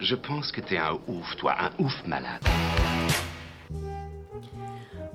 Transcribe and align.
Je 0.00 0.14
pense 0.14 0.50
que 0.52 0.60
t'es 0.60 0.78
un 0.78 0.98
ouf, 1.06 1.36
toi, 1.36 1.54
un 1.60 1.70
ouf 1.82 2.06
malade. 2.06 2.42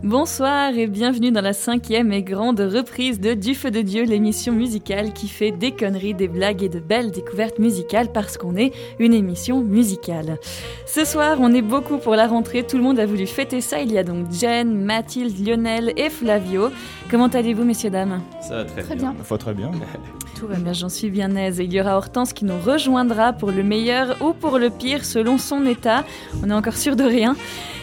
Bonsoir 0.10 0.76
et 0.76 0.88
bienvenue 0.88 1.32
dans 1.32 1.40
la 1.42 1.54
cinquième 1.54 2.12
et 2.12 2.24
grande 2.24 2.60
reprise 2.60 3.20
de 3.20 3.36
Du 3.36 3.54
Feu 3.54 3.70
de 3.70 3.82
Dieu, 3.82 4.06
l'émission 4.06 4.52
musicale 4.52 5.14
qui 5.14 5.28
fait 5.28 5.52
des 5.52 5.70
conneries, 5.70 6.16
des 6.16 6.28
blagues 6.28 6.64
et 6.64 6.68
de 6.68 6.80
belles 6.80 7.12
découvertes 7.12 7.60
musicales 7.60 8.12
parce 8.12 8.36
qu'on 8.36 8.56
est 8.56 8.74
une 8.98 9.14
émission 9.14 9.62
musicale. 9.62 10.40
Ce 10.88 11.06
soir, 11.06 11.38
on 11.40 11.54
est 11.54 11.62
beaucoup 11.62 12.00
pour 12.00 12.16
la 12.16 12.26
rentrée, 12.26 12.64
tout 12.66 12.78
le 12.78 12.82
monde 12.82 12.98
a 12.98 13.06
voulu 13.06 13.28
fêter 13.28 13.62
ça. 13.62 13.82
Il 13.82 13.92
y 13.92 14.00
a 14.00 14.04
donc 14.04 14.32
Jen, 14.32 14.74
Mathilde, 14.84 15.48
Lionel 15.48 15.94
et 15.96 16.10
Flavio. 16.10 16.72
Comment 17.12 17.28
allez-vous, 17.28 17.64
messieurs, 17.64 17.92
dames? 17.92 18.24
Ça 18.42 18.56
va 18.56 18.66
très, 18.66 18.82
Très 18.82 18.96
bien. 18.96 19.12
bien. 19.12 19.24
Faut 19.24 19.38
très 19.38 19.54
bien. 19.54 19.70
Tout 20.40 20.48
va 20.48 20.56
bien, 20.56 20.74
j'en 20.74 20.90
suis 20.90 21.12
bien 21.12 21.36
aise. 21.36 21.60
Et 21.60 21.66
il 21.66 21.74
y 21.74 21.80
aura 21.80 21.96
Hortense 21.96 22.34
qui 22.34 22.46
nous 22.46 22.60
rejoindra 22.60 23.32
pour 23.32 23.52
le 23.52 23.62
meilleur 23.62 24.18
ou 24.24 24.34
pour 24.34 24.58
le 24.58 24.72
pire 24.72 25.06
selon 25.06 25.38
son 25.38 25.68
état. 25.68 26.04
On 26.44 26.50
est 26.50 26.54
encore 26.54 26.78
sûr 26.78 26.96
de 26.96 27.04
rien. 27.04 27.36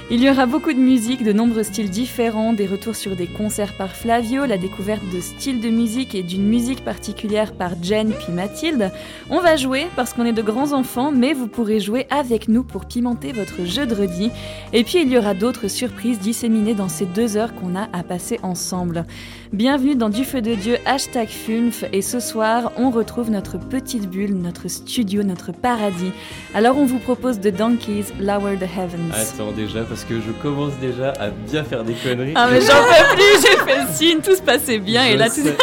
Il 0.09 0.23
y 0.23 0.31
aura 0.31 0.47
beaucoup 0.47 0.73
de 0.73 0.79
musique, 0.79 1.25
de 1.25 1.33
nombreux 1.33 1.65
styles 1.65 1.91
différents, 1.91 2.53
des 2.53 2.69
retours 2.69 2.95
sur 2.95 3.17
des 3.17 3.27
concerts 3.27 3.73
par 3.73 3.91
Flavio, 3.91 4.47
la 4.47 4.57
découverte 4.57 5.03
de 5.13 5.21
styles 5.21 5.61
de 5.61 5.69
musique 5.69 6.15
et 6.15 6.23
d'une 6.23 6.47
musique 6.47 6.85
particulière 6.85 7.53
par 7.53 7.73
Jen 7.83 8.13
puis 8.13 8.33
Mathilde. 8.33 8.93
On 9.31 9.41
va 9.41 9.57
jouer 9.57 9.89
parce 9.97 10.13
qu'on 10.13 10.25
est 10.25 10.33
de 10.33 10.43
grands 10.43 10.75
enfants, 10.75 11.11
mais 11.11 11.33
vous 11.33 11.49
pourrez 11.49 11.81
jouer 11.81 12.07
avec 12.09 12.47
nous 12.47 12.63
pour 12.63 12.85
pimenter 12.85 13.33
votre 13.33 13.65
jeu 13.65 13.85
de 13.85 13.97
redis. 13.97 14.31
Et 14.73 14.85
puis 14.85 15.03
il 15.03 15.09
y 15.09 15.19
aura 15.19 15.35
d'autres 15.35 15.67
surprises 15.67 16.21
disséminées 16.21 16.75
dans 16.75 16.89
ces 16.89 17.07
deux 17.07 17.37
heures 17.37 17.57
qu'on 17.57 17.75
a 17.75 17.89
à 17.93 18.05
passer 18.05 18.39
ensemble. 18.45 19.07
Bienvenue 19.53 19.97
dans 19.97 20.09
Du 20.09 20.25
Feu 20.25 20.41
de 20.41 20.55
Dieu, 20.55 20.77
hashtag 20.87 21.29
FUNF, 21.29 21.85
et 21.93 22.03
ce 22.03 22.21
soir, 22.21 22.71
on 22.77 22.91
retrouve 22.91 23.31
notre 23.31 23.59
petite 23.59 24.09
bulle, 24.09 24.35
notre 24.35 24.69
studio, 24.69 25.25
notre 25.25 25.51
paradis. 25.51 26.13
Alors 26.55 26.77
on 26.79 26.85
vous 26.85 26.99
propose 27.01 27.41
de 27.41 27.51
Donkeys, 27.51 28.07
Lower 28.21 28.57
the 28.57 28.63
Heavens. 28.63 29.13
Attends 29.13 29.51
déjà, 29.51 29.85
que 30.05 30.21
je 30.21 30.31
commence 30.43 30.75
déjà 30.81 31.11
à 31.19 31.29
bien 31.31 31.65
faire 31.65 31.85
des 31.85 31.95
conneries. 31.95 32.33
Ah 32.35 32.49
mais 32.51 32.61
j'en 32.61 32.75
peux 32.85 33.17
plus, 33.17 33.43
j'ai 33.43 33.57
fait 33.65 33.81
le 33.83 33.89
signe, 33.95 34.19
tout 34.21 34.35
se 34.37 34.43
passait 34.43 34.79
bien, 34.79 35.05
et 35.07 35.17
là 35.17 35.29
tout 35.29 35.37
sais. 35.43 35.57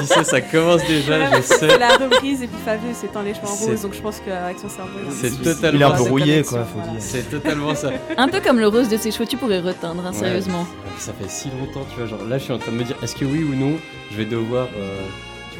Tu 0.00 0.06
sais, 0.06 0.24
ça 0.24 0.40
commence 0.40 0.84
déjà, 0.86 1.30
je 1.36 1.42
sais. 1.42 1.54
C'est 1.58 1.78
la 1.78 1.96
reprise 1.96 2.42
et 2.42 2.46
puis 2.46 2.56
Fabio 2.64 2.88
teint 3.12 3.22
les 3.22 3.34
cheveux 3.34 3.46
en 3.46 3.54
rose 3.54 3.82
donc 3.82 3.94
je 3.94 4.00
pense 4.00 4.20
qu'avec 4.24 4.58
son 4.58 4.68
cerveau. 4.68 4.90
C'est 5.10 5.42
totalement 5.42 5.76
Il 5.78 5.82
est 5.82 5.84
un 5.84 5.90
pas 5.90 5.96
peu 5.98 6.04
de 6.04 6.08
rouillé, 6.08 6.26
connexion, 6.42 6.56
quoi, 6.56 6.64
faut 6.64 6.78
voilà. 6.78 6.92
dire. 6.92 7.00
C'est 7.02 7.30
totalement 7.30 7.74
ça. 7.74 7.90
Un 8.16 8.28
peu 8.28 8.40
comme 8.40 8.58
le 8.58 8.68
rose 8.68 8.88
de 8.88 8.96
ses 8.96 9.10
cheveux, 9.10 9.26
tu 9.26 9.36
pourrais 9.36 9.60
reteindre, 9.60 10.04
hein, 10.06 10.12
Ouais. 10.12 10.18
sérieusement. 10.18 10.66
Ça 10.98 11.12
fait 11.12 11.28
si 11.30 11.48
longtemps, 11.50 11.86
tu 11.90 11.98
vois. 11.98 12.06
Genre 12.06 12.24
là, 12.28 12.38
je 12.38 12.44
suis 12.44 12.52
en 12.52 12.58
train 12.58 12.72
de 12.72 12.76
me 12.76 12.84
dire, 12.84 12.96
est-ce 13.02 13.14
que 13.14 13.24
oui 13.24 13.44
ou 13.44 13.54
non, 13.54 13.72
je 14.10 14.16
vais 14.16 14.24
devoir, 14.24 14.66
euh, 14.76 15.00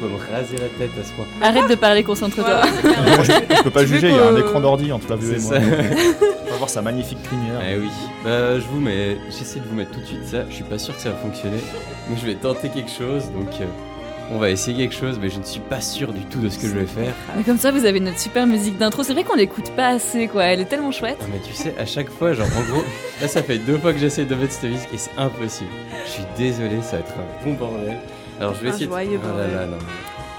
me 0.09 0.17
raser 0.17 0.57
la 0.57 0.67
tête 0.67 0.91
à 0.99 1.03
ce 1.03 1.11
point. 1.13 1.25
Arrête 1.41 1.69
de 1.69 1.75
parler, 1.75 2.03
concentre-toi. 2.03 2.61
Ouais, 2.61 3.23
je, 3.23 3.55
je 3.57 3.63
peux 3.63 3.69
pas 3.71 3.85
juger, 3.85 4.09
il 4.09 4.15
y 4.15 4.19
a 4.19 4.27
un 4.29 4.35
écran 4.37 4.59
d'ordi 4.59 4.91
entre 4.91 5.05
Flavio 5.07 5.33
et 5.33 5.39
C'est 5.39 5.59
moi. 5.59 5.77
On 6.47 6.51
va 6.51 6.57
voir 6.57 6.69
sa 6.69 6.81
magnifique 6.81 7.21
crinière. 7.23 7.61
Eh 7.67 7.77
oui. 7.77 7.89
Bah, 8.23 8.59
je 8.59 8.65
vous 8.65 8.79
mets, 8.79 9.17
j'essaie 9.29 9.59
de 9.59 9.65
vous 9.67 9.75
mettre 9.75 9.91
tout 9.91 9.99
de 10.01 10.05
suite 10.05 10.25
ça. 10.25 10.43
Je 10.49 10.55
suis 10.55 10.63
pas 10.63 10.77
sûr 10.77 10.95
que 10.95 11.01
ça 11.01 11.09
va 11.09 11.15
fonctionner, 11.15 11.57
mais 12.09 12.17
je 12.17 12.25
vais 12.25 12.35
tenter 12.35 12.69
quelque 12.69 12.91
chose. 12.91 13.23
Donc, 13.31 13.49
euh, 13.61 13.65
on 14.31 14.37
va 14.37 14.49
essayer 14.49 14.77
quelque 14.77 14.95
chose, 14.95 15.19
mais 15.21 15.29
je 15.29 15.37
ne 15.39 15.43
suis 15.43 15.59
pas 15.59 15.81
sûr 15.81 16.13
du 16.13 16.21
tout 16.25 16.39
de 16.39 16.47
ce 16.49 16.57
que 16.57 16.67
je 16.67 16.73
vais 16.73 16.85
faire. 16.85 17.13
Mais 17.35 17.43
comme 17.43 17.57
ça, 17.57 17.71
vous 17.71 17.85
avez 17.85 17.99
notre 17.99 18.19
super 18.19 18.47
musique 18.47 18.77
d'intro. 18.77 19.03
C'est 19.03 19.13
vrai 19.13 19.23
qu'on 19.23 19.35
l'écoute 19.35 19.71
pas 19.71 19.87
assez, 19.87 20.27
quoi. 20.27 20.45
Elle 20.45 20.61
est 20.61 20.65
tellement 20.65 20.91
chouette. 20.91 21.17
Ah 21.21 21.25
mais 21.31 21.39
tu 21.45 21.53
sais, 21.53 21.73
à 21.77 21.85
chaque 21.85 22.09
fois, 22.09 22.33
genre 22.33 22.47
en 22.57 22.71
gros, 22.71 22.83
là 23.21 23.27
ça 23.27 23.43
fait 23.43 23.57
deux 23.57 23.77
fois 23.77 23.91
que 23.93 23.99
j'essaie 23.99 24.23
de 24.25 24.33
mettre 24.35 24.53
cette 24.53 24.69
musique 24.69 24.87
et 24.93 24.97
c'est 24.97 25.11
impossible. 25.17 25.69
Je 26.05 26.11
suis 26.11 26.23
désolé, 26.37 26.81
ça 26.81 26.93
va 26.93 26.99
être 26.99 27.13
un 27.17 27.45
bon 27.45 27.53
bordel. 27.53 27.97
Alors 28.39 28.53
je 28.55 28.61
vais 28.61 28.69
essayer. 28.69 28.85
de- 28.85 28.91
joyeux 28.91 29.19
Ah 29.23 29.37
là 29.37 29.65
là, 29.65 29.77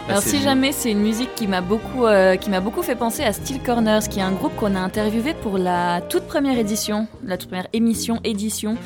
Alors 0.09 0.23
si 0.23 0.43
jamais 0.43 0.73
c'est 0.73 0.91
une 0.91 1.01
musique 1.01 1.35
qui 1.35 1.47
m'a 1.47 1.63
beaucoup, 1.63 2.05
euh, 2.05 2.37
qui 2.37 2.51
m'a 2.51 2.61
beaucoup 2.61 2.83
fait 2.83 2.95
penser 2.95 3.23
à 3.25 3.33
Steel 3.33 3.61
Corners, 3.63 4.01
qui 4.11 4.19
est 4.19 4.23
un 4.23 4.33
groupe 4.33 4.55
qu'on 4.57 4.75
a 4.75 4.79
interviewé 4.81 5.33
pour 5.33 5.57
la 5.57 6.03
toute 6.03 6.25
première 6.27 6.59
édition, 6.59 7.07
la 7.25 7.39
toute 7.39 7.49
première 7.49 7.69
émission 7.73 8.21
édition 8.23 8.77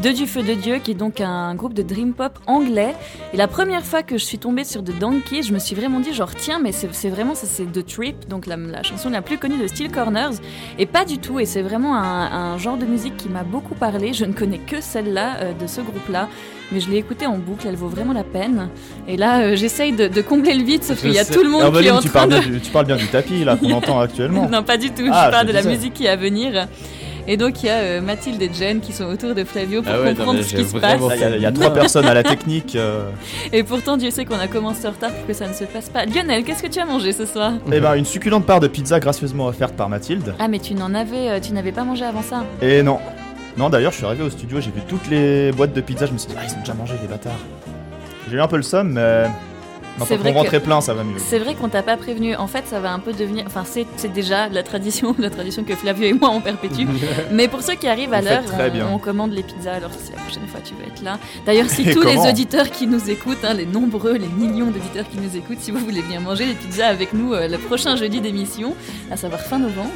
de 0.00 0.10
Du 0.10 0.26
Feu 0.28 0.44
de 0.44 0.54
Dieu, 0.54 0.76
qui 0.78 0.92
est 0.92 0.94
donc 0.94 1.20
un 1.20 1.56
groupe 1.56 1.74
de 1.74 1.82
dream 1.82 2.12
pop 2.12 2.38
anglais. 2.46 2.94
Et 3.32 3.36
la 3.36 3.48
première 3.48 3.84
fois 3.84 4.04
que 4.04 4.16
je 4.16 4.24
suis 4.24 4.38
tombée 4.38 4.62
sur 4.62 4.84
The 4.84 4.96
Donkey, 4.96 5.42
je 5.42 5.52
me 5.52 5.58
suis 5.58 5.74
vraiment 5.74 5.98
dit 5.98 6.14
genre 6.14 6.32
tiens 6.36 6.60
mais 6.62 6.70
c'est 6.70 6.94
c'est 6.94 7.08
vraiment 7.10 7.34
ça 7.34 7.46
c'est 7.48 7.64
The 7.64 7.84
Trip, 7.84 8.28
donc 8.28 8.46
la, 8.46 8.56
la 8.56 8.84
chanson 8.84 9.10
la 9.10 9.22
plus 9.22 9.38
connue 9.38 9.58
de 9.60 9.66
Steel 9.66 9.90
Corners. 9.90 10.34
Et 10.78 10.86
pas 10.86 11.04
du 11.04 11.18
tout, 11.18 11.40
et 11.40 11.46
c'est 11.46 11.62
vraiment 11.62 11.96
un, 11.96 12.52
un 12.52 12.58
genre 12.58 12.76
de 12.76 12.86
musique 12.86 13.16
qui 13.16 13.28
m'a 13.28 13.42
beaucoup 13.42 13.74
parlé. 13.74 14.12
Je 14.12 14.24
ne 14.24 14.32
connais 14.32 14.58
que 14.58 14.80
celle-là 14.80 15.38
euh, 15.40 15.52
de 15.52 15.66
ce 15.66 15.80
groupe-là. 15.80 16.28
Mais 16.72 16.80
je 16.80 16.88
l'ai 16.90 16.98
écoutée 16.98 17.26
en 17.26 17.36
boucle, 17.38 17.66
elle 17.68 17.76
vaut 17.76 17.88
vraiment 17.88 18.12
la 18.12 18.22
peine. 18.24 18.68
Et 19.08 19.16
là, 19.16 19.40
euh, 19.40 19.56
j'essaye 19.56 19.92
de, 19.92 20.06
de 20.06 20.20
combler 20.22 20.54
le 20.54 20.62
vide, 20.62 20.84
sauf 20.84 21.00
qu'il 21.00 21.12
y 21.12 21.18
a 21.18 21.24
tout 21.24 21.42
le 21.42 21.48
monde 21.48 21.62
Ah, 21.74 21.78
qui 21.80 21.86
est 21.86 21.90
en 21.90 22.00
tu, 22.00 22.08
train 22.08 22.20
parles 22.28 22.30
de... 22.30 22.38
bien 22.38 22.50
du, 22.50 22.60
tu 22.60 22.70
parles 22.70 22.86
bien 22.86 22.96
du 22.96 23.06
tapis 23.08 23.44
là 23.44 23.56
qu'on 23.56 23.72
entend 23.72 23.98
actuellement. 24.00 24.48
Non, 24.52 24.62
pas 24.62 24.76
du 24.76 24.90
tout, 24.90 25.02
Ah, 25.10 25.24
je 25.26 25.30
parle 25.32 25.46
de 25.48 25.52
la 25.52 25.62
musique 25.62 25.94
qui 25.94 26.06
est 26.06 26.08
à 26.10 26.16
venir. 26.16 26.68
Et 27.28 27.36
donc, 27.36 27.62
il 27.62 27.66
y 27.66 27.68
a 27.68 27.74
euh, 27.74 28.00
Mathilde 28.00 28.40
et 28.40 28.50
Jen 28.52 28.80
qui 28.80 28.92
sont 28.92 29.04
autour 29.04 29.34
de 29.34 29.44
Flavio 29.44 29.82
pour 29.82 29.92
Ah 29.94 30.00
ouais, 30.00 30.14
comprendre 30.14 30.42
ce 30.42 30.54
qui 30.54 30.64
se 30.64 30.76
passe. 30.78 31.00
Là, 31.00 31.14
Il 31.16 31.20
y, 31.20 31.24
a- 31.24 31.36
il 31.36 31.42
y 31.42 31.46
a 31.46 31.52
trois 31.52 31.72
personnes 31.72 32.06
à 32.06 32.14
la 32.14 32.22
technique. 32.22 32.74
euh, 32.76 33.10
Et 33.52 33.62
pourtant, 33.62 33.96
Dieu 33.96 34.10
sait 34.10 34.24
qu'on 34.24 34.38
a 34.38 34.46
commencé 34.48 34.86
en 34.86 34.90
retard 34.90 35.12
pour 35.12 35.26
que 35.26 35.32
ça 35.34 35.46
ne 35.46 35.52
se 35.52 35.64
passe 35.64 35.90
pas. 35.90 36.06
Lionel, 36.06 36.44
qu'est-ce 36.44 36.62
que 36.62 36.68
tu 36.68 36.78
as 36.80 36.86
mangé 36.86 37.12
ce 37.12 37.26
soir? 37.26 37.52
Eh 37.70 37.78
ben, 37.78 37.94
une 37.94 38.06
succulente 38.06 38.46
part 38.46 38.58
de 38.60 38.68
pizza 38.68 38.98
gracieusement 39.00 39.46
offerte 39.46 39.74
par 39.74 39.88
Mathilde. 39.88 40.34
Ah, 40.38 40.48
mais 40.48 40.58
tu 40.60 40.74
n'en 40.74 40.94
avais, 40.94 41.28
euh, 41.28 41.40
tu 41.40 41.52
n'avais 41.52 41.72
pas 41.72 41.84
mangé 41.84 42.04
avant 42.04 42.22
ça. 42.22 42.44
Et 42.62 42.82
non. 42.82 42.98
Non, 43.56 43.68
d'ailleurs, 43.68 43.92
je 43.92 43.98
suis 43.98 44.06
arrivé 44.06 44.22
au 44.22 44.30
studio, 44.30 44.60
j'ai 44.60 44.70
vu 44.70 44.80
toutes 44.88 45.08
les 45.08 45.52
boîtes 45.52 45.72
de 45.72 45.80
pizza, 45.80 46.06
je 46.06 46.12
me 46.12 46.18
suis 46.18 46.28
dit, 46.28 46.36
ah, 46.38 46.44
ils 46.48 46.54
ont 46.54 46.60
déjà 46.60 46.74
mangé, 46.74 46.94
les 47.00 47.08
bâtards. 47.08 47.32
J'ai 48.28 48.36
eu 48.36 48.40
un 48.40 48.48
peu 48.48 48.56
le 48.56 48.62
somme, 48.62 48.92
mais. 48.92 49.26
C'est 50.06 50.16
vrai 50.16 50.60
plein, 50.60 50.80
ça 50.80 50.94
va 50.94 51.04
mieux. 51.04 51.18
C'est 51.18 51.38
vrai 51.38 51.54
qu'on 51.54 51.68
t'a 51.68 51.82
pas 51.82 51.96
prévenu. 51.96 52.34
En 52.36 52.46
fait, 52.46 52.66
ça 52.66 52.80
va 52.80 52.92
un 52.92 52.98
peu 52.98 53.12
devenir. 53.12 53.44
Enfin, 53.46 53.64
c'est 53.64 54.12
déjà 54.12 54.48
la 54.48 54.62
tradition, 54.62 55.14
la 55.18 55.30
tradition 55.30 55.64
que 55.64 55.74
Flavio 55.74 56.04
et 56.04 56.12
moi 56.12 56.30
on 56.32 56.40
perpétue. 56.40 56.86
Mais 57.30 57.48
pour 57.48 57.62
ceux 57.62 57.74
qui 57.74 57.88
arrivent 57.88 58.14
à 58.14 58.22
l'heure, 58.22 58.42
on, 58.90 58.94
on 58.94 58.98
commande 58.98 59.32
les 59.32 59.42
pizzas. 59.42 59.74
Alors 59.74 59.90
si 59.92 60.12
la 60.12 60.18
prochaine 60.18 60.46
fois 60.48 60.60
tu 60.64 60.74
veux 60.74 60.86
être 60.86 61.02
là. 61.02 61.18
D'ailleurs, 61.44 61.68
si 61.68 61.84
Et 61.90 61.94
tous 61.94 62.02
les 62.02 62.18
auditeurs 62.18 62.70
qui 62.70 62.86
nous 62.86 63.10
écoutent, 63.10 63.44
hein, 63.44 63.54
les 63.54 63.66
nombreux, 63.66 64.12
les 64.12 64.28
millions 64.28 64.66
d'auditeurs 64.66 65.08
qui 65.08 65.18
nous 65.18 65.36
écoutent, 65.36 65.58
si 65.60 65.70
vous 65.70 65.78
voulez 65.78 66.02
bien 66.02 66.20
manger 66.20 66.46
les 66.46 66.54
pizzas 66.54 66.86
avec 66.86 67.12
nous 67.12 67.32
euh, 67.32 67.48
le 67.48 67.58
prochain 67.58 67.96
jeudi 67.96 68.20
d'émission, 68.20 68.76
à 69.10 69.16
savoir 69.16 69.40
fin 69.40 69.58
novembre. 69.58 69.90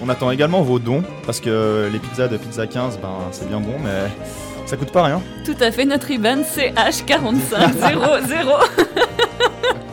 On 0.00 0.08
attend 0.08 0.30
également 0.30 0.62
vos 0.62 0.78
dons, 0.78 1.02
parce 1.26 1.40
que 1.40 1.88
les 1.92 1.98
pizzas 1.98 2.28
de 2.28 2.36
Pizza 2.36 2.66
15, 2.66 2.98
ben, 3.00 3.08
c'est 3.32 3.48
bien 3.48 3.60
bon, 3.60 3.74
mais 3.82 4.10
ça 4.66 4.76
coûte 4.76 4.90
pas 4.92 5.04
rien. 5.04 5.22
Tout 5.44 5.56
à 5.60 5.70
fait, 5.70 5.84
notre 5.84 6.10
IBAN 6.10 6.42
c'est 6.44 6.70
H4500. 6.70 7.34
Ah 7.82 7.92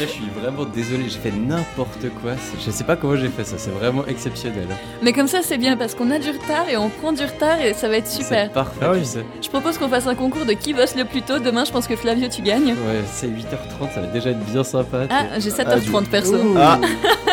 là, 0.00 0.06
je 0.06 0.06
suis 0.06 0.28
vraiment 0.40 0.64
désolé, 0.64 1.04
j'ai 1.08 1.18
fait 1.18 1.30
n'importe 1.32 2.08
quoi. 2.22 2.32
Je 2.64 2.70
sais 2.70 2.84
pas 2.84 2.96
comment 2.96 3.16
j'ai 3.16 3.28
fait 3.28 3.44
ça, 3.44 3.56
c'est 3.58 3.70
vraiment 3.70 4.04
exceptionnel. 4.06 4.66
Mais 5.02 5.12
comme 5.12 5.28
ça, 5.28 5.40
c'est 5.42 5.58
bien 5.58 5.76
parce 5.76 5.94
qu'on 5.94 6.10
a 6.10 6.18
du 6.18 6.30
retard 6.30 6.68
et 6.70 6.76
on 6.76 6.88
prend 6.88 7.12
du 7.12 7.24
retard 7.24 7.60
et 7.60 7.74
ça 7.74 7.88
va 7.88 7.96
être 7.96 8.08
super. 8.08 8.46
C'est 8.46 8.52
parfait, 8.52 8.80
Ah 8.82 8.90
oui. 8.92 9.00
tu 9.00 9.04
sais. 9.06 9.24
Je 9.42 9.48
propose 9.48 9.78
qu'on 9.78 9.88
fasse 9.88 10.06
un 10.06 10.14
concours 10.14 10.44
de 10.44 10.52
qui 10.52 10.74
bosse 10.74 10.94
le 10.96 11.04
plus 11.04 11.22
tôt. 11.22 11.38
Demain, 11.38 11.64
je 11.64 11.72
pense 11.72 11.86
que 11.86 11.96
Flavio, 11.96 12.28
tu 12.28 12.42
gagnes. 12.42 12.68
Ouais, 12.72 13.02
c'est 13.12 13.26
8h30, 13.26 13.92
ça 13.94 14.00
va 14.00 14.06
déjà 14.08 14.30
être 14.30 14.44
bien 14.46 14.64
sympa. 14.64 15.06
Ah, 15.10 15.24
sais. 15.34 15.40
j'ai 15.40 15.50
7h30 15.50 16.06
perso. 16.08 16.36
Ouh. 16.36 16.54
Ah 16.58 16.78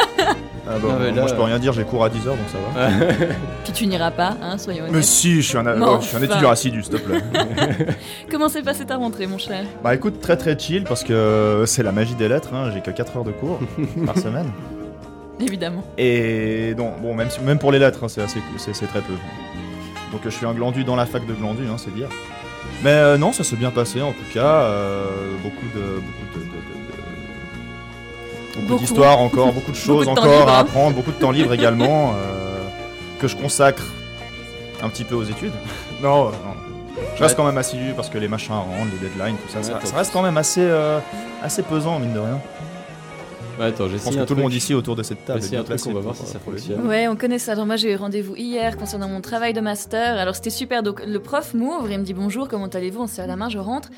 Ah 0.73 0.77
bah, 0.81 0.87
Non, 0.93 0.99
mais 0.99 1.11
moi 1.11 1.27
je 1.27 1.33
peux 1.35 1.41
rien 1.41 1.59
dire, 1.59 1.73
j'ai 1.73 1.83
cours 1.83 2.03
à 2.05 2.09
10h 2.09 2.25
donc 2.25 2.37
ça 2.51 2.57
va. 2.73 2.89
Puis 3.63 3.73
tu 3.73 3.87
n'iras 3.87 4.11
pas, 4.11 4.35
hein, 4.41 4.57
soyons 4.57 4.83
Mais 4.85 4.89
honnêtes. 4.91 5.03
si, 5.03 5.41
je 5.41 5.47
suis 5.47 5.57
un, 5.57 5.63
Mais 5.63 5.71
oh, 5.81 5.97
je 6.01 6.07
suis 6.07 6.15
un 6.15 6.19
enfin. 6.19 6.25
étudiant 6.31 6.49
assidu, 6.49 6.81
s'il 6.83 6.93
te 6.93 6.97
plaît. 6.97 7.21
Comment 8.31 8.49
s'est 8.49 8.61
passée 8.61 8.85
ta 8.85 8.97
rentrée, 8.97 9.27
mon 9.27 9.37
cher? 9.37 9.65
Bah 9.83 9.93
écoute, 9.95 10.19
très 10.21 10.37
très 10.37 10.57
chill 10.57 10.83
parce 10.83 11.03
que 11.03 11.63
c'est 11.67 11.83
la 11.83 11.91
magie 11.91 12.15
des 12.15 12.27
lettres, 12.29 12.53
hein, 12.53 12.71
j'ai 12.73 12.81
que 12.81 12.91
4 12.91 13.17
heures 13.17 13.23
de 13.23 13.31
cours 13.31 13.59
par 14.05 14.17
semaine. 14.17 14.51
Évidemment. 15.39 15.83
Et 15.97 16.73
donc, 16.75 17.01
bon, 17.01 17.15
même, 17.15 17.29
si- 17.29 17.41
même 17.41 17.57
pour 17.57 17.71
les 17.71 17.79
lettres, 17.79 18.03
hein, 18.03 18.07
c'est 18.09 18.21
assez- 18.21 18.39
c'est 18.57 18.73
c'est 18.75 18.85
très 18.87 19.01
peu. 19.01 19.13
Donc 20.11 20.21
je 20.25 20.29
suis 20.29 20.45
un 20.45 20.53
glandu 20.53 20.83
dans 20.83 20.95
la 20.95 21.05
fac 21.05 21.25
de 21.25 21.33
glandu, 21.33 21.63
hein, 21.71 21.77
c'est 21.77 21.93
dire. 21.95 22.09
Mais 22.83 22.91
euh, 22.91 23.17
non, 23.17 23.31
ça 23.31 23.43
s'est 23.43 23.55
bien 23.55 23.71
passé 23.71 24.01
en 24.01 24.11
tout 24.11 24.33
cas. 24.33 24.45
euh, 24.63 25.05
beaucoup 25.41 25.65
de. 25.75 25.81
Beaucoup 25.81 26.39
de. 26.39 26.39
de- 26.39 26.45
de- 26.45 26.49
de- 26.49 26.80
beaucoup 28.55 28.67
Beaucoup. 28.67 28.79
d'histoires 28.81 29.19
encore, 29.19 29.51
beaucoup 29.53 29.71
de 29.71 29.75
choses 29.75 30.05
Beaucoup 30.05 30.15
de 30.17 30.21
temps 30.21 30.27
encore 30.27 30.39
libre, 30.39 30.49
à 30.51 30.57
hein. 30.57 30.61
apprendre, 30.61 30.95
beaucoup 30.95 31.11
de 31.11 31.17
temps 31.17 31.31
libre 31.31 31.53
également, 31.53 32.13
euh, 32.15 32.59
que 33.19 33.27
je 33.27 33.35
consacre 33.35 33.83
un 34.83 34.89
petit 34.89 35.03
peu 35.03 35.15
aux 35.15 35.23
études. 35.23 35.53
Non, 36.01 36.27
euh, 36.27 36.31
non. 36.31 36.55
Je 37.15 37.21
reste 37.23 37.35
quand 37.35 37.45
même 37.45 37.57
assidu 37.59 37.93
parce 37.95 38.09
que 38.09 38.17
les 38.17 38.27
machins 38.27 38.53
à 38.53 38.57
rendre, 38.57 38.89
les 38.91 39.07
deadlines, 39.07 39.35
tout 39.37 39.49
ça, 39.51 39.57
Ouais, 39.59 39.63
ça, 39.63 39.73
t'as- 39.79 39.85
ça 39.85 39.97
reste 39.97 40.11
quand 40.11 40.23
même 40.23 40.37
assez, 40.37 40.61
euh, 40.63 40.99
assez 41.43 41.61
pesant, 41.61 41.99
mine 41.99 42.13
de 42.13 42.19
rien. 42.19 42.39
Bah, 43.61 43.67
attends, 43.67 43.87
Je 43.87 43.97
pense 43.97 44.15
que 44.15 44.23
tout 44.23 44.33
le 44.33 44.41
monde 44.41 44.53
ici 44.53 44.73
autour 44.73 44.95
de 44.95 45.03
cette 45.03 45.23
table. 45.23 45.39
Est 45.39 45.45
un 45.55 45.61
bien 45.61 45.63
truc, 45.63 45.79
on 45.85 45.93
va 45.93 45.99
voir 45.99 46.15
si 46.15 46.25
ça 46.25 46.39
fonctionne. 46.39 46.87
Ouais, 46.87 47.07
on 47.07 47.15
connaît 47.15 47.37
ça. 47.37 47.51
Alors 47.51 47.67
moi, 47.67 47.75
j'ai 47.75 47.91
eu 47.91 47.95
rendez-vous 47.95 48.35
hier 48.35 48.75
concernant 48.75 49.07
mon 49.07 49.21
travail 49.21 49.53
de 49.53 49.61
master. 49.61 50.17
Alors 50.17 50.33
c'était 50.35 50.49
super. 50.49 50.81
Donc 50.81 51.03
le 51.05 51.19
prof 51.19 51.53
m'ouvre 51.53 51.91
et 51.91 51.97
me 51.99 52.03
dit 52.03 52.15
bonjour, 52.15 52.47
comment 52.47 52.65
allez-vous? 52.65 53.01
On 53.03 53.07
se 53.07 53.15
serre 53.15 53.27
la 53.27 53.35
main, 53.35 53.49
je 53.49 53.59
rentre. 53.59 53.89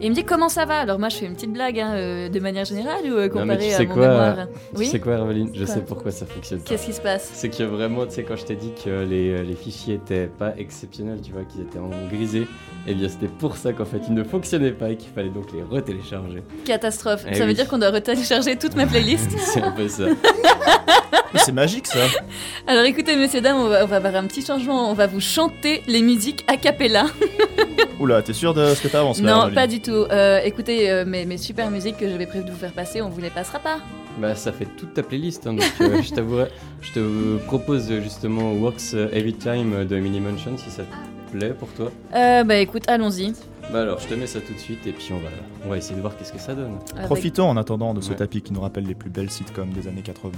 Et 0.00 0.06
il 0.06 0.10
me 0.10 0.14
dit 0.14 0.24
comment 0.24 0.48
ça 0.48 0.64
va? 0.64 0.78
Alors 0.78 0.98
moi, 0.98 1.10
je 1.10 1.16
fais 1.16 1.26
une 1.26 1.34
petite 1.34 1.52
blague 1.52 1.78
hein, 1.78 1.92
euh, 1.94 2.28
de 2.30 2.40
manière 2.40 2.64
générale 2.64 3.02
ou 3.04 3.08
euh, 3.18 3.28
Non, 3.28 3.44
mais 3.44 3.56
comparée 3.56 3.68
tu 3.68 3.74
à 3.74 3.76
sais 3.76 3.84
mon 3.86 3.94
quoi, 3.94 4.08
mémoire? 4.08 4.36
Tu 4.72 4.78
Oui? 4.78 4.86
sais 4.86 4.98
quoi, 5.00 5.12
Hermeline 5.12 5.50
Je 5.52 5.64
Quoi? 5.66 5.74
sais 5.74 5.80
pourquoi 5.82 6.10
ça 6.10 6.24
fonctionne 6.24 6.60
pas. 6.60 6.70
Qu'est-ce 6.70 6.86
qui 6.86 6.94
se 6.94 7.02
passe? 7.02 7.28
C'est 7.34 7.50
que 7.50 7.62
vraiment, 7.64 8.06
tu 8.06 8.14
sais, 8.14 8.22
quand 8.22 8.36
je 8.36 8.44
t'ai 8.46 8.56
dit 8.56 8.72
que 8.82 9.04
les, 9.04 9.42
les 9.44 9.54
fichiers 9.54 9.96
étaient 9.96 10.28
pas 10.28 10.54
exceptionnels, 10.56 11.20
tu 11.22 11.32
vois, 11.32 11.42
qu'ils 11.44 11.60
étaient 11.60 11.78
en 11.78 11.90
grisé, 12.10 12.46
eh 12.86 12.94
bien 12.94 13.10
c'était 13.10 13.26
pour 13.28 13.58
ça 13.58 13.74
qu'en 13.74 13.84
fait 13.84 14.00
ils 14.08 14.14
ne 14.14 14.24
fonctionnaient 14.24 14.70
pas 14.72 14.88
et 14.88 14.96
qu'il 14.96 15.10
fallait 15.10 15.28
donc 15.28 15.52
les 15.52 15.62
retélécharger. 15.62 16.42
Catastrophe. 16.64 17.26
Eh 17.30 17.34
ça 17.34 17.44
veut 17.44 17.52
dire 17.52 17.68
qu'on 17.68 17.76
doit 17.76 17.90
retélécharger 17.90 18.56
toute 18.56 18.76
ma 18.76 18.86
playlist 18.86 19.09
playlist. 19.16 19.38
C'est 19.38 19.62
un 19.62 19.72
peu 19.72 19.88
ça. 19.88 20.04
C'est 21.36 21.52
magique 21.52 21.86
ça. 21.86 22.00
Alors 22.66 22.84
écoutez, 22.84 23.16
messieurs, 23.16 23.40
dames, 23.40 23.56
on 23.56 23.68
va, 23.68 23.84
on 23.84 23.86
va 23.86 23.96
avoir 23.96 24.16
un 24.16 24.26
petit 24.26 24.44
changement. 24.44 24.90
On 24.90 24.94
va 24.94 25.06
vous 25.06 25.20
chanter 25.20 25.82
les 25.86 26.02
musiques 26.02 26.44
a 26.48 26.56
cappella. 26.56 27.06
Oula, 28.00 28.22
t'es 28.22 28.32
sûr 28.32 28.54
de 28.54 28.74
ce 28.74 28.82
que 28.82 28.88
t'as 28.88 29.00
avancé 29.00 29.22
là, 29.22 29.46
non, 29.46 29.54
pas 29.54 29.66
du 29.66 29.80
tout. 29.80 29.92
Euh, 29.92 30.40
écoutez, 30.42 30.90
euh, 30.90 31.04
mes, 31.04 31.26
mes 31.26 31.36
super 31.36 31.70
musiques 31.70 31.98
que 31.98 32.08
j'avais 32.08 32.26
prévu 32.26 32.44
de 32.44 32.50
vous 32.50 32.56
faire 32.56 32.72
passer, 32.72 33.02
on 33.02 33.10
vous 33.10 33.20
les 33.20 33.30
passera 33.30 33.58
pas. 33.58 33.78
Bah, 34.18 34.34
ça 34.34 34.52
fait 34.52 34.66
toute 34.76 34.94
ta 34.94 35.02
playlist, 35.02 35.46
hein, 35.46 35.54
donc 35.54 35.72
euh, 35.80 36.02
je 36.02 36.10
t'avouerai, 36.10 36.48
je 36.80 36.92
te 36.92 37.36
propose 37.46 37.92
justement 38.02 38.52
Works 38.52 38.94
Every 39.12 39.34
Time 39.34 39.84
de 39.84 39.96
Mini 39.96 40.20
Mansion 40.20 40.56
si 40.56 40.70
ça 40.70 40.82
te 40.82 41.19
plaît 41.30 41.54
pour 41.58 41.68
toi. 41.70 41.90
Euh, 42.14 42.44
bah 42.44 42.56
écoute, 42.56 42.84
allons-y. 42.88 43.32
Bah 43.72 43.82
alors, 43.82 44.00
je 44.00 44.08
te 44.08 44.14
mets 44.14 44.26
ça 44.26 44.40
tout 44.40 44.52
de 44.52 44.58
suite 44.58 44.86
et 44.86 44.92
puis 44.92 45.08
on 45.12 45.18
va, 45.18 45.28
on 45.64 45.68
va 45.68 45.76
essayer 45.76 45.94
de 45.94 46.00
voir 46.00 46.16
qu'est-ce 46.16 46.32
que 46.32 46.40
ça 46.40 46.54
donne. 46.54 46.78
Avec- 46.94 47.06
Profitons 47.06 47.48
en 47.48 47.56
attendant 47.56 47.94
de 47.94 48.00
ce 48.00 48.10
Ouais. 48.10 48.16
tapis 48.16 48.42
qui 48.42 48.52
nous 48.52 48.60
rappelle 48.60 48.84
les 48.86 48.94
plus 48.96 49.10
belles 49.10 49.30
sitcoms 49.30 49.70
des 49.72 49.86
années 49.88 50.02
80. 50.02 50.32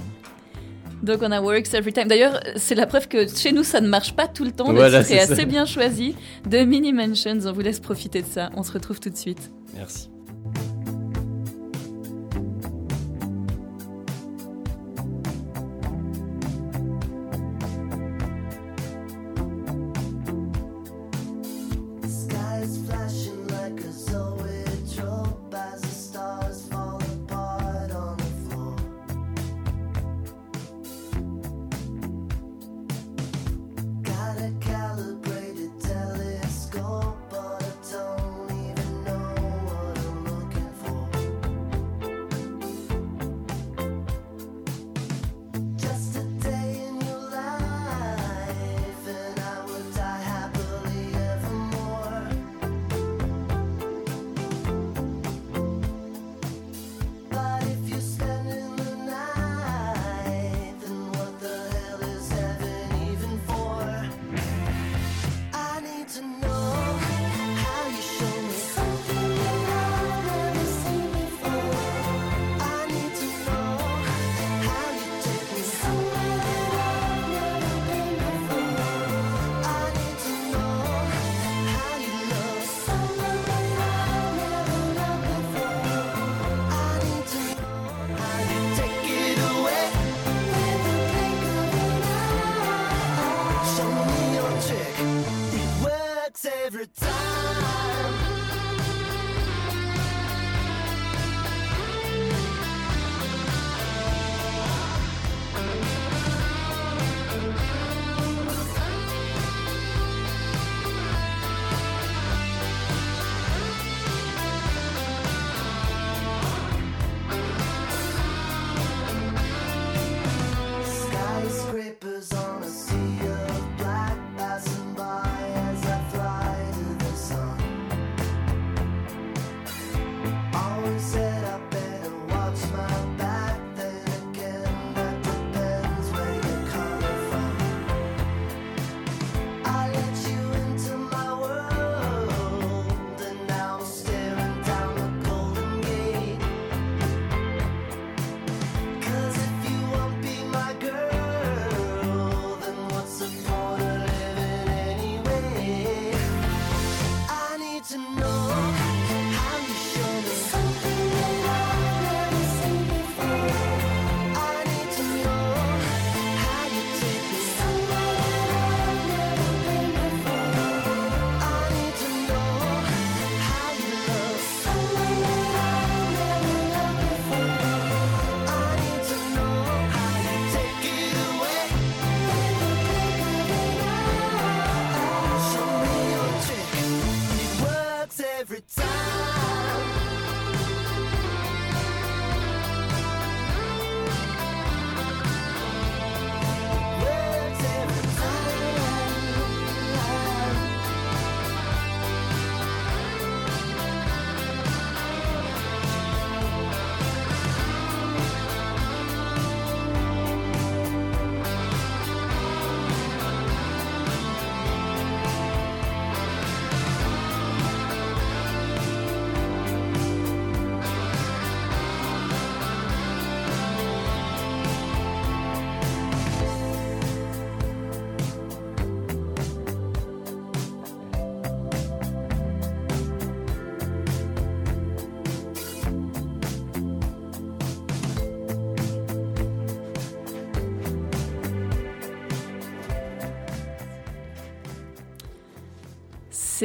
Donc 1.01 1.19
on 1.21 1.31
a 1.31 1.41
Works 1.41 1.73
Every 1.73 1.91
Time. 1.91 2.07
D'ailleurs, 2.07 2.39
c'est 2.55 2.75
la 2.75 2.85
preuve 2.85 3.07
que 3.07 3.27
chez 3.27 3.51
nous, 3.51 3.63
ça 3.63 3.81
ne 3.81 3.87
marche 3.89 4.13
pas 4.15 4.27
tout 4.27 4.43
le 4.45 4.51
temps. 4.51 4.71
Voilà, 4.71 4.99
mais 4.99 5.03
c'est 5.03 5.19
ça. 5.25 5.33
assez 5.33 5.45
bien 5.45 5.65
choisi. 5.65 6.15
De 6.49 6.59
Mini 6.59 6.93
Mansions, 6.93 7.39
on 7.45 7.51
vous 7.51 7.61
laisse 7.61 7.79
profiter 7.79 8.21
de 8.21 8.27
ça. 8.27 8.49
On 8.55 8.63
se 8.63 8.71
retrouve 8.71 8.99
tout 8.99 9.09
de 9.09 9.17
suite. 9.17 9.51
Merci. 9.75 10.09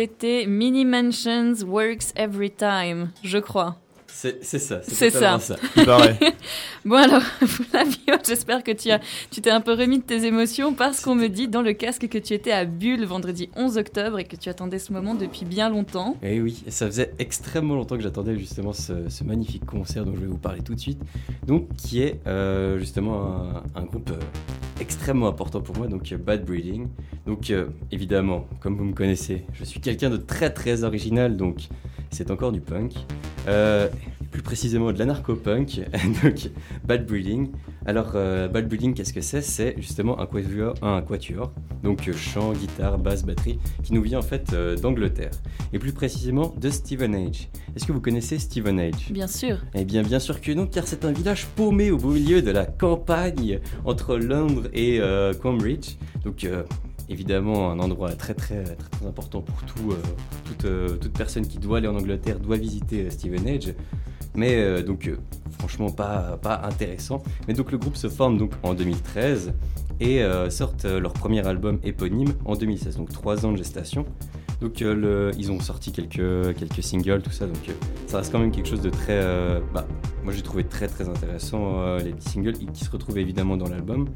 C'était 0.01 0.47
Mini 0.47 0.85
Mansions 0.85 1.55
Works 1.67 2.13
Every 2.15 2.53
Time, 2.53 3.11
je 3.25 3.39
crois. 3.39 3.79
C'est 4.07 4.45
c'est 4.45 4.61
ça. 4.61 4.81
C'est 4.85 5.11
ça. 5.11 5.41
Paraît. 5.85 6.17
Bon 6.85 6.95
alors, 6.95 7.21
Flavio, 7.47 8.15
j'espère 8.25 8.63
que 8.63 8.71
tu 8.71 8.93
as, 8.93 9.01
tu 9.33 9.41
t'es 9.41 9.51
un 9.51 9.61
peu 9.61 9.73
remis 9.73 9.99
de 9.99 10.05
tes 10.05 10.25
émotions 10.25 10.73
parce 10.73 11.01
qu'on 11.01 11.17
me 11.17 11.27
dit 11.27 11.49
dans 11.49 11.63
le 11.63 11.73
casque 11.73 12.09
que 12.09 12.19
tu 12.19 12.33
étais 12.33 12.53
à 12.53 12.65
Bulle 12.65 13.05
vendredi 13.07 13.51
11 13.57 13.77
octobre 13.77 14.21
et 14.21 14.25
que 14.25 14.37
tu 14.37 14.49
attendais 14.49 14.79
ce 14.79 14.93
moment 14.93 15.17
depuis 15.17 15.45
bien 15.45 15.69
longtemps. 15.69 16.17
Et 16.23 16.37
Eh 16.37 16.41
oui, 16.41 16.63
ça 16.69 16.87
faisait 16.87 17.13
extrêmement 17.19 17.75
longtemps 17.75 17.97
que 17.97 18.03
j'attendais 18.03 18.39
justement 18.39 18.73
ce, 18.73 19.09
ce 19.09 19.25
magnifique 19.25 19.67
concert 19.67 20.05
dont 20.05 20.15
je 20.15 20.21
vais 20.21 20.27
vous 20.27 20.39
parler 20.39 20.63
tout 20.63 20.77
de 20.77 20.81
suite. 20.81 21.01
Donc, 21.45 21.67
qui 21.77 22.03
est 22.03 22.21
euh, 22.29 22.79
justement 22.79 23.63
un, 23.75 23.81
un 23.81 23.83
groupe 23.83 24.11
euh, 24.11 24.21
extrêmement 24.81 25.29
important 25.29 25.61
pour 25.61 25.77
moi, 25.77 25.87
donc 25.87 26.13
euh, 26.13 26.17
Bad 26.17 26.45
Breeding. 26.45 26.89
Donc, 27.27 27.51
euh, 27.51 27.67
évidemment, 27.91 28.47
comme 28.61 28.77
vous 28.77 28.85
me 28.85 28.95
connaissez, 28.95 29.45
je 29.53 29.65
suis 29.65 29.81
quelqu'un 29.81 30.11
de 30.11 30.17
très 30.17 30.51
très 30.51 30.85
original, 30.85 31.37
donc 31.37 31.69
c'est 32.11 32.31
encore 32.31 32.53
du 32.53 32.61
punk. 32.61 32.95
Euh, 33.49 33.89
plus 34.31 34.43
précisément 34.43 34.93
de 34.93 34.99
l'anarcho-punk, 34.99 35.81
donc 36.23 36.51
Bad 36.85 37.07
Breeding. 37.07 37.51
Alors, 37.87 38.13
euh, 38.15 38.49
Bad 38.49 38.69
Breeding, 38.69 38.95
qu'est-ce 38.95 39.13
que 39.13 39.21
c'est? 39.21 39.41
C'est 39.43 39.75
justement 39.79 40.21
un 40.21 40.27
quatuor, 40.27 40.75
un 40.83 41.01
quatuor, 41.03 41.53
donc 41.83 42.09
euh, 42.09 42.13
chant, 42.13 42.53
guitare, 42.53 42.99
basse, 42.99 43.25
batterie, 43.25 43.59
qui 43.83 43.95
nous 43.95 44.03
vient 44.03 44.19
en 44.19 44.23
fait 44.23 44.53
euh, 44.53 44.77
d'Angleterre, 44.77 45.31
et 45.73 45.79
plus 45.79 45.93
précisément 45.93 46.55
de 46.61 46.69
Steven 46.71 47.15
Age. 47.15 47.49
Est-ce 47.75 47.87
que 47.87 47.93
vous 47.93 48.01
connaissez 48.01 48.39
Steven 48.39 48.79
Age? 48.79 49.11
Bien 49.11 49.27
sûr. 49.27 49.59
eh 49.75 49.85
bien, 49.85 50.03
bien 50.03 50.19
sûr 50.19 50.41
que 50.41 50.53
non, 50.53 50.67
car 50.67 50.87
c'est 50.87 51.05
un 51.05 51.13
village 51.13 51.47
paumé 51.57 51.91
au 51.91 51.97
beau 51.97 52.11
milieu 52.11 52.43
de 52.43 52.51
la 52.51 52.67
campagne 52.67 53.61
entre 53.85 54.17
Londres 54.17 54.69
et 54.73 55.01
euh, 55.01 55.33
Cambridge. 55.35 55.97
Donc, 56.25 56.47
évidemment, 57.09 57.71
un 57.71 57.79
endroit 57.79 58.13
très 58.13 58.35
très 58.35 58.63
très, 58.65 58.77
très 58.77 59.07
important 59.07 59.41
pour 59.43 59.63
tout, 59.65 59.93
euh, 59.93 59.97
toute, 60.45 60.65
euh, 60.65 60.97
toute 60.97 61.13
personne 61.13 61.47
qui 61.47 61.59
doit 61.59 61.79
aller 61.79 61.89
en 61.89 61.97
Angleterre 61.97 62.39
doit 62.39 62.57
visiter 62.57 63.07
euh, 63.07 63.11
Steven 63.11 63.47
Age. 63.49 63.75
Mais 64.35 64.57
euh, 64.57 64.83
donc, 64.83 65.07
euh, 65.09 65.17
franchement, 65.59 65.91
pas, 65.91 66.39
intéressant. 66.65 67.23
Mais 67.47 67.55
donc, 67.55 67.73
le 67.73 67.79
groupe 67.79 67.97
se 67.97 68.09
forme 68.09 68.39
donc 68.39 68.53
en 68.63 68.75
2013 68.75 69.53
et 70.01 70.23
euh, 70.23 70.49
sortent 70.51 70.85
leur 70.85 71.13
premier 71.13 71.47
album 71.47 71.79
éponyme 71.83 72.33
en 72.45 72.55
2016. 72.55 72.97
Donc, 72.97 73.11
trois 73.11 73.45
ans 73.47 73.53
de 73.53 73.57
gestation. 73.57 74.05
Donc, 74.61 74.81
ils 74.81 75.53
ont 75.53 75.61
sorti 75.61 75.93
quelques, 75.93 76.57
quelques 76.57 76.83
singles, 76.83 77.23
tout 77.23 77.31
ça. 77.31 77.47
Donc, 77.47 77.71
ça 78.07 78.19
reste 78.19 78.33
quand 78.33 78.41
même 78.41 78.51
quelque 78.51 78.69
chose 78.69 78.83
de 78.83 78.91
très. 78.91 79.23
bah, 79.73 79.87
moi, 80.25 80.33
j'ai 80.33 80.43
trouvé 80.43 80.65
très 80.65 80.89
très 80.89 81.09
intéressant 81.09 81.97
les 81.99 82.13
singles 82.19 82.55
qui 82.55 82.85
se 82.85 82.91
retrouvent 82.91 83.19
évidemment 83.19 83.57
dans 83.57 83.69
l'album. 83.69 84.09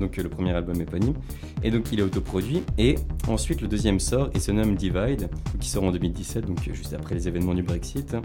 Donc, 0.00 0.16
le 0.16 0.28
premier 0.28 0.52
album 0.52 0.80
éponyme. 0.80 1.14
Et 1.62 1.70
donc, 1.70 1.92
il 1.92 2.00
est 2.00 2.02
autoproduit. 2.02 2.62
Et 2.78 2.96
ensuite, 3.28 3.60
le 3.60 3.68
deuxième 3.68 4.00
sort 4.00 4.30
et 4.34 4.40
se 4.40 4.50
nomme 4.52 4.74
Divide, 4.74 5.28
qui 5.60 5.68
sort 5.68 5.84
en 5.84 5.90
2017, 5.90 6.46
donc 6.46 6.62
juste 6.72 6.94
après 6.94 7.14
les 7.14 7.28
événements 7.28 7.54
du 7.54 7.62
Brexit. 7.62 8.16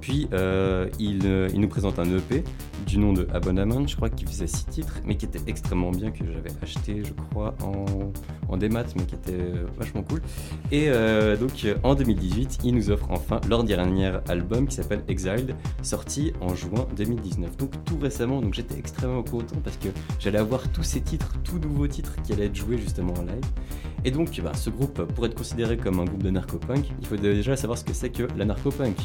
Puis, 0.00 0.28
euh, 0.32 0.88
il, 0.98 1.20
euh, 1.24 1.48
il 1.52 1.60
nous 1.60 1.68
présente 1.68 1.98
un 1.98 2.16
EP 2.16 2.42
du 2.86 2.98
nom 2.98 3.12
de 3.12 3.26
Abonnement, 3.32 3.86
je 3.86 3.96
crois, 3.96 4.10
qui 4.10 4.24
faisait 4.24 4.46
six 4.46 4.66
titres, 4.66 5.00
mais 5.06 5.16
qui 5.16 5.26
était 5.26 5.40
extrêmement 5.46 5.90
bien, 5.90 6.10
que 6.10 6.24
j'avais 6.24 6.50
acheté, 6.62 7.02
je 7.04 7.12
crois, 7.30 7.54
en, 7.62 7.84
en 8.48 8.56
démat, 8.56 8.84
mais 8.96 9.04
qui 9.04 9.14
était 9.14 9.32
euh, 9.32 9.66
vachement 9.78 10.02
cool. 10.02 10.20
Et 10.72 10.90
donc 11.38 11.66
en 11.82 11.94
2018, 11.94 12.60
ils 12.64 12.74
nous 12.74 12.90
offrent 12.90 13.10
enfin 13.10 13.40
leur 13.48 13.64
dernier 13.64 14.12
album 14.28 14.66
qui 14.66 14.76
s'appelle 14.76 15.02
Exiled, 15.08 15.54
sorti 15.82 16.32
en 16.40 16.54
juin 16.54 16.86
2019. 16.96 17.56
Donc 17.56 17.72
tout 17.84 17.98
récemment, 17.98 18.40
donc 18.40 18.54
j'étais 18.54 18.78
extrêmement 18.78 19.22
content 19.22 19.56
parce 19.62 19.76
que 19.76 19.88
j'allais 20.18 20.38
avoir 20.38 20.68
tous 20.68 20.82
ces 20.82 21.00
titres, 21.00 21.19
tous 21.44 21.58
nouveaux 21.58 21.86
titres 21.86 22.14
qui 22.22 22.32
allaient 22.32 22.46
être 22.46 22.56
joués 22.56 22.78
justement 22.78 23.14
en 23.14 23.22
live. 23.22 23.44
Et 24.04 24.10
donc 24.10 24.40
bah, 24.42 24.52
ce 24.54 24.70
groupe, 24.70 25.02
pour 25.14 25.26
être 25.26 25.34
considéré 25.34 25.76
comme 25.76 26.00
un 26.00 26.04
groupe 26.04 26.22
de 26.22 26.30
narcopunk, 26.30 26.86
il 27.00 27.06
faut 27.06 27.16
déjà 27.16 27.56
savoir 27.56 27.78
ce 27.78 27.84
que 27.84 27.92
c'est 27.92 28.10
que 28.10 28.26
la 28.36 28.44
narcopunk. 28.44 28.96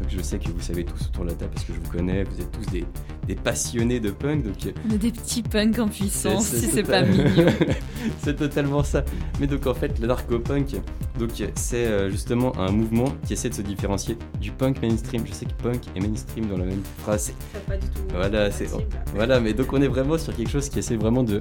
Donc 0.00 0.10
je 0.10 0.20
sais 0.22 0.38
que 0.38 0.48
vous 0.50 0.60
savez 0.60 0.84
tous 0.84 1.06
autour 1.06 1.24
de 1.24 1.30
la 1.30 1.36
table 1.36 1.50
parce 1.54 1.66
que 1.66 1.72
je 1.72 1.80
vous 1.80 1.90
connais, 1.90 2.24
vous 2.24 2.40
êtes 2.40 2.50
tous 2.52 2.66
des, 2.70 2.84
des 3.26 3.34
passionnés 3.34 3.98
de 4.00 4.10
punk, 4.10 4.44
donc 4.44 4.66
euh, 4.66 4.72
On 4.88 4.94
est 4.94 4.98
des 4.98 5.10
petits 5.10 5.42
punks 5.42 5.78
en 5.78 5.88
puissance, 5.88 6.44
c'est- 6.46 6.58
si 6.58 6.66
c'est 6.66 6.72
c'est 6.72 6.82
pas 6.82 7.02
mignon. 7.02 7.24
c'est 8.22 8.36
totalement 8.36 8.82
ça. 8.82 9.04
Mais 9.40 9.46
donc 9.46 9.66
en 9.66 9.74
fait, 9.74 9.98
le 9.98 10.06
narco-punk, 10.06 10.76
donc 11.18 11.30
c'est 11.54 11.86
euh, 11.86 12.10
justement 12.10 12.58
un 12.58 12.70
mouvement 12.70 13.12
qui 13.26 13.32
essaie 13.32 13.48
de 13.48 13.54
se 13.54 13.62
différencier 13.62 14.18
du 14.40 14.50
punk 14.52 14.82
mainstream. 14.82 15.22
Je 15.26 15.32
sais 15.32 15.46
que 15.46 15.62
punk 15.62 15.82
et 15.96 16.00
mainstream 16.00 16.46
dans 16.46 16.58
la 16.58 16.64
même 16.66 16.82
phrase. 16.98 17.32
c'est- 17.52 17.60
pas 17.66 17.76
du 17.76 17.86
tout. 17.88 18.00
Voilà, 18.12 18.50
c'est 18.50 18.68
voilà, 19.14 19.40
mais 19.40 19.52
donc 19.54 19.72
on 19.72 19.80
est 19.80 19.88
vraiment 19.88 20.18
sur 20.18 20.34
quelque 20.36 20.50
chose 20.50 20.68
qui 20.68 20.78
essaie 20.78 20.96
vraiment 20.96 21.22
de 21.22 21.40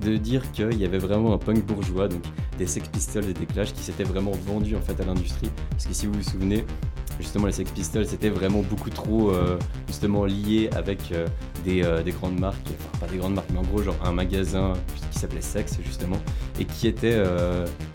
de 0.00 0.16
dire 0.16 0.50
qu'il 0.52 0.78
y 0.78 0.84
avait 0.84 0.98
vraiment 0.98 1.32
un 1.34 1.38
punk 1.38 1.64
bourgeois, 1.64 2.08
donc 2.08 2.22
des 2.58 2.66
Sex 2.66 2.88
Pistols 2.88 3.28
et 3.28 3.34
des 3.34 3.46
Clash 3.46 3.72
qui 3.72 3.82
s'étaient 3.82 4.04
vraiment 4.04 4.32
vendus 4.46 4.76
en 4.76 4.80
fait 4.80 5.00
à 5.00 5.04
l'industrie. 5.04 5.50
Parce 5.70 5.86
que 5.86 5.94
si 5.94 6.06
vous 6.06 6.14
vous 6.14 6.22
souvenez, 6.22 6.64
justement 7.20 7.46
les 7.46 7.52
Sex 7.52 7.70
Pistols 7.70 8.06
c'était 8.06 8.30
vraiment 8.30 8.62
beaucoup 8.62 8.90
trop 8.90 9.30
euh, 9.30 9.58
justement 9.86 10.24
lié 10.24 10.70
avec 10.74 11.12
euh, 11.12 11.26
des, 11.64 11.84
euh, 11.84 12.02
des 12.02 12.12
grandes 12.12 12.38
marques, 12.38 12.68
enfin 12.78 13.06
pas 13.06 13.12
des 13.12 13.18
grandes 13.18 13.34
marques, 13.34 13.50
mais 13.52 13.58
en 13.58 13.62
gros 13.62 13.82
genre 13.82 13.96
un 14.04 14.12
magasin 14.12 14.72
qui 15.12 15.18
s'appelait 15.18 15.40
Sex 15.40 15.78
justement 15.84 16.18
et 16.58 16.64
qui 16.64 16.88
était 16.88 17.22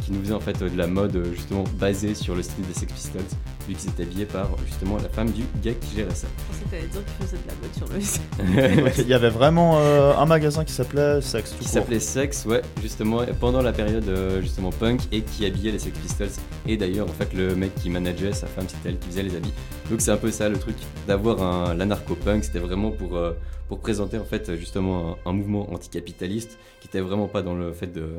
qui 0.03 0.11
nous 0.11 0.21
faisait 0.21 0.33
en 0.33 0.39
fait 0.39 0.63
de 0.63 0.77
la 0.77 0.87
mode 0.87 1.27
justement 1.33 1.63
basée 1.79 2.15
sur 2.15 2.35
le 2.35 2.43
style 2.43 2.65
des 2.65 2.73
Sex 2.73 2.91
Pistols 2.93 3.21
vu 3.67 3.75
qu'ils 3.75 3.89
étaient 3.89 4.03
habillés 4.03 4.25
par 4.25 4.49
justement 4.65 4.97
la 4.97 5.09
femme 5.09 5.31
du 5.31 5.43
gars 5.61 5.73
qui 5.73 5.95
gérait 5.95 6.13
ça. 6.13 6.27
Je 6.37 6.43
pensais 6.53 6.65
que 6.65 6.69
t'allais 6.69 6.87
dire 6.87 7.01
qu'il 7.05 7.25
faisait 7.25 7.37
de 7.37 7.47
la 7.47 7.55
mode 7.61 8.85
sur 8.85 8.95
le 8.95 9.01
Il 9.01 9.07
y 9.07 9.13
avait 9.13 9.29
vraiment 9.29 9.79
euh, 9.79 10.13
un 10.15 10.25
magasin 10.25 10.63
qui 10.63 10.73
s'appelait 10.73 11.21
Sex 11.21 11.51
tout 11.51 11.63
qui 11.63 11.67
s'appelait 11.67 11.99
Sex, 11.99 12.45
ouais, 12.45 12.61
justement 12.81 13.21
pendant 13.39 13.61
la 13.61 13.73
période 13.73 14.07
euh, 14.07 14.41
justement 14.41 14.71
punk 14.71 15.01
et 15.11 15.21
qui 15.21 15.45
habillait 15.45 15.71
les 15.71 15.79
Sex 15.79 15.97
Pistols. 15.99 16.29
Et 16.67 16.77
d'ailleurs, 16.77 17.07
en 17.09 17.13
fait, 17.13 17.33
le 17.33 17.55
mec 17.55 17.73
qui 17.75 17.89
manageait 17.89 18.33
sa 18.33 18.47
femme, 18.47 18.65
c'était 18.67 18.89
elle 18.89 18.99
qui 18.99 19.09
faisait 19.09 19.23
les 19.23 19.35
habits. 19.35 19.53
Donc 19.89 20.01
c'est 20.01 20.11
un 20.11 20.17
peu 20.17 20.31
ça 20.31 20.49
le 20.49 20.57
truc 20.57 20.75
d'avoir 21.07 21.41
un 21.41 21.73
l'anarcho-punk, 21.73 22.43
c'était 22.43 22.59
vraiment 22.59 22.91
pour 22.91 23.15
euh, 23.17 23.33
pour 23.67 23.79
présenter 23.79 24.17
en 24.17 24.25
fait 24.25 24.55
justement 24.55 25.17
un, 25.25 25.29
un 25.29 25.33
mouvement 25.33 25.71
anticapitaliste 25.73 26.57
qui 26.81 26.87
était 26.87 27.01
vraiment 27.01 27.27
pas 27.27 27.41
dans 27.41 27.55
le 27.55 27.73
fait 27.73 27.87
de 27.87 28.09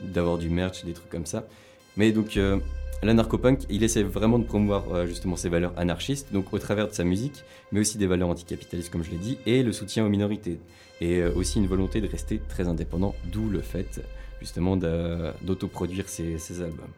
d'avoir 0.00 0.38
du 0.38 0.48
merch, 0.48 0.84
des 0.84 0.92
trucs 0.92 1.10
comme 1.10 1.26
ça. 1.26 1.44
Mais 1.96 2.12
donc 2.12 2.36
euh, 2.36 2.58
l'anarcho-punk, 3.02 3.60
il 3.70 3.82
essaie 3.82 4.02
vraiment 4.02 4.38
de 4.38 4.44
promouvoir 4.44 4.84
euh, 4.92 5.06
justement 5.06 5.36
ses 5.36 5.48
valeurs 5.48 5.72
anarchistes, 5.76 6.32
donc 6.32 6.52
au 6.52 6.58
travers 6.58 6.88
de 6.88 6.92
sa 6.92 7.04
musique, 7.04 7.44
mais 7.72 7.80
aussi 7.80 7.98
des 7.98 8.06
valeurs 8.06 8.28
anticapitalistes 8.28 8.90
comme 8.90 9.04
je 9.04 9.10
l'ai 9.10 9.16
dit, 9.16 9.38
et 9.46 9.62
le 9.62 9.72
soutien 9.72 10.04
aux 10.04 10.08
minorités 10.08 10.58
et 11.00 11.20
euh, 11.20 11.32
aussi 11.34 11.58
une 11.58 11.66
volonté 11.66 12.00
de 12.00 12.06
rester 12.06 12.40
très 12.48 12.68
indépendant, 12.68 13.14
d'où 13.32 13.48
le 13.48 13.60
fait 13.60 14.02
justement 14.40 14.76
d'autoproduire 14.76 16.08
ses, 16.08 16.38
ses 16.38 16.60
albums. 16.62 16.90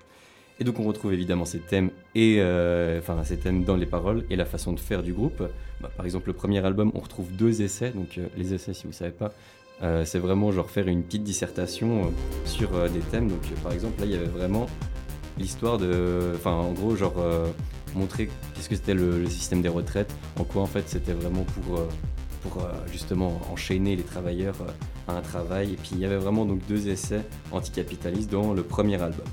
Et 0.61 0.64
donc 0.64 0.78
on 0.78 0.85
retrouve 0.85 1.12
évidemment 1.12 1.44
ces 1.44 1.59
thèmes 1.59 1.90
et 2.14 2.37
euh, 2.38 2.99
enfin 2.99 3.25
ces 3.25 3.37
thèmes 3.37 3.64
dans 3.64 3.75
les 3.75 3.87
paroles 3.87 4.25
et 4.30 4.37
la 4.37 4.44
façon 4.44 4.73
de 4.73 4.80
faire 4.80 5.02
du 5.02 5.12
groupe. 5.12 5.42
Bah, 5.80 5.90
par 5.97 6.04
exemple 6.04 6.28
le 6.28 6.35
premier 6.35 6.64
album 6.64 6.92
on 6.94 7.00
retrouve 7.00 7.32
deux 7.32 7.62
essais, 7.62 7.90
donc 7.90 8.21
les 8.37 8.54
essais 8.54 8.75
si 8.75 8.87
vous 8.87 8.92
savez 8.92 9.12
pas, 9.12 9.32
c'est 10.04 10.21
vraiment 10.21 10.52
genre 10.52 10.71
faire 10.71 10.87
une 10.87 11.02
petite 11.02 11.25
dissertation 11.25 12.12
sur 12.44 12.71
des 12.90 13.00
thèmes. 13.00 13.28
Donc 13.28 13.40
par 13.62 13.73
exemple 13.73 14.00
là 14.00 14.06
il 14.06 14.12
y 14.12 14.16
avait 14.16 14.26
vraiment 14.26 14.68
l'histoire 15.43 15.77
de, 15.77 16.33
enfin 16.35 16.53
en 16.53 16.73
gros 16.73 16.97
genre 16.97 17.17
euh, 17.19 17.47
montrer 17.95 18.31
qu'est-ce 18.55 18.69
que 18.69 18.77
c'était 18.77 18.95
le, 18.95 19.27
système 19.29 19.61
des 19.61 19.69
retraites, 19.69 20.15
en 20.39 20.45
quoi 20.45 20.63
en 20.63 20.67
fait 20.67 20.89
c'était 20.89 21.13
vraiment 21.13 21.45
pour 21.45 21.79
euh, 21.79 21.89
pour 22.43 22.63
euh, 22.63 22.69
justement 22.91 23.41
enchaîner 23.53 23.95
les 23.95 24.03
travailleurs 24.03 24.57
à 25.07 25.13
un 25.17 25.21
travail. 25.21 25.75
Et 25.75 25.77
puis 25.77 25.91
il 25.93 25.99
y 25.99 26.05
avait 26.05 26.17
vraiment 26.17 26.45
donc 26.45 26.61
deux 26.67 26.89
essais 26.89 27.23
anticapitalistes 27.51 28.31
dans 28.31 28.55
le 28.55 28.63
premier 28.63 29.01
album. 29.01 29.27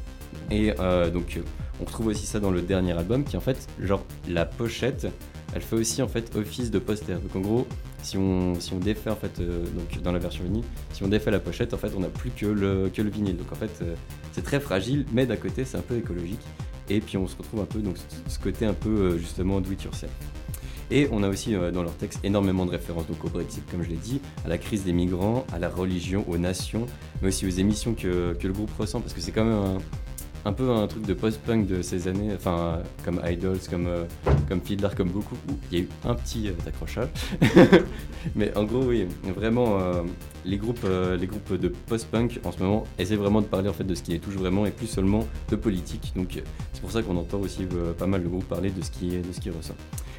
Et 0.51 0.72
donc 1.13 1.39
on 1.80 1.86
retrouve 1.86 2.08
aussi 2.08 2.25
ça 2.25 2.39
dans 2.39 2.50
le 2.50 2.62
dernier 2.62 2.94
album 2.94 3.24
qui 3.24 3.38
en 3.38 3.39
fait 3.39 3.68
genre 3.80 4.04
la 4.28 4.46
pochette 4.46 5.08
elle 5.53 5.62
fait 5.62 5.75
aussi 5.75 6.01
en 6.01 6.08
fait 6.08 6.36
office 6.36 6.72
de 6.72 6.79
poster. 6.79 7.13
Donc 7.13 7.36
en 7.36 7.39
gros 7.39 7.68
si 8.01 8.18
on, 8.18 8.56
si 8.60 8.74
on 8.74 8.77
défait 8.79 9.10
en 9.10 9.15
fait 9.15 9.39
euh, 9.39 9.63
donc 9.75 10.01
dans 10.01 10.12
la 10.12 10.20
version 10.20 10.44
vinyle, 10.44 10.63
si 10.94 11.03
on 11.03 11.08
défait 11.08 11.32
la 11.32 11.39
pochette 11.39 11.74
en 11.74 11.77
fait 11.77 11.91
on 11.96 12.00
n'a 12.01 12.08
plus 12.10 12.32
que 12.32 12.46
le, 12.46 12.89
que 12.94 13.01
le 13.01 13.10
vinyle. 13.10 13.38
Donc 13.38 13.51
en 13.51 13.56
fait 13.56 13.72
euh, 13.82 13.96
c'est 14.32 14.44
très 14.44 14.60
fragile 14.60 15.06
mais 15.12 15.25
d'un 15.25 15.36
côté 15.38 15.65
c'est 15.65 15.77
un 15.77 15.82
peu 15.82 15.98
écologique. 15.98 16.41
Et 16.89 17.01
puis 17.01 17.18
on 17.18 17.27
se 17.27 17.36
retrouve 17.38 17.60
un 17.62 17.65
peu 17.65 17.79
donc 17.79 17.96
ce- 18.27 18.39
côté 18.39 18.65
un 18.65 18.74
peu 18.74 18.89
euh, 18.89 19.18
justement 19.18 19.60
do 19.62 19.70
yourself. 19.72 20.12
Et 20.91 21.08
on 21.12 21.22
a 21.22 21.29
aussi 21.29 21.51
dans 21.51 21.84
leur 21.84 21.96
texte 21.98 22.20
énormément 22.24 22.65
de 22.65 22.72
références 22.72 23.06
donc 23.06 23.24
au 23.24 23.29
Brexit, 23.29 23.63
comme 23.70 23.84
je 23.84 23.89
l'ai 23.89 23.96
dit, 23.96 24.22
à 24.44 24.48
la 24.48 24.58
crise 24.58 24.86
des 24.86 24.91
migrants, 24.91 25.46
à 25.53 25.60
la 25.60 25.70
religion, 25.70 26.25
aux 26.27 26.39
nations, 26.39 26.88
mais 27.22 27.27
aussi 27.27 27.46
aux 27.46 27.51
émissions 27.51 27.94
que, 27.94 28.34
que 28.34 28.48
le 28.48 28.53
groupe 28.53 28.72
ressent, 28.75 29.00
parce 29.00 29.13
que 29.13 29.22
c'est 29.22 29.32
quand 29.32 29.46
même 29.46 29.53
un, 29.53 29.77
un 30.46 30.53
peu 30.53 30.69
un 30.72 30.88
truc 30.88 31.05
de 31.05 31.13
post-punk 31.13 31.67
de 31.67 31.81
ces 31.81 32.08
années, 32.08 32.31
enfin 32.36 32.79
comme 33.03 33.22
Idols, 33.25 33.60
comme, 33.69 33.88
euh, 33.88 34.05
comme 34.48 34.62
Fiddler, 34.62 34.89
comme 34.96 35.10
beaucoup, 35.10 35.36
il 35.72 35.77
y 35.77 35.81
a 35.81 35.84
eu 35.84 35.89
un 36.05 36.15
petit 36.15 36.50
euh, 36.50 36.53
accrochage. 36.67 37.10
mais 38.36 38.55
en 38.58 38.63
gros, 38.63 38.84
oui, 38.84 39.08
vraiment, 39.36 39.79
euh, 39.79 40.03
les, 40.46 40.58
groupes, 40.58 40.86
les 41.19 41.27
groupes 41.27 41.53
de 41.53 41.67
post-punk 41.67 42.39
en 42.46 42.51
ce 42.51 42.60
moment 42.60 42.86
essaient 42.98 43.15
vraiment 43.15 43.41
de 43.41 43.48
parler 43.48 43.69
en 43.69 43.74
fait 43.74 43.84
de 43.84 43.96
ce 43.96 44.03
qui 44.03 44.12
les 44.12 44.19
touche 44.19 44.36
vraiment 44.36 44.65
et 44.65 44.72
plus 44.72 44.88
seulement 44.88 45.27
de 45.50 45.55
politique. 45.55 46.13
Donc 46.15 46.41
c'est 46.74 46.81
pour 46.81 46.91
ça 46.91 47.01
qu'on 47.01 47.17
entend 47.17 47.39
aussi 47.39 47.67
pas 47.98 48.08
mal 48.08 48.24
le 48.24 48.29
groupe 48.29 48.46
parler 48.46 48.72
de 48.72 48.81
ce 48.81 48.91
qui, 48.91 49.10
de 49.10 49.31
ce 49.31 49.39
qui 49.39 49.50
ressent. 49.50 49.75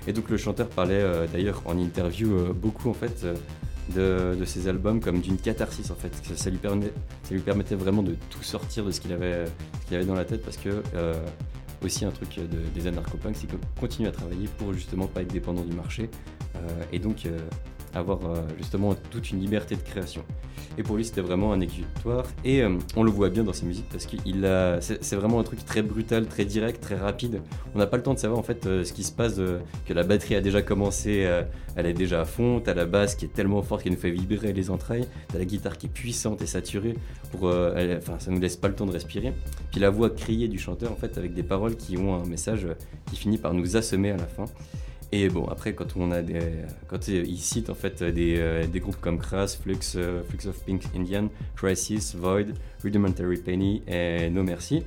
Et 0.07 0.13
donc 0.13 0.29
le 0.31 0.37
chanteur 0.37 0.69
parlait 0.69 1.03
d'ailleurs 1.33 1.63
en 1.65 1.77
interview 1.79 2.53
beaucoup 2.55 2.91
en 2.91 2.95
fait 2.95 3.27
de, 3.91 4.45
ses 4.45 4.69
albums 4.69 5.01
comme 5.01 5.21
d'une 5.21 5.37
catharsis 5.39 5.91
en 5.91 5.95
fait. 5.95 6.13
Ça, 6.37 6.51
lui 6.51 7.41
permettait 7.41 7.75
vraiment 7.75 8.03
de 8.03 8.15
tout 8.31 8.43
sortir 8.43 8.85
de 8.85 8.91
ce 8.91 9.01
qu'il 9.01 9.13
avait, 9.13 9.45
dans 10.07 10.15
la 10.15 10.25
tête 10.25 10.43
parce 10.45 10.57
que 10.57 10.83
euh, 10.95 11.15
aussi 11.85 12.05
un 12.05 12.11
truc 12.11 12.37
de- 12.37 12.81
des 12.81 12.87
anarcho-punks, 12.87 13.37
c'est 13.37 13.47
qu'ils 13.47 13.59
continuent 13.79 14.09
à 14.09 14.13
travailler 14.13 14.49
pour 14.59 14.73
justement 14.73 15.07
pas 15.07 15.23
être 15.23 15.33
dépendants 15.33 15.65
du 15.65 15.75
marché 15.75 16.11
euh, 16.57 16.59
et 16.93 16.99
donc 16.99 17.27
euh, 17.27 17.39
avoir 17.95 18.19
euh, 18.25 18.37
justement 18.59 18.95
toute 19.11 19.31
une 19.31 19.41
liberté 19.41 19.75
de 19.77 19.83
création. 19.83 20.23
Et 20.79 20.83
pour 20.83 20.97
lui, 20.97 21.05
c'était 21.05 21.21
vraiment 21.21 21.53
un 21.53 21.61
exutoire. 21.61 22.25
Et 22.45 22.63
euh, 22.63 22.79
on 22.97 23.03
le 23.03 23.11
voit 23.11 23.29
bien 23.29 23.43
dans 23.43 23.53
ses 23.53 23.67
musiques 23.67 23.89
parce 23.91 24.07
que 24.07 24.17
c'est 24.81 25.03
c'est 25.05 25.17
vraiment 25.17 25.41
un 25.41 25.43
truc 25.43 25.65
très 25.65 25.83
brutal, 25.83 26.27
très 26.27 26.45
direct, 26.45 26.81
très 26.81 26.95
rapide. 26.95 27.41
On 27.75 27.79
n'a 27.79 27.87
pas 27.87 27.97
le 27.97 28.03
temps 28.03 28.15
de 28.15 28.19
savoir 28.19 28.39
en 28.39 28.43
fait 28.45 28.67
euh, 28.67 28.85
ce 28.85 28.93
qui 28.93 29.03
se 29.03 29.13
passe, 29.13 29.41
que 29.87 29.93
la 29.93 30.03
batterie 30.05 30.37
a 30.37 30.41
déjà 30.41 30.63
commencé, 30.63 31.29
elle 31.77 31.87
est 31.87 31.93
déjà 31.93 32.21
à 32.21 32.25
fond. 32.25 32.61
T'as 32.65 32.75
la 32.75 32.87
basse 32.87 33.15
qui 33.17 33.25
est 33.25 33.33
tellement 33.33 33.63
forte 33.63 33.83
qu'elle 33.83 33.93
nous 33.93 33.99
fait 33.99 34.11
vibrer 34.11 34.53
les 34.53 34.71
entrailles. 34.71 35.07
T'as 35.29 35.39
la 35.39 35.45
guitare 35.45 35.77
qui 35.77 35.87
est 35.87 35.91
puissante 35.91 36.41
et 36.43 36.47
saturée. 36.47 36.95
Pour, 37.33 37.53
elle- 37.53 37.97
enfin, 37.99 38.19
ça 38.19 38.31
nous 38.31 38.41
laisse 38.41 38.57
pas 38.57 38.69
le 38.69 38.75
temps 38.75 38.87
de 38.87 38.93
respirer. 38.93 39.33
Puis 39.71 39.81
la 39.81 39.91
voix 39.91 40.11
criée 40.11 40.49
du 40.49 40.59
chanteur 40.59 40.93
en 40.93 40.97
fait 40.97 41.19
avec 41.19 41.35
des 41.35 41.43
paroles 41.43 41.77
qui 41.77 41.97
ont 41.97 42.15
un 42.15 42.27
message 42.27 42.67
qui 43.11 43.17
finit 43.17 43.39
par 43.39 43.55
nous 43.55 43.77
assommer 43.77 44.11
à 44.11 44.17
la 44.17 44.27
fin. 44.27 44.45
Et 45.13 45.29
bon, 45.29 45.45
après, 45.47 45.75
quand 45.75 45.97
on 45.97 46.13
a 46.13 46.23
quand 46.87 47.09
euh, 47.09 47.25
il 47.27 47.39
cite 47.39 47.69
en 47.69 47.75
fait 47.75 48.03
des, 48.03 48.37
euh, 48.39 48.67
des 48.67 48.79
groupes 48.79 49.01
comme 49.01 49.19
Crass, 49.19 49.57
Flux, 49.57 49.79
euh, 49.97 50.23
Flux 50.23 50.49
of 50.49 50.65
Pink 50.65 50.85
Indian, 50.95 51.29
Crisis, 51.57 52.15
Void, 52.15 52.47
Rudimentary 52.83 53.39
Penny 53.39 53.83
et 53.89 54.31
No 54.31 54.45
Mercy, 54.45 54.85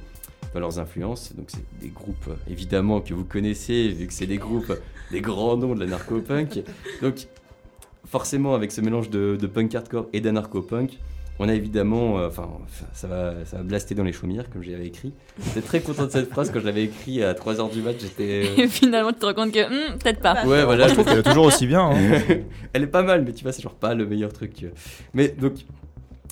leurs 0.56 0.80
influences. 0.80 1.36
Donc 1.36 1.48
c'est 1.50 1.66
des 1.82 1.90
groupes 1.90 2.30
évidemment 2.50 3.02
que 3.02 3.14
vous 3.14 3.26
connaissez 3.26 3.90
vu 3.90 4.08
que 4.08 4.14
c'est 4.14 4.26
des 4.26 4.38
groupes, 4.38 4.74
des 5.12 5.20
grands 5.20 5.58
noms 5.58 5.76
de 5.76 5.82
la 5.82 5.88
narco-punk. 5.88 6.64
Donc 7.02 7.28
forcément 8.06 8.56
avec 8.56 8.72
ce 8.72 8.80
mélange 8.80 9.10
de, 9.10 9.38
de 9.40 9.48
punk 9.48 9.76
hardcore 9.76 10.08
et 10.14 10.22
d'anarcho-punk, 10.22 11.00
on 11.40 11.50
a 11.50 11.54
évidemment, 11.54 12.20
euh, 12.20 12.28
enfin 12.28 12.48
ça 12.94 13.08
va, 13.08 13.34
ça 13.46 13.58
va 13.58 13.64
blaster 13.64 13.96
dans 13.96 14.04
les 14.04 14.14
chaumières 14.14 14.50
comme 14.50 14.62
j'avais 14.64 14.86
écrit. 14.86 15.14
J'étais 15.44 15.62
très 15.62 15.82
content 15.82 16.06
de 16.06 16.12
cette 16.12 16.30
phrase 16.30 16.52
quand 16.52 16.60
je 16.60 16.66
l'avais 16.66 16.84
écrit 16.84 17.24
à 17.24 17.34
3h 17.34 17.72
du 17.72 17.82
mat. 17.82 17.96
J'étais 18.00 18.46
Et 18.62 18.68
finalement, 18.68 19.12
tu 19.12 19.20
te 19.20 19.26
rends 19.26 19.34
compte 19.34 19.52
que 19.52 19.68
hmm, 19.68 19.98
peut-être 19.98 20.22
pas. 20.22 20.46
Ouais, 20.46 20.64
voilà. 20.64 20.86
Moi, 20.86 20.88
je 20.90 20.94
trouve 20.94 21.06
qu'elle 21.06 21.20
est 21.20 21.24
toujours 21.24 21.46
aussi 21.46 21.66
bien. 21.68 21.90
hein. 21.92 22.22
Elle 22.74 22.84
est 22.84 22.88
pas 22.88 23.04
mal, 23.04 23.24
mais 23.26 23.34
tu 23.34 23.44
vois, 23.44 23.52
c'est 23.52 23.62
genre 23.64 23.76
pas 23.76 23.96
le 23.96 24.06
meilleur 24.06 24.32
truc. 24.32 24.66
Mais 25.14 25.30
donc, 25.30 25.54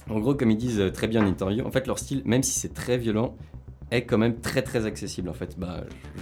en 0.10 0.20
gros, 0.20 0.36
comme 0.36 0.52
ils 0.52 0.58
disent 0.58 0.80
euh, 0.80 0.92
très 0.92 1.08
bien 1.08 1.24
en 1.24 1.28
interview, 1.28 1.66
en 1.66 1.72
fait, 1.72 1.88
leur 1.88 1.98
style, 2.00 2.22
même 2.26 2.44
si 2.44 2.60
c'est 2.60 2.74
très 2.74 2.98
violent, 2.98 3.36
est 3.92 4.04
quand 4.04 4.18
même 4.18 4.40
très 4.40 4.62
très 4.62 4.86
accessible. 4.86 5.30
En 5.30 5.34
fait, 5.34 5.56
bah, 5.58 5.84
je 6.16 6.22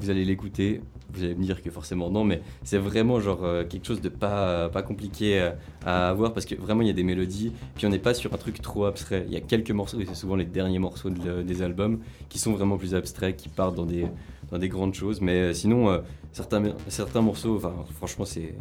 vous 0.00 0.10
allez 0.10 0.24
l'écouter, 0.24 0.80
vous 1.14 1.24
allez 1.24 1.34
me 1.34 1.44
dire 1.44 1.62
que 1.62 1.70
forcément 1.70 2.10
non, 2.10 2.24
mais 2.24 2.42
c'est 2.62 2.78
vraiment 2.78 3.20
genre 3.20 3.44
euh, 3.44 3.64
quelque 3.64 3.86
chose 3.86 4.00
de 4.00 4.08
pas, 4.08 4.68
pas 4.68 4.82
compliqué 4.82 5.40
euh, 5.40 5.50
à 5.84 6.08
avoir 6.10 6.32
parce 6.32 6.46
que 6.46 6.54
vraiment 6.54 6.82
il 6.82 6.88
y 6.88 6.90
a 6.90 6.94
des 6.94 7.02
mélodies, 7.04 7.52
puis 7.74 7.86
on 7.86 7.90
n'est 7.90 7.98
pas 7.98 8.14
sur 8.14 8.32
un 8.34 8.36
truc 8.36 8.60
trop 8.60 8.84
abstrait. 8.86 9.24
Il 9.26 9.32
y 9.32 9.36
a 9.36 9.40
quelques 9.40 9.70
morceaux, 9.70 10.00
et 10.00 10.06
c'est 10.06 10.14
souvent 10.14 10.36
les 10.36 10.44
derniers 10.44 10.78
morceaux 10.78 11.10
de- 11.10 11.42
des 11.42 11.62
albums, 11.62 12.00
qui 12.28 12.38
sont 12.38 12.52
vraiment 12.52 12.76
plus 12.76 12.94
abstraits, 12.94 13.36
qui 13.36 13.48
partent 13.48 13.74
dans 13.76 13.86
des, 13.86 14.06
dans 14.50 14.58
des 14.58 14.68
grandes 14.68 14.94
choses, 14.94 15.20
mais 15.20 15.36
euh, 15.36 15.52
sinon, 15.52 15.88
euh, 15.90 15.98
certains, 16.32 16.62
certains 16.88 17.22
morceaux, 17.22 17.60
franchement, 17.96 18.24
c'est 18.24 18.54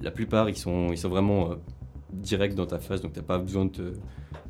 la, 0.00 0.10
plupart, 0.10 0.48
ils 0.48 0.56
sont, 0.56 0.88
ils 0.90 0.98
sont 0.98 1.08
vraiment 1.08 1.52
euh, 1.52 1.54
directs 2.12 2.54
dans 2.54 2.66
ta 2.66 2.78
face, 2.78 3.00
donc 3.00 3.12
t'as 3.12 3.22
pas 3.22 3.38
besoin 3.38 3.66
de 3.66 3.94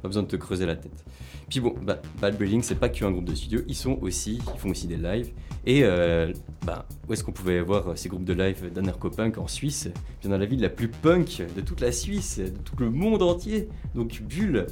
pas 0.03 0.09
besoin 0.09 0.23
de 0.23 0.29
te 0.29 0.37
creuser 0.37 0.65
la 0.65 0.77
tête. 0.77 1.05
Puis 1.51 1.61
bon, 1.61 1.75
bah, 1.83 2.01
Bad 2.21 2.39
Breeding, 2.39 2.63
c'est 2.63 2.77
pas 2.77 2.89
qu'un 2.89 3.11
groupe 3.11 3.27
de 3.27 3.35
studio, 3.35 3.61
ils 3.69 3.75
sont 3.75 3.99
aussi, 4.01 4.41
ils 4.55 4.59
font 4.59 4.71
aussi 4.71 4.87
des 4.87 4.97
lives. 4.97 5.31
Et 5.71 5.85
euh, 5.85 6.33
bah, 6.67 6.85
où 7.09 7.13
est-ce 7.13 7.23
qu'on 7.23 7.31
pouvait 7.31 7.61
voir 7.61 7.97
ces 7.97 8.09
groupes 8.09 8.25
de 8.25 8.33
live 8.33 8.73
d'anarcho-punk 8.75 9.39
en 9.39 9.47
Suisse 9.47 9.89
Bien 10.21 10.31
dans 10.31 10.39
la 10.39 10.45
ville 10.45 10.61
la 10.61 10.69
plus 10.69 10.89
punk 10.89 11.45
de 11.55 11.61
toute 11.61 11.81
la 11.81 11.93
Suisse, 11.93 12.41
de 12.41 12.49
tout 12.49 12.75
le 12.81 12.91
monde 12.91 13.23
entier, 13.23 13.69
donc 13.95 14.21
Bulle. 14.21 14.67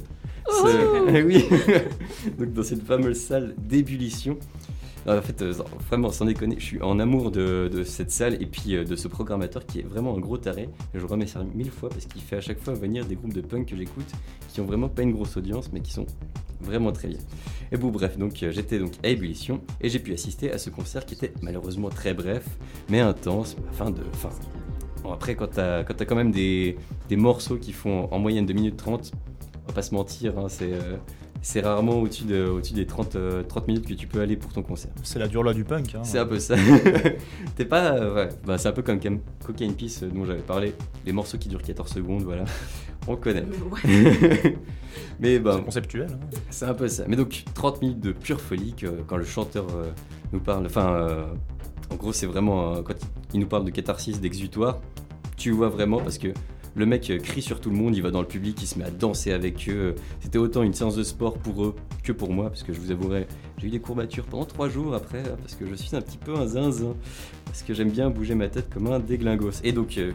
C'est- 0.51 1.21
oui, 1.23 1.45
donc 2.37 2.51
dans 2.51 2.63
cette 2.63 2.83
fameuse 2.85 3.17
salle 3.17 3.55
d'ébullition. 3.57 4.37
En 5.09 5.21
fait, 5.23 5.41
euh, 5.41 5.53
vraiment, 5.89 6.11
sans 6.11 6.25
déconner, 6.25 6.57
je 6.59 6.63
suis 6.63 6.81
en 6.83 6.99
amour 6.99 7.31
de, 7.31 7.83
cette 7.83 8.11
salle 8.11 8.35
et 8.41 8.45
puis 8.45 8.75
euh, 8.75 8.83
de 8.83 8.95
ce 8.95 9.07
programmateur 9.07 9.65
qui 9.65 9.79
est 9.79 9.83
vraiment 9.83 10.15
un 10.15 10.19
gros 10.19 10.37
taré. 10.37 10.69
Je 10.93 10.99
le 10.99 11.05
remercie 11.05 11.37
mille 11.55 11.71
fois 11.71 11.89
parce 11.89 12.05
qu'il 12.05 12.21
fait 12.21 12.35
à 12.35 12.41
chaque 12.41 12.59
fois 12.59 12.75
venir 12.75 13.05
des 13.05 13.15
groupes 13.15 13.33
de 13.33 13.41
punk 13.41 13.69
que 13.69 13.75
j'écoute 13.75 14.11
qui 14.49 14.61
ont 14.61 14.65
vraiment 14.65 14.87
pas 14.87 15.01
une 15.01 15.13
grosse 15.13 15.35
audience 15.35 15.71
mais 15.73 15.79
qui 15.79 15.93
sont 15.93 16.05
vraiment 16.61 16.91
très 16.91 17.07
bien. 17.07 17.17
Et 17.71 17.77
bon, 17.77 17.89
bref, 17.89 18.19
donc 18.19 18.43
euh, 18.43 18.51
j'étais 18.51 18.77
donc 18.77 18.91
à 19.03 19.07
Ébullition 19.07 19.61
et 19.81 19.89
j'ai 19.89 19.97
pu 19.97 20.13
assister 20.13 20.51
à 20.51 20.59
ce 20.59 20.69
concert 20.69 21.05
qui 21.07 21.15
était 21.15 21.33
malheureusement 21.41 21.89
très 21.89 22.13
bref 22.13 22.45
mais 22.89 22.99
intense. 22.99 23.55
Après, 25.11 25.33
quand 25.33 25.47
t'as 25.47 25.83
quand 25.83 26.05
quand 26.05 26.15
même 26.15 26.31
des, 26.31 26.77
morceaux 27.11 27.57
qui 27.57 27.71
font 27.71 28.07
en 28.11 28.19
moyenne 28.19 28.45
2 28.45 28.53
minutes 28.53 28.77
30, 28.77 29.11
on 29.63 29.67
va 29.69 29.73
pas 29.73 29.81
se 29.81 29.95
mentir, 29.95 30.37
hein, 30.37 30.49
c'est. 30.49 30.73
C'est 31.41 31.61
rarement 31.61 31.99
au-dessus 32.01 32.25
de, 32.25 32.45
au-dessus 32.45 32.73
des 32.73 32.85
30, 32.85 33.15
euh, 33.15 33.43
30 33.43 33.67
minutes 33.67 33.87
que 33.87 33.93
tu 33.93 34.07
peux 34.07 34.19
aller 34.21 34.35
pour 34.35 34.51
ton 34.51 34.61
concert. 34.61 34.91
C'est 35.03 35.19
la 35.19 35.27
dure 35.27 35.41
loi 35.43 35.53
du 35.53 35.63
punk. 35.63 35.95
hein. 35.95 36.01
C'est 36.03 36.19
un 36.19 36.25
peu 36.25 36.39
ça. 36.39 36.55
T'es 37.55 37.65
pas. 37.65 37.93
euh, 37.93 38.15
ouais. 38.15 38.29
Bah, 38.45 38.57
c'est 38.57 38.67
un 38.67 38.71
peu 38.73 38.81
comme 38.81 38.99
Cocaine 39.45 39.73
Peace 39.73 40.01
euh, 40.03 40.09
dont 40.09 40.25
j'avais 40.25 40.41
parlé. 40.41 40.73
Les 41.05 41.11
morceaux 41.13 41.37
qui 41.37 41.47
durent 41.49 41.61
14 41.63 41.89
secondes, 41.91 42.23
voilà. 42.23 42.43
On 43.07 43.15
connaît. 43.15 43.45
Mais 43.83 44.27
ouais. 44.27 44.57
Mais 45.19 45.39
bah, 45.39 45.53
C'est 45.57 45.65
conceptuel. 45.65 46.07
hein. 46.11 46.37
c'est 46.49 46.65
un 46.65 46.73
peu 46.73 46.87
ça. 46.87 47.03
Mais 47.07 47.15
donc 47.15 47.43
30 47.53 47.81
minutes 47.81 47.99
de 48.01 48.11
pure 48.11 48.39
folie 48.41 48.73
que, 48.73 48.87
quand 49.07 49.17
le 49.17 49.23
chanteur 49.25 49.65
euh, 49.75 49.91
nous 50.33 50.39
parle. 50.39 50.65
Enfin, 50.65 50.91
euh, 50.93 51.25
en 51.91 51.95
gros, 51.95 52.13
c'est 52.13 52.25
vraiment 52.27 52.75
euh, 52.75 52.81
quand 52.81 52.95
il 53.33 53.39
nous 53.39 53.47
parle 53.47 53.65
de 53.65 53.71
catharsis, 53.71 54.19
d'exutoire. 54.19 54.79
Tu 55.37 55.51
vois 55.51 55.69
vraiment 55.69 55.99
parce 55.99 56.17
que 56.17 56.27
le 56.75 56.85
mec 56.85 57.09
euh, 57.09 57.17
crie 57.17 57.41
sur 57.41 57.59
tout 57.59 57.69
le 57.69 57.75
monde, 57.75 57.95
il 57.95 58.01
va 58.01 58.11
dans 58.11 58.21
le 58.21 58.27
public, 58.27 58.57
il 58.61 58.67
se 58.67 58.77
met 58.77 58.85
à 58.85 58.91
danser 58.91 59.31
avec 59.31 59.67
eux. 59.69 59.95
C'était 60.19 60.37
autant 60.37 60.63
une 60.63 60.73
séance 60.73 60.95
de 60.95 61.03
sport 61.03 61.37
pour 61.37 61.63
eux 61.63 61.75
que 62.03 62.11
pour 62.11 62.31
moi, 62.31 62.49
parce 62.49 62.63
que 62.63 62.73
je 62.73 62.79
vous 62.79 62.91
avouerai, 62.91 63.27
j'ai 63.57 63.67
eu 63.67 63.69
des 63.69 63.79
courbatures 63.79 64.25
pendant 64.25 64.45
trois 64.45 64.69
jours 64.69 64.93
après, 64.93 65.19
euh, 65.19 65.35
parce 65.41 65.55
que 65.55 65.65
je 65.65 65.75
suis 65.75 65.95
un 65.95 66.01
petit 66.01 66.17
peu 66.17 66.35
un 66.35 66.47
zinzin, 66.47 66.95
parce 67.45 67.63
que 67.63 67.73
j'aime 67.73 67.89
bien 67.89 68.09
bouger 68.09 68.35
ma 68.35 68.49
tête 68.49 68.69
comme 68.73 68.87
un 68.87 68.99
déglingos. 68.99 69.61
Et 69.63 69.71
donc, 69.71 69.97
euh, 69.97 70.11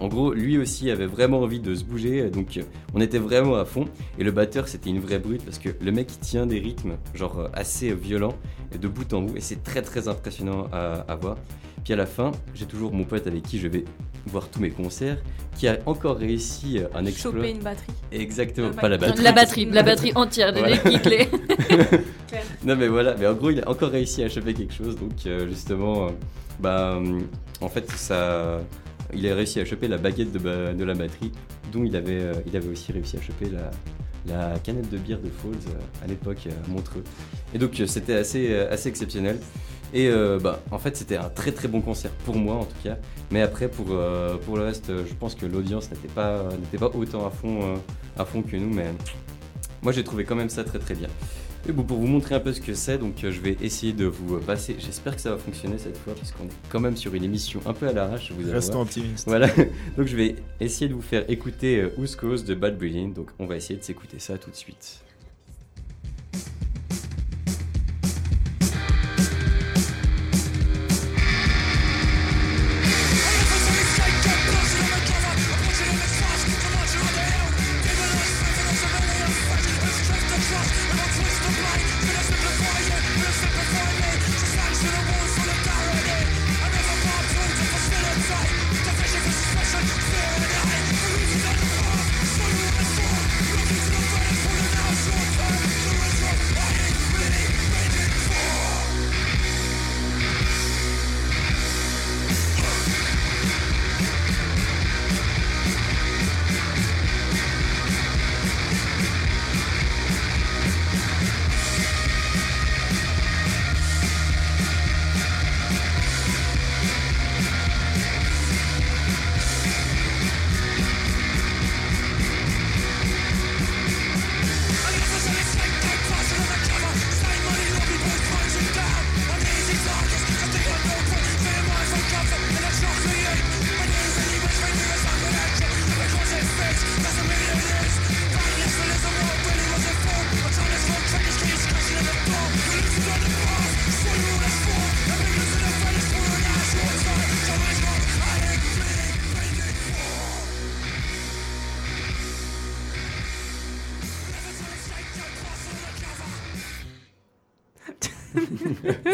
en 0.00 0.08
gros, 0.08 0.32
lui 0.32 0.56
aussi 0.56 0.90
avait 0.90 1.06
vraiment 1.06 1.40
envie 1.40 1.60
de 1.60 1.74
se 1.74 1.84
bouger, 1.84 2.30
donc 2.30 2.56
euh, 2.56 2.62
on 2.94 3.00
était 3.00 3.18
vraiment 3.18 3.56
à 3.56 3.64
fond. 3.64 3.84
Et 4.18 4.24
le 4.24 4.30
batteur, 4.30 4.68
c'était 4.68 4.90
une 4.90 5.00
vraie 5.00 5.18
brute, 5.18 5.44
parce 5.44 5.58
que 5.58 5.70
le 5.80 5.92
mec, 5.92 6.08
tient 6.20 6.46
des 6.46 6.58
rythmes, 6.58 6.96
genre 7.14 7.48
assez 7.52 7.92
violents, 7.94 8.34
de 8.80 8.88
bout 8.88 9.12
en 9.12 9.22
bout, 9.22 9.36
et 9.36 9.40
c'est 9.40 9.62
très 9.62 9.82
très 9.82 10.08
impressionnant 10.08 10.68
à, 10.72 11.04
à 11.06 11.16
voir. 11.16 11.36
Puis 11.84 11.92
à 11.92 11.96
la 11.96 12.06
fin, 12.06 12.32
j'ai 12.54 12.66
toujours 12.66 12.92
mon 12.92 13.04
pote 13.04 13.26
avec 13.26 13.42
qui 13.42 13.58
je 13.58 13.68
vais 13.68 13.84
voir 14.26 14.48
tous 14.48 14.60
mes 14.60 14.70
concerts, 14.70 15.18
qui 15.56 15.66
a 15.68 15.78
encore 15.86 16.16
réussi 16.18 16.78
euh, 16.78 16.86
un 16.94 17.04
exploit. 17.06 17.32
Choper 17.32 17.50
une 17.50 17.58
batterie. 17.58 17.92
Exactement, 18.12 18.68
La 18.68 18.74
pas 18.74 18.88
la 18.88 18.96
batterie. 18.98 19.22
La 19.22 19.32
batterie, 19.32 19.64
la 19.66 19.82
batterie 19.82 20.12
entière 20.14 20.52
de 20.52 20.58
Voilà. 20.60 20.76
l'équipe. 20.76 21.40
Non 22.64 22.76
mais 22.76 22.88
voilà, 22.88 23.16
mais 23.18 23.26
en 23.26 23.34
gros 23.34 23.50
il 23.50 23.60
a 23.62 23.68
encore 23.68 23.90
réussi 23.90 24.22
à 24.22 24.28
choper 24.28 24.54
quelque 24.54 24.74
chose, 24.74 24.96
donc 24.96 25.12
euh, 25.26 25.48
justement, 25.48 26.06
euh, 26.06 26.10
bah, 26.60 27.00
en 27.60 27.68
fait 27.68 27.90
ça, 27.90 28.60
il 29.14 29.26
a 29.28 29.34
réussi 29.34 29.60
à 29.60 29.64
choper 29.64 29.88
la 29.88 29.96
baguette 29.98 30.30
de, 30.30 30.38
ba- 30.38 30.72
de 30.74 30.84
la 30.84 30.94
batterie, 30.94 31.32
dont 31.72 31.84
il 31.84 31.96
avait, 31.96 32.20
il 32.46 32.54
avait 32.56 32.68
aussi 32.68 32.92
réussi 32.92 33.16
à 33.16 33.20
choper 33.22 33.46
la, 33.50 33.70
la 34.50 34.58
canette 34.58 34.90
de 34.90 34.98
bière 34.98 35.18
de 35.18 35.30
Falls 35.30 35.74
à 36.04 36.06
l'époque 36.06 36.46
à 36.46 36.70
Montreux. 36.70 37.02
Et 37.54 37.58
donc 37.58 37.82
c'était 37.86 38.14
assez, 38.14 38.54
assez 38.54 38.88
exceptionnel. 38.88 39.38
Et 39.92 40.08
euh, 40.08 40.38
bah, 40.38 40.60
en 40.70 40.78
fait 40.78 40.96
c'était 40.96 41.16
un 41.16 41.28
très 41.28 41.52
très 41.52 41.68
bon 41.68 41.80
concert 41.80 42.12
pour 42.24 42.36
moi 42.36 42.54
en 42.54 42.64
tout 42.64 42.76
cas, 42.82 42.96
mais 43.30 43.42
après 43.42 43.68
pour, 43.68 43.88
euh, 43.90 44.36
pour 44.36 44.56
le 44.56 44.64
reste 44.64 44.86
je 44.88 45.14
pense 45.14 45.34
que 45.34 45.46
l'audience 45.46 45.90
n'était 45.90 46.08
pas, 46.08 46.44
n'était 46.60 46.78
pas 46.78 46.90
autant 46.94 47.26
à 47.26 47.30
fond, 47.30 47.62
euh, 47.62 47.76
à 48.16 48.24
fond 48.24 48.42
que 48.42 48.56
nous, 48.56 48.72
mais 48.72 48.86
moi 49.82 49.92
j'ai 49.92 50.04
trouvé 50.04 50.24
quand 50.24 50.36
même 50.36 50.50
ça 50.50 50.62
très 50.62 50.78
très 50.78 50.94
bien. 50.94 51.08
Et 51.68 51.72
bon, 51.72 51.82
pour 51.82 51.98
vous 51.98 52.06
montrer 52.06 52.34
un 52.34 52.40
peu 52.40 52.54
ce 52.54 52.60
que 52.60 52.72
c'est, 52.72 52.96
donc 52.96 53.22
euh, 53.22 53.30
je 53.30 53.40
vais 53.40 53.56
essayer 53.60 53.92
de 53.92 54.06
vous 54.06 54.38
passer. 54.38 54.76
J'espère 54.78 55.14
que 55.14 55.20
ça 55.20 55.30
va 55.30 55.36
fonctionner 55.36 55.76
cette 55.76 55.98
fois, 55.98 56.14
parce 56.14 56.32
qu'on 56.32 56.44
est 56.44 56.68
quand 56.70 56.80
même 56.80 56.96
sur 56.96 57.14
une 57.14 57.22
émission 57.22 57.60
un 57.66 57.74
peu 57.74 57.86
à 57.86 57.92
l'arrache. 57.92 58.32
vous. 58.32 58.50
Restons 58.50 58.80
optimistes. 58.80 59.28
Voilà, 59.28 59.46
donc 59.96 60.06
je 60.06 60.16
vais 60.16 60.36
essayer 60.58 60.88
de 60.88 60.94
vous 60.94 61.02
faire 61.02 61.28
écouter 61.28 61.86
Who's 61.98 62.16
Cause 62.16 62.44
de 62.44 62.54
Bad 62.54 62.78
Breeding. 62.78 63.12
Donc 63.12 63.28
on 63.38 63.44
va 63.44 63.56
essayer 63.56 63.78
de 63.78 63.84
s'écouter 63.84 64.18
ça 64.18 64.38
tout 64.38 64.50
de 64.50 64.56
suite. 64.56 65.02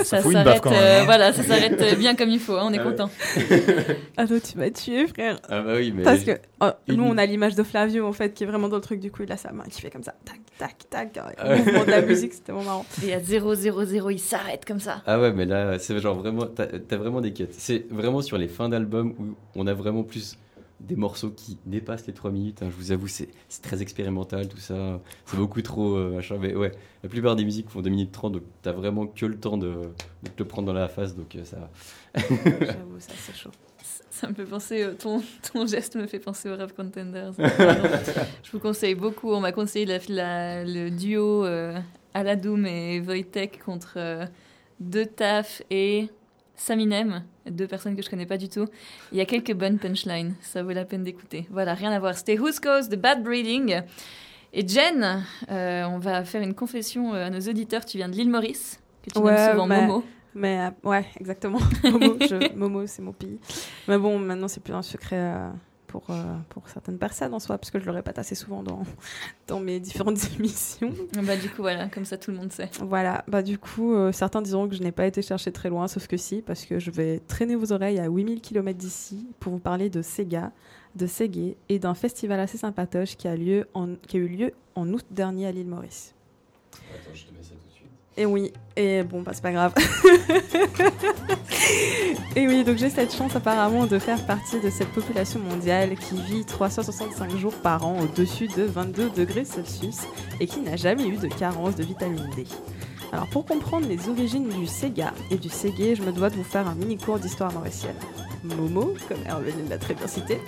Ça 0.07 0.23
s'arrête. 0.23 0.67
euh, 0.67 1.01
hein. 1.01 1.05
voilà, 1.05 1.33
ça 1.33 1.43
s'arrête 1.43 1.81
euh, 1.81 1.95
bien 1.97 2.15
comme 2.15 2.31
il 2.31 2.39
faut. 2.41 2.55
hein, 2.55 2.65
on 2.67 2.73
est 2.73 2.79
Ah 2.79 2.85
ouais. 2.87 2.91
content. 2.91 3.11
Ah 4.17 4.27
toi, 4.27 4.39
tu 4.41 4.57
m'as 4.59 4.71
tué, 4.71 5.07
frère. 5.07 5.39
Ah 5.49 5.61
bah 5.63 5.75
oui, 5.77 5.93
mais. 5.95 6.03
Parce 6.03 6.21
que 6.25 6.33
oh, 6.61 6.71
une- 6.89 6.97
nous, 6.97 7.05
on 7.05 7.19
a 7.19 7.27
l'image 7.27 7.55
de 7.55 7.63
Flavio, 7.63 8.07
en 8.07 8.13
fait, 8.13 8.33
qui 8.35 8.45
est 8.45 8.47
vraiment 8.47 8.69
dans 8.69 8.77
le 8.77 8.83
truc. 8.83 9.01
Du 9.01 9.11
coup, 9.11 9.23
il 9.25 9.33
a 9.33 9.37
sa 9.37 9.53
main 9.53 9.65
qui 9.71 9.81
fait 9.81 9.91
comme 9.91 10.03
ça. 10.03 10.15
Tac, 10.25 10.39
tac, 10.59 10.89
tac. 10.91 11.19
Ah 11.39 11.49
ouais. 11.51 11.59
Mouvement 11.59 11.85
de 11.85 11.91
la 11.91 12.03
musique, 12.03 12.33
c'était 12.35 12.53
vraiment 12.53 12.67
marrant. 12.71 12.87
Et 13.07 13.13
à 13.13 13.21
0, 13.21 13.55
0, 13.55 13.85
0, 13.85 14.11
il 14.11 14.19
s'arrête 14.19 14.65
comme 14.65 14.81
ça. 14.81 15.03
Ah 15.07 15.21
ouais, 15.21 15.33
mais 15.33 15.45
là, 15.45 15.79
c'est 15.79 15.99
genre 16.01 16.17
vraiment. 16.17 16.47
T'as 16.47 16.67
t'as 16.67 16.97
vraiment 16.97 17.21
des 17.21 17.33
quêtes. 17.33 17.55
C'est 17.55 17.87
vraiment 17.91 18.23
sur 18.23 18.39
les 18.39 18.49
fins 18.49 18.69
d'album 18.69 19.15
où 19.19 19.35
on 19.55 19.67
a 19.67 19.75
vraiment 19.75 20.03
plus 20.03 20.39
des 20.81 20.97
morceaux 20.97 21.31
qui 21.31 21.59
dépassent 21.67 22.07
les 22.07 22.13
3 22.13 22.31
minutes. 22.31 22.63
hein. 22.63 22.69
Je 22.71 22.77
vous 22.77 22.93
avoue, 22.93 23.09
c'est 23.09 23.29
très 23.63 23.81
expérimental 23.83 24.47
tout 24.49 24.59
ça. 24.59 25.01
C'est 25.25 25.37
beaucoup 25.37 25.63
trop 25.63 25.97
euh, 25.97 26.17
machin. 26.17 26.37
Mais 26.41 26.55
ouais, 26.55 26.73
la 27.03 27.09
plupart 27.09 27.35
des 27.37 27.45
musiques 27.45 27.71
font 27.71 27.81
2 27.81 27.89
minutes 27.91 28.13
30, 28.13 28.33
donc 28.35 28.43
t'as 28.63 28.73
vraiment 28.73 29.07
que 29.07 29.25
le 29.27 29.39
temps 29.39 29.57
de, 29.57 29.69
de 30.23 30.29
te 30.29 30.43
le 30.43 30.45
prendre 30.45 30.67
dans 30.67 30.73
la 30.75 30.89
face. 30.89 31.15
Donc 31.17 31.35
euh, 31.35 31.45
ça. 31.45 31.71
J'avoue, 32.17 32.99
ça, 33.01 33.13
c'est 33.17 33.35
chaud. 33.37 33.51
Ça 34.11 34.29
me 34.29 34.35
fait 34.35 34.45
penser, 34.45 34.83
euh, 34.83 34.95
ton, 34.95 35.23
ton 35.53 35.67
geste 35.67 35.97
me 35.97 36.07
fait 36.07 36.19
penser 36.19 36.49
au 36.51 36.57
Rap 36.57 36.73
Contenders. 36.75 37.33
Je 37.39 38.51
vous 38.53 38.59
conseille 38.59 38.95
beaucoup. 38.95 39.31
On 39.33 39.41
m'a 39.41 39.53
conseillé 39.53 39.85
la- 39.87 39.99
la- 40.09 40.65
le 40.65 40.91
duo 40.91 41.45
euh, 41.45 41.79
Aladoum 42.15 42.65
et 42.67 43.01
Wojtek 43.01 43.63
contre 43.65 44.27
deux 44.81 45.05
Taf 45.07 45.63
et 45.71 46.09
Saminem, 46.55 47.25
deux 47.51 47.67
personnes 47.67 47.97
que 47.97 48.03
je 48.03 48.11
connais 48.11 48.27
pas 48.27 48.39
du 48.39 48.49
tout. 48.49 48.67
Il 49.13 49.19
y 49.19 49.21
a 49.21 49.25
quelques 49.25 49.53
bonnes 49.55 49.79
punchlines, 49.79 50.35
ça 50.41 50.63
vaut 50.63 50.73
la 50.73 50.85
peine 50.85 51.03
d'écouter. 51.05 51.47
Voilà, 51.51 51.75
rien 51.75 51.93
à 51.93 51.99
voir. 51.99 52.17
C'était 52.17 52.39
Who's 52.39 52.61
Cause 52.61 52.89
de 52.89 52.97
Bad 52.97 53.23
Breeding. 53.23 53.81
Et 54.53 54.67
Jen, 54.67 55.25
euh, 55.51 55.85
on 55.85 55.99
va 55.99 56.25
faire 56.25 56.43
une 56.43 56.55
confession 56.55 57.15
euh, 57.15 57.27
à 57.27 57.31
nos 57.31 57.41
auditeurs. 57.41 57.85
Tu 57.85 57.99
viens 57.99 58.09
de 58.09 58.15
l'île 58.15 58.31
Maurice, 58.31 58.81
que 59.03 59.11
tu 59.11 59.19
Ouais, 59.19 59.35
nommes 59.37 59.51
souvent 59.53 59.67
mais- 59.67 59.87
Momo. 59.87 60.05
Mais 60.35 60.61
euh, 60.85 60.89
ouais, 60.89 61.05
exactement. 61.19 61.59
Momo, 62.57 62.87
c'est 62.87 63.03
mon 63.03 63.13
pays. 63.13 63.39
Mais 63.89 63.97
bon, 63.99 64.19
maintenant, 64.19 64.49
c'est 64.49 64.63
plus 64.63 64.75
un 64.75 64.83
secret 64.83 65.17
euh, 65.19 65.49
pour, 65.87 66.05
euh, 66.11 66.37
pour 66.49 66.69
certaines 66.69 66.99
personnes 66.99 67.35
en 67.35 67.39
soi, 67.39 67.59
parce 67.59 67.71
que 67.71 67.79
je 67.79 67.85
le 67.85 67.91
répète 67.93 68.19
assez 68.19 68.35
souvent 68.35 68.63
dans, 68.63 68.83
dans 69.47 69.61
mes 69.61 69.81
différentes 69.81 70.19
émissions. 70.39 70.93
Bah, 71.23 71.37
du 71.37 71.49
coup, 71.49 71.63
voilà, 71.63 71.89
comme 71.89 72.05
ça 72.05 72.19
tout 72.19 72.31
le 72.31 72.37
monde 72.37 72.53
sait. 72.53 72.71
Voilà, 72.81 73.25
bah 73.29 73.43
du 73.43 73.59
coup, 73.59 73.95
euh, 73.95 74.13
certains 74.13 74.43
diront 74.43 74.69
que 74.69 74.75
je 74.75 74.83
n'ai 74.83 74.93
pas 74.93 75.07
été 75.07 75.23
chercher 75.23 75.53
très 75.53 75.69
loin, 75.69 75.89
sauf 75.89 76.07
que 76.07 76.17
si, 76.17 76.43
parce 76.43 76.65
que 76.65 76.79
je 76.79 76.91
vais 76.91 77.21
traîner 77.27 77.57
vos 77.57 77.73
oreilles 77.73 77.99
à 77.99 78.07
8000 78.07 78.41
km 78.41 78.79
d'ici 78.79 79.27
pour 79.41 79.53
vous 79.53 79.59
parler 79.59 79.91
de 79.91 80.03
Sega, 80.03 80.53
de 80.95 81.07
Segé 81.07 81.57
et 81.69 81.79
d'un 81.79 81.95
festival 81.95 82.41
assez 82.41 82.59
sympatoche 82.59 83.17
qui 83.17 83.29
a, 83.29 83.37
lieu 83.37 83.67
en, 83.75 83.97
qui 83.97 84.17
a 84.17 84.21
eu 84.21 84.29
lieu 84.29 84.53
en 84.75 84.93
août 84.93 85.05
dernier 85.11 85.47
à 85.47 85.53
l'île 85.53 85.69
Maurice. 85.69 86.15
Attends, 86.73 87.15
je 87.15 87.25
te 87.25 87.33
mets 87.33 87.43
ça. 87.43 87.56
Et 88.19 88.25
oui, 88.25 88.51
et 88.77 89.03
bon, 89.03 89.21
bah 89.21 89.33
c'est 89.35 89.43
pas 89.43 89.53
grave. 89.53 89.75
et 92.37 92.49
oui, 92.49 92.65
donc 92.65 92.79
j'ai 92.79 92.89
cette 92.89 93.15
chance 93.15 93.37
apparemment 93.37 93.87
de 93.87 93.99
faire 93.99 94.25
partie 94.25 94.59
de 94.59 94.71
cette 94.71 94.89
population 94.89 95.39
mondiale 95.39 95.97
qui 95.97 96.19
vit 96.23 96.47
365 96.47 97.37
jours 97.37 97.53
par 97.53 97.87
an 97.87 97.99
au-dessus 98.01 98.49
de 98.49 98.63
22 98.63 99.11
degrés 99.11 99.45
Celsius 99.45 99.99
et 100.41 100.47
qui 100.47 100.61
n'a 100.61 100.77
jamais 100.77 101.07
eu 101.07 101.19
de 101.19 101.29
carence 101.29 101.77
de 101.77 101.85
vitamine 101.85 102.31
D. 102.35 102.47
Alors 103.13 103.29
pour 103.29 103.45
comprendre 103.45 103.87
les 103.87 104.09
origines 104.09 104.49
du 104.49 104.67
Sega 104.67 105.13
et 105.31 105.37
du 105.37 105.51
Segé, 105.51 105.95
je 105.95 106.03
me 106.03 106.11
dois 106.11 106.31
de 106.31 106.37
vous 106.37 106.45
faire 106.45 106.67
un 106.67 106.75
mini 106.75 106.97
cours 106.97 107.19
d'histoire 107.19 107.53
mauricienne. 107.53 107.97
Momo, 108.45 108.95
comme 109.09 109.19
Hervé 109.27 109.53
l'a 109.69 109.79
très 109.79 109.95
bien 109.95 110.07
cité, 110.07 110.41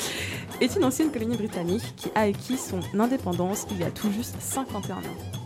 est 0.62 0.74
une 0.74 0.85
ancienne 0.85 1.11
colonie 1.11 1.37
britannique 1.37 1.94
qui 1.96 2.11
a 2.14 2.22
acquis 2.22 2.57
son 2.57 2.81
indépendance 2.98 3.66
il 3.70 3.78
y 3.78 3.85
a 3.85 3.90
tout 3.90 4.11
juste 4.11 4.37
51 4.40 4.96
ans. 4.96 5.38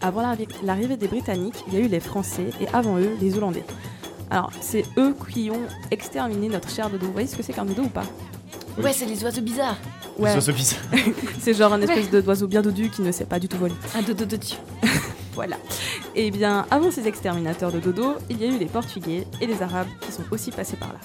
Avant 0.00 0.22
l'arri- 0.22 0.48
l'arrivée 0.62 0.96
des 0.96 1.08
Britanniques, 1.08 1.64
il 1.68 1.74
y 1.74 1.76
a 1.78 1.80
eu 1.80 1.88
les 1.88 2.00
Français 2.00 2.50
et 2.60 2.68
avant 2.72 2.98
eux, 2.98 3.16
les 3.20 3.36
Hollandais. 3.36 3.64
Alors, 4.30 4.50
c'est 4.60 4.84
eux 4.96 5.14
qui 5.32 5.50
ont 5.50 5.60
exterminé 5.90 6.48
notre 6.48 6.68
cher 6.70 6.90
dodo. 6.90 7.06
Vous 7.06 7.12
voyez 7.12 7.26
ce 7.26 7.36
que 7.36 7.42
c'est 7.42 7.52
qu'un 7.52 7.64
dodo 7.64 7.82
ou 7.84 7.88
pas? 7.88 8.04
Oui. 8.76 8.84
Ouais, 8.84 8.92
c'est 8.92 9.06
les 9.06 9.22
oiseaux 9.24 9.40
bizarres. 9.40 9.76
Ouais, 10.18 10.32
Ça 10.32 10.40
se 10.40 10.50
pisse. 10.52 10.76
c'est 11.40 11.54
genre 11.54 11.72
un 11.72 11.80
espèce 11.80 12.10
d'oiseau 12.10 12.46
bien 12.46 12.62
dodu 12.62 12.90
qui 12.90 13.02
ne 13.02 13.10
sait 13.12 13.24
pas 13.24 13.38
du 13.40 13.48
tout 13.48 13.56
voler. 13.56 13.74
Un 13.94 14.02
dodo 14.02 14.24
dessus. 14.24 14.56
Voilà. 15.34 15.56
Et 16.16 16.32
bien, 16.32 16.66
avant 16.68 16.90
ces 16.90 17.06
exterminateurs 17.06 17.70
de 17.70 17.78
dodo, 17.78 18.14
il 18.28 18.40
y 18.42 18.44
a 18.44 18.48
eu 18.48 18.58
les 18.58 18.66
Portugais 18.66 19.24
et 19.40 19.46
les 19.46 19.62
Arabes 19.62 19.86
qui 20.00 20.10
sont 20.10 20.24
aussi 20.32 20.50
passés 20.50 20.74
par 20.76 20.88
là. 20.88 20.98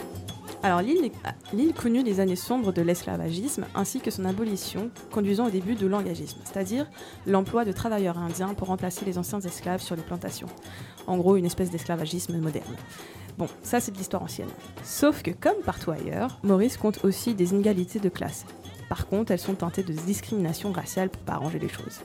Alors 0.63 0.81
l'île 0.81 1.73
connut 1.73 2.03
les 2.03 2.21
années 2.21 2.37
sombres 2.37 2.71
de 2.71 2.81
l'esclavagisme 2.81 3.65
ainsi 3.75 3.99
que 3.99 4.09
son 4.09 4.23
abolition, 4.23 4.91
conduisant 5.11 5.47
au 5.47 5.49
début 5.49 5.75
de 5.75 5.85
l'engagisme, 5.85 6.39
c'est-à-dire 6.45 6.87
l'emploi 7.27 7.65
de 7.65 7.73
travailleurs 7.73 8.17
indiens 8.17 8.53
pour 8.53 8.69
remplacer 8.69 9.03
les 9.03 9.17
anciens 9.17 9.41
esclaves 9.41 9.81
sur 9.81 9.97
les 9.97 10.01
plantations. 10.01 10.47
En 11.05 11.17
gros, 11.17 11.35
une 11.35 11.43
espèce 11.43 11.69
d'esclavagisme 11.69 12.37
moderne. 12.37 12.77
Bon, 13.37 13.47
ça 13.61 13.81
c'est 13.81 13.91
de 13.91 13.97
l'histoire 13.97 14.23
ancienne. 14.23 14.47
Sauf 14.83 15.21
que 15.21 15.31
comme 15.31 15.61
partout 15.65 15.91
ailleurs, 15.91 16.39
Maurice 16.43 16.77
compte 16.77 17.03
aussi 17.03 17.33
des 17.33 17.51
inégalités 17.51 17.99
de 17.99 18.07
classe. 18.07 18.45
Par 18.87 19.07
contre, 19.07 19.33
elles 19.33 19.39
sont 19.39 19.55
teintées 19.55 19.83
de 19.83 19.91
discrimination 19.91 20.71
raciale 20.71 21.09
pour 21.09 21.23
pas 21.23 21.33
arranger 21.33 21.59
les 21.59 21.67
choses. 21.67 21.99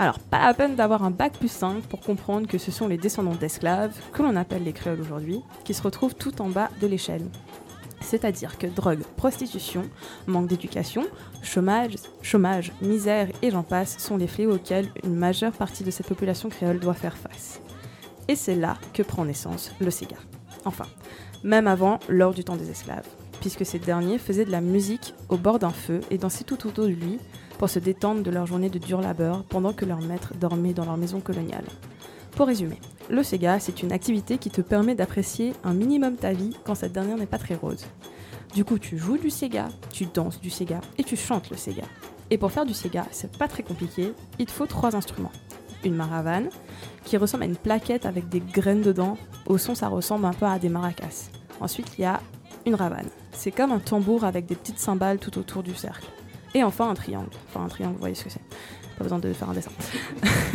Alors, 0.00 0.20
pas 0.20 0.46
la 0.46 0.54
peine 0.54 0.76
d'avoir 0.76 1.02
un 1.02 1.10
bac 1.10 1.32
plus 1.38 1.50
5 1.50 1.82
pour 1.82 1.98
comprendre 1.98 2.46
que 2.46 2.56
ce 2.56 2.70
sont 2.70 2.86
les 2.86 2.98
descendants 2.98 3.34
d'esclaves, 3.34 3.98
que 4.12 4.22
l'on 4.22 4.36
appelle 4.36 4.62
les 4.62 4.72
créoles 4.72 5.00
aujourd'hui, 5.00 5.42
qui 5.64 5.74
se 5.74 5.82
retrouvent 5.82 6.14
tout 6.14 6.40
en 6.40 6.48
bas 6.48 6.70
de 6.80 6.86
l'échelle. 6.86 7.26
C'est-à-dire 8.00 8.58
que 8.58 8.66
drogue, 8.66 9.02
prostitution, 9.16 9.82
manque 10.26 10.46
d'éducation, 10.46 11.06
chômage, 11.42 11.96
chômage, 12.22 12.72
misère 12.80 13.28
et 13.42 13.50
j'en 13.50 13.62
passe 13.62 13.98
sont 13.98 14.16
les 14.16 14.28
fléaux 14.28 14.54
auxquels 14.54 14.88
une 15.04 15.16
majeure 15.16 15.52
partie 15.52 15.84
de 15.84 15.90
cette 15.90 16.06
population 16.06 16.48
créole 16.48 16.78
doit 16.78 16.94
faire 16.94 17.16
face. 17.16 17.60
Et 18.28 18.36
c'est 18.36 18.54
là 18.54 18.76
que 18.92 19.02
prend 19.02 19.24
naissance 19.24 19.72
le 19.80 19.90
Sega. 19.90 20.16
Enfin, 20.64 20.86
même 21.44 21.66
avant, 21.66 21.98
lors 22.08 22.34
du 22.34 22.44
temps 22.44 22.56
des 22.56 22.70
esclaves, 22.70 23.08
puisque 23.40 23.64
ces 23.64 23.78
derniers 23.78 24.18
faisaient 24.18 24.44
de 24.44 24.50
la 24.50 24.60
musique 24.60 25.14
au 25.28 25.36
bord 25.36 25.58
d'un 25.58 25.70
feu 25.70 26.00
et 26.10 26.18
dansaient 26.18 26.44
tout 26.44 26.66
autour 26.66 26.84
de 26.84 26.90
lui 26.90 27.18
pour 27.58 27.70
se 27.70 27.78
détendre 27.78 28.22
de 28.22 28.30
leur 28.30 28.46
journée 28.46 28.70
de 28.70 28.78
dur 28.78 29.00
labeur 29.00 29.44
pendant 29.44 29.72
que 29.72 29.84
leurs 29.84 30.00
maîtres 30.00 30.34
dormaient 30.34 30.74
dans 30.74 30.84
leur 30.84 30.96
maison 30.96 31.20
coloniale. 31.20 31.64
Pour 32.32 32.46
résumer, 32.46 32.78
le 33.10 33.22
Sega, 33.22 33.58
c'est 33.58 33.82
une 33.82 33.92
activité 33.92 34.38
qui 34.38 34.50
te 34.50 34.60
permet 34.60 34.94
d'apprécier 34.94 35.54
un 35.64 35.72
minimum 35.72 36.16
ta 36.16 36.32
vie 36.32 36.54
quand 36.64 36.74
cette 36.74 36.92
dernière 36.92 37.16
n'est 37.16 37.26
pas 37.26 37.38
très 37.38 37.54
rose. 37.54 37.86
Du 38.54 38.64
coup, 38.64 38.78
tu 38.78 38.98
joues 38.98 39.18
du 39.18 39.30
Sega, 39.30 39.68
tu 39.92 40.06
danses 40.06 40.40
du 40.40 40.50
Sega 40.50 40.80
et 40.98 41.04
tu 41.04 41.16
chantes 41.16 41.50
le 41.50 41.56
Sega. 41.56 41.84
Et 42.30 42.38
pour 42.38 42.52
faire 42.52 42.66
du 42.66 42.74
Sega, 42.74 43.06
c'est 43.10 43.36
pas 43.36 43.48
très 43.48 43.62
compliqué, 43.62 44.12
il 44.38 44.46
te 44.46 44.50
faut 44.50 44.66
trois 44.66 44.94
instruments. 44.94 45.32
Une 45.84 45.94
maravane, 45.94 46.50
qui 47.04 47.16
ressemble 47.16 47.44
à 47.44 47.46
une 47.46 47.56
plaquette 47.56 48.04
avec 48.04 48.28
des 48.28 48.40
graines 48.40 48.82
dedans, 48.82 49.16
au 49.46 49.56
son 49.56 49.74
ça 49.74 49.88
ressemble 49.88 50.26
un 50.26 50.32
peu 50.32 50.46
à 50.46 50.58
des 50.58 50.68
maracas. 50.68 51.30
Ensuite, 51.60 51.88
il 51.96 52.02
y 52.02 52.04
a 52.04 52.20
une 52.66 52.74
ravane. 52.74 53.08
C'est 53.32 53.52
comme 53.52 53.72
un 53.72 53.78
tambour 53.78 54.24
avec 54.24 54.46
des 54.46 54.54
petites 54.54 54.78
cymbales 54.78 55.18
tout 55.18 55.38
autour 55.38 55.62
du 55.62 55.74
cercle. 55.74 56.06
Et 56.54 56.62
enfin 56.62 56.90
un 56.90 56.94
triangle. 56.94 57.30
Enfin 57.48 57.64
un 57.64 57.68
triangle, 57.68 57.94
vous 57.94 58.00
voyez 58.00 58.14
ce 58.14 58.24
que 58.24 58.30
c'est. 58.30 58.42
Pas 58.98 59.04
besoin 59.04 59.18
de 59.18 59.32
faire 59.32 59.48
un 59.48 59.54
dessin. 59.54 59.70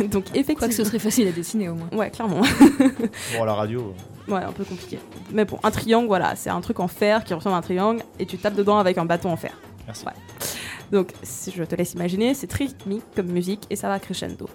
Donc 0.00 0.26
effectivement... 0.28 0.58
Quoi 0.58 0.68
que 0.68 0.74
ce 0.74 0.84
serait 0.84 0.98
facile 0.98 1.26
à 1.28 1.32
dessiner 1.32 1.68
au 1.70 1.74
moins. 1.74 1.88
Ouais, 1.92 2.10
clairement. 2.10 2.42
Bon, 3.34 3.42
à 3.42 3.46
la 3.46 3.54
radio. 3.54 3.94
Ouais, 4.28 4.42
un 4.42 4.52
peu 4.52 4.64
compliqué. 4.64 4.98
Mais 5.32 5.44
bon, 5.44 5.58
un 5.62 5.70
triangle, 5.70 6.06
voilà, 6.06 6.36
c'est 6.36 6.50
un 6.50 6.60
truc 6.60 6.80
en 6.80 6.88
fer 6.88 7.24
qui 7.24 7.34
ressemble 7.34 7.54
à 7.54 7.58
un 7.58 7.62
triangle 7.62 8.02
et 8.18 8.26
tu 8.26 8.38
tapes 8.38 8.54
dedans 8.54 8.78
avec 8.78 8.98
un 8.98 9.04
bâton 9.04 9.30
en 9.30 9.36
fer. 9.36 9.52
Merci. 9.86 10.04
Ouais. 10.06 10.12
Donc, 10.92 11.12
si 11.22 11.50
je 11.50 11.64
te 11.64 11.74
laisse 11.74 11.94
imaginer, 11.94 12.34
c'est 12.34 12.46
très 12.46 12.66
rythmique 12.66 13.04
comme 13.16 13.26
musique 13.26 13.62
et 13.70 13.76
ça 13.76 13.88
va 13.88 13.98
crescendo. 13.98 14.48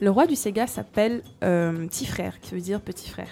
Le 0.00 0.10
roi 0.10 0.26
du 0.26 0.34
Sega 0.34 0.66
s'appelle 0.66 1.22
euh, 1.44 1.86
Petit 1.86 2.06
Frère, 2.06 2.40
qui 2.40 2.54
veut 2.54 2.60
dire 2.62 2.80
petit 2.80 3.10
frère. 3.10 3.28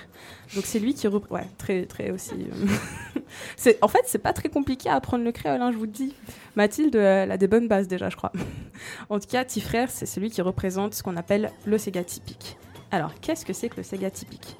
Donc 0.55 0.67
c'est 0.67 0.79
lui 0.79 0.93
qui 0.93 1.07
représente. 1.07 1.31
Ouais, 1.31 1.49
très, 1.57 1.87
très 1.87 2.11
aussi. 2.11 2.35
euh, 2.35 3.73
en 3.83 3.89
fait, 3.89 4.03
c'est 4.05 4.19
pas 4.19 4.35
très 4.35 4.51
compliqué 4.51 4.91
à 4.91 4.97
apprendre 4.97 5.25
le 5.25 5.33
créole, 5.33 5.63
hein, 5.63 5.73
je 5.73 5.79
vous 5.79 5.85
le 5.85 5.91
dis. 5.91 6.15
Mathilde, 6.57 6.95
euh, 6.97 7.31
a 7.31 7.39
des 7.39 7.49
bonnes 7.49 7.69
bases 7.69 7.89
déjà, 7.89 8.11
je 8.11 8.17
crois. 8.17 8.33
en 9.09 9.19
tout 9.19 9.29
cas, 9.29 9.45
Petit 9.45 9.63
Frère, 9.63 9.91
c'est 9.91 10.05
celui 10.05 10.29
qui 10.31 10.43
représente 10.43 10.93
ce 10.93 11.03
qu'on 11.03 11.17
appelle 11.17 11.53
le 11.65 11.79
Sega 11.79 12.05
typique. 12.05 12.59
Alors, 12.91 13.15
qu'est-ce 13.21 13.47
que 13.47 13.55
c'est 13.55 13.71
que 13.71 13.79
le 13.79 13.83
Sega 13.83 14.11
typique? 14.11 14.57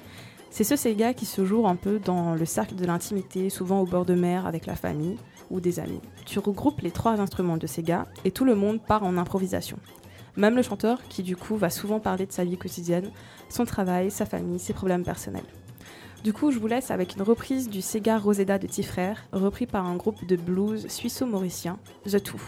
C'est 0.49 0.63
ce 0.63 0.75
Sega 0.75 1.13
qui 1.13 1.27
se 1.27 1.45
joue 1.45 1.67
un 1.67 1.75
peu 1.75 1.99
dans 1.99 2.33
le 2.33 2.45
cercle 2.45 2.73
de 2.73 2.85
l'intimité, 2.87 3.51
souvent 3.51 3.81
au 3.81 3.85
bord 3.85 4.05
de 4.05 4.15
mer 4.15 4.47
avec 4.47 4.65
la 4.65 4.75
famille 4.75 5.17
ou 5.51 5.59
des 5.59 5.79
amis. 5.79 6.01
Tu 6.25 6.39
regroupes 6.39 6.81
les 6.81 6.91
trois 6.91 7.19
instruments 7.19 7.57
de 7.57 7.67
Sega 7.67 8.07
et 8.25 8.31
tout 8.31 8.45
le 8.45 8.55
monde 8.55 8.81
part 8.81 9.03
en 9.03 9.15
improvisation. 9.17 9.77
Même 10.39 10.55
le 10.55 10.61
chanteur, 10.61 10.99
qui 11.09 11.21
du 11.21 11.35
coup 11.35 11.57
va 11.57 11.69
souvent 11.69 11.99
parler 11.99 12.25
de 12.25 12.31
sa 12.31 12.45
vie 12.45 12.57
quotidienne, 12.57 13.11
son 13.49 13.65
travail, 13.65 14.09
sa 14.09 14.25
famille, 14.25 14.57
ses 14.57 14.71
problèmes 14.71 15.03
personnels. 15.03 15.43
Du 16.23 16.31
coup, 16.31 16.51
je 16.51 16.59
vous 16.59 16.67
laisse 16.67 16.91
avec 16.91 17.17
une 17.17 17.23
reprise 17.23 17.69
du 17.69 17.81
Sega 17.81 18.17
Roseda 18.17 18.57
de 18.57 18.65
Tifrère, 18.65 19.21
repris 19.33 19.65
par 19.65 19.85
un 19.85 19.97
groupe 19.97 20.25
de 20.25 20.37
blues 20.37 20.87
suisse-mauricien, 20.87 21.77
The 22.05 22.23
Two. 22.23 22.39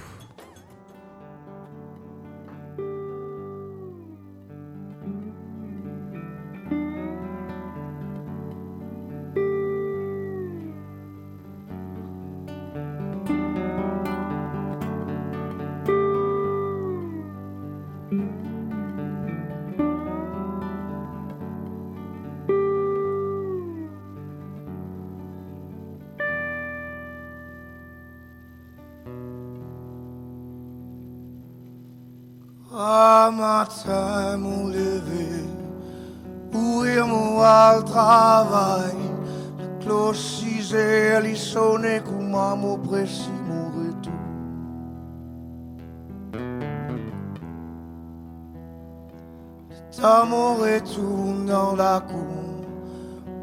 Dans 51.71 51.77
la 51.77 52.01
cour, 52.01 52.65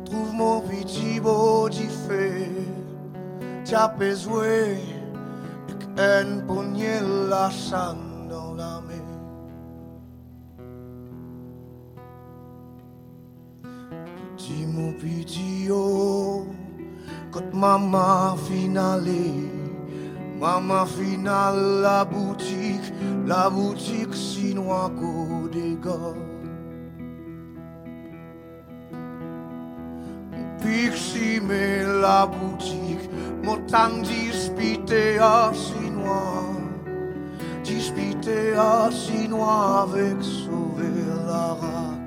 trouve 0.04 0.32
mon 0.34 0.60
petit 0.60 1.20
beau 1.20 1.68
fait, 1.70 2.50
t'as 3.64 3.88
besoin 3.88 4.76
un 5.96 6.40
poignée 6.46 7.00
la 7.28 7.50
sang 7.50 7.96
dans 8.28 8.54
la 8.54 8.80
main. 8.80 9.04
Petit 14.36 14.66
mon 14.66 14.92
petit 14.92 15.68
quand 17.30 17.54
maman 17.54 18.36
finale, 18.36 19.08
maman 20.38 20.86
finale 20.86 21.80
la 21.82 22.04
boutique, 22.04 22.92
la 23.26 23.48
boutique 23.50 24.14
chinois 24.14 24.90
des 25.52 25.76
gars. 25.82 26.27
Mais 31.20 31.82
la 31.82 32.26
boutique, 32.26 33.08
mon 33.42 33.56
temps 33.66 34.02
dispité 34.02 35.18
à 35.18 35.50
chinois, 35.52 36.44
dispité 37.64 38.54
à 38.54 38.90
chinois 38.90 39.88
avec 39.88 40.22
sauver 40.22 40.92
la 41.26 41.46
rac. 41.62 42.06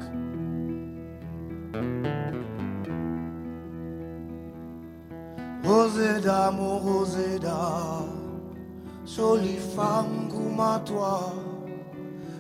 Roseda, 5.64 6.52
mon 6.52 6.78
Roseda, 6.78 8.06
jolie 9.06 9.60
femme 9.76 10.30
comme 10.30 10.84
toi, 10.86 11.34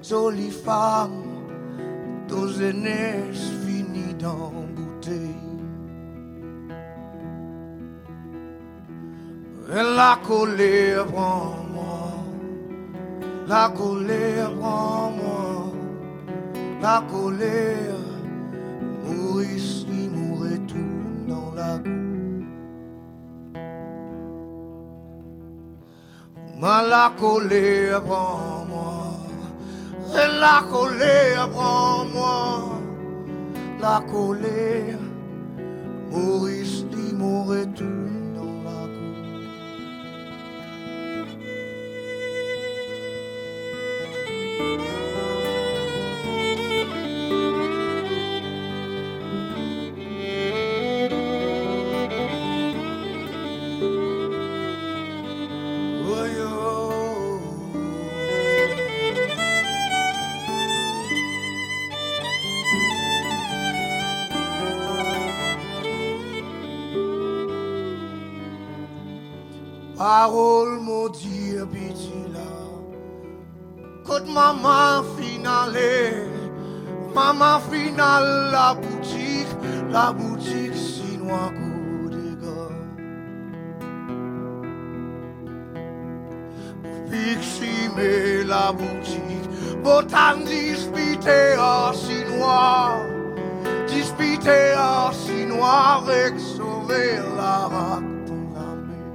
jolie 0.04 0.52
femme, 0.52 1.24
dos 2.28 2.62
aînés 2.62 3.32
finis 3.66 4.14
dans 4.20 4.61
la 9.72 10.20
colère 10.28 11.06
prend 11.06 11.56
moi, 11.74 12.12
la 13.48 13.70
colère 13.70 14.52
prend 14.60 15.12
moi, 15.12 15.72
la 16.82 17.02
colère, 17.10 17.96
Maurice 19.06 19.86
lui 19.88 20.10
mourait 20.10 20.60
tout 20.68 21.26
dans 21.28 21.54
la 21.56 21.80
cour. 21.80 21.92
Ma 26.60 26.84
la 26.84 27.14
colère 27.18 28.04
prend 28.04 28.66
moi, 28.68 29.04
la 30.14 30.64
colère 30.70 31.50
prend 31.50 32.06
moi, 32.14 32.82
la 33.82 34.02
colère, 34.12 35.00
Maurice 36.12 36.86
lui 36.92 37.14
mourait 37.14 37.68
tout 37.68 38.21
Oh, 44.63 45.01
la 77.97 78.75
boutique, 78.75 79.47
la 79.91 80.12
boutique 80.12 80.75
chinois 80.75 81.51
coup 81.56 82.10
des 82.10 82.36
gars. 82.41 82.75
Mais 87.95 88.43
la 88.45 88.71
boutique, 88.71 89.49
botan 89.84 90.38
dispité 90.45 91.56
à 91.60 91.91
chinois, 91.93 92.97
dispité 93.88 94.73
à 94.77 95.12
chinois 95.12 96.01
avec 96.04 96.39
sauver 96.39 97.17
la 97.38 97.69
dans 98.27 98.47
la 98.56 98.69
mer. 98.88 99.12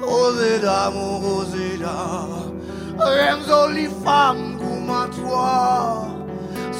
Roseda, 0.00 0.90
mon 2.96 3.04
Roseda, 3.04 3.36
une 3.36 3.42
jolie 3.46 3.90
femme 4.04 4.56
comme 4.58 4.90
à 4.90 5.06
toi, 5.08 6.06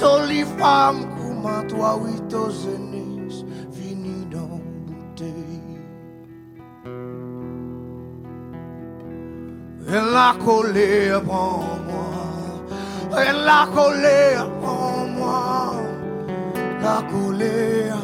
jolie 0.01 0.45
femme 0.59 1.07
comme 1.17 1.47
à 1.47 1.63
toi, 1.69 1.99
oui, 2.03 2.13
ton 2.29 2.51
jeunesse 2.51 3.45
fini 3.73 4.27
dans 4.31 4.61
bouteille. 4.87 5.61
Et 9.87 10.13
la 10.13 10.35
colère 10.45 11.23
prend 11.23 11.79
moi, 11.87 13.21
et 13.21 13.33
la 13.45 13.67
colère 13.75 14.51
prend 14.61 15.07
moi, 15.07 15.75
la 16.83 17.03
colère, 17.11 17.99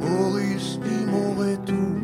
Maurice 0.00 0.78
dit 0.80 1.06
mon 1.06 1.34
retour 1.34 2.03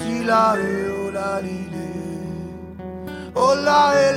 Silare 0.00 0.88
o 0.88 1.10
la 1.10 1.40
lile 1.40 1.88
O 3.34 3.52
la 3.54 3.92
e 3.92 4.09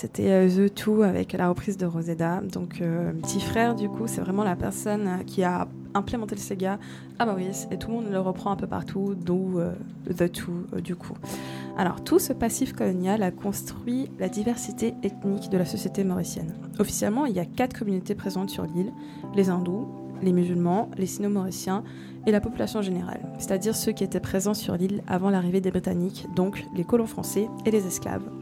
c'était 0.00 0.30
euh, 0.30 0.48
The 0.68 0.74
Two 0.74 1.02
avec 1.02 1.34
la 1.34 1.50
reprise 1.50 1.76
de 1.76 1.84
Rosetta. 1.84 2.40
Donc, 2.40 2.80
euh, 2.80 3.12
petit 3.12 3.40
frère, 3.40 3.74
du 3.74 3.90
coup, 3.90 4.06
c'est 4.06 4.22
vraiment 4.22 4.44
la 4.44 4.56
personne 4.56 5.06
euh, 5.06 5.22
qui 5.26 5.44
a 5.44 5.68
implémenté 5.92 6.34
le 6.36 6.40
Sega 6.40 6.78
à 7.18 7.26
Maurice 7.26 7.68
et 7.70 7.76
tout 7.76 7.88
le 7.88 7.94
monde 7.96 8.10
le 8.10 8.18
reprend 8.18 8.50
un 8.50 8.56
peu 8.56 8.66
partout, 8.66 9.14
d'où 9.14 9.60
The 10.06 10.32
Two, 10.32 10.80
du 10.82 10.94
coup. 10.94 11.14
Alors, 11.76 12.02
tout 12.02 12.18
ce 12.18 12.32
passif 12.32 12.72
colonial 12.72 13.22
a 13.22 13.30
construit 13.30 14.08
la 14.18 14.28
diversité 14.28 14.94
ethnique 15.02 15.50
de 15.50 15.58
la 15.58 15.66
société 15.66 16.04
mauricienne. 16.04 16.54
Officiellement, 16.78 17.26
il 17.26 17.34
y 17.34 17.40
a 17.40 17.44
quatre 17.44 17.76
communautés 17.76 18.14
présentes 18.14 18.50
sur 18.50 18.64
l'île 18.64 18.92
les 19.34 19.50
hindous, 19.50 19.88
les 20.22 20.32
musulmans, 20.32 20.88
les 20.96 21.06
sino-mauriciens 21.06 21.82
et 22.26 22.30
la 22.30 22.40
population 22.40 22.82
générale, 22.82 23.20
c'est-à-dire 23.38 23.74
ceux 23.74 23.92
qui 23.92 24.04
étaient 24.04 24.20
présents 24.20 24.54
sur 24.54 24.76
l'île 24.76 25.02
avant 25.08 25.30
l'arrivée 25.30 25.60
des 25.60 25.70
Britanniques, 25.70 26.26
donc 26.36 26.64
les 26.74 26.84
colons 26.84 27.06
français 27.06 27.48
et 27.66 27.70
les 27.70 27.86
esclaves. 27.86 28.39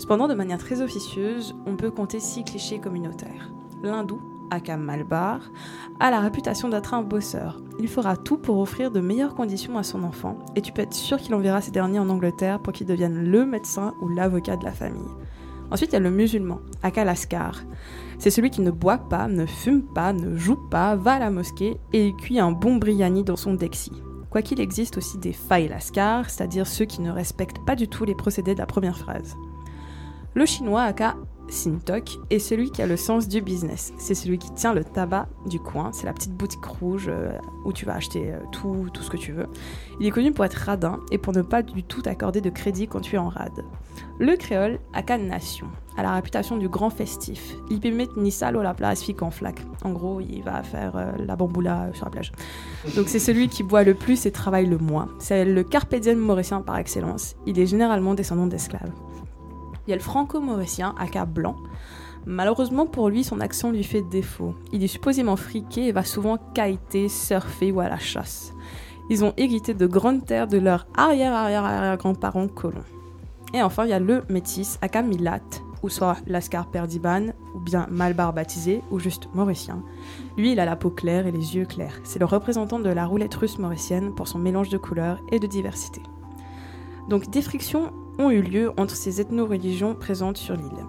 Cependant, 0.00 0.28
de 0.28 0.34
manière 0.34 0.56
très 0.56 0.80
officieuse, 0.80 1.54
on 1.66 1.76
peut 1.76 1.90
compter 1.90 2.20
six 2.20 2.42
clichés 2.42 2.78
communautaires. 2.78 3.50
L'hindou, 3.82 4.18
aka 4.50 4.78
Malbar, 4.78 5.42
a 6.00 6.10
la 6.10 6.20
réputation 6.20 6.70
d'être 6.70 6.94
un 6.94 7.02
bosseur. 7.02 7.60
Il 7.78 7.86
fera 7.86 8.16
tout 8.16 8.38
pour 8.38 8.58
offrir 8.60 8.90
de 8.90 9.00
meilleures 9.00 9.34
conditions 9.34 9.76
à 9.76 9.82
son 9.82 10.02
enfant, 10.02 10.38
et 10.56 10.62
tu 10.62 10.72
peux 10.72 10.80
être 10.80 10.94
sûr 10.94 11.18
qu'il 11.18 11.34
enverra 11.34 11.60
ces 11.60 11.70
derniers 11.70 11.98
en 11.98 12.08
Angleterre 12.08 12.60
pour 12.60 12.72
qu'il 12.72 12.86
devienne 12.86 13.30
le 13.30 13.44
médecin 13.44 13.92
ou 14.00 14.08
l'avocat 14.08 14.56
de 14.56 14.64
la 14.64 14.72
famille. 14.72 15.10
Ensuite, 15.70 15.90
il 15.90 15.96
y 15.96 15.96
a 15.96 16.00
le 16.00 16.10
musulman, 16.10 16.60
aka 16.82 17.04
Lascar. 17.04 17.60
C'est 18.18 18.30
celui 18.30 18.48
qui 18.48 18.62
ne 18.62 18.70
boit 18.70 18.96
pas, 18.96 19.28
ne 19.28 19.44
fume 19.44 19.82
pas, 19.82 20.14
ne 20.14 20.34
joue 20.34 20.56
pas, 20.70 20.96
va 20.96 21.12
à 21.12 21.18
la 21.18 21.30
mosquée 21.30 21.76
et 21.92 22.14
cuit 22.16 22.40
un 22.40 22.52
bon 22.52 22.76
briani 22.76 23.22
dans 23.22 23.36
son 23.36 23.52
dexi. 23.52 23.92
Quoiqu'il 24.30 24.62
existe 24.62 24.96
aussi 24.96 25.18
des 25.18 25.34
failles 25.34 25.70
c'est-à-dire 25.78 26.66
ceux 26.66 26.86
qui 26.86 27.02
ne 27.02 27.10
respectent 27.10 27.62
pas 27.66 27.76
du 27.76 27.86
tout 27.86 28.06
les 28.06 28.14
procédés 28.14 28.54
de 28.54 28.60
la 28.60 28.66
première 28.66 28.96
phrase. 28.96 29.36
Le 30.34 30.46
chinois 30.46 30.82
aka 30.82 31.16
Sintok 31.48 32.18
est 32.30 32.38
celui 32.38 32.70
qui 32.70 32.80
a 32.82 32.86
le 32.86 32.96
sens 32.96 33.26
du 33.26 33.40
business. 33.40 33.92
C'est 33.98 34.14
celui 34.14 34.38
qui 34.38 34.52
tient 34.52 34.72
le 34.72 34.84
tabac 34.84 35.26
du 35.46 35.58
coin. 35.58 35.90
C'est 35.92 36.06
la 36.06 36.12
petite 36.12 36.32
boutique 36.32 36.64
rouge 36.64 37.06
euh, 37.08 37.32
où 37.64 37.72
tu 37.72 37.84
vas 37.84 37.94
acheter 37.94 38.32
euh, 38.32 38.38
tout, 38.52 38.88
tout 38.94 39.02
ce 39.02 39.10
que 39.10 39.16
tu 39.16 39.32
veux. 39.32 39.48
Il 39.98 40.06
est 40.06 40.10
connu 40.12 40.30
pour 40.32 40.44
être 40.44 40.54
radin 40.54 41.00
et 41.10 41.18
pour 41.18 41.32
ne 41.32 41.42
pas 41.42 41.62
du 41.62 41.82
tout 41.82 42.02
t'accorder 42.02 42.40
de 42.40 42.50
crédit 42.50 42.86
quand 42.86 43.00
tu 43.00 43.16
es 43.16 43.18
en 43.18 43.28
rade. 43.28 43.64
Le 44.20 44.36
créole 44.36 44.78
aka 44.92 45.18
Nation 45.18 45.66
a 45.96 46.04
la 46.04 46.14
réputation 46.14 46.56
du 46.56 46.68
grand 46.68 46.90
festif. 46.90 47.56
Il 47.68 47.80
peut 47.80 47.90
mettre 47.90 48.16
ni 48.16 48.30
sale 48.30 48.56
la 48.56 48.74
place 48.74 49.02
fique 49.02 49.22
en 49.22 49.32
flaque. 49.32 49.60
En 49.82 49.90
gros, 49.90 50.20
il 50.20 50.42
va 50.42 50.62
faire 50.62 50.96
euh, 50.96 51.10
la 51.18 51.34
bamboula 51.34 51.90
sur 51.94 52.04
la 52.04 52.10
plage. 52.12 52.30
Donc 52.94 53.08
c'est 53.08 53.18
celui 53.18 53.48
qui 53.48 53.64
boit 53.64 53.82
le 53.82 53.94
plus 53.94 54.24
et 54.24 54.30
travaille 54.30 54.66
le 54.66 54.78
moins. 54.78 55.08
C'est 55.18 55.44
le 55.44 55.64
carpe 55.64 55.96
diem 55.96 56.18
mauricien 56.18 56.60
par 56.60 56.78
excellence. 56.78 57.34
Il 57.46 57.58
est 57.58 57.66
généralement 57.66 58.14
descendant 58.14 58.46
d'esclaves. 58.46 58.92
Il 59.90 59.94
y 59.94 59.94
a 59.94 59.96
le 59.96 60.02
franco-mauricien, 60.04 60.94
aka 61.00 61.24
blanc. 61.24 61.56
Malheureusement 62.24 62.86
pour 62.86 63.08
lui, 63.08 63.24
son 63.24 63.40
accent 63.40 63.72
lui 63.72 63.82
fait 63.82 64.02
défaut. 64.02 64.54
Il 64.72 64.84
est 64.84 64.86
supposément 64.86 65.34
friqué 65.34 65.88
et 65.88 65.90
va 65.90 66.04
souvent 66.04 66.38
kiter, 66.54 67.08
surfer 67.08 67.72
ou 67.72 67.80
à 67.80 67.88
la 67.88 67.98
chasse. 67.98 68.52
Ils 69.08 69.24
ont 69.24 69.34
hérité 69.36 69.74
de 69.74 69.88
grandes 69.88 70.24
terres 70.24 70.46
de 70.46 70.58
leurs 70.58 70.86
arrière-arrière-arrière-grands-parents 70.94 72.46
colons. 72.46 72.84
Et 73.52 73.64
enfin, 73.64 73.84
il 73.84 73.90
y 73.90 73.92
a 73.92 73.98
le 73.98 74.22
métis, 74.28 74.78
aka 74.80 75.02
Milat, 75.02 75.40
ou 75.82 75.88
soit 75.88 76.18
Lascar 76.28 76.68
Perdiban, 76.68 77.32
ou 77.56 77.58
bien 77.58 77.88
Malbar 77.90 78.32
baptisé, 78.32 78.82
ou 78.92 79.00
juste 79.00 79.28
mauricien. 79.34 79.82
Lui, 80.36 80.52
il 80.52 80.60
a 80.60 80.66
la 80.66 80.76
peau 80.76 80.90
claire 80.90 81.26
et 81.26 81.32
les 81.32 81.56
yeux 81.56 81.66
clairs. 81.66 81.98
C'est 82.04 82.20
le 82.20 82.26
représentant 82.26 82.78
de 82.78 82.90
la 82.90 83.06
roulette 83.06 83.34
russe 83.34 83.58
mauricienne 83.58 84.14
pour 84.14 84.28
son 84.28 84.38
mélange 84.38 84.68
de 84.68 84.78
couleurs 84.78 85.18
et 85.32 85.40
de 85.40 85.48
diversité. 85.48 86.00
Donc 87.08 87.28
des 87.28 87.42
frictions 87.42 87.92
eu 88.28 88.42
lieu 88.42 88.72
entre 88.76 88.94
ces 88.94 89.22
ethno-religions 89.22 89.94
présentes 89.94 90.36
sur 90.36 90.54
l'île. 90.54 90.84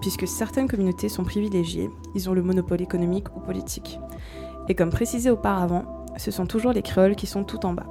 Puisque 0.00 0.26
certaines 0.26 0.68
communautés 0.68 1.10
sont 1.10 1.24
privilégiées, 1.24 1.90
ils 2.14 2.30
ont 2.30 2.32
le 2.32 2.42
monopole 2.42 2.80
économique 2.80 3.26
ou 3.36 3.40
politique. 3.40 3.98
Et 4.68 4.74
comme 4.74 4.88
précisé 4.88 5.30
auparavant, 5.30 6.06
ce 6.16 6.30
sont 6.30 6.46
toujours 6.46 6.72
les 6.72 6.80
créoles 6.80 7.16
qui 7.16 7.26
sont 7.26 7.44
tout 7.44 7.66
en 7.66 7.74
bas. 7.74 7.86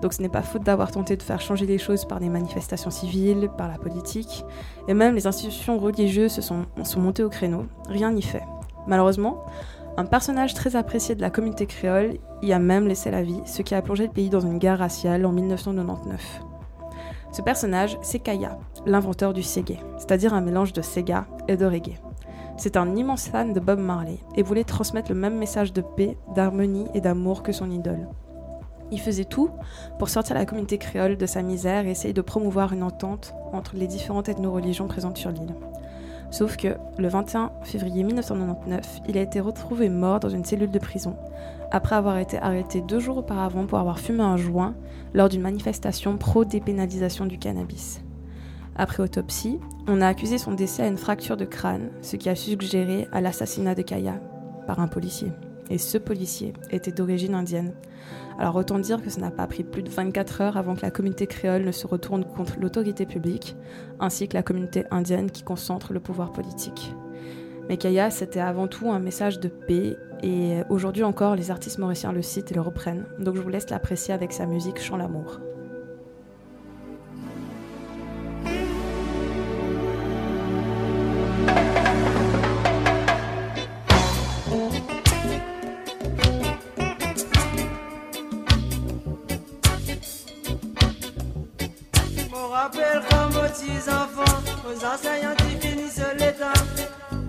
Donc 0.00 0.14
ce 0.14 0.22
n'est 0.22 0.28
pas 0.28 0.42
faute 0.42 0.62
d'avoir 0.62 0.90
tenté 0.90 1.16
de 1.16 1.22
faire 1.22 1.40
changer 1.40 1.66
les 1.66 1.76
choses 1.76 2.04
par 2.06 2.20
des 2.20 2.28
manifestations 2.28 2.90
civiles, 2.90 3.50
par 3.58 3.68
la 3.68 3.78
politique, 3.78 4.44
et 4.86 4.94
même 4.94 5.14
les 5.14 5.26
institutions 5.26 5.78
religieuses 5.78 6.32
se 6.32 6.40
sont, 6.40 6.64
sont 6.84 7.00
montées 7.00 7.24
au 7.24 7.28
créneau. 7.28 7.66
Rien 7.88 8.12
n'y 8.12 8.22
fait. 8.22 8.44
Malheureusement, 8.86 9.44
un 9.98 10.04
personnage 10.04 10.54
très 10.54 10.76
apprécié 10.76 11.14
de 11.16 11.20
la 11.20 11.30
communauté 11.30 11.66
créole 11.66 12.18
y 12.42 12.52
a 12.52 12.60
même 12.60 12.86
laissé 12.86 13.10
la 13.10 13.22
vie, 13.22 13.40
ce 13.44 13.62
qui 13.62 13.74
a 13.74 13.82
plongé 13.82 14.06
le 14.06 14.12
pays 14.12 14.30
dans 14.30 14.40
une 14.40 14.58
guerre 14.58 14.78
raciale 14.78 15.26
en 15.26 15.32
1999. 15.32 16.47
Ce 17.30 17.42
personnage, 17.42 17.98
c'est 18.02 18.18
Kaya, 18.18 18.58
l'inventeur 18.86 19.34
du 19.34 19.42
Sega, 19.42 19.76
c'est-à-dire 19.98 20.32
un 20.32 20.40
mélange 20.40 20.72
de 20.72 20.80
Sega 20.80 21.26
et 21.46 21.56
de 21.56 21.66
reggae. 21.66 22.00
C'est 22.56 22.76
un 22.76 22.96
immense 22.96 23.28
fan 23.28 23.52
de 23.52 23.60
Bob 23.60 23.78
Marley 23.78 24.18
et 24.34 24.42
voulait 24.42 24.64
transmettre 24.64 25.12
le 25.12 25.18
même 25.18 25.36
message 25.36 25.72
de 25.72 25.82
paix, 25.82 26.16
d'harmonie 26.34 26.86
et 26.94 27.00
d'amour 27.00 27.42
que 27.42 27.52
son 27.52 27.70
idole. 27.70 28.08
Il 28.90 29.00
faisait 29.00 29.26
tout 29.26 29.50
pour 29.98 30.08
sortir 30.08 30.34
la 30.34 30.46
communauté 30.46 30.78
créole 30.78 31.16
de 31.16 31.26
sa 31.26 31.42
misère 31.42 31.86
et 31.86 31.90
essayer 31.90 32.14
de 32.14 32.22
promouvoir 32.22 32.72
une 32.72 32.82
entente 32.82 33.34
entre 33.52 33.76
les 33.76 33.86
différentes 33.86 34.28
ethno-religions 34.28 34.88
présentes 34.88 35.18
sur 35.18 35.30
l'île. 35.30 35.54
Sauf 36.30 36.56
que, 36.56 36.76
le 36.98 37.08
21 37.08 37.52
février 37.62 38.02
1999, 38.02 39.00
il 39.08 39.18
a 39.18 39.22
été 39.22 39.40
retrouvé 39.40 39.88
mort 39.88 40.20
dans 40.20 40.28
une 40.28 40.44
cellule 40.44 40.70
de 40.70 40.78
prison, 40.78 41.16
après 41.70 41.96
avoir 41.96 42.18
été 42.18 42.38
arrêté 42.38 42.80
deux 42.80 43.00
jours 43.00 43.18
auparavant 43.18 43.66
pour 43.66 43.78
avoir 43.78 43.98
fumé 43.98 44.22
un 44.22 44.36
joint 44.36 44.74
lors 45.14 45.28
d'une 45.28 45.42
manifestation 45.42 46.16
pro-dépénalisation 46.16 47.26
du 47.26 47.38
cannabis. 47.38 48.02
Après 48.76 49.02
autopsie, 49.02 49.58
on 49.88 50.00
a 50.00 50.06
accusé 50.06 50.38
son 50.38 50.52
décès 50.52 50.84
à 50.84 50.86
une 50.86 50.96
fracture 50.96 51.36
de 51.36 51.44
crâne, 51.44 51.90
ce 52.00 52.16
qui 52.16 52.28
a 52.28 52.36
suggéré 52.36 53.08
à 53.12 53.20
l'assassinat 53.20 53.74
de 53.74 53.82
Kaya 53.82 54.20
par 54.66 54.80
un 54.80 54.86
policier. 54.86 55.32
Et 55.68 55.78
ce 55.78 55.98
policier 55.98 56.52
était 56.70 56.92
d'origine 56.92 57.34
indienne. 57.34 57.74
Alors 58.38 58.54
autant 58.54 58.78
dire 58.78 59.02
que 59.02 59.10
ça 59.10 59.20
n'a 59.20 59.32
pas 59.32 59.48
pris 59.48 59.64
plus 59.64 59.82
de 59.82 59.90
24 59.90 60.40
heures 60.40 60.56
avant 60.56 60.76
que 60.76 60.82
la 60.82 60.92
communauté 60.92 61.26
créole 61.26 61.64
ne 61.64 61.72
se 61.72 61.86
retourne 61.88 62.24
contre 62.24 62.60
l'autorité 62.60 63.04
publique, 63.04 63.56
ainsi 63.98 64.28
que 64.28 64.34
la 64.34 64.44
communauté 64.44 64.84
indienne 64.92 65.30
qui 65.30 65.42
concentre 65.42 65.92
le 65.92 66.00
pouvoir 66.00 66.32
politique. 66.32 66.94
Mais 67.68 67.76
Kaya, 67.76 68.10
c'était 68.10 68.40
avant 68.40 68.68
tout 68.68 68.90
un 68.90 69.00
message 69.00 69.40
de 69.40 69.48
paix, 69.48 69.96
et 70.22 70.62
aujourd'hui 70.68 71.04
encore, 71.04 71.36
les 71.36 71.50
artistes 71.50 71.78
mauriciens 71.78 72.12
le 72.12 72.22
citent 72.22 72.50
et 72.52 72.54
le 72.54 72.60
reprennent. 72.60 73.04
Donc 73.18 73.36
je 73.36 73.40
vous 73.40 73.48
laisse 73.48 73.70
l'apprécier 73.70 74.14
avec 74.14 74.32
sa 74.32 74.46
musique 74.46 74.80
Chant 74.80 74.96
l'amour. 74.96 75.40
Me 92.30 92.50
rappelle 92.50 93.02
comme 93.10 93.36
aux 93.36 93.48
petits 93.48 93.88
enfants, 93.88 94.38
aux 94.66 94.84
enseignants 94.84 95.34
qui 95.38 95.68
finissent 95.68 96.02
l'état. 96.18 96.52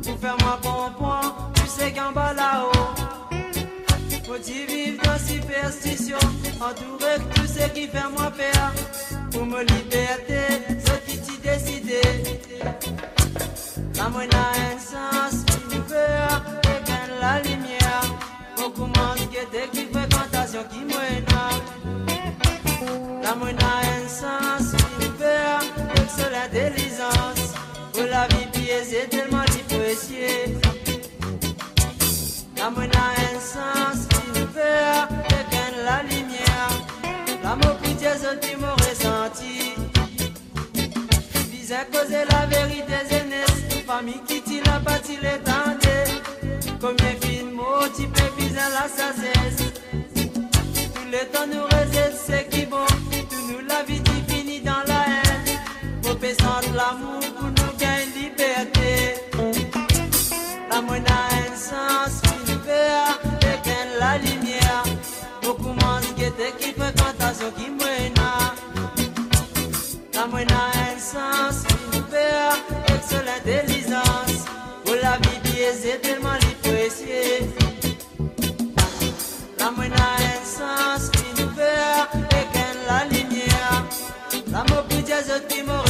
Pour 0.03 0.17
faire 0.17 0.37
ma 0.43 0.57
pompon, 0.61 1.21
tu 1.53 1.58
qu'en 1.87 2.11
bas 2.11 2.33
là-haut. 2.33 2.89
Faut-il 4.25 4.65
vivre 4.67 5.01
dans 5.03 5.17
superstition, 5.17 6.17
entouré 6.59 7.17
de 7.17 7.33
tout 7.33 7.47
ce 7.47 7.67
qui 7.69 7.87
fait 7.87 8.09
moi 8.15 8.31
peur. 8.31 8.71
Pour 9.31 9.45
me 9.45 9.61
liberté, 9.61 10.41
ce 10.85 11.11
qui 11.11 11.17
t'y 11.19 11.37
décidé. 11.39 12.01
La 13.95 14.09
moine 14.09 14.29
a 14.33 14.73
un 14.73 14.79
sens, 14.79 15.45
une 15.71 15.81
peur, 15.83 16.43
et 16.63 16.87
gagne 16.87 17.19
la 17.21 17.41
lumière. 17.41 17.79
Monde 18.77 19.29
qui 19.29 19.37
était 19.37 19.67
qui 19.71 19.85
fréquentation 19.91 20.63
qui 20.71 20.79
mène. 20.79 21.25
La 23.21 23.35
moine 23.35 23.57
a 23.61 23.79
un 23.79 24.07
sens, 24.07 24.73
une 25.01 25.11
peur, 25.13 25.59
excellente 25.95 26.45
intelligence. 26.45 27.53
Pour 27.93 28.03
la 28.03 28.27
vie 28.27 28.47
pied, 28.53 28.83
c'est 28.83 29.09
tellement 29.09 29.43
difficile. 29.43 30.58
La 32.69 32.75
moine 32.75 32.91
a 32.93 33.35
un 33.35 33.39
sens, 33.39 34.07
peur, 34.53 35.07
gagne 35.49 35.83
la 35.83 36.03
lumière. 36.03 36.69
L'amour 37.43 37.75
pour 37.77 37.95
Dieu, 37.95 38.09
ce 38.13 38.57
m'a 38.57 38.73
ressenti. 38.73 39.73
Disait 41.49 41.87
causer 41.91 42.25
la 42.29 42.45
vérité, 42.45 42.93
jeunesse. 43.09 43.83
Famille 43.87 44.21
qui 44.27 44.61
t'a 44.61 44.79
pas, 44.81 44.99
il 45.09 45.25
est 45.25 45.39
tenté. 45.39 46.21
Combien 46.79 47.15
film 47.19 47.59
petit 47.85 48.05
peu 48.05 48.29
bizarre 48.37 48.69
la 48.69 48.87
sagesse. 48.87 49.73
Tout 50.13 51.09
le 51.11 51.25
temps 51.31 51.47
nous 51.51 51.65
résiste, 51.75 52.21
c'est 52.27 52.47
qui 52.49 52.67
bon. 52.67 52.85
Tout 53.31 53.51
nous 53.51 53.67
la 53.67 53.81
vie 53.81 54.03
finie 54.27 54.61
dans 54.61 54.83
la 54.85 55.05
haine. 55.07 55.57
De 56.03 56.77
l'amour 56.77 57.18
L'amour 85.29 85.88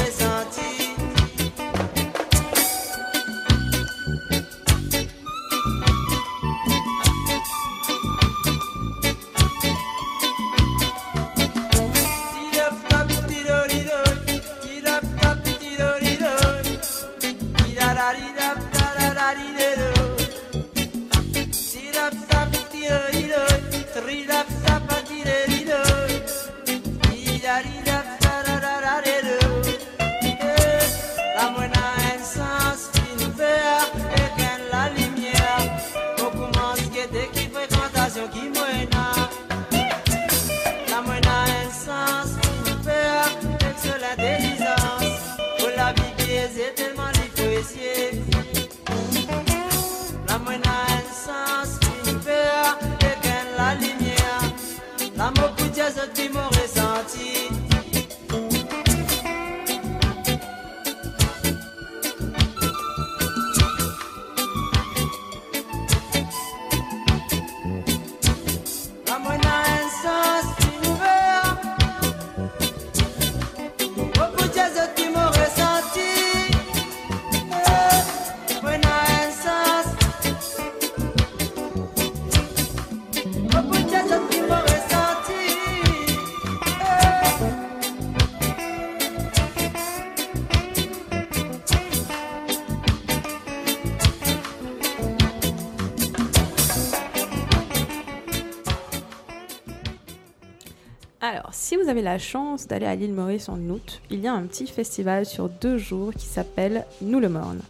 si 101.70 101.78
vous 101.78 101.88
avez 101.88 102.02
la 102.02 102.18
chance 102.18 102.66
d'aller 102.66 102.88
à 102.88 102.96
l'île 102.96 103.14
Maurice 103.14 103.48
en 103.48 103.60
août, 103.70 104.02
il 104.10 104.22
y 104.22 104.28
a 104.28 104.34
un 104.34 104.42
petit 104.48 104.66
festival 104.66 105.28
sur 105.28 105.50
deux 105.50 105.78
jours 105.78 106.12
qui 106.18 106.26
s'appelle 106.26 106.84
Nous 107.00 107.20
le 107.20 107.30
Morne. 107.30 107.62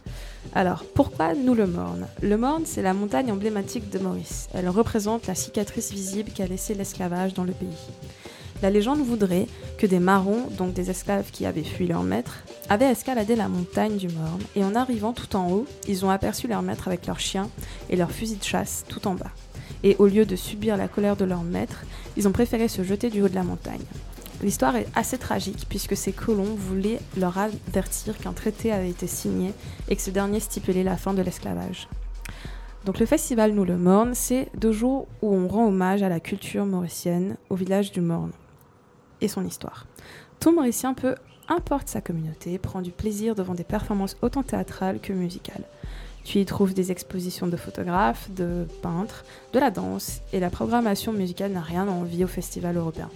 Alors, 0.54 0.84
pourquoi 0.94 1.34
Nous 1.34 1.52
le 1.52 1.66
Morne? 1.66 2.06
Le 2.22 2.38
Morne, 2.38 2.62
c'est 2.64 2.80
la 2.80 2.94
montagne 2.94 3.30
emblématique 3.30 3.90
de 3.90 3.98
Maurice. 3.98 4.48
Elle 4.54 4.70
représente 4.70 5.26
la 5.26 5.34
cicatrice 5.34 5.92
visible 5.92 6.30
qu'a 6.34 6.46
laissé 6.46 6.72
l'esclavage 6.72 7.34
dans 7.34 7.44
le 7.44 7.52
pays. 7.52 7.68
La 8.62 8.70
légende 8.70 9.00
voudrait 9.00 9.46
que 9.76 9.86
des 9.86 10.00
marrons, 10.00 10.46
donc 10.56 10.72
des 10.72 10.88
esclaves 10.88 11.30
qui 11.30 11.44
avaient 11.44 11.62
fui 11.62 11.86
leur 11.86 12.02
maître, 12.02 12.38
avaient 12.70 12.90
escaladé 12.90 13.36
la 13.36 13.50
montagne 13.50 13.98
du 13.98 14.08
Morne 14.08 14.40
et 14.56 14.64
en 14.64 14.76
arrivant 14.76 15.12
tout 15.12 15.36
en 15.36 15.50
haut, 15.50 15.66
ils 15.86 16.06
ont 16.06 16.10
aperçu 16.10 16.48
leur 16.48 16.62
maître 16.62 16.88
avec 16.88 17.06
leurs 17.06 17.20
chiens 17.20 17.50
et 17.90 17.96
leurs 17.96 18.12
fusils 18.12 18.38
de 18.38 18.44
chasse 18.44 18.86
tout 18.88 19.06
en 19.06 19.14
bas. 19.14 19.32
Et 19.82 19.96
au 19.98 20.06
lieu 20.06 20.24
de 20.24 20.36
subir 20.36 20.76
la 20.76 20.88
colère 20.88 21.16
de 21.16 21.24
leur 21.24 21.42
maître, 21.42 21.84
ils 22.16 22.28
ont 22.28 22.32
préféré 22.32 22.68
se 22.68 22.82
jeter 22.82 23.10
du 23.10 23.22
haut 23.22 23.28
de 23.28 23.34
la 23.34 23.42
montagne. 23.42 23.84
L'histoire 24.42 24.76
est 24.76 24.86
assez 24.94 25.18
tragique 25.18 25.66
puisque 25.68 25.96
ces 25.96 26.12
colons 26.12 26.54
voulaient 26.54 27.00
leur 27.18 27.36
avertir 27.36 28.16
qu'un 28.16 28.32
traité 28.32 28.72
avait 28.72 28.88
été 28.88 29.06
signé 29.06 29.52
et 29.88 29.96
que 29.96 30.02
ce 30.02 30.10
dernier 30.10 30.40
stipulait 30.40 30.82
la 30.82 30.96
fin 30.96 31.12
de 31.12 31.20
l'esclavage. 31.22 31.88
Donc 32.86 32.98
le 32.98 33.04
festival 33.04 33.52
Nous 33.52 33.66
le 33.66 33.76
Morne, 33.76 34.14
c'est 34.14 34.48
deux 34.56 34.72
jours 34.72 35.06
où 35.20 35.34
on 35.34 35.46
rend 35.46 35.66
hommage 35.66 36.02
à 36.02 36.08
la 36.08 36.20
culture 36.20 36.64
mauricienne, 36.64 37.36
au 37.50 37.54
village 37.54 37.92
du 37.92 38.00
Morne 38.00 38.32
et 39.20 39.28
son 39.28 39.44
histoire. 39.44 39.86
Tout 40.40 40.54
Mauricien 40.54 40.94
peut, 40.94 41.16
importe 41.48 41.88
sa 41.88 42.00
communauté, 42.00 42.58
prend 42.58 42.80
du 42.80 42.90
plaisir 42.90 43.34
devant 43.34 43.52
des 43.52 43.64
performances 43.64 44.16
autant 44.22 44.42
théâtrales 44.42 45.00
que 45.00 45.12
musicales. 45.12 45.64
Tu 46.24 46.38
y 46.38 46.44
trouves 46.44 46.74
des 46.74 46.92
expositions 46.92 47.46
de 47.46 47.56
photographes, 47.56 48.30
de 48.30 48.66
peintres, 48.82 49.24
de 49.52 49.58
la 49.58 49.70
danse, 49.70 50.20
et 50.32 50.40
la 50.40 50.50
programmation 50.50 51.12
musicale 51.12 51.52
n'a 51.52 51.60
rien 51.60 51.88
à 51.88 51.90
envier 51.90 52.24
au 52.24 52.28
festival 52.28 52.76
européen. 52.76 53.08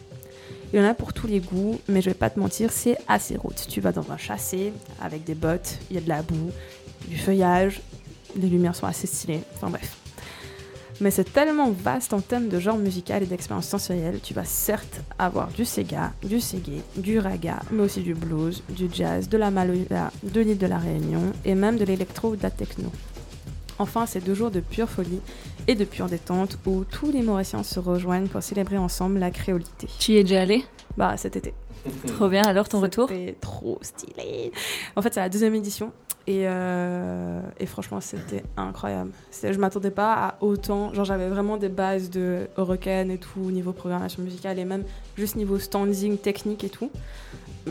Il 0.72 0.80
y 0.80 0.82
en 0.82 0.86
a 0.86 0.94
pour 0.94 1.12
tous 1.12 1.26
les 1.26 1.40
goûts, 1.40 1.78
mais 1.88 2.02
je 2.02 2.10
vais 2.10 2.14
pas 2.14 2.30
te 2.30 2.40
mentir, 2.40 2.72
c'est 2.72 2.98
assez 3.06 3.36
route. 3.36 3.66
Tu 3.68 3.80
vas 3.80 3.92
dans 3.92 4.10
un 4.10 4.16
chassé 4.16 4.72
avec 5.00 5.24
des 5.24 5.34
bottes, 5.34 5.78
il 5.90 5.94
y 5.94 5.98
a 5.98 6.02
de 6.02 6.08
la 6.08 6.22
boue, 6.22 6.50
du 7.08 7.16
feuillage, 7.16 7.80
les 8.36 8.48
lumières 8.48 8.74
sont 8.74 8.86
assez 8.86 9.06
stylées, 9.06 9.42
enfin 9.54 9.70
bref. 9.70 10.03
Mais 11.00 11.10
c'est 11.10 11.32
tellement 11.32 11.70
vaste 11.70 12.12
en 12.12 12.20
termes 12.20 12.48
de 12.48 12.58
genre 12.60 12.78
musical 12.78 13.22
et 13.22 13.26
d'expérience 13.26 13.66
sensorielle, 13.66 14.20
tu 14.22 14.32
vas 14.32 14.44
certes 14.44 15.00
avoir 15.18 15.48
du 15.48 15.64
Sega, 15.64 16.12
du 16.22 16.40
Segé, 16.40 16.82
du 16.96 17.18
raga, 17.18 17.60
mais 17.72 17.82
aussi 17.82 18.00
du 18.00 18.14
blues, 18.14 18.62
du 18.68 18.88
jazz, 18.92 19.28
de 19.28 19.36
la 19.36 19.50
maloya, 19.50 20.12
de 20.22 20.40
l'île 20.40 20.56
de 20.56 20.66
la 20.66 20.78
Réunion 20.78 21.32
et 21.44 21.54
même 21.54 21.78
de 21.78 21.84
l'électro 21.84 22.28
ou 22.30 22.36
de 22.36 22.42
la 22.42 22.50
techno. 22.50 22.90
Enfin, 23.80 24.06
c'est 24.06 24.22
deux 24.22 24.34
jours 24.34 24.52
de 24.52 24.60
pure 24.60 24.88
folie 24.88 25.20
et 25.66 25.74
de 25.74 25.84
pure 25.84 26.06
détente 26.06 26.58
où 26.64 26.84
tous 26.84 27.10
les 27.10 27.22
Mauriciens 27.22 27.64
se 27.64 27.80
rejoignent 27.80 28.28
pour 28.28 28.42
célébrer 28.42 28.78
ensemble 28.78 29.18
la 29.18 29.32
créolité. 29.32 29.88
Tu 29.98 30.12
y 30.12 30.18
es 30.18 30.22
déjà 30.22 30.42
allé? 30.42 30.64
Bah 30.96 31.16
cet 31.16 31.34
été. 31.34 31.54
Trop 32.06 32.28
bien, 32.28 32.42
alors 32.42 32.68
ton 32.68 32.80
retour? 32.80 33.08
C'était 33.08 33.36
trop 33.40 33.78
stylé. 33.82 34.52
En 34.94 35.02
fait, 35.02 35.12
c'est 35.12 35.20
la 35.20 35.28
deuxième 35.28 35.56
édition. 35.56 35.92
Et, 36.26 36.44
euh, 36.46 37.40
et 37.60 37.66
franchement, 37.66 38.00
c'était 38.00 38.42
incroyable. 38.56 39.10
Je 39.42 39.58
m'attendais 39.58 39.90
pas 39.90 40.14
à 40.14 40.34
autant. 40.40 40.92
Genre, 40.94 41.04
j'avais 41.04 41.28
vraiment 41.28 41.58
des 41.58 41.68
bases 41.68 42.08
de 42.08 42.48
Hurricane 42.56 43.10
et 43.10 43.18
tout, 43.18 43.50
niveau 43.50 43.72
programmation 43.72 44.22
musicale 44.22 44.58
et 44.58 44.64
même 44.64 44.84
juste 45.16 45.36
niveau 45.36 45.58
standing 45.58 46.16
technique 46.16 46.64
et 46.64 46.70
tout. 46.70 46.90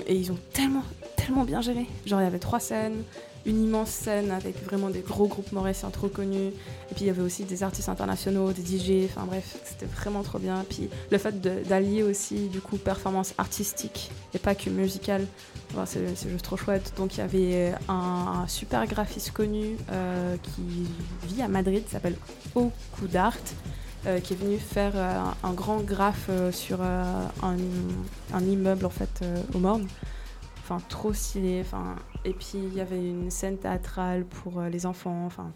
Et 0.07 0.15
ils 0.15 0.31
ont 0.31 0.37
tellement, 0.53 0.83
tellement 1.15 1.43
bien 1.45 1.61
géré. 1.61 1.87
Genre, 2.05 2.21
il 2.21 2.25
y 2.25 2.27
avait 2.27 2.39
trois 2.39 2.59
scènes, 2.59 3.03
une 3.45 3.63
immense 3.63 3.89
scène 3.89 4.31
avec 4.31 4.63
vraiment 4.63 4.89
des 4.89 5.01
gros 5.01 5.27
groupes 5.27 5.51
mauriciens 5.51 5.89
trop 5.89 6.07
connus. 6.07 6.47
Et 6.91 6.95
puis, 6.95 7.01
il 7.05 7.07
y 7.07 7.09
avait 7.09 7.21
aussi 7.21 7.43
des 7.43 7.63
artistes 7.63 7.89
internationaux, 7.89 8.51
des 8.51 8.61
DJ. 8.61 9.05
Enfin, 9.05 9.25
bref, 9.25 9.57
c'était 9.65 9.85
vraiment 9.85 10.23
trop 10.23 10.39
bien. 10.39 10.65
Puis, 10.69 10.89
le 11.11 11.17
fait 11.17 11.41
d'allier 11.41 12.03
aussi, 12.03 12.47
du 12.47 12.61
coup, 12.61 12.77
performance 12.77 13.33
artistique 13.37 14.11
et 14.33 14.39
pas 14.39 14.55
que 14.55 14.69
musicale. 14.69 15.27
C'est 15.85 16.29
juste 16.29 16.45
trop 16.45 16.57
chouette. 16.57 16.93
Donc 16.97 17.15
il 17.15 17.19
y 17.19 17.21
avait 17.21 17.73
un, 17.89 18.45
super 18.47 18.85
graphiste 18.85 19.31
connu 19.31 19.77
euh, 19.91 20.35
qui 20.37 20.87
vit 21.27 21.41
à 21.41 21.47
Madrid, 21.47 21.83
s'appelle 21.89 22.15
Oku 22.55 23.07
Dart, 23.11 23.37
euh, 24.05 24.19
qui 24.19 24.33
est 24.33 24.35
venu 24.35 24.57
faire 24.57 24.91
euh, 24.95 25.19
un, 25.43 25.53
grand 25.53 25.79
graphe 25.79 26.29
sur 26.51 26.81
un, 26.81 27.29
un 27.41 28.45
immeuble 28.45 28.85
en 28.85 28.91
fait 28.91 29.23
au 29.53 29.59
Morne. 29.59 29.87
Enfin 30.75 30.85
trop 30.89 31.13
stylé. 31.13 31.61
Enfin 31.61 31.95
et 32.25 32.33
puis 32.33 32.55
il 32.55 32.73
y 32.73 32.81
avait 32.81 32.97
une 32.97 33.29
scène 33.29 33.57
théâtrale 33.57 34.25
pour 34.25 34.59
euh, 34.59 34.69
les 34.69 34.85
enfants. 34.85 35.25
Enfin 35.25 35.51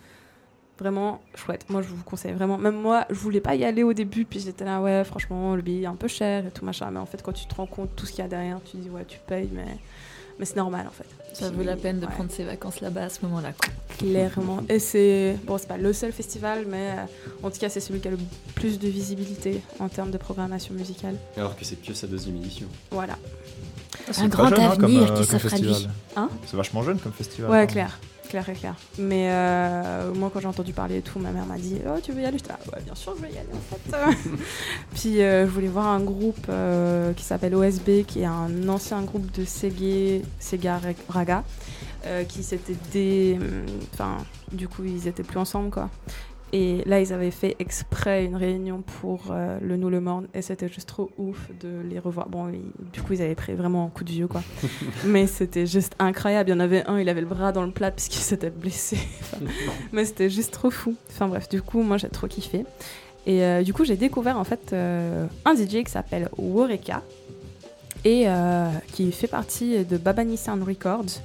vraiment 0.80 1.22
chouette. 1.36 1.66
Moi 1.70 1.82
je 1.82 1.88
vous 1.90 2.04
conseille 2.04 2.34
vraiment. 2.34 2.58
Même 2.58 2.76
moi 2.76 3.06
je 3.10 3.16
voulais 3.16 3.42
pas 3.42 3.56
y 3.56 3.64
aller 3.66 3.84
au 3.84 3.94
début 3.94 4.26
puis 4.26 4.40
j'étais 4.40 4.66
là 4.66 4.82
ouais 4.82 5.04
franchement 5.04 5.56
le 5.56 5.62
billet 5.62 5.84
est 5.84 5.88
un 5.88 5.96
peu 5.96 6.08
cher 6.08 6.46
et 6.46 6.52
tout 6.52 6.66
machin. 6.66 6.92
Mais 6.92 7.00
en 7.00 7.06
fait 7.06 7.24
quand 7.24 7.34
tu 7.34 7.46
te 7.48 7.56
rends 7.56 7.66
compte 7.66 7.96
tout 7.96 8.06
ce 8.06 8.12
qu'il 8.12 8.22
y 8.24 8.26
a 8.26 8.28
derrière 8.28 8.60
tu 8.64 8.78
dis 8.78 8.90
ouais 8.90 9.06
tu 9.06 9.20
payes 9.26 9.50
mais 9.52 9.66
Mais 10.40 10.46
c'est 10.46 10.56
normal 10.56 10.88
en 10.88 10.92
fait. 10.92 11.08
Ça 11.34 11.50
Puis, 11.50 11.58
vaut 11.58 11.64
la 11.64 11.76
peine 11.76 12.00
de 12.00 12.06
ouais, 12.06 12.12
prendre 12.12 12.32
ses 12.32 12.44
vacances 12.44 12.82
là-bas 12.82 13.06
à 13.06 13.10
ce 13.10 13.22
moment-là. 13.24 13.54
Clairement. 13.98 14.60
Et 14.70 14.80
c'est. 14.80 15.38
Bon, 15.46 15.58
c'est 15.58 15.68
pas 15.68 15.78
le 15.78 15.94
seul 15.94 16.12
festival, 16.12 16.66
mais 16.68 16.92
euh, 16.92 17.46
en 17.46 17.52
tout 17.52 17.60
cas, 17.60 17.70
c'est 17.70 17.80
celui 17.80 18.00
qui 18.00 18.08
a 18.08 18.12
le 18.12 18.20
plus 18.56 18.80
de 18.80 18.88
visibilité 18.88 19.62
en 19.80 19.90
termes 19.90 20.12
de 20.12 20.18
programmation 20.18 20.74
musicale. 20.74 21.16
Alors 21.36 21.56
que 21.56 21.66
c'est 21.66 21.82
que 21.82 21.94
sa 21.94 22.08
deuxième 22.08 22.36
édition. 22.38 22.68
Voilà. 22.92 23.18
C'est 24.12 24.22
Un 24.22 24.28
grand 24.28 24.48
jeune, 24.48 24.60
hein, 24.62 24.76
comme, 24.76 24.86
avenir 24.86 25.12
euh, 25.12 25.18
qui 25.18 25.26
s'offre 25.26 25.54
à 25.54 25.58
lui. 25.58 25.68
festival. 25.68 25.94
Hein 26.16 26.30
C'est 26.46 26.58
vachement 26.58 26.84
jeune 26.84 27.00
comme 27.00 27.14
festival. 27.14 27.52
Ouais, 27.52 27.60
hein. 27.60 27.68
clair. 27.68 28.00
Clair 28.30 28.50
et 28.50 28.54
clair. 28.54 28.76
Mais 28.98 29.30
euh, 29.30 30.14
moi, 30.14 30.30
quand 30.34 30.42
j'ai 30.42 30.48
entendu 30.48 30.74
parler 30.74 30.98
et 30.98 31.02
tout, 31.02 31.18
ma 31.18 31.32
mère 31.32 31.46
m'a 31.46 31.58
dit 31.58 31.78
Oh, 31.88 31.98
tu 32.04 32.12
veux 32.12 32.22
y 32.22 32.26
aller? 32.26 32.38
J'étais 32.38 32.50
là, 32.50 32.60
ouais, 32.74 32.82
bien 32.84 32.96
sûr, 32.96 33.14
je 33.16 33.22
vais 33.22 33.32
y 33.32 33.38
aller 33.38 33.48
en 33.54 33.76
fait. 33.76 34.20
Puis 34.96 35.22
euh, 35.22 35.46
je 35.46 35.52
voulais 35.52 35.70
voir 35.70 35.88
un 35.88 36.02
groupe 36.02 36.46
euh, 36.50 37.14
qui 37.14 37.24
s'appelle 37.24 37.56
OSB, 37.56 38.04
qui 38.06 38.22
est 38.22 38.26
un 38.26 38.68
ancien 38.68 39.02
groupe 39.04 39.32
de 39.32 39.46
Sega, 39.46 40.26
Sega 40.40 40.82
Raga, 41.08 41.44
qui 42.28 42.44
s'était 42.44 42.76
dé. 42.92 43.40
Enfin, 43.94 44.18
du 44.52 44.68
coup, 44.68 44.84
ils 44.84 45.08
étaient 45.08 45.24
plus 45.24 45.40
ensemble 45.40 45.70
quoi. 45.70 45.90
Et 46.54 46.82
là, 46.86 47.02
ils 47.02 47.12
avaient 47.12 47.32
fait 47.32 47.58
exprès 47.60 48.24
une 48.24 48.36
réunion 48.38 48.82
pour 49.02 49.26
euh, 49.32 49.60
le 49.62 49.76
Nous 49.76 49.90
le 49.90 50.00
Morne 50.00 50.28
et 50.34 50.42
c'était 50.42 50.70
juste 50.70 50.88
trop 50.88 51.10
ouf 51.18 51.50
de 51.60 51.82
les 51.90 52.00
revoir. 52.00 52.30
Bon, 52.30 52.48
ils- 52.48 52.62
du 52.94 53.02
coup, 53.02 53.14
ils 53.14 53.22
avaient 53.22 53.36
pris 53.36 53.54
vraiment 53.54 53.86
un 53.86 53.90
coup 53.90 54.06
de 54.06 54.12
vieux, 54.12 54.28
quoi. 54.30 54.42
Mais 55.06 55.28
c'était 55.28 55.66
juste 55.68 55.94
incroyable. 56.00 56.50
Il 56.50 56.54
y 56.54 56.56
en 56.56 56.62
avait 56.62 56.86
un, 56.88 57.00
il 57.00 57.10
avait 57.10 57.20
le 57.22 57.28
bras 57.28 57.52
dans 57.52 57.64
le 57.64 57.72
plat 57.72 57.92
parce 57.92 58.08
qu'il 58.08 58.22
s'était 58.22 58.50
blessé. 58.50 58.98
Enfin, 59.22 59.38
mais 59.92 60.06
c'était 60.06 60.30
juste 60.30 60.52
trop 60.54 60.70
fou. 60.72 60.96
Enfin 61.10 61.28
bref, 61.28 61.50
du 61.50 61.62
coup, 61.62 61.82
moi, 61.82 61.98
j'ai 61.98 62.08
trop 62.10 62.28
kiffé. 62.28 62.64
Et 63.26 63.44
euh, 63.44 63.62
du 63.62 63.74
coup, 63.74 63.84
j'ai 63.84 63.98
découvert 63.98 64.40
en 64.40 64.46
fait 64.46 64.72
euh, 64.72 65.26
un 65.44 65.54
DJ 65.54 65.84
qui 65.84 65.92
s'appelle 65.92 66.30
Woreka 66.38 67.02
et 68.06 68.26
qui 68.94 69.12
fait 69.12 69.28
partie 69.28 69.84
de 69.84 69.98
Babani 69.98 70.38
Sound 70.38 70.64
Records, 70.64 71.20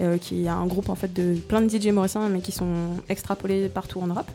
euh, 0.00 0.18
qui 0.18 0.44
est 0.44 0.48
un 0.48 0.66
groupe 0.66 0.88
en 0.88 0.94
fait 0.94 1.12
de 1.12 1.34
plein 1.34 1.60
de 1.60 1.68
DJ 1.68 1.88
mauriciens 1.88 2.28
mais 2.28 2.40
qui 2.40 2.52
sont 2.52 2.96
extrapolés 3.08 3.68
partout 3.68 4.00
en 4.00 4.06
Europe. 4.06 4.30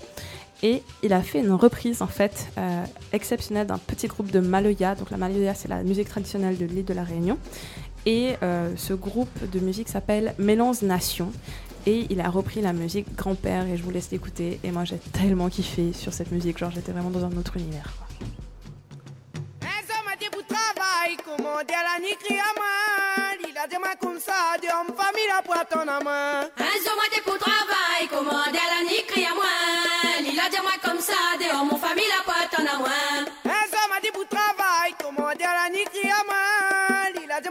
Et 0.64 0.84
il 1.04 1.14
a 1.14 1.22
fait 1.22 1.40
une 1.40 1.52
reprise 1.52 2.02
en 2.02 2.08
fait 2.08 2.48
euh, 2.58 2.84
exceptionnelle 3.14 3.68
d'un 3.68 3.78
petit 3.78 4.08
groupe 4.08 4.32
de 4.32 4.40
Maloya. 4.40 4.96
Donc 4.96 5.12
la 5.12 5.18
Maloya, 5.18 5.54
c'est 5.54 5.68
la 5.68 5.84
musique 5.84 6.10
traditionnelle 6.10 6.58
de 6.58 6.66
l'île 6.66 6.86
de 6.86 6.94
la 6.94 7.04
Réunion. 7.04 7.38
Et 8.06 8.36
euh, 8.44 8.72
ce 8.76 8.94
groupe 8.94 9.50
de 9.52 9.60
musique 9.60 9.90
s'appelle 9.90 10.34
Mélange 10.38 10.82
Nation. 10.82 11.32
Et 11.88 12.08
il 12.10 12.20
a 12.20 12.30
repris 12.30 12.62
la 12.62 12.74
musique 12.74 13.16
Grand-père 13.16 13.68
et 13.68 13.78
je 13.78 13.84
vous 13.84 13.92
laisse 13.92 14.12
l'écouter. 14.12 14.60
Et 14.64 14.72
moi 14.72 14.86
j'ai 14.86 14.98
tellement 14.98 15.50
kiffé 15.50 15.94
sur 15.94 16.14
cette 16.14 16.32
musique, 16.32 16.58
genre 16.58 16.72
j'étais 16.72 16.92
vraiment 16.92 17.12
dans 17.12 17.26
un 17.26 17.38
autre 17.38 17.58
univers. 17.58 17.94
A 23.66 23.68
la 23.68 23.74
ni 23.74 23.74
a 23.74 23.80
dit 23.80 23.84
moi 23.84 23.96
comme 24.00 24.20
ça, 24.20 24.58
de 24.62 24.68
homme 24.68 24.96
famille 24.96 25.28
la 25.28 25.42
pointe 25.42 25.74
en 25.74 26.04
main. 26.04 26.42
Un 26.56 26.78
jour, 26.84 26.94
moi, 26.94 27.06
t'es 27.12 27.22
pour 27.22 27.38
travail, 27.40 28.08
commande 28.12 28.54
à 28.54 28.66
la 28.70 28.86
à 28.86 29.34
moi. 29.34 29.54
Lila, 30.22 30.50
dis-moi 30.52 30.78
comme 30.84 31.00
ça, 31.00 31.14
dehors, 31.40 31.66
mon 31.66 31.78
famille, 31.78 32.06
la 32.06 32.22
pote 32.24 32.60
en 32.60 32.64
a 32.64 32.78
moins. 32.78 33.26
Un 33.46 33.50
homme 33.50 33.94
a 33.98 34.00
dit 34.02 34.12
pour 34.12 34.28
travail, 34.28 34.94
comment 35.02 35.34
dire 35.34 35.50
la 35.50 35.70
ni 35.70 35.82
a 37.32 37.42
de 37.42 37.48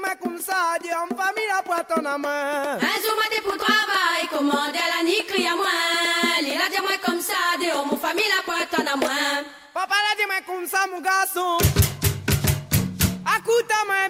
homme 0.95 1.19
famille 1.19 1.49
la 1.49 1.63
pointe 1.63 1.91
en 1.91 2.19
main. 2.19 2.77
Un 2.77 2.99
jour, 3.03 3.15
moi, 3.17 3.25
t'es 3.31 3.41
pour 3.41 3.57
travail, 3.57 4.29
commande 4.31 4.77
à 4.77 4.97
la 4.97 5.03
nuit, 5.03 5.25
crie 5.27 5.49
à 5.49 5.57
moi. 5.57 5.67
Lila, 6.43 6.69
dis-moi 6.71 6.97
comme 7.05 7.21
ça, 7.21 7.59
dehors, 7.61 7.87
mon 7.87 7.97
famille, 7.97 8.31
la 8.31 8.43
pote 8.47 8.79
en 8.79 8.87
a 8.87 8.97
moins. 8.97 9.43
Papa 9.73 9.95
l'a 9.95 10.15
dit 10.17 10.27
moi 10.27 10.41
comme 10.47 10.69
ça, 10.69 10.87
mon 10.89 11.01
garçon. 11.01 11.59
Écoute 13.37 13.67
ta 13.67 13.85
main 13.89 14.09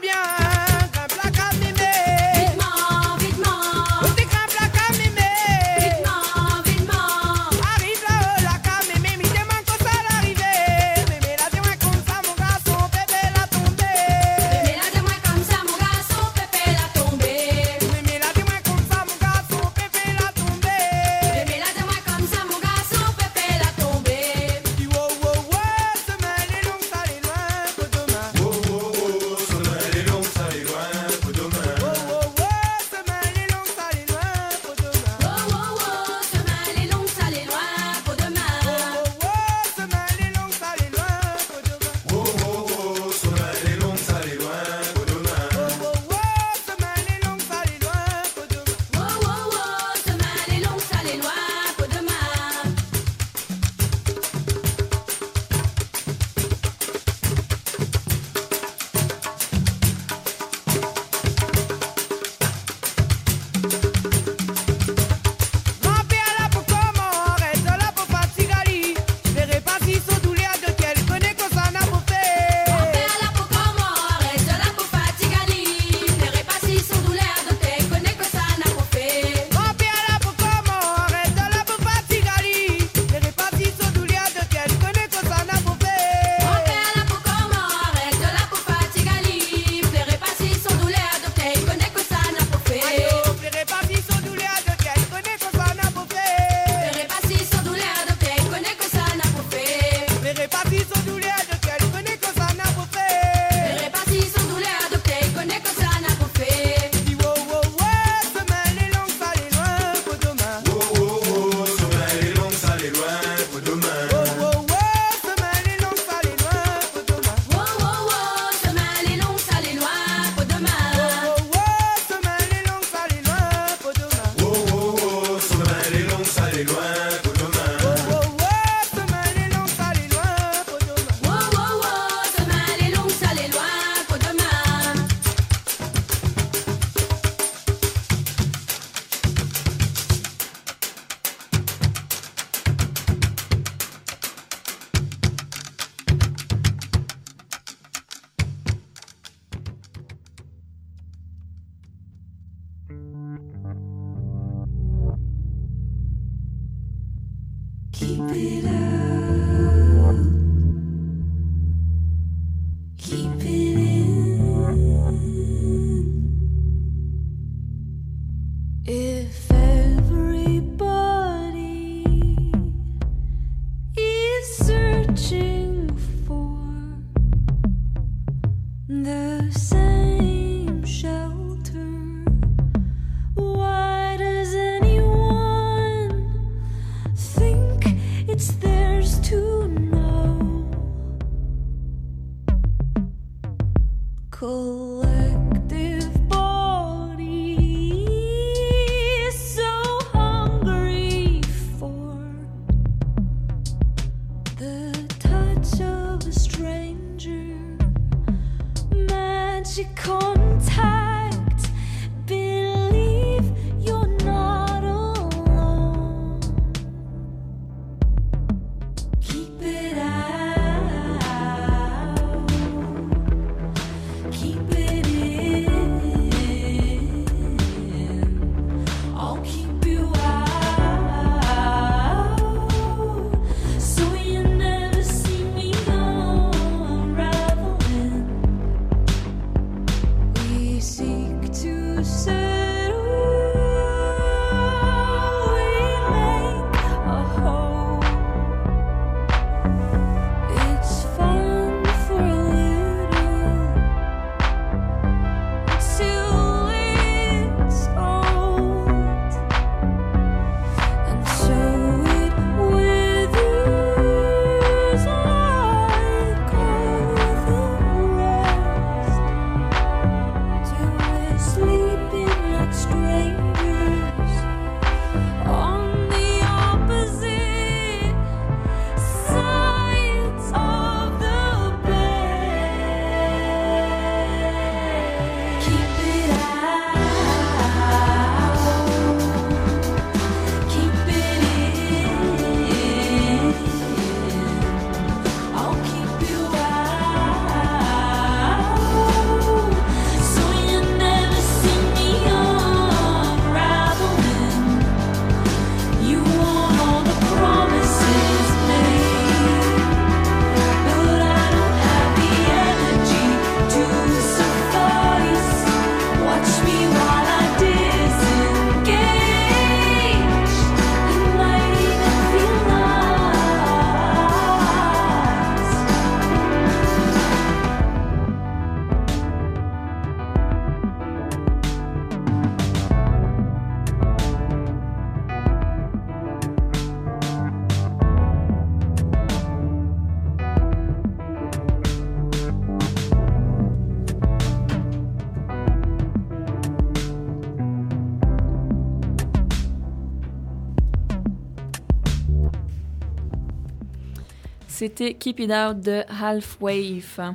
Keep 354.96 355.40
It 355.40 355.50
Out 355.50 355.82
de 355.82 356.04
Half 356.08 356.60
Wave. 356.60 357.34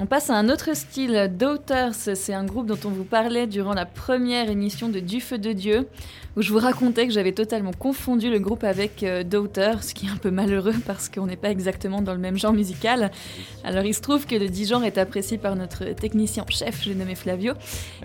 On 0.00 0.06
passe 0.06 0.30
à 0.30 0.36
un 0.36 0.48
autre 0.48 0.76
style, 0.76 1.28
Daughters. 1.36 1.94
C'est 2.14 2.32
un 2.32 2.44
groupe 2.44 2.66
dont 2.66 2.78
on 2.84 2.90
vous 2.90 3.02
parlait 3.02 3.48
durant 3.48 3.74
la 3.74 3.84
première 3.84 4.48
émission 4.48 4.88
de 4.88 5.00
Du 5.00 5.20
Feu 5.20 5.38
de 5.38 5.52
Dieu, 5.52 5.88
où 6.36 6.42
je 6.42 6.52
vous 6.52 6.60
racontais 6.60 7.08
que 7.08 7.12
j'avais 7.12 7.32
totalement 7.32 7.72
confondu 7.72 8.30
le 8.30 8.38
groupe 8.38 8.62
avec 8.62 9.02
euh, 9.02 9.24
Daughters, 9.24 9.82
ce 9.82 9.94
qui 9.94 10.06
est 10.06 10.08
un 10.08 10.16
peu 10.16 10.30
malheureux 10.30 10.76
parce 10.86 11.08
qu'on 11.08 11.26
n'est 11.26 11.36
pas 11.36 11.50
exactement 11.50 12.00
dans 12.00 12.12
le 12.12 12.20
même 12.20 12.38
genre 12.38 12.52
musical. 12.52 13.10
Alors 13.64 13.82
il 13.84 13.92
se 13.92 14.00
trouve 14.00 14.24
que 14.24 14.36
le 14.36 14.48
dit 14.48 14.66
genre 14.66 14.84
est 14.84 14.98
apprécié 14.98 15.36
par 15.36 15.56
notre 15.56 15.84
technicien 15.94 16.44
en 16.44 16.50
chef, 16.50 16.80
j'ai 16.84 16.94
nommé 16.94 17.16
Flavio, 17.16 17.54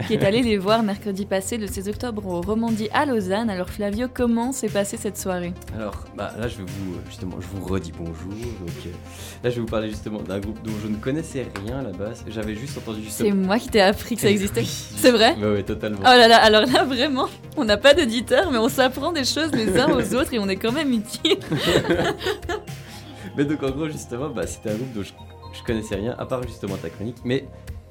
qui 0.08 0.16
est 0.16 0.24
allé 0.24 0.42
les 0.42 0.58
voir 0.58 0.82
mercredi 0.82 1.28
passé, 1.28 1.60
le 1.60 1.68
16 1.68 1.90
octobre, 1.90 2.26
au 2.26 2.42
Romandie 2.42 2.90
à 2.92 3.06
Lausanne. 3.06 3.52
Alors 3.52 3.70
Flavio, 3.70 4.08
comment 4.12 4.52
s'est 4.52 4.68
passée 4.68 4.98
cette 4.98 5.20
soirée? 5.20 5.54
Alors, 5.76 6.06
bah, 6.18 6.34
là, 6.40 6.48
je 6.48 6.58
vais 6.58 6.66
vous, 6.66 6.96
justement, 7.08 7.36
je 7.40 7.48
vous 7.56 7.64
redis 7.64 7.92
bonjour. 7.96 8.32
Donc, 8.32 8.70
euh, 8.88 8.90
là, 9.44 9.52
je 9.52 9.56
vais 9.56 9.62
vous 9.62 9.68
parler 9.68 9.90
justement 9.90 10.24
d'un 10.24 10.40
groupe 10.40 10.60
dont 10.64 10.74
je 10.82 10.88
ne 10.88 10.96
connaissais 10.96 11.46
rien 11.68 11.83
à 11.86 11.92
la 11.92 11.98
base. 11.98 12.24
J'avais 12.28 12.56
juste 12.56 12.78
entendu 12.78 13.02
C'est 13.10 13.32
moi 13.32 13.60
qui 13.60 13.70
t'ai 13.70 13.82
appris 13.82 14.16
que 14.16 14.22
ça 14.22 14.30
Eh 14.30 14.32
existait. 14.32 14.62
oui. 14.62 14.68
C'est 14.98 15.12
vrai 15.12 15.36
ouais, 15.36 15.64
totalement. 15.64 16.00
Oh 16.02 16.04
là 16.06 16.28
là, 16.28 16.38
alors 16.38 16.66
là 16.66 16.84
vraiment, 16.84 17.28
on 17.58 17.66
n'a 17.66 17.78
pas 17.78 17.94
d'éditeur, 17.94 18.52
mais 18.52 18.58
on 18.58 18.70
s'apprend 18.70 19.12
des 19.12 19.26
choses 19.26 19.52
les 19.54 19.78
uns 19.80 19.90
aux 19.92 20.16
autres 20.16 20.34
et 20.34 20.40
on 20.40 20.50
est 20.50 20.56
quand 20.58 20.72
même 20.72 20.92
utiles. 20.94 21.38
Mais 23.38 23.46
donc, 23.46 23.64
en 23.64 23.72
gros, 23.72 23.88
justement, 23.90 24.30
bah, 24.30 24.46
c'était 24.46 24.70
un 24.72 24.76
groupe 24.76 24.94
dont 24.94 25.02
je, 25.04 25.12
je 25.58 25.64
connaissais 25.64 25.96
rien, 25.96 26.16
à 26.20 26.26
part 26.26 26.44
justement 26.44 26.76
ta 26.78 26.90
chronique. 26.90 27.18
Mais, 27.26 27.46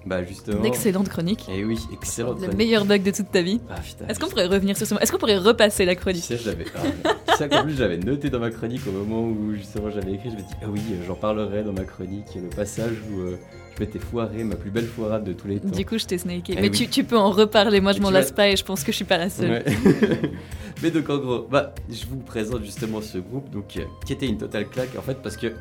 bah, 0.07 0.23
justement. 0.25 0.61
D'excellentes 0.61 1.09
chroniques. 1.09 1.49
Et 1.53 1.65
oui, 1.65 1.79
excellente 1.93 2.35
Le 2.37 2.43
chronique. 2.43 2.59
meilleur 2.59 2.85
bug 2.85 3.03
de 3.03 3.11
toute 3.11 3.31
ta 3.33 3.43
vie. 3.43 3.61
Ah, 3.69 3.75
putain. 3.81 4.07
Est-ce 4.09 4.21
qu'on 4.21 4.29
pourrait 4.29 4.47
revenir 4.47 4.77
sur 4.77 4.87
ce 4.87 4.95
moment 4.95 5.01
Est-ce 5.03 5.11
qu'on 5.11 5.19
pourrait 5.19 5.39
repasser 5.39 5.85
la 5.85 5.95
Tu 5.97 6.01
chronique? 6.01 6.23
sais, 6.23 6.37
je 6.37 6.47
l'avais. 6.49 6.65
ah, 6.77 7.35
tu 7.37 7.49
qu'en 7.49 7.65
plus, 7.65 7.77
j'avais 7.77 7.99
noté 7.99 8.31
dans 8.31 8.39
ma 8.39 8.51
chronique 8.51 8.83
au 8.87 8.93
moment 8.93 9.23
où 9.23 9.53
justement 9.55 9.91
j'avais 9.91 10.13
écrit. 10.13 10.31
Je 10.31 10.37
me 10.37 10.41
dis, 10.43 10.55
ah 10.63 10.67
oui, 10.69 10.81
euh, 10.93 11.05
j'en 11.07 11.15
parlerai 11.17 11.65
dans 11.65 11.73
ma 11.73 11.85
chronique. 11.85 12.27
Le 12.37 12.49
passage 12.55 12.93
où 13.11 13.21
euh, 13.21 13.37
je 13.77 13.83
m'étais 13.83 13.99
foiré, 13.99 14.45
ma 14.45 14.57
plus 14.57 14.71
belle 14.71 14.87
foirade 14.87 15.25
de 15.25 15.33
tous 15.33 15.49
les 15.49 15.59
temps. 15.59 15.69
Du 15.69 15.85
coup, 15.85 15.99
je 15.99 16.05
t'ai 16.07 16.19
snaké. 16.19 16.55
Eh 16.57 16.61
Mais 16.61 16.69
oui. 16.69 16.71
tu, 16.71 16.89
tu 16.89 17.05
peux 17.05 17.17
en 17.17 17.31
reparler, 17.31 17.81
moi 17.81 17.93
je 17.93 18.01
m'en 18.01 18.11
lasse 18.11 18.33
pas 18.33 18.49
et 18.49 18.57
je 18.57 18.65
pense 18.65 18.85
que 18.85 18.93
je 18.93 18.97
suis 18.97 19.05
pas 19.05 19.19
la 19.19 19.31
seule. 19.31 19.51
Ouais. 19.51 19.65
Mais 20.83 20.91
donc 20.91 21.09
en 21.11 21.19
gros, 21.19 21.47
bah, 21.51 21.75
je 21.91 22.07
vous 22.07 22.19
présente 22.19 22.65
justement 22.65 23.01
ce 23.01 23.19
groupe 23.19 23.51
donc, 23.51 23.77
euh, 23.77 23.85
qui 24.05 24.13
était 24.13 24.27
une 24.27 24.39
totale 24.39 24.69
claque 24.69 24.97
en 24.99 25.03
fait 25.03 25.19
parce 25.23 25.37
que 25.37 25.53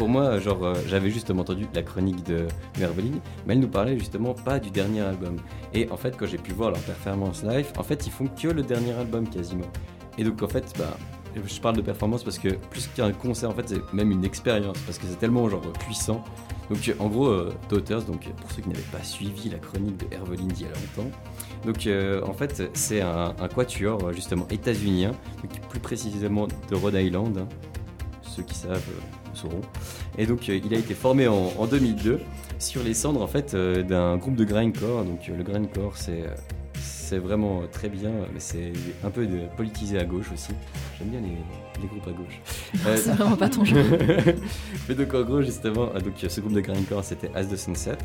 pour 0.00 0.08
moi, 0.08 0.38
genre, 0.38 0.64
euh, 0.64 0.74
j'avais 0.88 1.10
justement 1.10 1.42
entendu 1.42 1.66
la 1.74 1.82
chronique 1.82 2.24
de 2.24 2.46
Merveline, 2.78 3.20
mais 3.46 3.52
elle 3.52 3.60
nous 3.60 3.68
parlait 3.68 3.98
justement 3.98 4.32
pas 4.32 4.58
du 4.58 4.70
dernier 4.70 5.02
album. 5.02 5.36
Et 5.74 5.90
en 5.90 5.98
fait, 5.98 6.16
quand 6.16 6.24
j'ai 6.24 6.38
pu 6.38 6.52
voir 6.52 6.70
leur 6.70 6.80
performance 6.80 7.42
live, 7.42 7.66
en 7.76 7.82
fait, 7.82 8.06
ils 8.06 8.10
font 8.10 8.26
que 8.26 8.48
le 8.48 8.62
dernier 8.62 8.92
album 8.92 9.28
quasiment. 9.28 9.70
Et 10.16 10.24
donc 10.24 10.42
en 10.42 10.48
fait, 10.48 10.72
bah, 10.78 10.96
je 11.34 11.60
parle 11.60 11.76
de 11.76 11.82
performance 11.82 12.24
parce 12.24 12.38
que 12.38 12.48
plus 12.48 12.88
qu'un 12.88 13.12
concert, 13.12 13.50
en 13.50 13.54
fait, 13.54 13.68
c'est 13.68 13.92
même 13.92 14.10
une 14.10 14.24
expérience 14.24 14.78
parce 14.86 14.96
que 14.96 15.04
c'est 15.06 15.18
tellement 15.18 15.46
genre 15.50 15.60
puissant. 15.84 16.24
Donc 16.70 16.94
en 17.00 17.08
gros, 17.08 17.26
euh, 17.26 17.52
pour 17.68 18.50
ceux 18.52 18.62
qui 18.62 18.68
n'avaient 18.68 18.80
pas 18.92 19.02
suivi 19.02 19.50
la 19.50 19.58
chronique 19.58 19.96
de 19.98 20.14
Herveline 20.14 20.48
d'il 20.48 20.66
y 20.66 20.70
a 20.70 20.72
longtemps, 20.72 21.10
donc 21.66 21.86
euh, 21.86 22.22
en 22.24 22.32
fait 22.32 22.70
c'est 22.74 23.00
un, 23.00 23.34
quatuor 23.54 24.04
euh, 24.04 24.12
justement 24.12 24.46
états-unien, 24.50 25.12
plus 25.68 25.80
précisément 25.80 26.46
de 26.46 26.74
Rhode 26.74 26.94
Island, 26.94 27.38
hein. 27.38 27.48
ceux 28.22 28.42
qui 28.42 28.54
savent 28.54 28.76
euh, 28.76 29.34
sauront. 29.34 29.60
Et 30.16 30.26
donc 30.26 30.48
il 30.48 30.74
a 30.74 30.78
été 30.78 30.94
formé 30.94 31.28
en, 31.28 31.52
en 31.58 31.66
2002 31.66 32.20
sur 32.58 32.82
les 32.82 32.94
cendres 32.94 33.22
en 33.22 33.26
fait 33.26 33.54
d'un 33.54 34.16
groupe 34.16 34.36
de 34.36 34.44
grindcore. 34.44 35.04
Donc 35.04 35.26
le 35.26 35.42
grindcore 35.42 35.96
c'est 35.96 37.18
vraiment 37.18 37.62
très 37.72 37.88
bien, 37.88 38.12
mais 38.32 38.40
c'est 38.40 38.72
un 39.04 39.10
peu 39.10 39.26
politisé 39.56 39.98
à 39.98 40.04
gauche 40.04 40.30
aussi. 40.32 40.52
J'aime 40.98 41.08
bien 41.08 41.20
les, 41.20 41.36
les 41.80 41.88
groupes 41.88 42.06
à 42.08 42.12
gauche. 42.12 42.40
Euh, 42.86 42.96
C'est 42.96 43.10
vraiment 43.12 43.36
pas 43.36 43.48
ton 43.48 43.64
genre. 43.64 43.84
mais 44.88 44.94
donc 44.94 45.12
en 45.14 45.22
gros 45.22 45.42
justement, 45.42 45.88
euh, 45.94 46.00
donc 46.00 46.14
ce 46.26 46.40
groupe 46.40 46.52
de 46.54 46.60
grindcore 46.60 47.04
c'était 47.04 47.30
As 47.34 47.44
the 47.46 47.56
Sunset. 47.56 47.98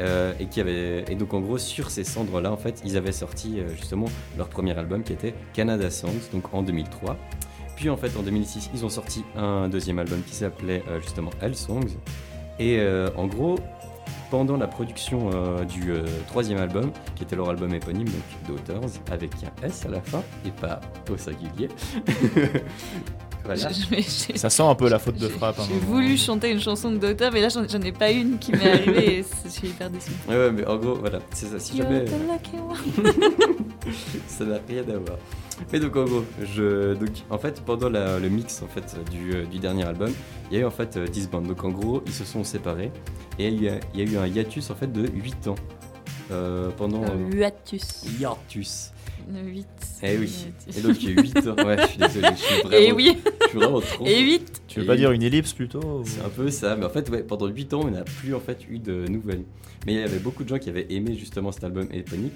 euh, 0.00 0.32
et 0.40 0.46
qui 0.46 0.60
avait 0.60 1.04
et 1.08 1.14
donc 1.14 1.32
en 1.34 1.40
gros 1.40 1.58
sur 1.58 1.90
ces 1.90 2.02
cendres 2.04 2.40
là 2.40 2.50
en 2.50 2.56
fait 2.56 2.80
ils 2.84 2.96
avaient 2.96 3.12
sorti 3.12 3.60
euh, 3.60 3.68
justement 3.76 4.06
leur 4.38 4.48
premier 4.48 4.76
album 4.76 5.02
qui 5.02 5.12
était 5.12 5.34
Canada 5.52 5.90
Songs 5.90 6.30
donc 6.32 6.52
en 6.54 6.62
2003 6.62 7.16
puis 7.76 7.90
en 7.90 7.96
fait 7.96 8.16
en 8.18 8.22
2006 8.22 8.70
ils 8.74 8.84
ont 8.84 8.88
sorti 8.88 9.22
un 9.36 9.68
deuxième 9.68 9.98
album 9.98 10.22
qui 10.26 10.34
s'appelait 10.34 10.82
euh, 10.88 11.00
justement 11.00 11.30
Hell 11.42 11.54
Songs 11.54 11.90
et 12.58 12.78
euh, 12.80 13.10
en 13.16 13.26
gros 13.26 13.56
pendant 14.32 14.56
la 14.56 14.66
production 14.66 15.28
euh, 15.34 15.62
du 15.64 15.92
euh, 15.92 16.06
troisième 16.26 16.58
album, 16.58 16.90
qui 17.14 17.22
était 17.22 17.36
leur 17.36 17.50
album 17.50 17.74
éponyme, 17.74 18.06
donc 18.06 18.56
Daughters, 18.66 18.88
avec 19.10 19.30
un 19.44 19.66
S 19.66 19.84
à 19.84 19.90
la 19.90 20.00
fin, 20.00 20.22
et 20.46 20.50
pas 20.50 20.80
au 21.12 21.16
singulier. 21.18 21.68
Voilà. 23.44 23.70
Ça 24.36 24.50
sent 24.50 24.62
un 24.62 24.76
peu 24.76 24.88
la 24.88 25.00
faute 25.00 25.16
de 25.16 25.26
frappe. 25.26 25.58
hein. 25.58 25.64
J'ai 25.68 25.76
voulu 25.80 26.16
chanter 26.16 26.52
une 26.52 26.60
chanson 26.60 26.92
de 26.92 26.98
Docteur, 26.98 27.32
mais 27.32 27.40
là 27.40 27.48
j'en 27.48 27.64
ai 27.80 27.90
pas 27.90 28.12
une 28.12 28.38
qui 28.38 28.52
m'est 28.52 28.70
arrivée 28.70 29.18
et 29.18 29.24
je 29.44 29.48
suis 29.48 29.66
hyper 29.66 29.90
déçue. 29.90 30.12
Ouais, 30.28 30.36
ouais, 30.36 30.52
mais 30.52 30.64
en 30.64 30.76
gros, 30.76 30.94
voilà, 30.94 31.18
c'est 31.32 31.46
ça. 31.46 31.58
Si 31.58 31.76
You're 31.76 31.88
jamais. 31.90 32.04
ça 34.28 34.44
n'a 34.44 34.58
rien 34.68 34.82
à 34.82 34.96
voir. 34.96 35.18
Mais 35.72 35.80
donc 35.80 35.96
en 35.96 36.04
gros, 36.04 36.24
je, 36.42 36.94
donc, 36.94 37.10
en 37.30 37.38
fait, 37.38 37.60
pendant 37.64 37.88
la- 37.88 38.18
le 38.18 38.28
mix 38.28 38.62
en 38.62 38.66
fait, 38.68 38.96
du, 39.10 39.34
euh, 39.34 39.44
du 39.44 39.58
dernier 39.58 39.84
album, 39.84 40.10
il 40.50 40.54
y 40.56 40.60
a 40.60 40.62
eu 40.62 40.64
en 40.66 40.70
fait 40.70 40.96
euh, 40.96 41.06
10 41.06 41.28
bandes. 41.30 41.46
Donc 41.46 41.62
en 41.64 41.70
gros, 41.70 42.02
ils 42.06 42.12
se 42.12 42.24
sont 42.24 42.44
séparés 42.44 42.90
et 43.38 43.48
il 43.48 43.62
y 43.62 43.68
a, 43.68 43.78
il 43.94 44.00
y 44.00 44.02
a 44.08 44.12
eu 44.12 44.16
un 44.16 44.26
hiatus 44.26 44.70
en 44.70 44.74
fait 44.74 44.90
de 44.92 45.06
8 45.08 45.48
ans. 45.48 45.54
Euh, 46.30 46.70
pendant. 46.76 47.02
Un 47.04 47.10
euh, 47.32 47.36
hiatus. 47.36 48.04
hiatus. 48.18 48.90
Une 49.28 49.46
8. 49.46 49.66
Eh 50.02 50.18
oui. 50.18 50.46
Et 50.76 50.80
donc 50.80 51.00
il 51.02 51.10
y 51.10 51.12
a 51.12 51.20
eu 51.20 51.22
8 51.22 51.36
ans. 51.48 51.56
Ouais, 51.64 51.76
je 51.80 51.86
suis 51.88 51.98
désolé, 51.98 52.28
je 52.32 52.42
suis 52.42 52.62
vraiment. 52.64 52.76
Et 52.76 52.92
oui, 52.92 53.18
Je 53.42 53.48
suis 53.48 53.58
vraiment 53.58 53.80
trop. 53.80 54.06
et 54.06 54.20
8. 54.20 54.62
Tu 54.66 54.78
veux 54.80 54.84
Et 54.84 54.86
pas 54.86 54.92
oui. 54.94 54.98
dire 54.98 55.12
une 55.12 55.22
ellipse 55.22 55.52
plutôt 55.52 55.80
ou- 55.80 56.02
C'est 56.04 56.22
un 56.24 56.28
peu 56.28 56.50
ça, 56.50 56.74
mais 56.76 56.84
en 56.86 56.90
fait, 56.90 57.08
ouais, 57.10 57.22
pendant 57.22 57.46
8 57.46 57.72
ans, 57.74 57.80
on 57.84 57.90
n'a 57.90 58.02
plus 58.02 58.34
en 58.34 58.40
fait 58.40 58.58
eu 58.68 58.78
de 58.78 59.06
nouvelles. 59.08 59.44
Mais 59.86 59.94
il 59.94 60.00
y 60.00 60.02
avait 60.02 60.18
beaucoup 60.18 60.42
de 60.44 60.48
gens 60.48 60.58
qui 60.58 60.68
avaient 60.70 60.86
aimé 60.90 61.14
justement 61.16 61.52
cet 61.52 61.64
album 61.64 61.86
éponyme, 61.92 62.30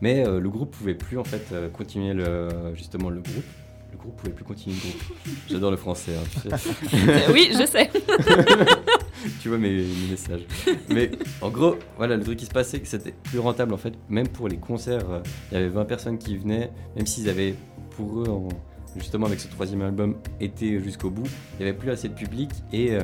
mais 0.00 0.26
euh, 0.26 0.40
le 0.40 0.48
groupe 0.50 0.70
pouvait 0.76 0.94
plus 0.94 1.18
en 1.18 1.24
fait 1.24 1.46
euh, 1.52 1.68
continuer 1.68 2.12
le, 2.14 2.48
justement 2.74 3.10
le 3.10 3.20
groupe. 3.20 3.44
Le 3.92 3.98
groupe 3.98 4.16
pouvait 4.16 4.32
plus 4.32 4.44
continuer 4.44 4.76
le 4.76 4.80
groupe. 4.90 5.18
J'adore 5.50 5.70
le 5.72 5.76
français, 5.76 6.12
hein, 6.16 6.22
tu 6.32 6.48
sais. 6.48 6.96
Euh, 7.10 7.32
oui, 7.32 7.50
je 7.52 7.66
sais. 7.66 7.90
tu 9.42 9.48
vois 9.48 9.58
mes, 9.58 9.70
mes 9.82 10.10
messages. 10.10 10.42
Mais 10.88 11.10
en 11.40 11.50
gros, 11.50 11.76
voilà, 11.96 12.16
le 12.16 12.22
truc 12.22 12.38
qui 12.38 12.46
se 12.46 12.50
passait, 12.50 12.76
c'est 12.78 12.80
que 12.82 12.88
c'était 12.88 13.12
plus 13.24 13.38
rentable 13.40 13.74
en 13.74 13.78
fait, 13.78 13.94
même 14.08 14.28
pour 14.28 14.48
les 14.48 14.56
concerts. 14.58 15.10
euh, 15.10 15.20
Il 15.50 15.54
y 15.54 15.56
avait 15.58 15.68
20 15.68 15.84
personnes 15.86 16.18
qui 16.18 16.36
venaient, 16.36 16.70
même 16.96 17.06
s'ils 17.06 17.28
avaient 17.28 17.54
pour 17.90 18.20
eux, 18.20 18.28
en- 18.30 18.48
justement 18.96 19.26
avec 19.26 19.40
ce 19.40 19.48
troisième 19.48 19.82
album, 19.82 20.16
été 20.40 20.80
jusqu'au 20.80 21.10
bout, 21.10 21.26
il 21.58 21.64
n'y 21.64 21.68
avait 21.68 21.78
plus 21.78 21.90
assez 21.90 22.08
de 22.08 22.14
public 22.14 22.50
et 22.72 22.92
euh, 22.92 23.00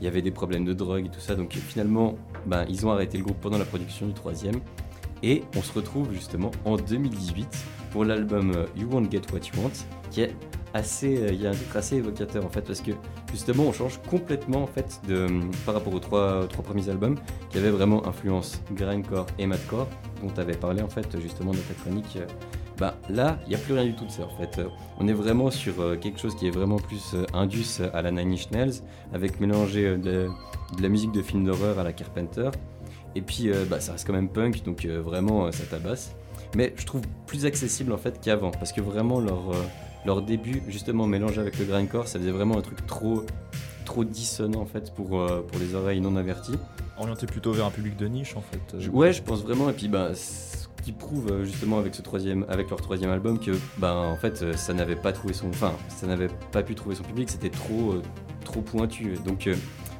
il 0.00 0.04
y 0.04 0.08
avait 0.08 0.22
des 0.22 0.30
problèmes 0.30 0.64
de 0.64 0.72
drogue 0.72 1.06
et 1.06 1.10
tout 1.10 1.20
ça. 1.20 1.34
Donc 1.36 1.52
finalement, 1.54 2.16
ben, 2.46 2.64
ils 2.68 2.84
ont 2.86 2.90
arrêté 2.90 3.18
le 3.18 3.24
groupe 3.24 3.40
pendant 3.40 3.58
la 3.58 3.64
production 3.64 4.06
du 4.06 4.14
troisième. 4.14 4.56
Et 5.22 5.42
on 5.56 5.62
se 5.62 5.72
retrouve 5.72 6.12
justement 6.12 6.50
en 6.64 6.76
2018 6.76 7.48
pour 7.90 8.04
l'album 8.04 8.52
euh, 8.54 8.66
You 8.76 8.88
Won't 8.90 9.10
Get 9.10 9.22
What 9.32 9.40
You 9.54 9.62
Want, 9.62 9.72
qui 10.10 10.22
est 10.22 10.34
assez, 10.74 11.16
euh, 11.18 11.32
il 11.32 11.40
y 11.40 11.46
a 11.46 11.50
un 11.50 11.54
assez 11.74 11.96
évocateur 11.96 12.44
en 12.44 12.50
fait, 12.50 12.60
parce 12.62 12.80
que 12.82 12.92
justement 13.32 13.64
on 13.64 13.72
change 13.72 13.98
complètement 14.10 14.62
en 14.62 14.66
fait 14.66 15.00
de, 15.08 15.26
par 15.64 15.74
rapport 15.74 15.94
aux 15.94 15.98
trois, 16.00 16.46
premiers 16.62 16.88
albums, 16.88 17.16
qui 17.50 17.58
avaient 17.58 17.70
vraiment 17.70 18.06
influence 18.06 18.60
grindcore 18.74 19.26
et 19.38 19.46
madcore, 19.46 19.88
dont 20.22 20.28
tu 20.28 20.40
avais 20.40 20.56
parlé 20.56 20.82
en 20.82 20.88
fait 20.88 21.18
justement 21.20 21.52
dans 21.52 21.58
ta 21.58 21.74
chronique. 21.82 22.16
euh, 22.16 22.26
Bah 22.78 22.94
là, 23.08 23.38
il 23.46 23.48
n'y 23.48 23.54
a 23.54 23.58
plus 23.58 23.72
rien 23.74 23.86
du 23.86 23.94
tout 23.96 24.04
de 24.04 24.10
ça 24.10 24.22
en 24.24 24.36
fait. 24.38 24.60
Euh, 24.60 24.68
On 25.00 25.08
est 25.08 25.12
vraiment 25.14 25.50
sur 25.50 25.80
euh, 25.80 25.96
quelque 25.96 26.20
chose 26.20 26.36
qui 26.36 26.46
est 26.46 26.50
vraiment 26.50 26.76
plus 26.76 27.14
euh, 27.14 27.24
indus 27.32 27.80
à 27.94 28.02
la 28.02 28.10
Nine 28.12 28.32
Inch 28.34 28.50
Nails, 28.52 28.82
avec 29.12 29.40
mélangé 29.40 29.86
euh, 29.86 29.96
de, 29.96 30.28
de 30.76 30.82
la 30.82 30.88
musique 30.90 31.12
de 31.12 31.22
film 31.22 31.44
d'horreur 31.44 31.78
à 31.78 31.82
la 31.82 31.92
Carpenter. 31.92 32.50
Et 33.14 33.22
puis 33.22 33.50
euh, 33.50 33.64
bah, 33.68 33.80
ça 33.80 33.92
reste 33.92 34.06
quand 34.06 34.12
même 34.12 34.28
punk, 34.28 34.62
donc 34.64 34.84
euh, 34.84 35.00
vraiment 35.00 35.46
euh, 35.46 35.50
ça 35.52 35.64
tabasse. 35.64 36.14
Mais 36.54 36.72
je 36.76 36.86
trouve 36.86 37.02
plus 37.26 37.46
accessible 37.46 37.92
en 37.92 37.98
fait 37.98 38.20
qu'avant, 38.20 38.50
parce 38.50 38.72
que 38.72 38.80
vraiment 38.80 39.20
leur, 39.20 39.52
leur 40.06 40.22
début, 40.22 40.62
justement 40.68 41.06
mélangé 41.06 41.40
avec 41.40 41.58
le 41.58 41.64
grindcore, 41.66 42.08
ça 42.08 42.18
faisait 42.18 42.30
vraiment 42.30 42.56
un 42.56 42.62
truc 42.62 42.86
trop, 42.86 43.24
trop 43.84 44.04
dissonant 44.04 44.60
en 44.60 44.66
fait 44.66 44.94
pour, 44.94 45.20
euh, 45.20 45.42
pour 45.46 45.58
les 45.58 45.74
oreilles 45.74 46.00
non 46.00 46.16
averties. 46.16 46.54
Orienté 46.98 47.26
plutôt 47.26 47.52
vers 47.52 47.66
un 47.66 47.70
public 47.70 47.96
de 47.96 48.06
niche 48.08 48.34
en 48.36 48.40
fait. 48.40 48.74
euh. 48.74 48.88
Ouais, 48.90 49.12
je 49.12 49.22
pense 49.22 49.42
vraiment. 49.42 49.68
Et 49.68 49.72
puis, 49.72 49.88
bah, 49.88 50.14
ce 50.14 50.66
qui 50.82 50.92
prouve 50.92 51.44
justement 51.44 51.78
avec 51.78 51.94
ce 51.94 52.02
troisième, 52.02 52.46
avec 52.48 52.70
leur 52.70 52.80
troisième 52.80 53.10
album 53.10 53.38
que, 53.38 53.52
bah, 53.76 53.94
en 53.94 54.16
fait, 54.16 54.56
ça 54.56 54.72
n'avait 54.74 54.96
pas 54.96 55.12
trouvé 55.12 55.34
son, 55.34 55.48
enfin, 55.50 55.74
ça 55.88 56.06
n'avait 56.06 56.28
pas 56.50 56.62
pu 56.62 56.74
trouver 56.74 56.94
son 56.96 57.04
public. 57.04 57.28
C'était 57.30 57.50
trop, 57.50 57.92
euh, 57.92 58.02
trop 58.44 58.62
pointu. 58.62 59.16
Donc 59.26 59.48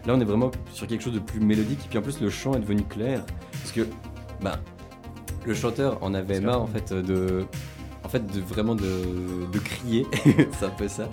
là, 0.07 0.14
on 0.14 0.20
est 0.20 0.24
vraiment 0.24 0.51
sur 0.72 0.86
quelque 0.86 1.03
chose 1.03 1.14
de 1.14 1.18
plus 1.18 1.40
mélodique. 1.40 1.80
Et 1.84 1.88
puis 1.88 1.99
en 1.99 2.03
plus, 2.03 2.20
le 2.20 2.30
chant 2.30 2.55
est 2.55 2.61
devenu 2.61 2.82
clair 2.82 3.24
parce 3.53 3.72
que, 3.72 3.86
bah, 4.40 4.59
le 5.46 5.55
chanteur 5.55 5.99
en 6.03 6.14
avait 6.14 6.40
marre 6.40 6.62
en 6.62 6.66
fait 6.66 6.92
de, 6.92 7.46
en 8.05 8.09
fait, 8.09 8.26
de 8.26 8.40
vraiment 8.40 8.74
de, 8.74 9.46
de 9.53 9.59
crier. 9.59 10.07
C'est 10.59 10.66
un 10.66 10.70
peu 10.70 10.88
ça. 10.88 11.09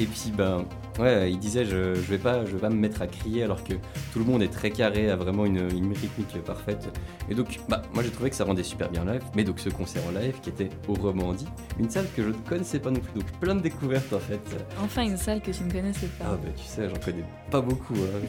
Et 0.00 0.06
puis, 0.06 0.32
ben, 0.34 0.64
ouais, 0.98 1.30
il 1.30 1.38
disait, 1.38 1.66
je, 1.66 1.94
je 1.94 2.00
vais 2.10 2.16
pas, 2.16 2.46
je 2.46 2.52
vais 2.52 2.58
pas 2.58 2.70
me 2.70 2.74
mettre 2.76 3.02
à 3.02 3.06
crier 3.06 3.42
alors 3.42 3.62
que 3.62 3.74
tout 3.74 4.18
le 4.18 4.24
monde 4.24 4.42
est 4.42 4.48
très 4.48 4.70
carré, 4.70 5.10
a 5.10 5.16
vraiment 5.16 5.44
une, 5.44 5.58
une 5.76 5.92
rythmique 5.92 6.42
parfaite. 6.42 6.88
Et 7.28 7.34
donc, 7.34 7.60
bah, 7.68 7.82
moi 7.92 8.02
j'ai 8.02 8.08
trouvé 8.10 8.30
que 8.30 8.36
ça 8.36 8.44
rendait 8.44 8.62
super 8.62 8.88
bien 8.90 9.04
live. 9.04 9.20
Mais 9.36 9.44
donc, 9.44 9.60
ce 9.60 9.68
concert 9.68 10.02
en 10.08 10.18
live 10.18 10.40
qui 10.40 10.48
était 10.48 10.70
au 10.88 10.94
Romandie, 10.94 11.46
une 11.78 11.90
salle 11.90 12.06
que 12.16 12.22
je 12.22 12.28
ne 12.28 12.32
connaissais 12.48 12.78
pas 12.78 12.90
non 12.90 13.00
plus. 13.00 13.20
Donc, 13.20 13.30
plein 13.40 13.54
de 13.54 13.60
découvertes 13.60 14.10
en 14.14 14.18
fait. 14.20 14.40
Enfin, 14.82 15.02
une 15.02 15.18
salle 15.18 15.42
que 15.42 15.50
tu 15.50 15.62
ne 15.64 15.70
connaissais 15.70 16.08
Ah, 16.20 16.24
pas. 16.24 16.30
bah, 16.42 16.48
tu 16.56 16.64
sais, 16.64 16.88
j'en 16.88 16.96
connais 17.04 17.24
pas 17.50 17.60
beaucoup. 17.60 17.94
hein. 17.94 18.26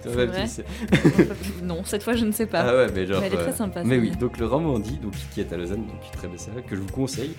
Toi, 0.04 0.12
vrai 0.12 0.28
non, 1.64 1.82
cette 1.84 2.04
fois 2.04 2.14
je 2.14 2.24
ne 2.24 2.30
sais 2.30 2.46
pas. 2.46 2.60
Ah 2.60 2.76
ouais, 2.76 2.86
mais 2.94 3.04
genre. 3.04 3.20
Mais 3.20 3.26
elle 3.26 3.32
est 3.34 3.36
très 3.38 3.48
euh, 3.50 3.56
sympa, 3.56 3.82
Mais 3.82 3.98
oui, 3.98 4.12
donc 4.12 4.38
le 4.38 4.46
Romandie, 4.46 4.96
donc 4.98 5.14
qui 5.34 5.40
est 5.40 5.52
à 5.52 5.56
Lausanne, 5.56 5.84
donc 5.86 6.00
très 6.12 6.28
belle 6.28 6.38
salle 6.38 6.62
que 6.64 6.76
je 6.76 6.80
vous 6.80 6.92
conseille. 6.92 7.34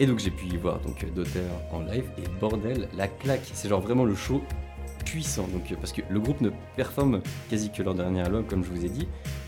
Et 0.00 0.06
donc 0.06 0.18
j'ai 0.18 0.30
pu 0.30 0.46
y 0.46 0.56
voir 0.56 0.80
donc 0.80 1.04
en 1.72 1.80
live 1.80 2.06
et 2.18 2.40
bordel, 2.40 2.88
la 2.96 3.06
claque, 3.06 3.48
c'est 3.52 3.68
genre 3.68 3.82
vraiment 3.82 4.04
le 4.04 4.14
show 4.14 4.42
puissant. 5.04 5.46
Donc 5.48 5.70
euh, 5.70 5.76
parce 5.76 5.92
que 5.92 6.00
le 6.08 6.18
groupe 6.18 6.40
ne 6.40 6.50
performe 6.74 7.20
quasi 7.50 7.70
que 7.70 7.82
leur 7.82 7.94
dernier 7.94 8.22
album, 8.22 8.44
comme 8.44 8.64
je 8.64 8.70
vous 8.70 8.84
ai 8.84 8.88
dit. 8.88 9.06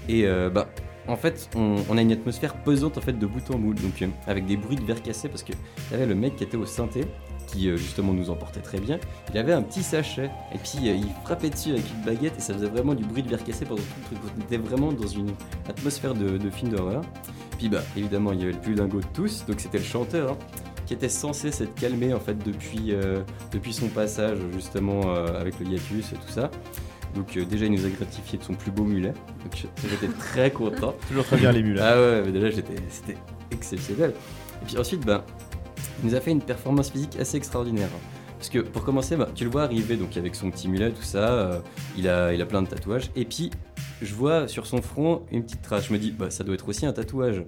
Et 0.08 0.26
euh, 0.26 0.50
bah 0.50 0.68
en 1.08 1.16
fait, 1.16 1.48
on, 1.56 1.96
a 1.96 2.02
une 2.02 2.12
atmosphère 2.12 2.54
pesante 2.54 2.96
en 2.96 3.00
fait 3.00 3.18
de 3.18 3.26
bout 3.26 3.50
en 3.50 3.58
bout, 3.58 3.74
donc 3.74 4.02
euh, 4.02 4.08
avec 4.26 4.44
des 4.46 4.58
bruits 4.58 4.76
de 4.76 4.84
verre 4.84 5.02
cassé 5.02 5.28
parce 5.28 5.42
que 5.42 5.52
y 5.90 5.94
avait 5.94 6.06
le 6.06 6.14
mec 6.14 6.36
qui 6.36 6.44
était 6.44 6.58
au 6.58 6.66
synthé 6.66 7.06
qui 7.48 7.64
justement 7.76 8.14
nous 8.14 8.30
emportait 8.30 8.60
très 8.60 8.78
bien. 8.78 8.98
Il 9.30 9.38
avait 9.38 9.52
un 9.52 9.62
petit 9.62 9.82
sachet 9.82 10.30
et 10.54 10.58
puis 10.58 10.78
il 10.84 11.04
frappait 11.24 11.50
dessus 11.50 11.70
avec 11.70 11.84
une 11.90 12.02
baguette 12.02 12.34
et 12.38 12.40
ça 12.40 12.54
faisait 12.54 12.68
vraiment 12.68 12.94
du 12.94 13.04
bruit 13.04 13.22
de 13.22 13.28
verre 13.28 13.44
cassé 13.44 13.66
pendant 13.66 13.82
tout 13.82 14.12
le 14.12 14.16
truc. 14.16 14.32
On 14.38 14.40
était 14.42 14.56
vraiment 14.56 14.90
dans 14.90 15.06
une 15.06 15.32
atmosphère 15.68 16.14
de, 16.14 16.38
de 16.38 16.50
film 16.50 16.70
d'horreur. 16.70 17.02
Puis 17.62 17.68
bah 17.68 17.84
évidemment 17.96 18.32
il 18.32 18.40
y 18.40 18.42
avait 18.42 18.54
le 18.54 18.58
plus 18.58 18.74
dingo 18.74 18.98
de 18.98 19.06
tous, 19.14 19.44
donc 19.46 19.60
c'était 19.60 19.78
le 19.78 19.84
chanteur 19.84 20.32
hein, 20.32 20.36
qui 20.84 20.94
était 20.94 21.08
censé 21.08 21.52
s'être 21.52 21.76
calmé 21.76 22.12
en 22.12 22.18
fait 22.18 22.36
depuis, 22.44 22.86
euh, 22.88 23.20
depuis 23.52 23.72
son 23.72 23.86
passage 23.86 24.38
justement 24.52 25.14
euh, 25.14 25.40
avec 25.40 25.60
le 25.60 25.66
hiatus 25.66 26.12
et 26.12 26.16
tout 26.16 26.28
ça. 26.28 26.50
Donc 27.14 27.36
euh, 27.36 27.44
déjà 27.44 27.66
il 27.66 27.70
nous 27.70 27.86
a 27.86 27.88
gratifié 27.88 28.36
de 28.36 28.42
son 28.42 28.54
plus 28.54 28.72
beau 28.72 28.82
mulet, 28.82 29.14
donc 29.44 29.64
j'étais 29.88 30.12
très 30.12 30.50
content. 30.50 30.96
Toujours 31.08 31.24
très 31.24 31.36
bien 31.36 31.52
les 31.52 31.60
hein. 31.60 31.76
Ah 31.80 32.00
ouais, 32.00 32.22
mais 32.26 32.32
déjà 32.32 32.50
j'étais, 32.50 32.74
c'était 32.88 33.16
exceptionnel. 33.52 34.12
Et 34.62 34.64
puis 34.66 34.76
ensuite, 34.76 35.06
ben, 35.06 35.22
il 36.02 36.08
nous 36.08 36.16
a 36.16 36.20
fait 36.20 36.32
une 36.32 36.42
performance 36.42 36.90
physique 36.90 37.16
assez 37.20 37.36
extraordinaire. 37.36 37.90
Parce 38.42 38.50
que 38.50 38.58
pour 38.58 38.82
commencer, 38.82 39.14
bah, 39.14 39.28
tu 39.36 39.44
le 39.44 39.50
vois 39.50 39.62
arriver 39.62 39.96
donc 39.96 40.16
avec 40.16 40.34
son 40.34 40.50
petit 40.50 40.66
mulet, 40.66 40.90
tout 40.90 41.04
ça, 41.04 41.32
euh, 41.32 41.60
il, 41.96 42.08
a, 42.08 42.34
il 42.34 42.42
a 42.42 42.44
plein 42.44 42.60
de 42.60 42.66
tatouages. 42.66 43.12
Et 43.14 43.24
puis, 43.24 43.52
je 44.02 44.14
vois 44.14 44.48
sur 44.48 44.66
son 44.66 44.82
front 44.82 45.22
une 45.30 45.42
petite 45.44 45.62
trace. 45.62 45.86
Je 45.88 45.92
me 45.92 45.98
dis, 45.98 46.10
bah, 46.10 46.30
ça 46.30 46.44
doit 46.44 46.54
être 46.54 46.68
aussi 46.68 46.84
un 46.86 46.92
tatouage. 46.92 47.42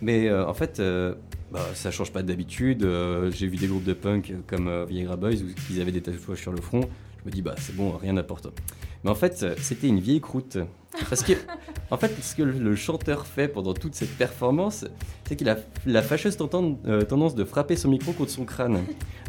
Mais 0.00 0.28
euh, 0.28 0.46
en 0.46 0.54
fait, 0.54 0.80
euh, 0.80 1.14
bah, 1.52 1.64
ça 1.74 1.90
change 1.90 2.12
pas 2.12 2.22
d'habitude. 2.22 2.82
Euh, 2.84 3.30
J'ai 3.30 3.46
vu 3.46 3.56
des 3.56 3.66
groupes 3.66 3.84
de 3.84 3.92
punk 3.92 4.32
comme 4.46 4.68
euh, 4.68 4.84
Viagra 4.84 5.16
Boys 5.16 5.34
où 5.34 5.46
ils 5.70 5.80
avaient 5.80 5.92
des 5.92 6.02
tatouages 6.02 6.38
sur 6.40 6.52
le 6.52 6.60
front. 6.60 6.80
Je 7.20 7.26
me 7.28 7.30
dis, 7.32 7.42
bah 7.42 7.54
c'est 7.58 7.76
bon, 7.76 7.92
rien 7.96 8.14
n'importe. 8.14 8.48
Mais 9.04 9.10
en 9.10 9.14
fait, 9.14 9.44
c'était 9.58 9.86
une 9.88 10.00
vieille 10.00 10.20
croûte. 10.20 10.58
Parce 11.08 11.22
que, 11.22 11.32
en 11.90 11.96
fait, 11.96 12.12
ce 12.22 12.34
que 12.36 12.42
le- 12.42 12.74
chanteur 12.76 13.26
fait 13.26 13.48
pendant 13.48 13.74
toute 13.74 13.94
cette 13.94 14.10
performance, 14.16 14.84
c'est 15.24 15.36
qu'il 15.36 15.48
a 15.48 15.56
la 15.86 16.02
fâcheuse 16.02 16.36
tendance 16.36 17.34
de 17.34 17.44
frapper 17.44 17.76
son 17.76 17.88
micro 17.88 18.12
contre 18.12 18.30
son 18.30 18.44
crâne. 18.44 18.80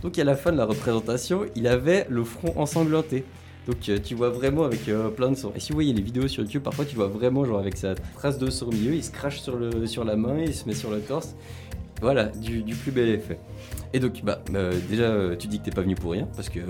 Donc, 0.01 0.17
à 0.19 0.23
la 0.23 0.35
fin 0.35 0.51
de 0.51 0.57
la 0.57 0.65
représentation, 0.65 1.45
il 1.55 1.67
avait 1.67 2.05
le 2.09 2.23
front 2.23 2.53
ensanglanté. 2.59 3.23
Donc, 3.67 3.77
euh, 3.87 3.97
tu 4.03 4.13
vois 4.15 4.29
vraiment 4.29 4.63
avec 4.63 4.87
euh, 4.89 5.09
plein 5.09 5.31
de 5.31 5.35
sang. 5.35 5.53
Et 5.55 5.59
si 5.59 5.71
vous 5.71 5.75
voyez 5.75 5.93
les 5.93 6.01
vidéos 6.01 6.27
sur 6.27 6.43
YouTube, 6.43 6.63
parfois 6.63 6.85
tu 6.85 6.95
vois 6.95 7.07
vraiment, 7.07 7.45
genre 7.45 7.59
avec 7.59 7.77
sa 7.77 7.95
trace 7.95 8.37
de 8.37 8.49
sang 8.49 8.67
au 8.67 8.71
milieu, 8.71 8.93
il 8.93 9.03
se 9.03 9.11
crache 9.11 9.39
sur, 9.39 9.55
le, 9.55 9.87
sur 9.87 10.03
la 10.03 10.15
main, 10.15 10.39
il 10.39 10.53
se 10.53 10.67
met 10.67 10.73
sur 10.73 10.91
le 10.91 10.99
torse. 10.99 11.35
Voilà, 12.01 12.25
du, 12.25 12.63
du 12.63 12.75
plus 12.75 12.91
bel 12.91 13.07
effet. 13.09 13.39
Et 13.95 13.99
donc, 13.99 14.21
bah, 14.23 14.39
euh, 14.55 14.73
déjà, 14.89 15.03
euh, 15.03 15.35
tu 15.37 15.47
dis 15.47 15.59
que 15.59 15.65
t'es 15.65 15.71
pas 15.71 15.81
venu 15.83 15.93
pour 15.95 16.11
rien, 16.11 16.27
parce 16.35 16.49
que 16.49 16.59
euh, 16.59 16.63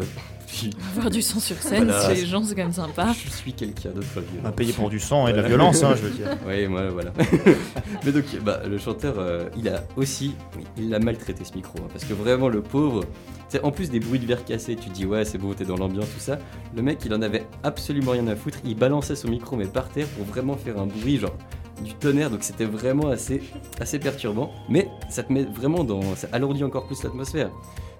je, 0.47 0.67
Avoir 0.91 1.09
du 1.09 1.21
sang 1.21 1.39
sur 1.39 1.55
scène, 1.57 1.85
Voilà. 1.85 2.01
c'est 2.01 2.15
les 2.15 2.25
gens, 2.25 2.43
c'est 2.43 2.53
quand 2.53 2.63
même 2.63 2.73
sympa. 2.73 3.13
je 3.13 3.29
suis 3.31 3.53
quelqu'un 3.53 3.89
d'autre 3.91 4.07
On 4.15 4.19
a 4.19 4.21
violent. 4.21 4.51
payé 4.51 4.73
pour 4.73 4.89
du 4.89 4.99
sang 4.99 5.27
et 5.27 5.31
de 5.31 5.37
la 5.37 5.47
violence, 5.47 5.81
hein, 5.83 5.93
je 5.95 6.01
veux 6.03 6.09
dire. 6.11 6.27
Oui, 6.45 6.67
moi, 6.67 6.89
voilà. 6.89 7.13
Mais 8.05 8.11
donc, 8.11 8.25
bah, 8.43 8.61
le 8.69 8.77
chanteur, 8.77 9.15
euh, 9.17 9.47
il 9.57 9.69
a 9.69 9.83
aussi, 9.95 10.35
il 10.77 10.93
a 10.93 10.99
maltraité 10.99 11.45
ce 11.45 11.53
micro, 11.55 11.79
hein, 11.79 11.87
parce 11.91 12.03
que 12.03 12.13
vraiment, 12.13 12.49
le 12.49 12.61
pauvre, 12.61 13.05
c'est 13.47 13.63
en 13.63 13.71
plus 13.71 13.89
des 13.89 14.01
bruits 14.01 14.19
de 14.19 14.25
verre 14.25 14.43
cassés, 14.43 14.75
tu 14.75 14.89
dis, 14.89 15.05
ouais, 15.05 15.23
c'est 15.25 15.37
beau, 15.37 15.53
t'es 15.53 15.65
dans 15.65 15.77
l'ambiance, 15.77 16.07
tout 16.13 16.19
ça. 16.19 16.37
Le 16.75 16.81
mec, 16.81 16.99
il 17.05 17.13
en 17.13 17.21
avait 17.21 17.45
absolument 17.63 18.11
rien 18.11 18.27
à 18.27 18.35
foutre, 18.35 18.57
il 18.65 18.75
balançait 18.75 19.15
son 19.15 19.29
micro, 19.29 19.55
mais 19.55 19.65
par 19.65 19.87
terre, 19.89 20.07
pour 20.07 20.25
vraiment 20.25 20.57
faire 20.57 20.77
un 20.77 20.85
bruit, 20.87 21.17
genre 21.19 21.35
du 21.81 21.93
tonnerre, 21.95 22.29
donc 22.29 22.43
c'était 22.43 22.65
vraiment 22.65 23.09
assez, 23.09 23.41
assez 23.79 23.99
perturbant. 23.99 24.51
Mais 24.69 24.89
ça 25.09 25.23
te 25.23 25.31
met 25.31 25.43
vraiment 25.43 25.83
dans. 25.83 26.15
ça 26.15 26.27
alourdit 26.31 26.63
encore 26.63 26.85
plus 26.85 27.03
l'atmosphère. 27.03 27.51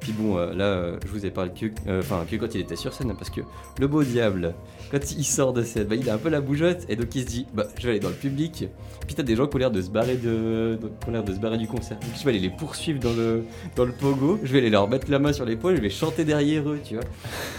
Puis 0.04 0.12
bon, 0.12 0.38
euh, 0.38 0.54
là, 0.54 0.66
euh, 0.66 0.99
je 1.06 1.12
vous 1.12 1.26
ai 1.26 1.32
parlé 1.32 1.51
que, 1.51 1.68
euh, 1.88 2.01
quand 2.10 2.56
il 2.56 2.60
était 2.60 2.76
sur 2.76 2.93
scène, 2.93 3.14
parce 3.18 3.30
que 3.30 3.39
le 3.80 3.88
beau 3.88 4.04
diable, 4.04 4.54
quand 4.91 4.99
il 5.18 5.24
sort 5.24 5.54
de 5.54 5.64
scène, 5.64 5.86
bah, 5.88 5.95
il 5.95 6.10
a 6.10 6.16
un 6.16 6.18
peu 6.18 6.28
la 6.28 6.41
bougeotte, 6.41 6.86
et 6.89 6.97
donc 6.97 7.16
il 7.16 7.22
se 7.22 7.28
dit, 7.28 7.45
bah, 7.54 7.68
je 7.80 7.84
vais 7.84 7.91
aller 7.91 7.99
dans 8.01 8.10
le 8.10 8.16
public. 8.16 8.68
Puis 9.08 9.16
t'as 9.16 9.24
des 9.24 9.38
gens 9.38 9.47
qui 9.47 9.56
ont 9.56 9.60
l'air 9.60 9.72
de 9.72 9.82
se 9.82 9.89
barrer 9.89 10.18
de, 10.18 10.78
de- 10.78 11.34
se 11.34 11.39
barrer 11.39 11.58
du 11.58 11.68
concert. 11.68 11.97
Donc 12.01 12.10
je 12.18 12.24
vais 12.26 12.32
aller 12.32 12.39
les 12.39 12.49
poursuivre 12.49 12.99
dans 12.99 13.14
le, 13.14 13.45
pogo. 13.93 14.39
Je 14.43 14.51
vais 14.51 14.60
aller 14.60 14.70
leur 14.70 14.89
mettre 14.89 15.10
la 15.10 15.20
main 15.20 15.32
sur 15.32 15.45
l'épaule, 15.45 15.78
je 15.78 15.82
vais 15.82 15.89
chanter 15.89 16.26
derrière 16.26 16.70
eux, 16.70 16.80
tu 16.84 16.95
vois. 16.95 17.06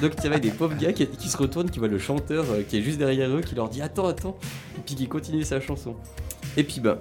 Donc 0.02 0.14
tu 0.16 0.28
des 0.28 0.50
pauvres 0.50 0.76
gars 0.76 0.92
qui, 0.92 1.06
qui 1.06 1.28
se 1.30 1.38
retournent, 1.38 1.70
qui 1.70 1.78
voient 1.78 1.88
le 1.88 1.98
chanteur 1.98 2.44
qui 2.68 2.76
est 2.76 2.82
juste 2.82 2.98
derrière 2.98 3.34
eux, 3.34 3.40
qui 3.40 3.54
leur 3.54 3.70
dit, 3.70 3.80
attends, 3.80 4.06
attends, 4.06 4.36
et 4.76 4.82
puis 4.84 4.94
qui 4.94 5.08
continue 5.08 5.44
sa 5.44 5.60
chanson. 5.60 5.96
Et 6.58 6.62
puis 6.62 6.80
bah. 6.80 6.98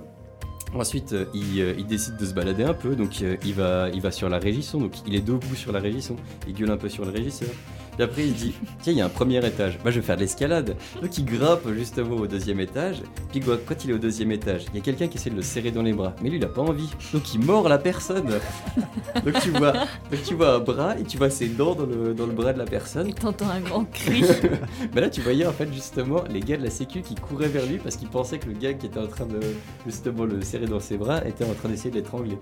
Ensuite, 0.76 1.14
euh, 1.14 1.26
il, 1.34 1.62
euh, 1.62 1.76
il 1.78 1.86
décide 1.86 2.18
de 2.18 2.26
se 2.26 2.34
balader 2.34 2.64
un 2.64 2.74
peu, 2.74 2.96
donc 2.96 3.22
euh, 3.22 3.38
il, 3.46 3.54
va, 3.54 3.90
il 3.94 4.02
va 4.02 4.12
sur 4.12 4.28
la 4.28 4.40
régisson, 4.40 4.80
donc 4.80 4.94
il 5.06 5.14
est 5.14 5.22
debout 5.22 5.56
sur 5.56 5.72
la 5.72 5.80
régisson, 5.80 6.16
il 6.48 6.54
gueule 6.56 6.72
un 6.72 6.78
peu 6.78 6.90
sur 6.90 7.06
le 7.06 7.12
régisseur. 7.12 7.50
Puis 7.96 8.04
après, 8.04 8.24
il 8.26 8.34
dit 8.34 8.54
Tiens, 8.82 8.94
il 8.94 8.98
y 9.00 9.02
a 9.02 9.06
un 9.06 9.10
premier 9.10 9.46
étage, 9.46 9.78
bah, 9.84 9.92
je 9.92 10.00
vais 10.00 10.06
faire 10.06 10.16
de 10.16 10.22
l'escalade. 10.22 10.76
Donc 11.02 11.18
il 11.18 11.26
grimpe 11.26 11.68
justement 11.74 12.16
au 12.16 12.28
deuxième 12.28 12.60
étage, 12.60 12.98
puis 13.32 13.40
quoi, 13.40 13.58
quand 13.66 13.84
il 13.84 13.92
est 13.92 13.94
au 13.94 13.98
deuxième 13.98 14.32
étage, 14.32 14.66
il 14.74 14.78
y 14.78 14.82
a 14.82 14.84
quelqu'un 14.84 15.08
qui 15.08 15.18
essaie 15.18 15.30
de 15.30 15.36
le 15.36 15.42
serrer 15.42 15.72
dans 15.72 15.82
les 15.84 15.94
bras, 15.94 16.14
mais 16.22 16.30
lui 16.30 16.38
il 16.38 16.44
a 16.44 16.48
pas 16.48 16.62
envie, 16.62 16.90
donc 17.14 17.34
il 17.34 17.40
mord 17.42 17.68
la 17.70 17.78
personne. 17.78 18.26
donc, 19.26 19.40
tu 19.42 19.50
vois, 19.52 19.72
donc 19.74 20.24
tu 20.26 20.34
vois 20.36 20.56
un 20.56 20.60
bras 20.60 20.98
et 20.98 21.04
tu 21.04 21.18
vois 21.18 21.30
ses 21.30 21.48
dents 21.48 21.76
dans 21.76 21.86
le, 21.86 22.14
dans 22.14 22.26
le 22.26 22.34
bras 22.34 22.54
de 22.54 22.60
la 22.60 22.66
personne. 22.66 23.08
Et 23.10 23.14
t'entends 23.14 23.50
un 23.50 23.60
grand 23.60 23.86
cri. 23.86 24.24
Mais 24.96 25.02
là, 25.02 25.10
tu 25.10 25.22
voyais 25.22 25.46
en 25.46 25.52
fait 25.54 25.72
justement 25.74 26.24
les 26.30 26.40
gars 26.40 26.58
de 26.58 26.64
la 26.64 26.70
sécu 26.70 27.02
qui 27.02 27.16
couraient 27.16 27.48
vers 27.48 27.66
lui 27.66 27.78
parce 27.78 27.96
qu'ils 27.96 28.08
pensaient 28.10 28.38
que 28.40 28.48
le 28.48 28.54
gars 28.54 28.74
qui 28.74 28.86
était 28.88 29.00
en 29.00 29.08
train 29.08 29.26
de 29.26 29.40
justement 29.86 30.26
le 30.26 30.42
serrer 30.42 30.66
dans 30.66 30.80
ses 30.80 30.98
bras 30.98 31.26
était 31.28 31.46
en 31.46 31.54
train 31.54 31.70
d'essayer 31.70 31.90
de 31.92 31.96
l'étrangler. 31.96 32.38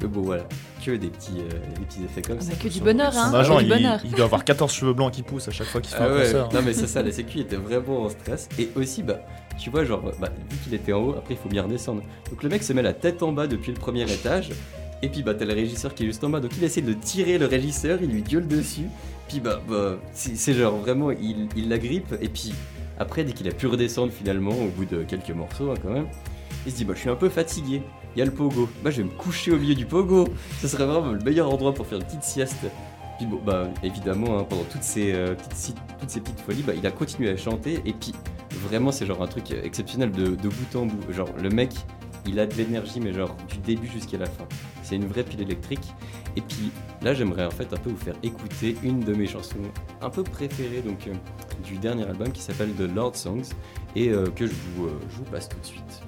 Mais 0.00 0.06
bon, 0.08 0.22
voilà, 0.22 0.44
que 0.84 0.90
des 0.92 1.08
petits, 1.08 1.38
euh, 1.40 1.48
des 1.78 1.84
petits 1.86 2.04
effets 2.04 2.22
comme 2.22 2.38
Ah 2.40 2.44
ça. 2.44 2.50
bah, 2.52 2.56
que 2.62 2.68
du 2.68 2.80
bonheur, 2.80 3.12
hein. 3.16 3.28
Son 3.30 3.36
agent, 3.36 3.58
du 3.58 3.64
il, 3.64 3.68
bonheur. 3.68 4.00
il 4.04 4.10
doit 4.12 4.24
avoir 4.24 4.44
14 4.44 4.72
cheveux 4.72 4.91
blancs 4.94 5.12
qui 5.12 5.22
poussent 5.22 5.48
à 5.48 5.50
chaque 5.50 5.66
fois 5.68 5.80
qu'il 5.80 5.94
fait 5.94 6.02
Ah 6.02 6.06
un 6.08 6.14
ouais, 6.14 6.22
concert. 6.24 6.48
non 6.52 6.60
mais 6.64 6.72
c'est 6.72 6.86
ça, 6.86 7.02
la 7.02 7.12
sécu 7.12 7.40
était 7.40 7.56
vraiment 7.56 8.02
en 8.02 8.08
stress. 8.08 8.48
Et 8.58 8.68
aussi, 8.76 9.02
bah, 9.02 9.20
tu 9.58 9.70
vois, 9.70 9.84
genre, 9.84 10.02
bah, 10.20 10.28
vu 10.50 10.56
qu'il 10.64 10.74
était 10.74 10.92
en 10.92 11.00
haut, 11.02 11.10
après 11.16 11.34
il 11.34 11.36
faut 11.36 11.48
bien 11.48 11.62
redescendre. 11.62 12.02
Donc 12.30 12.42
le 12.42 12.48
mec 12.48 12.62
se 12.62 12.72
met 12.72 12.82
la 12.82 12.92
tête 12.92 13.22
en 13.22 13.32
bas 13.32 13.46
depuis 13.46 13.72
le 13.72 13.78
premier 13.78 14.02
étage. 14.10 14.50
Et 15.04 15.08
puis 15.08 15.24
bah 15.24 15.34
t'as 15.34 15.44
le 15.46 15.52
régisseur 15.54 15.94
qui 15.96 16.04
est 16.04 16.06
juste 16.06 16.22
en 16.22 16.28
bas, 16.30 16.38
donc 16.38 16.52
il 16.56 16.62
essaie 16.62 16.80
de 16.80 16.92
tirer 16.92 17.36
le 17.36 17.46
régisseur, 17.46 17.98
il 18.02 18.10
lui 18.10 18.22
gueule 18.22 18.46
dessus. 18.46 18.86
Puis 19.28 19.40
bah, 19.40 19.60
bah 19.68 19.96
c'est 20.12 20.36
c'est 20.36 20.54
genre 20.54 20.76
vraiment, 20.76 21.10
il, 21.10 21.48
il 21.56 21.68
la 21.68 21.78
grippe. 21.78 22.14
Et 22.20 22.28
puis 22.28 22.52
après, 23.00 23.24
dès 23.24 23.32
qu'il 23.32 23.48
a 23.48 23.50
pu 23.52 23.66
redescendre 23.66 24.12
finalement, 24.12 24.52
au 24.52 24.68
bout 24.68 24.84
de 24.84 25.02
quelques 25.02 25.30
morceaux 25.30 25.72
hein, 25.72 25.74
quand 25.82 25.90
même, 25.90 26.06
il 26.66 26.70
se 26.70 26.76
dit 26.76 26.84
bah 26.84 26.92
je 26.94 27.00
suis 27.00 27.10
un 27.10 27.16
peu 27.16 27.28
fatigué. 27.28 27.82
Il 28.14 28.18
y 28.20 28.22
a 28.22 28.26
le 28.26 28.30
pogo. 28.30 28.68
Bah 28.84 28.90
je 28.92 28.98
vais 28.98 29.04
me 29.08 29.08
coucher 29.10 29.50
au 29.50 29.56
milieu 29.58 29.74
du 29.74 29.86
pogo. 29.86 30.28
Ce 30.60 30.68
serait 30.68 30.86
vraiment 30.86 31.10
le 31.10 31.18
meilleur 31.18 31.50
endroit 31.52 31.74
pour 31.74 31.86
faire 31.88 31.98
une 31.98 32.04
petite 32.04 32.22
sieste. 32.22 32.58
Puis 33.22 33.30
bon, 33.30 33.40
bah 33.40 33.68
évidemment, 33.84 34.40
hein, 34.40 34.44
pendant 34.48 34.64
toutes 34.64 34.82
ces, 34.82 35.12
euh, 35.12 35.36
petites, 35.36 35.76
toutes 36.00 36.10
ces 36.10 36.20
petites 36.20 36.40
folies, 36.40 36.64
bah, 36.64 36.72
il 36.76 36.84
a 36.88 36.90
continué 36.90 37.30
à 37.30 37.36
chanter. 37.36 37.80
Et 37.84 37.92
puis 37.92 38.12
vraiment, 38.50 38.90
c'est 38.90 39.06
genre 39.06 39.22
un 39.22 39.28
truc 39.28 39.52
exceptionnel 39.52 40.10
de, 40.10 40.34
bout 40.34 40.76
en 40.76 40.86
bout. 40.86 41.12
Genre 41.12 41.28
le 41.40 41.48
mec, 41.48 41.70
il 42.26 42.40
a 42.40 42.46
de 42.46 42.54
l'énergie, 42.54 42.98
mais 42.98 43.12
genre 43.12 43.36
du 43.48 43.58
début 43.58 43.86
jusqu'à 43.86 44.18
la 44.18 44.26
fin. 44.26 44.44
C'est 44.82 44.96
une 44.96 45.06
vraie 45.06 45.22
pile 45.22 45.40
électrique. 45.40 45.94
Et 46.34 46.40
puis 46.40 46.72
là, 47.00 47.14
j'aimerais 47.14 47.46
en 47.46 47.52
fait 47.52 47.72
un 47.72 47.76
peu 47.76 47.90
vous 47.90 47.96
faire 47.96 48.16
écouter 48.24 48.76
une 48.82 48.98
de 48.98 49.14
mes 49.14 49.28
chansons 49.28 49.58
un 50.00 50.10
peu 50.10 50.24
préférées 50.24 50.82
donc 50.82 51.06
euh, 51.06 51.12
du 51.62 51.78
dernier 51.78 52.02
album 52.02 52.32
qui 52.32 52.42
s'appelle 52.42 52.72
The 52.72 52.92
Lord 52.92 53.14
Songs 53.14 53.50
et 53.94 54.08
euh, 54.08 54.26
que 54.34 54.48
je 54.48 54.52
vous 54.74 55.24
passe 55.30 55.48
tout 55.48 55.60
de 55.60 55.66
suite. 55.66 56.02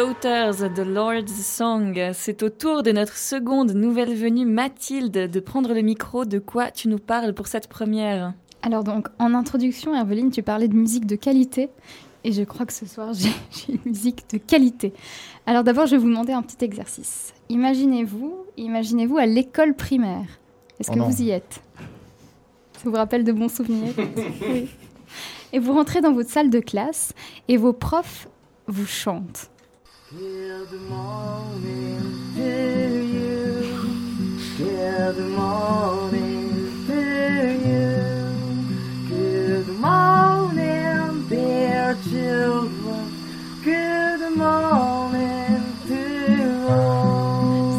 Daughters, 0.00 0.72
The 0.74 0.78
Lord's 0.78 1.44
Song. 1.44 1.94
C'est 2.14 2.42
au 2.42 2.48
tour 2.48 2.82
de 2.82 2.90
notre 2.90 3.18
seconde 3.18 3.72
nouvelle 3.72 4.14
venue, 4.14 4.46
Mathilde, 4.46 5.30
de 5.30 5.40
prendre 5.40 5.74
le 5.74 5.82
micro. 5.82 6.24
De 6.24 6.38
quoi 6.38 6.70
tu 6.70 6.88
nous 6.88 6.98
parles 6.98 7.34
pour 7.34 7.48
cette 7.48 7.68
première? 7.68 8.32
Alors 8.62 8.82
donc, 8.82 9.08
en 9.18 9.34
introduction, 9.34 9.94
Herveline, 9.94 10.30
tu 10.30 10.42
parlais 10.42 10.68
de 10.68 10.74
musique 10.74 11.04
de 11.04 11.16
qualité. 11.16 11.68
Et 12.24 12.32
je 12.32 12.42
crois 12.44 12.64
que 12.64 12.72
ce 12.72 12.86
soir, 12.86 13.12
j'ai 13.12 13.28
une 13.68 13.80
musique 13.84 14.24
de 14.32 14.38
qualité. 14.38 14.94
Alors 15.44 15.64
d'abord, 15.64 15.84
je 15.84 15.90
vais 15.96 15.98
vous 15.98 16.08
demander 16.08 16.32
un 16.32 16.40
petit 16.40 16.64
exercice. 16.64 17.34
Imaginez-vous, 17.50 18.46
imaginez-vous 18.56 19.18
à 19.18 19.26
l'école 19.26 19.74
primaire. 19.74 20.40
Est-ce 20.78 20.88
Oh 20.92 20.94
que 20.94 20.98
non. 21.00 21.08
vous 21.10 21.20
y 21.20 21.28
êtes? 21.28 21.60
Ça 22.82 22.88
vous 22.88 22.92
rappelle 22.92 23.24
de 23.24 23.32
bons 23.32 23.54
souvenirs? 23.54 23.92
Oui. 24.48 24.66
Et 25.52 25.58
vous 25.58 25.74
rentrez 25.74 26.00
dans 26.00 26.12
votre 26.14 26.30
salle 26.30 26.48
de 26.48 26.60
classe 26.60 27.12
et 27.48 27.58
vos 27.58 27.74
profs 27.74 28.28
vous 28.66 28.86
chantent. 28.86 29.50
C'est 30.12 30.26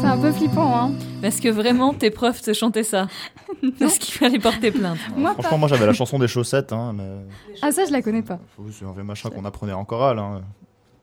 un 0.06 0.16
peu 0.16 0.32
flippant, 0.32 0.74
hein 0.74 0.92
Est-ce 1.22 1.42
que 1.42 1.50
vraiment 1.50 1.92
tes 1.92 2.10
profs 2.10 2.40
te 2.40 2.54
chantaient 2.54 2.82
ça 2.82 3.08
Parce 3.78 3.98
qu'il 3.98 4.14
fallait 4.14 4.38
porter 4.38 4.70
plainte. 4.70 4.96
Moi, 5.14 5.34
Franchement, 5.34 5.58
moi 5.58 5.68
j'avais 5.68 5.84
la 5.84 5.92
chanson 5.92 6.18
des 6.18 6.28
chaussettes. 6.28 6.72
Hein. 6.72 6.96
Ah, 7.60 7.72
ça, 7.72 7.84
je 7.84 7.92
la 7.92 8.00
connais 8.00 8.22
pas. 8.22 8.38
C'est 8.70 8.86
un 8.86 8.92
vieux 8.92 9.02
machin 9.02 9.28
qu'on 9.28 9.44
apprenait 9.44 9.74
en 9.74 9.84
chorale. 9.84 10.18
Hein. 10.18 10.40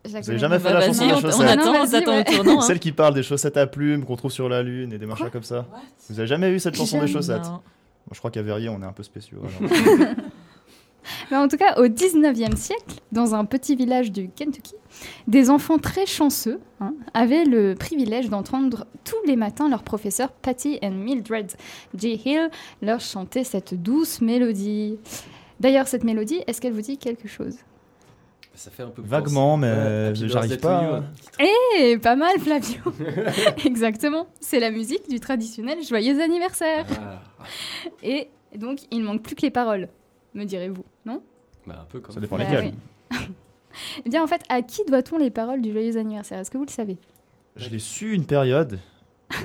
Vous 0.05 0.11
connais 0.11 0.29
avez 0.29 0.37
jamais 0.39 0.59
fait 0.59 0.73
la 0.73 0.79
Bah, 0.79 0.85
chanson 0.87 1.05
des 1.07 1.13
on, 1.13 1.17
on 1.17 1.21
chaussettes 1.21 1.49
attend, 1.49 1.73
Non, 1.73 1.79
on 1.81 1.87
ouais. 1.87 2.19
au 2.19 2.23
tournant. 2.35 2.57
hein. 2.59 2.61
Celle 2.61 2.79
qui 2.79 2.91
parle 2.91 3.13
des 3.13 3.23
chaussettes 3.23 3.57
à 3.57 3.67
plumes 3.67 4.05
qu'on 4.05 4.15
trouve 4.15 4.31
sur 4.31 4.47
la 4.49 4.63
lune 4.63 4.93
et 4.93 4.97
des 4.97 5.05
machins 5.05 5.29
comme 5.29 5.43
ça. 5.43 5.65
Vous 6.09 6.19
avez 6.19 6.27
jamais 6.27 6.49
eu 6.51 6.59
cette 6.59 6.75
chanson 6.75 6.99
des 7.01 7.07
chaussettes 7.07 7.43
Non. 7.45 7.61
Je 8.11 8.17
crois 8.17 8.31
qu'à 8.31 8.41
Verrier, 8.41 8.69
on 8.69 8.81
est 8.81 8.85
un 8.85 8.93
peu 8.93 9.03
spéciaux. 9.03 9.39
Mais 11.31 11.37
en 11.37 11.47
tout 11.47 11.57
cas, 11.57 11.75
au 11.79 11.85
19e 11.87 12.55
siècle, 12.55 12.95
dans 13.11 13.33
un 13.33 13.45
petit 13.45 13.75
village 13.75 14.11
du 14.11 14.29
Kentucky, 14.29 14.75
des 15.27 15.49
enfants 15.49 15.77
très 15.77 16.05
chanceux 16.05 16.59
hein, 16.81 16.93
avaient 17.13 17.45
le 17.45 17.73
privilège 17.73 18.29
d'entendre 18.29 18.85
tous 19.05 19.15
les 19.25 19.35
matins 19.35 19.69
leur 19.69 19.81
professeur 19.83 20.31
Patty 20.31 20.77
and 20.83 20.91
Mildred 20.91 21.51
J. 21.97 22.21
Hill 22.25 22.49
leur 22.81 22.99
chanter 22.99 23.43
cette 23.43 23.73
douce 23.81 24.21
mélodie. 24.21 24.97
D'ailleurs, 25.59 25.87
cette 25.87 26.03
mélodie, 26.03 26.41
est-ce 26.47 26.61
qu'elle 26.61 26.73
vous 26.73 26.81
dit 26.81 26.97
quelque 26.97 27.27
chose? 27.27 27.55
Ça 28.60 28.72
fait 28.72 28.84
un 28.84 28.89
peu 28.89 29.01
Vaguement, 29.01 29.57
penser- 29.57 29.62
mais 29.62 29.72
Ouais, 29.74 30.07
Happy 30.10 30.28
j'arrive 30.30 30.57
pas 30.60 30.78
à- 30.80 30.95
hein. 30.97 31.03
Eh, 31.80 31.97
pas 31.97 32.18
mal, 32.18 32.38
Flavio. 32.39 32.82
Exactement, 33.66 34.28
c'est 34.41 34.60
la 34.60 34.70
musique 34.70 35.10
du 35.10 35.22
traditionnel 35.22 35.82
joyeux 35.82 36.22
anniversaire. 36.22 36.86
Ah, 37.01 37.22
Et 38.03 38.28
donc, 38.57 38.80
il 38.91 38.99
ne 38.99 39.05
manque 39.05 39.22
plus 39.24 39.36
que 39.36 39.43
les 39.43 39.49
paroles, 39.49 39.88
me 40.34 40.43
direz-vous, 40.43 40.84
non? 41.05 41.22
Bah, 41.66 41.80
un 41.82 41.86
peu 41.86 42.01
comme 42.01 42.14
Ça 42.14 42.20
dépend 42.20 42.38
Bah 42.38 42.43
lesquels. 42.43 42.74
oui. 43.12 43.18
Eh 44.05 44.10
bien, 44.10 44.22
en 44.24 44.28
fait, 44.28 44.41
à 44.49 44.62
qui 44.62 44.84
doit-on 44.84 45.18
les 45.18 45.30
paroles 45.30 45.62
du 45.62 45.72
joyeux 45.72 45.95
anniversaire? 45.95 46.39
Est-ce 46.39 46.51
que 46.51 46.57
vous 46.57 46.66
le 46.66 46.72
savez? 46.72 46.97
Je 47.55 47.70
l'ai 47.70 47.80
su 47.80 48.14
une 48.14 48.26
période, 48.26 48.78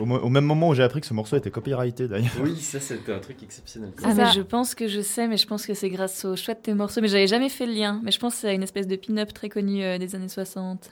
au, 0.00 0.28
même 0.28 0.44
moment 0.44 0.68
où 0.68 0.74
j'ai 0.74 0.82
appris 0.82 1.00
que 1.00 1.06
ce 1.06 1.14
morceau 1.14 1.36
était 1.36 1.50
copyrighté 1.50 2.08
d'ailleurs. 2.08 2.32
Oui, 2.42 2.56
ça 2.56 2.80
c'était 2.80 3.12
un 3.12 3.18
truc 3.18 3.42
exceptionnel. 3.42 3.92
quoi. 3.96 4.08
Ah, 4.10 4.14
mais 4.14 4.32
je 4.32 4.40
pense 4.40 4.74
que 4.74 4.88
je 4.88 5.00
sais, 5.00 5.28
mais 5.28 5.36
je 5.36 5.46
pense 5.46 5.66
que 5.66 5.74
c'est 5.74 5.90
grâce 5.90 6.24
au 6.24 6.36
choix 6.36 6.54
de 6.54 6.60
tes 6.60 6.74
morceaux. 6.74 7.00
Mais 7.00 7.08
j'avais 7.08 7.26
jamais 7.26 7.48
fait 7.48 7.66
le 7.66 7.72
lien. 7.72 8.00
Mais 8.02 8.10
je 8.10 8.18
pense 8.18 8.34
que 8.34 8.40
c'est 8.40 8.54
une 8.54 8.62
espèce 8.62 8.86
de 8.86 8.96
pin-up 8.96 9.32
très 9.32 9.48
connu 9.48 9.82
euh, 9.82 9.98
des 9.98 10.14
années 10.14 10.28
60. 10.28 10.90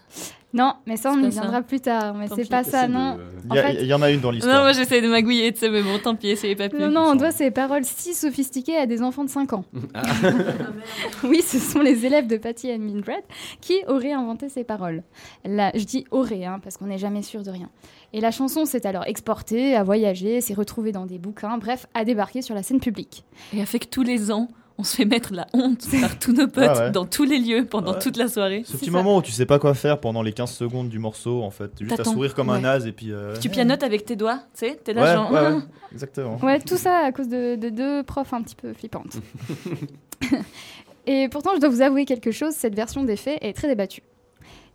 Non, 0.55 0.75
mais 0.87 0.97
ça, 0.99 1.13
on 1.13 1.19
y 1.23 1.33
ça. 1.33 1.41
viendra 1.41 1.63
plus 1.63 1.81
tard. 1.81 2.15
Mais 2.15 2.27
c'est 2.35 2.49
pas 2.49 2.63
ça, 2.63 2.87
non. 2.89 3.19
Il 3.51 3.55
y, 3.55 3.59
a- 3.59 3.63
En 3.63 3.67
fait- 3.67 3.79
il 3.81 3.87
y 3.87 3.95
en 3.95 4.03
a 4.03 4.11
une 4.11 4.21
dans 4.21 4.29
Non, 4.29 4.33
l'histoire. 4.35 4.61
moi 4.63 4.73
j'essaie 4.73 5.01
de 5.01 5.09
magouiller, 5.09 5.51
tu 5.53 5.61
sais, 5.61 5.71
mais 5.71 5.83
bon, 5.83 5.99
tant 5.99 6.15
pis, 6.15 6.29
essayez 6.29 6.55
pas 6.57 6.69
plus. 6.69 6.79
Non, 6.79 6.91
non, 6.91 7.01
on 7.13 7.15
doit 7.15 7.31
ces 7.31 7.51
paroles 7.51 7.85
si 7.85 8.13
sophistiquées 8.15 8.77
à 8.77 8.87
des 8.87 9.03
enfants 9.03 9.25
de 9.25 9.31
5 9.31 9.53
ans. 9.55 9.65
Ah. 9.95 10.03
oui, 11.25 11.43
ce 11.43 11.59
sont 11.59 11.81
les 11.81 12.05
élèves 12.07 12.27
de 12.27 12.37
Patty 12.37 12.71
and 12.73 12.79
Mildred 12.79 13.23
qui 13.61 13.75
auraient 13.89 14.13
inventé 14.13 14.49
ces 14.49 14.65
paroles. 14.65 15.03
Là, 15.45 15.71
je 15.75 15.85
dis 15.85 16.05
auraient, 16.11 16.45
hein, 16.45 16.61
parce 16.63 16.77
qu'on 16.77 16.87
n'est 16.87 16.99
jamais 16.99 17.23
sûr 17.23 17.43
de 17.43 17.51
rien. 17.51 17.71
Et 18.13 18.21
la 18.21 18.31
chanson 18.31 18.65
s'est 18.65 18.87
alors 18.87 19.05
exportée, 19.07 19.75
a 19.75 19.83
voyagé, 19.83 20.41
s'est 20.41 20.55
retrouvée 20.55 20.93
dans 20.93 21.07
des 21.07 21.19
bouquins, 21.19 21.57
bref, 21.59 21.87
a 21.95 22.05
débarqué 22.05 22.43
sur 22.43 22.55
la 22.55 22.63
scène 22.63 22.81
publique. 22.81 23.25
Et 23.55 23.63
a 23.63 23.67
fait 23.67 23.79
que 23.79 23.87
tous 23.87 24.03
les 24.03 24.31
ans, 24.31 24.49
on 24.83 24.85
se 24.85 24.97
fait 24.97 25.05
mettre 25.05 25.33
la 25.33 25.47
honte 25.55 25.87
par 26.01 26.19
tous 26.19 26.33
nos 26.33 26.49
potes 26.49 26.77
ouais. 26.79 26.91
dans 26.91 27.07
tous 27.07 27.23
les 27.23 27.39
lieux 27.39 27.65
pendant 27.65 27.93
Ouais. 27.93 27.99
toute 28.01 28.17
la 28.17 28.27
soirée. 28.27 28.65
Ce 28.67 28.77
petit 28.77 28.87
ça. 28.87 28.91
moment 28.91 29.17
où 29.19 29.23
tu 29.23 29.31
sais 29.31 29.47
pas 29.47 29.61
quoi 29.61 29.75
faire 29.75 30.01
pendant 30.01 30.23
les 30.23 30.33
15 30.33 30.51
secondes 30.51 30.89
du 30.89 30.99
morceau, 30.99 31.43
en 31.43 31.51
fait. 31.51 31.71
Juste 31.81 32.01
à 32.01 32.05
sourire 32.05 32.35
comme 32.35 32.51
un 32.51 32.61
naze 32.61 32.87
et 32.87 32.93
puis. 32.93 33.13
euh, 33.13 33.37
Tu 33.41 33.49
pianotes 33.49 33.85
avec 33.85 34.05
tes 34.05 34.17
doigts, 34.17 34.41
tu 34.59 34.67
sais, 34.67 34.81
t'es 34.83 34.93
là 34.93 35.03
Ouais, 35.03 35.13
genre. 35.15 35.31
ouais, 35.33 35.39
ah. 35.41 35.55
ouais, 35.55 35.61
exactement. 35.93 36.37
Ouais, 36.43 36.59
tout 36.61 36.77
ça 36.77 36.99
à 36.99 37.13
cause 37.13 37.29
de, 37.29 37.55
de 37.55 37.69
deux 37.69 38.03
profs 38.03 38.33
un 38.35 38.43
petit 38.43 38.57
peu 38.57 38.73
flippantes. 38.73 39.17
Et 41.07 41.29
pourtant, 41.29 41.51
je 41.55 41.61
dois 41.61 41.69
vous 41.69 41.83
avouer 41.83 42.05
quelque 42.05 42.31
chose, 42.31 42.53
cette 42.55 42.75
version 42.75 43.03
des 43.05 43.17
faits 43.17 43.39
est 43.43 43.53
très 43.53 43.69
débattue. 43.69 44.03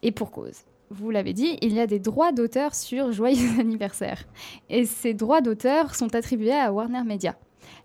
Et 0.03 0.11
pour 0.11 0.31
cause. 0.31 0.55
Vous 0.89 1.09
l'avez 1.09 1.33
dit, 1.33 1.57
il 1.61 1.73
y 1.73 1.79
a 1.81 1.87
des 1.87 1.99
droits 1.99 2.31
d'auteur 2.31 2.73
sur 2.73 3.11
Joyeux 3.11 3.49
anniversaire. 3.59 4.23
Et 4.69 4.85
ces 4.85 5.13
droits 5.13 5.41
d'auteur 5.41 5.95
sont 5.95 6.15
attribués 6.15 6.53
à 6.53 6.71
Warner 6.71 7.03
Media. 7.05 7.35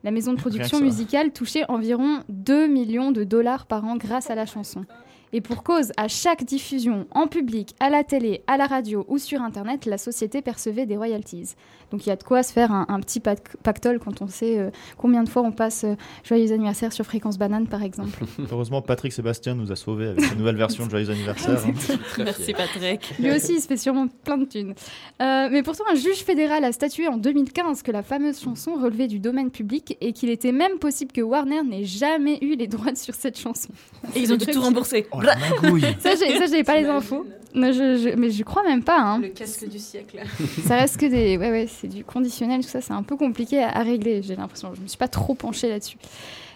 La 0.05 0.11
maison 0.11 0.33
de 0.33 0.39
production 0.39 0.81
musicale 0.81 1.33
touchait 1.33 1.65
environ 1.69 2.25
2 2.29 2.67
millions 2.67 3.13
de 3.13 3.23
dollars 3.23 3.67
par 3.67 3.85
an 3.85 3.97
grâce 3.97 4.31
à 4.31 4.35
la 4.35 4.47
chanson. 4.47 4.85
Et 5.33 5.41
pour 5.41 5.63
cause, 5.63 5.93
à 5.97 6.09
chaque 6.09 6.45
diffusion 6.45 7.07
en 7.13 7.27
public, 7.27 7.75
à 7.81 7.89
la 7.91 8.05
télé, 8.05 8.43
à 8.47 8.57
la 8.57 8.67
radio 8.67 9.05
ou 9.09 9.19
sur 9.19 9.41
Internet, 9.43 9.87
la 9.87 9.97
société 9.99 10.43
percevait 10.43 10.85
des 10.87 10.97
royalties. 10.97 11.55
Donc 11.91 12.07
il 12.07 12.09
y 12.09 12.13
a 12.13 12.17
de 12.17 12.23
quoi 12.23 12.43
se 12.43 12.53
faire 12.53 12.71
un, 12.73 12.87
un 12.89 13.01
petit 13.01 13.21
pac- 13.21 13.57
pactole 13.63 13.99
quand 13.99 14.23
on 14.23 14.27
sait 14.27 14.59
euh, 14.59 14.71
combien 14.97 15.23
de 15.23 15.29
fois 15.29 15.43
on 15.43 15.53
passe 15.53 15.85
euh, 15.85 15.95
Joyeux 16.25 16.53
anniversaire 16.53 16.93
sur 16.93 17.05
Fréquence 17.05 17.39
Banane, 17.39 17.67
par 17.67 17.83
exemple. 17.83 18.25
Heureusement, 18.51 18.83
Patrick 18.83 19.13
Sébastien 19.13 19.55
nous 19.55 19.71
a 19.73 19.77
sauvés 19.77 20.09
avec 20.09 20.21
sa 20.23 20.35
nouvelle 20.35 20.57
version 20.57 20.85
de 20.87 20.91
Joyeux 20.91 21.11
anniversaire. 21.11 21.61
hein. 21.67 21.97
Merci. 22.19 22.53
Patrick. 22.53 23.15
Lui 23.19 23.31
aussi, 23.31 23.55
il 23.55 23.61
se 23.61 23.67
fait 23.67 23.77
sûrement 23.77 24.07
plein 24.25 24.39
de 24.39 24.45
thunes. 24.45 24.75
Euh, 25.21 25.49
mais 25.51 25.63
pourtant, 25.63 25.85
un 25.91 25.95
juge 25.95 26.25
fédéral 26.25 26.65
a 26.65 26.73
statué 26.73 27.09
en 27.09 27.17
2015 27.17 27.83
que 27.83 27.91
la 27.93 28.03
fameuse 28.03 28.41
chanson 28.41 28.75
relevait 28.75 29.07
du 29.09 29.19
domaine 29.19 29.51
public 29.51 29.97
et 30.01 30.13
qu'il 30.13 30.29
était 30.31 30.53
même 30.53 30.79
possible 30.79 31.13
que 31.13 31.21
Warner 31.21 31.63
n'ait 31.63 31.85
jamais 31.85 32.39
eu 32.43 32.55
les 32.57 32.67
droits 32.67 32.95
sur 32.95 33.15
cette 33.15 33.39
chanson. 33.39 33.69
Et 34.15 34.21
ils 34.21 34.33
ont 34.33 34.37
dû 34.37 34.47
tout 34.47 34.61
rembourser. 34.61 35.07
Oh 35.13 35.21
la 35.21 35.22
Ça, 36.01 36.11
j'ai, 36.15 36.39
ça, 36.39 36.47
j'ai 36.47 36.65
pas 36.65 36.79
les 36.81 36.87
infos. 36.87 37.27
Non, 37.55 37.71
je- 37.73 37.99
je- 37.99 38.17
mais 38.17 38.31
je 38.31 38.43
crois 38.45 38.63
même 38.63 38.83
pas. 38.83 38.99
hein. 38.99 39.19
Le 39.19 39.29
casque 39.29 39.69
du 39.69 39.79
siècle. 39.79 40.19
Ça 40.67 40.77
reste 40.77 40.97
que 40.99 41.07
des. 41.07 41.37
Ouais, 41.37 41.51
ouais, 41.51 41.67
c'est 41.69 41.89
du 41.89 42.03
conditionnel, 42.05 42.63
tout 42.63 42.69
ça, 42.69 42.81
c'est 42.81 42.95
un 42.95 43.03
peu 43.03 43.17
compliqué 43.17 43.63
à, 43.63 43.69
à 43.77 43.83
régler, 43.83 44.23
j'ai 44.23 44.37
l'impression. 44.37 44.73
Je 44.75 44.81
me 44.81 44.87
suis 44.87 44.97
pas 44.99 45.09
trop 45.09 45.35
penchée 45.35 45.69
là-dessus. 45.69 45.99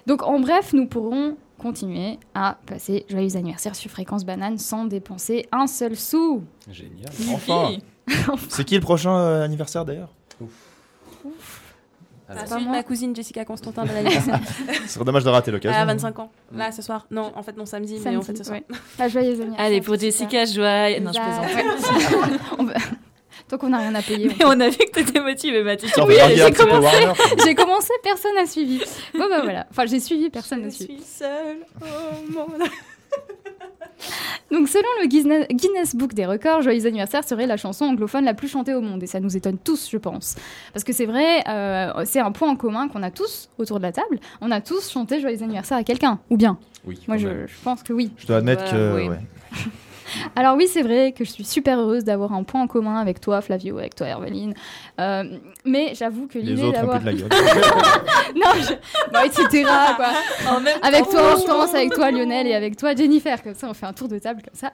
Donc, 0.07 0.23
en 0.23 0.41
bref, 0.41 0.73
nous 0.73 0.87
pourrons 0.87 1.37
continuer 1.59 2.19
à 2.35 2.59
passer 2.67 3.05
Joyeux 3.11 3.37
anniversaire 3.37 3.75
sur 3.75 3.91
Fréquence 3.91 4.25
Banane 4.25 4.57
sans 4.59 4.85
dépenser 4.85 5.47
un 5.53 5.67
seul 5.67 5.97
sou. 5.97 6.43
Génial. 6.71 7.11
Enfin 7.33 7.73
C'est 8.49 8.65
qui 8.65 8.75
le 8.77 8.81
prochain 8.81 9.17
euh, 9.19 9.43
anniversaire 9.45 9.85
d'ailleurs? 9.85 10.11
Ah, 12.29 12.35
pas 12.35 12.47
celui 12.47 12.65
de 12.65 12.71
ma 12.71 12.83
cousine 12.83 13.15
Jessica 13.15 13.45
Constantin. 13.45 13.85
Ce 14.87 14.95
serait 14.95 15.05
dommage 15.05 15.23
de 15.25 15.29
rater 15.29 15.51
Elle 15.51 15.55
l'occasion. 15.55 15.81
a 15.81 15.85
25 15.85 16.19
ans. 16.19 16.31
Là, 16.53 16.73
ce 16.73 16.83
soir. 16.83 17.07
Non, 17.11 17.33
en 17.37 17.43
fait, 17.43 17.57
non, 17.57 17.67
samedi, 17.67 18.01
mais 18.05 18.17
en 18.17 18.23
fait, 18.23 18.37
ce 18.37 18.43
soir. 18.45 18.59
ouais. 18.59 18.65
Ah, 18.99 19.09
joyeux 19.09 19.33
anniversaire. 19.35 19.65
Allez, 19.65 19.81
pour 19.81 19.97
Jessica, 19.99 20.45
joie. 20.45 20.99
Non, 21.01 21.13
je 21.13 21.21
plaisante. 21.21 22.19
Ouais. 22.19 22.35
On 22.59 22.67
Tant 23.49 23.59
qu'on 23.59 23.69
n'a 23.69 23.79
rien 23.79 23.95
à 23.95 24.03
payer. 24.03 24.27
Mais 24.27 24.45
on 24.45 24.59
a 24.59 24.69
vu 24.69 24.77
que 24.77 24.91
t'étais 24.91 25.21
motivée, 25.21 25.63
Mathilde. 25.63 25.93
Oui, 26.09 26.15
j'ai 26.35 26.51
commencé. 26.51 26.97
J'ai 27.45 27.55
commencé, 27.55 27.93
personne 28.03 28.35
n'a 28.35 28.45
suivi. 28.47 28.81
Bon, 29.15 29.29
bah 29.31 29.43
voilà. 29.45 29.67
Enfin, 29.71 29.87
j'ai 29.87 30.01
suivi, 30.01 30.31
personne 30.31 30.63
n'a 30.63 30.69
Je 30.71 30.75
suivi. 30.75 30.95
suis 30.95 31.05
seule 31.05 31.59
au 31.81 32.33
monde. 32.33 32.69
Donc, 34.51 34.69
selon 34.69 34.87
le 35.03 35.09
Guinness- 35.09 35.97
Book 35.97 36.15
des 36.15 36.27
records, 36.27 36.63
Joyeux 36.63 36.87
anniversaire 36.87 37.25
serait 37.25 37.47
la 37.47 37.57
chanson 37.57 37.85
anglophone 37.87 38.25
la 38.25 38.35
plus 38.35 38.49
chantée 38.49 38.75
au 38.75 38.81
monde. 38.81 39.03
Et 39.03 39.07
ça 39.07 39.21
nous 39.21 39.37
étonne 39.37 39.59
tous, 39.59 39.89
je 39.91 39.97
pense. 39.97 40.37
Parce 40.73 40.85
que 40.85 40.93
c'est 40.93 41.07
vrai, 41.07 41.43
euh, 41.49 42.05
c'est 42.05 42.21
un 42.21 42.33
point 42.33 42.49
en 42.51 42.57
commun 42.57 42.89
qu'on 42.89 43.03
a 43.03 43.11
tous 43.11 43.49
autour 43.59 43.79
de 43.79 43.83
la 43.83 43.93
table. 43.93 44.21
On 44.41 44.51
a 44.51 44.61
tous 44.61 44.91
chanté 44.91 45.21
Joyeux 45.21 45.43
anniversaire 45.43 45.79
à 45.79 45.85
quelqu'un. 45.85 46.21
Ou 46.31 46.37
bien 46.37 46.59
Oui. 46.87 46.99
Moi, 47.09 47.17
je, 47.17 47.29
pense 47.65 47.83
que 47.83 47.93
oui. 47.93 48.11
Je 48.19 48.27
dois 48.27 48.37
admettre 48.37 48.71
que. 48.71 48.97
oui. 48.97 49.09
ouais. 49.09 49.21
Alors 50.37 50.57
oui, 50.57 50.69
c'est 50.69 50.83
vrai 50.83 51.13
que 51.13 51.25
je 51.25 51.31
suis 51.31 51.45
super 51.45 51.79
heureuse 51.79 52.05
d'avoir 52.05 52.33
un 52.33 52.43
point 52.43 52.63
en 52.63 52.67
commun 52.67 52.97
avec 53.01 53.21
toi, 53.21 53.41
Flavio, 53.41 53.79
avec 53.79 53.95
toi, 53.95 54.07
Herveline. 54.07 54.55
Euh, 55.01 55.39
mais 55.65 55.95
j'avoue 55.95 56.27
que 56.27 56.39
Les 56.39 56.45
l'idée 56.45 56.63
autres 56.63 56.79
ont 56.79 56.81
d'avoir... 56.81 57.01
plus 57.01 57.13
de 57.13 57.23
la 57.23 57.29
gueule. 57.29 57.29
non, 58.37 58.51
je... 58.55 59.13
bon, 59.13 59.21
etc. 59.25 59.65
quoi. 59.97 60.09
En 60.49 60.61
même 60.61 60.79
Avec 60.83 61.05
temps. 61.05 61.11
toi, 61.13 61.33
Hortense, 61.33 61.75
avec 61.75 61.93
toi, 61.93 62.11
Lionel, 62.11 62.47
et 62.47 62.55
avec 62.55 62.77
toi, 62.77 62.95
Jennifer. 62.95 63.43
Comme 63.43 63.55
ça, 63.55 63.69
on 63.69 63.75
fait 63.75 63.87
un 63.87 63.93
tour 63.93 64.09
de 64.09 64.19
table 64.19 64.43
comme 64.43 64.59
ça. 64.59 64.73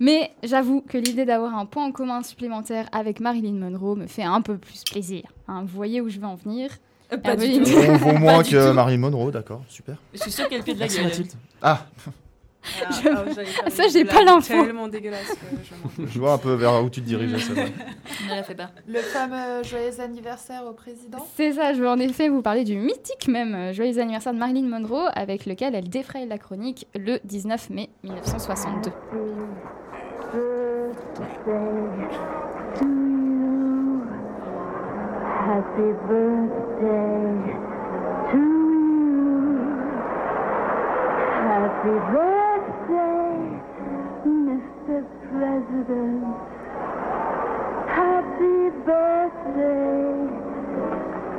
Mais 0.00 0.30
j'avoue 0.44 0.80
que 0.80 0.96
l'idée 0.96 1.24
d'avoir 1.24 1.56
un 1.56 1.66
point 1.66 1.84
en 1.84 1.90
commun 1.92 2.22
supplémentaire 2.22 2.86
avec 2.92 3.18
Marilyn 3.18 3.54
Monroe 3.54 3.96
me 3.96 4.06
fait 4.06 4.22
un 4.22 4.40
peu 4.42 4.56
plus 4.56 4.84
plaisir. 4.88 5.22
hein. 5.48 5.62
vous 5.62 5.76
voyez 5.76 6.00
où 6.00 6.08
je 6.08 6.20
veux 6.20 6.26
en 6.26 6.36
venir 6.36 6.70
Pas 7.24 7.34
du 7.34 7.60
tout. 7.62 7.70
On 7.88 7.96
vaut 7.96 8.12
moins 8.16 8.44
que. 8.44 8.70
Marilyn 8.70 8.98
Monroe, 8.98 9.32
d'accord, 9.32 9.62
super. 9.68 9.96
Je 10.14 10.20
suis 10.20 10.30
sûre 10.30 10.48
qu'elle 10.48 10.62
fait 10.62 10.74
de 10.74 10.78
la 10.78 10.84
Merci 10.84 10.98
gueule. 10.98 11.06
Mathilde. 11.08 11.32
Ah, 11.62 11.86
Ah, 12.64 12.90
Je- 12.90 13.08
ah, 13.64 13.70
Ça, 13.70 13.84
j'ai 13.88 14.04
pas 14.04 14.22
l'info. 14.24 14.52
tellement 14.52 14.88
dégueulasse 14.88 15.34
que 15.96 16.06
je 16.06 16.18
vois 16.18 16.32
un 16.34 16.38
peu 16.38 16.52
vers 16.54 16.82
où 16.82 16.90
tu 16.90 17.00
te 17.00 17.06
dirigeais, 17.06 17.38
ça 17.38 17.54
va. 17.54 17.62
Ne 18.28 18.34
la 18.34 18.42
fais 18.42 18.54
pas. 18.54 18.70
Le 18.86 18.98
fameux 19.00 19.62
joyeux 19.62 20.00
anniversaire 20.00 20.64
au 20.66 20.72
président. 20.72 21.18
C'est 21.36 21.52
ça, 21.52 21.72
je 21.72 21.80
veux 21.80 21.88
en 21.88 21.98
effet 21.98 22.28
vous 22.28 22.42
parler 22.42 22.64
du 22.64 22.76
mythique 22.76 23.28
même 23.28 23.54
euh, 23.54 23.72
joyeux 23.72 23.98
anniversaire 24.00 24.34
de 24.34 24.38
Marilyn 24.38 24.66
Monroe 24.68 25.08
avec 25.14 25.46
lequel 25.46 25.74
elle 25.74 25.88
défraye 25.88 26.26
la 26.26 26.36
chronique 26.38 26.86
le 26.94 27.18
19 27.24 27.70
mai 27.70 27.88
1962. 28.02 28.90
Happy 35.48 35.88
birthday 36.08 37.54
to 38.34 38.36
you. 38.36 39.28
Happy 41.48 41.92
birthday, 42.08 42.47
President. 45.62 46.36
Happy 47.88 48.70
birthday 48.86 50.28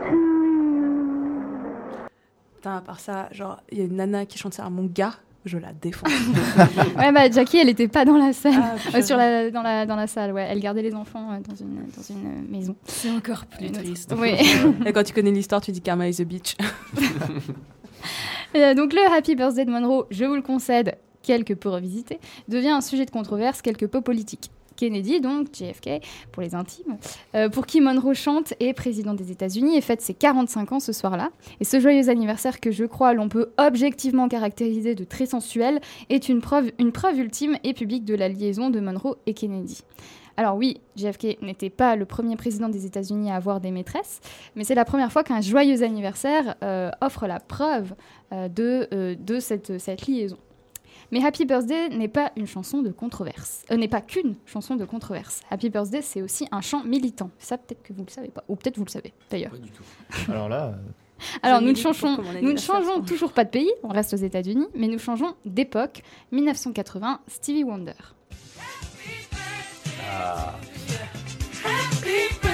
to 0.10 0.16
you. 0.16 2.10
Putain, 2.56 2.76
à 2.78 2.82
part 2.82 3.00
ça, 3.00 3.30
genre, 3.32 3.62
il 3.72 3.78
y 3.78 3.82
a 3.82 3.86
une 3.86 3.96
nana 3.96 4.26
qui 4.26 4.38
chante 4.38 4.54
ça 4.54 4.66
à 4.66 4.70
mon 4.70 4.86
gars. 4.86 5.14
je 5.46 5.58
la 5.58 5.72
défonce. 5.72 6.12
Ouais, 6.98 7.12
bah 7.14 7.30
Jackie, 7.32 7.58
elle 7.60 7.70
était 7.70 7.88
pas 7.88 8.04
dans 8.04 8.18
la 8.18 8.34
salle, 8.34 8.54
Ah, 8.62 8.98
Euh, 8.98 9.02
sur 9.02 9.16
la, 9.16 9.50
dans, 9.52 9.62
la, 9.62 9.86
dans 9.86 9.96
la 9.96 10.08
salle, 10.08 10.34
ouais. 10.34 10.46
Elle 10.50 10.60
gardait 10.60 10.82
les 10.82 10.94
enfants 10.96 11.32
euh, 11.32 11.38
dans 11.48 11.56
une, 11.56 11.76
dans 11.96 12.04
une 12.10 12.26
euh, 12.28 12.42
maison. 12.52 12.76
C'est 12.86 13.12
encore 13.12 13.46
plus 13.46 13.68
Une 13.68 13.72
autre- 13.72 13.84
triste. 13.84 14.14
Oui. 14.18 14.32
Et 14.86 14.92
quand 14.92 15.04
tu 15.04 15.14
connais 15.14 15.32
l'histoire, 15.32 15.62
tu 15.62 15.72
dis 15.72 15.82
Karma 15.82 16.08
is 16.10 16.22
a 16.22 16.26
bitch. 16.26 16.56
Euh, 18.56 18.74
donc 18.74 18.94
le 18.94 19.16
Happy 19.16 19.36
Birthday 19.36 19.64
de 19.64 19.70
Monroe, 19.70 20.08
je 20.10 20.26
vous 20.26 20.34
le 20.34 20.42
concède, 20.42 20.96
quelque 21.22 21.54
peu 21.54 21.70
revisité, 21.70 22.20
devient 22.48 22.70
un 22.70 22.82
sujet 22.82 23.06
de 23.06 23.12
controverse 23.12 23.62
quelque 23.62 23.86
peu 23.86 24.02
politique. 24.02 24.52
Kennedy, 24.80 25.20
donc 25.20 25.48
JFK, 25.54 26.02
pour 26.32 26.42
les 26.42 26.56
intimes, 26.56 26.98
euh, 27.36 27.50
pour 27.50 27.66
qui 27.66 27.82
Monroe 27.82 28.14
chante, 28.14 28.54
est 28.62 28.74
président 28.74 29.14
des 29.14 29.30
États-Unis 29.30 29.76
et 29.76 29.82
fête 29.82 30.02
ses 30.02 30.14
45 30.14 30.72
ans 30.72 30.80
ce 30.80 30.94
soir-là. 30.94 31.32
Et 31.60 31.66
ce 31.66 31.82
joyeux 31.82 32.08
anniversaire 32.10 32.62
que 32.62 32.72
je 32.72 32.86
crois 32.86 33.14
l'on 33.14 33.28
peut 33.28 33.52
objectivement 33.58 34.30
caractériser 34.30 34.96
de 34.96 35.04
très 35.04 35.26
sensuel 35.26 35.82
est 36.10 36.30
une 36.30 36.40
preuve, 36.40 36.72
une 36.80 36.94
preuve 36.94 37.20
ultime 37.20 37.58
et 37.66 37.74
publique 37.74 38.06
de 38.06 38.16
la 38.16 38.30
liaison 38.30 38.70
de 38.70 38.80
Monroe 38.80 39.18
et 39.26 39.34
Kennedy. 39.34 39.84
Alors 40.38 40.56
oui, 40.56 40.80
JFK 40.96 41.42
n'était 41.42 41.70
pas 41.70 41.98
le 41.98 42.06
premier 42.06 42.38
président 42.38 42.70
des 42.70 42.86
États-Unis 42.86 43.30
à 43.30 43.36
avoir 43.36 43.60
des 43.60 43.72
maîtresses, 43.72 44.22
mais 44.56 44.64
c'est 44.64 44.76
la 44.76 44.86
première 44.86 45.12
fois 45.12 45.26
qu'un 45.26 45.42
joyeux 45.42 45.84
anniversaire 45.84 46.56
euh, 46.64 46.92
offre 47.02 47.28
la 47.28 47.42
preuve 47.42 47.94
euh, 48.32 48.48
de, 48.48 49.40
cette 49.40 50.08
liaison. 50.08 50.38
Mais 51.12 51.24
Happy 51.24 51.46
Birthday 51.46 51.90
n'est 51.90 52.08
pas 52.08 52.32
une 52.36 52.48
chanson 52.48 52.82
de 52.82 52.92
controverse, 52.92 53.64
euh, 53.72 53.78
n'est 53.78 53.88
pas 53.88 54.02
qu'une 54.02 54.36
chanson 54.46 54.76
de 54.76 54.86
controverse. 54.86 55.42
Happy 55.50 55.70
Birthday, 55.70 56.02
c'est 56.02 56.22
aussi 56.22 56.48
un 56.52 56.62
chant 56.62 56.84
militant. 56.84 57.32
Ça, 57.40 57.58
peut-être 57.58 57.82
que 57.84 57.94
vous 57.94 58.04
le 58.06 58.12
savez 58.12 58.30
pas, 58.30 58.44
ou 58.48 58.56
peut-être 58.56 58.78
vous 58.78 58.86
le 58.86 58.92
savez 58.92 59.14
d'ailleurs. 59.30 59.52
Pas 59.52 59.58
du 59.58 59.72
tout. 59.72 59.84
Alors 60.32 60.50
là, 60.50 60.68
euh, 60.68 60.76
Alors 61.42 61.62
nous 61.62 61.72
ne 61.72 61.76
changeons, 61.78 62.18
nous 62.42 62.54
ne 62.54 62.60
changeons 62.60 63.02
toujours 63.02 63.34
pas 63.34 63.44
de 63.44 63.50
pays, 63.50 63.72
on 63.84 63.90
reste 63.90 64.14
aux 64.14 64.18
États-Unis, 64.18 64.68
mais 64.76 64.88
nous 64.88 65.00
changeons 65.00 65.36
d'époque. 65.46 66.02
1980, 66.32 67.22
Stevie 67.28 67.64
Wonder. 67.64 67.94
Happy 71.64 72.49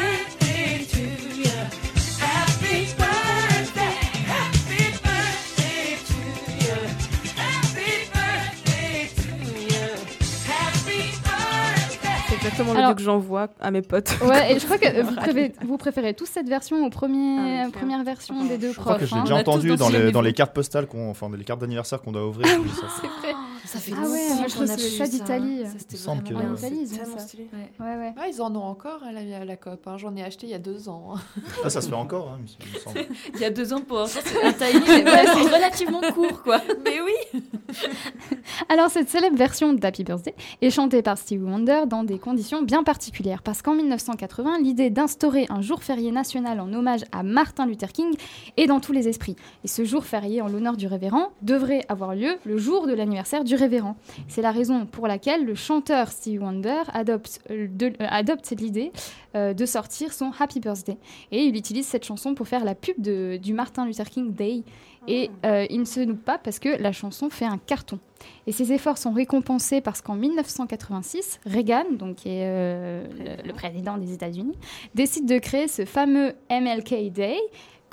exactement 12.56 12.74
le 12.74 12.78
Alors- 12.80 12.90
vieux 12.92 12.96
que 12.96 13.02
j'envoie 13.04 13.48
à 13.62 13.72
mes 13.72 13.82
potes. 13.82 14.16
Ouais, 14.26 14.54
et 14.54 14.60
je 14.60 14.66
crois 14.66 14.78
que 14.78 15.02
vous 15.04 15.16
préférez, 15.16 15.54
vous 15.66 15.78
préférez 15.78 16.14
tous 16.14 16.26
cette 16.26 16.48
version 16.50 16.86
aux 16.86 16.90
premiers, 16.90 17.62
Ah, 17.64 17.68
ok. 17.68 17.74
première 17.74 18.04
version 18.04 18.44
des 18.46 18.58
deux 18.58 18.72
je 18.72 18.80
crois 18.80 18.96
profs. 18.96 19.02
que 19.02 19.06
je 19.08 19.14
l'ai 19.16 19.20
hein. 19.22 19.24
déjà 19.24 19.36
entendu 19.36 19.68
dans 19.70 19.76
dans 19.76 19.90
les, 19.90 20.12
dans 20.12 20.22
les 20.22 20.34
cartes 20.34 20.54
postales, 20.54 20.88
qu'on, 20.88 21.10
enfin 21.10 21.30
les 21.38 21.44
cartes 21.44 21.60
d'anniversaire 21.62 22.02
qu'on 22.02 22.12
doit 22.12 22.26
ouvrir. 22.26 22.48
oui, 22.62 22.70
ça. 22.70 22.88
C'est 23.02 23.08
vrai. 23.08 23.36
Ça 23.66 23.80
fait 23.80 23.92
Ah 23.96 24.02
ouais, 24.04 24.28
moi, 24.30 24.38
je 24.40 24.44
a 24.44 24.48
trouve 24.48 24.66
ça 24.68 25.08
d'Italie. 25.08 25.64
Il 25.92 25.98
semble 25.98 26.24
que- 26.24 26.34
En. 26.34 26.56
Italie, 26.56 26.80
ils 26.84 26.94
ont 26.94 26.98
Tellement 26.98 27.18
ça. 27.18 27.24
stylé. 27.24 27.50
Ouais. 27.54 27.72
Ouais, 27.86 27.96
ouais. 27.98 28.14
Ouais, 28.18 28.30
ils 28.32 28.42
en 28.42 28.56
ont 28.56 28.64
encore 28.64 29.02
à 29.04 29.12
la, 29.12 29.38
à 29.42 29.46
la 29.46 29.56
COP. 29.58 29.88
hein. 29.88 29.98
J'en 29.98 30.16
ai 30.16 30.24
acheté 30.24 30.48
il 30.48 30.52
y 30.52 30.54
a 30.54 30.60
deux 30.60 30.88
ans. 30.90 31.14
hein. 31.16 31.20
Ah, 31.64 31.70
ça 31.70 31.82
se 31.82 31.90
fait 31.90 31.96
encore, 31.96 32.30
hein, 32.30 32.40
il 32.46 32.74
me 32.74 32.80
semble. 32.80 33.00
Il 33.36 33.40
y 33.42 33.46
a 33.46 33.50
deux 33.50 33.74
ans 33.74 33.82
pour 33.82 33.98
l'instant, 34.00 34.20
c'est 34.24 34.44
un 34.44 34.54
timing 34.54 34.84
c'est 35.06 35.56
relativement 35.56 36.02
court, 36.14 36.44
quoi. 36.44 36.62
Mais 36.84 37.00
oui. 37.02 37.42
Alors 38.70 38.90
cette 38.90 39.10
célèbre 39.10 39.36
version 39.38 39.74
d'Happy 39.74 40.04
Birthday 40.04 40.34
est 40.62 40.70
chantée 40.70 41.02
par 41.02 41.18
Stevie 41.18 41.44
Wonder 41.44 41.84
dans 41.88 42.04
des 42.04 42.20
conditions 42.20 42.62
bien 42.62 42.84
particulières 42.84 43.42
parce 43.42 43.62
qu'en 43.62 43.74
1980, 43.76 44.60
l'idée 44.60 44.90
d'instaurer 44.90 45.46
un 45.50 45.62
jour 45.62 45.84
férié 45.84 46.12
national 46.12 46.60
en 46.60 46.72
hommage 46.74 47.02
à 47.12 47.24
Martin 47.24 47.66
Luther 47.66 47.92
King 47.92 48.16
est 48.58 48.68
dans 48.68 48.80
tous 48.80 48.92
les 48.92 49.08
esprits. 49.08 49.36
Et 49.64 49.68
ce 49.68 49.84
jour 49.84 50.06
férié 50.06 50.42
en 50.42 50.48
l'honneur 50.48 50.78
du 50.78 50.88
révérend 50.88 51.30
devrait 51.42 51.86
avoir 51.90 52.16
lieu 52.16 52.38
le 52.46 52.58
jour 52.58 52.88
de 52.88 52.94
l'anniversaire 52.94 53.44
du 53.44 53.55
révérend. 53.56 53.96
C'est 54.28 54.42
la 54.42 54.52
raison 54.52 54.86
pour 54.86 55.08
laquelle 55.08 55.46
le 55.46 55.56
chanteur 55.56 56.10
Stevie 56.10 56.38
Wonder 56.40 56.82
adopte, 56.94 57.40
euh, 57.50 57.68
de- 57.70 57.88
euh, 58.02 58.08
adopte 58.10 58.52
l'idée 58.60 58.92
euh, 59.36 59.54
de 59.54 59.66
sortir 59.66 60.14
son 60.14 60.32
Happy 60.40 60.60
Birthday. 60.60 60.98
Et 61.32 61.44
il 61.44 61.56
utilise 61.58 61.86
cette 61.88 62.06
chanson 62.06 62.36
pour 62.36 62.48
faire 62.48 62.64
la 62.64 62.76
pub 62.76 62.96
de- 63.00 63.38
du 63.42 63.54
Martin 63.54 63.86
Luther 63.86 64.10
King 64.10 64.34
Day. 64.34 64.64
Et 65.08 65.30
euh, 65.46 65.68
il 65.70 65.80
ne 65.82 65.86
se 65.86 66.00
doute 66.00 66.22
pas 66.24 66.40
parce 66.40 66.58
que 66.58 66.82
la 66.82 66.92
chanson 66.92 67.30
fait 67.30 67.46
un 67.46 67.60
carton. 67.60 68.00
Et 68.48 68.52
ses 68.52 68.72
efforts 68.72 68.98
sont 68.98 69.12
récompensés 69.12 69.80
parce 69.80 70.02
qu'en 70.02 70.16
1986, 70.16 71.40
Reagan, 71.46 71.84
donc 71.92 72.16
qui 72.16 72.30
est 72.30 72.42
euh, 72.46 73.06
le, 73.44 73.48
le 73.50 73.54
président 73.54 73.98
des 73.98 74.14
États-Unis, 74.14 74.58
décide 74.96 75.28
de 75.28 75.38
créer 75.38 75.68
ce 75.68 75.86
fameux 75.86 76.34
MLK 76.50 77.12
Day, 77.12 77.38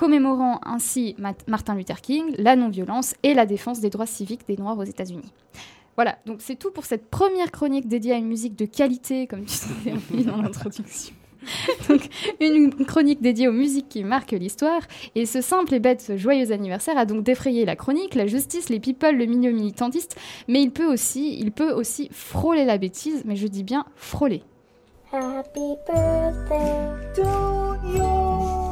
commémorant 0.03 0.59
ainsi 0.65 1.15
Ma- 1.17 1.33
Martin 1.47 1.77
Luther 1.77 2.01
King, 2.01 2.35
la 2.37 2.57
non-violence 2.57 3.15
et 3.23 3.35
la 3.35 3.47
défense 3.47 3.79
des 3.79 3.89
droits 3.89 4.05
civiques 4.07 4.41
des 4.49 4.57
Noirs 4.57 4.77
aux 4.77 4.83
États-Unis. 4.83 5.33
Voilà, 5.95 6.19
donc 6.27 6.39
c'est 6.41 6.57
tout 6.57 6.73
pour 6.73 6.87
cette 6.87 7.09
première 7.09 7.53
chronique 7.53 7.87
dédiée 7.87 8.15
à 8.15 8.17
une 8.17 8.27
musique 8.27 8.57
de 8.59 8.65
qualité, 8.65 9.29
comme 9.29 9.45
tu 9.45 9.55
disais 9.55 9.93
Ophélie, 9.93 10.25
dans 10.25 10.43
l'introduction. 10.43 11.15
Donc, 11.89 12.09
une 12.41 12.73
chronique 12.85 13.21
dédiée 13.21 13.47
aux 13.49 13.53
musiques 13.53 13.89
qui 13.89 14.03
marquent 14.05 14.31
l'histoire. 14.33 14.81
Et 15.17 15.27
ce 15.27 15.41
simple 15.41 15.75
et 15.75 15.81
bête 15.81 16.13
joyeux 16.17 16.51
anniversaire 16.53 16.97
a 16.97 17.05
donc 17.05 17.25
défrayé 17.25 17.65
la 17.65 17.75
chronique, 17.75 18.15
la 18.15 18.27
justice, 18.29 18.69
les 18.71 18.79
people, 18.79 19.17
le 19.17 19.27
milieu 19.27 19.51
militantiste. 19.51 20.17
Mais 20.47 20.63
il 20.63 20.71
peut 20.71 20.87
aussi, 20.87 21.37
il 21.41 21.51
peut 21.51 21.73
aussi 21.73 22.09
frôler 22.13 22.65
la 22.65 22.79
bêtise, 22.79 23.23
mais 23.25 23.35
je 23.35 23.49
dis 23.49 23.65
bien 23.65 23.85
frôler. 23.97 24.43
Happy 25.13 25.75
birthday 25.85 27.15
to 27.17 27.23
you. 27.89 28.72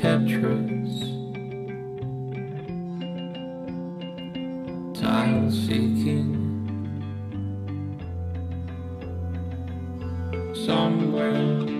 Tetris 0.00 0.96
Tile 4.98 5.50
seeking. 5.50 6.40
Somewhere 10.54 11.79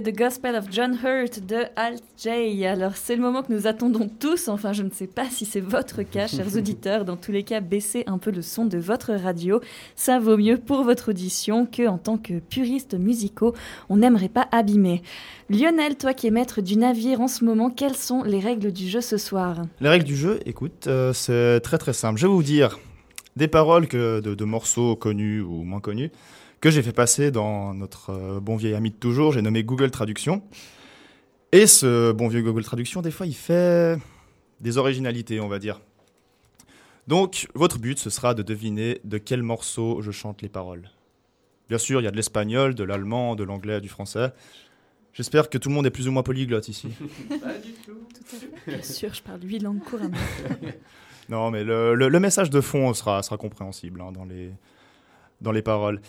C'était 0.00 0.12
The 0.12 0.16
Gospel 0.16 0.56
of 0.56 0.64
John 0.70 0.96
Hurt 1.04 1.44
de 1.46 1.64
Alt 1.76 2.02
J. 2.16 2.64
Alors 2.64 2.92
c'est 2.96 3.16
le 3.16 3.22
moment 3.22 3.42
que 3.42 3.52
nous 3.52 3.66
attendons 3.66 4.08
tous, 4.08 4.48
enfin 4.48 4.72
je 4.72 4.82
ne 4.82 4.90
sais 4.90 5.06
pas 5.06 5.26
si 5.28 5.44
c'est 5.44 5.60
votre 5.60 6.02
cas, 6.02 6.26
chers 6.28 6.56
auditeurs, 6.56 7.04
dans 7.04 7.16
tous 7.16 7.32
les 7.32 7.42
cas 7.42 7.60
baissez 7.60 8.04
un 8.06 8.16
peu 8.16 8.30
le 8.30 8.40
son 8.40 8.64
de 8.64 8.78
votre 8.78 9.12
radio, 9.12 9.60
ça 9.96 10.18
vaut 10.18 10.36
mieux 10.36 10.56
pour 10.56 10.84
votre 10.84 11.10
audition 11.10 11.66
que 11.66 11.86
en 11.86 11.98
tant 11.98 12.16
que 12.16 12.38
puristes 12.38 12.94
musicaux, 12.94 13.54
on 13.88 13.98
n'aimerait 13.98 14.28
pas 14.28 14.48
abîmer. 14.52 15.02
Lionel, 15.50 15.96
toi 15.96 16.14
qui 16.14 16.28
es 16.28 16.30
maître 16.30 16.62
du 16.62 16.76
navire 16.76 17.20
en 17.20 17.28
ce 17.28 17.44
moment, 17.44 17.68
quelles 17.68 17.96
sont 17.96 18.22
les 18.22 18.40
règles 18.40 18.72
du 18.72 18.88
jeu 18.88 19.00
ce 19.00 19.18
soir? 19.18 19.56
Les 19.80 19.88
règles 19.88 20.06
du 20.06 20.16
jeu, 20.16 20.40
écoute, 20.46 20.86
euh, 20.86 21.12
c'est 21.12 21.60
très 21.60 21.78
très 21.78 21.92
simple. 21.92 22.18
Je 22.18 22.26
vais 22.26 22.32
vous 22.32 22.42
dire 22.42 22.78
des 23.36 23.48
paroles 23.48 23.86
que, 23.86 24.20
de, 24.20 24.34
de 24.34 24.44
morceaux 24.44 24.96
connus 24.96 25.42
ou 25.42 25.62
moins 25.62 25.80
connus 25.80 26.10
que 26.60 26.70
j'ai 26.70 26.82
fait 26.82 26.92
passer 26.92 27.30
dans 27.30 27.74
notre 27.74 28.10
euh, 28.10 28.40
bon 28.40 28.56
vieil 28.56 28.74
ami 28.74 28.90
de 28.90 28.96
toujours, 28.96 29.32
j'ai 29.32 29.42
nommé 29.42 29.64
Google 29.64 29.90
Traduction. 29.90 30.42
Et 31.52 31.66
ce 31.66 32.12
bon 32.12 32.28
vieux 32.28 32.42
Google 32.42 32.62
Traduction, 32.64 33.02
des 33.02 33.10
fois, 33.10 33.26
il 33.26 33.34
fait 33.34 33.98
des 34.60 34.78
originalités, 34.78 35.40
on 35.40 35.48
va 35.48 35.58
dire. 35.58 35.80
Donc, 37.06 37.48
votre 37.54 37.78
but, 37.78 37.98
ce 37.98 38.10
sera 38.10 38.34
de 38.34 38.42
deviner 38.42 39.00
de 39.04 39.18
quel 39.18 39.42
morceau 39.42 40.00
je 40.02 40.10
chante 40.10 40.42
les 40.42 40.48
paroles. 40.48 40.90
Bien 41.68 41.78
sûr, 41.78 42.00
il 42.00 42.04
y 42.04 42.06
a 42.06 42.10
de 42.10 42.16
l'espagnol, 42.16 42.74
de 42.74 42.84
l'allemand, 42.84 43.34
de 43.36 43.42
l'anglais, 43.44 43.80
du 43.80 43.88
français. 43.88 44.32
J'espère 45.12 45.50
que 45.50 45.58
tout 45.58 45.70
le 45.70 45.74
monde 45.74 45.86
est 45.86 45.90
plus 45.90 46.06
ou 46.08 46.12
moins 46.12 46.22
polyglotte 46.22 46.68
ici. 46.68 46.88
Pas 47.42 47.54
du 47.58 47.72
tout. 47.84 47.98
Bien 48.66 48.82
sûr, 48.82 49.12
je 49.14 49.22
parle 49.22 49.40
huit 49.42 49.58
langues 49.60 49.80
couramment. 49.82 50.16
Non, 51.28 51.52
mais 51.52 51.62
le, 51.62 51.94
le- 51.94 52.08
le 52.08 52.18
message 52.20 52.50
de 52.50 52.60
fond 52.60 52.92
sera, 52.92 53.22
sera 53.22 53.36
compréhensible 53.36 54.00
hein, 54.00 54.10
dans, 54.10 54.24
les, 54.24 54.50
dans 55.40 55.52
les 55.52 55.62
paroles. 55.62 56.00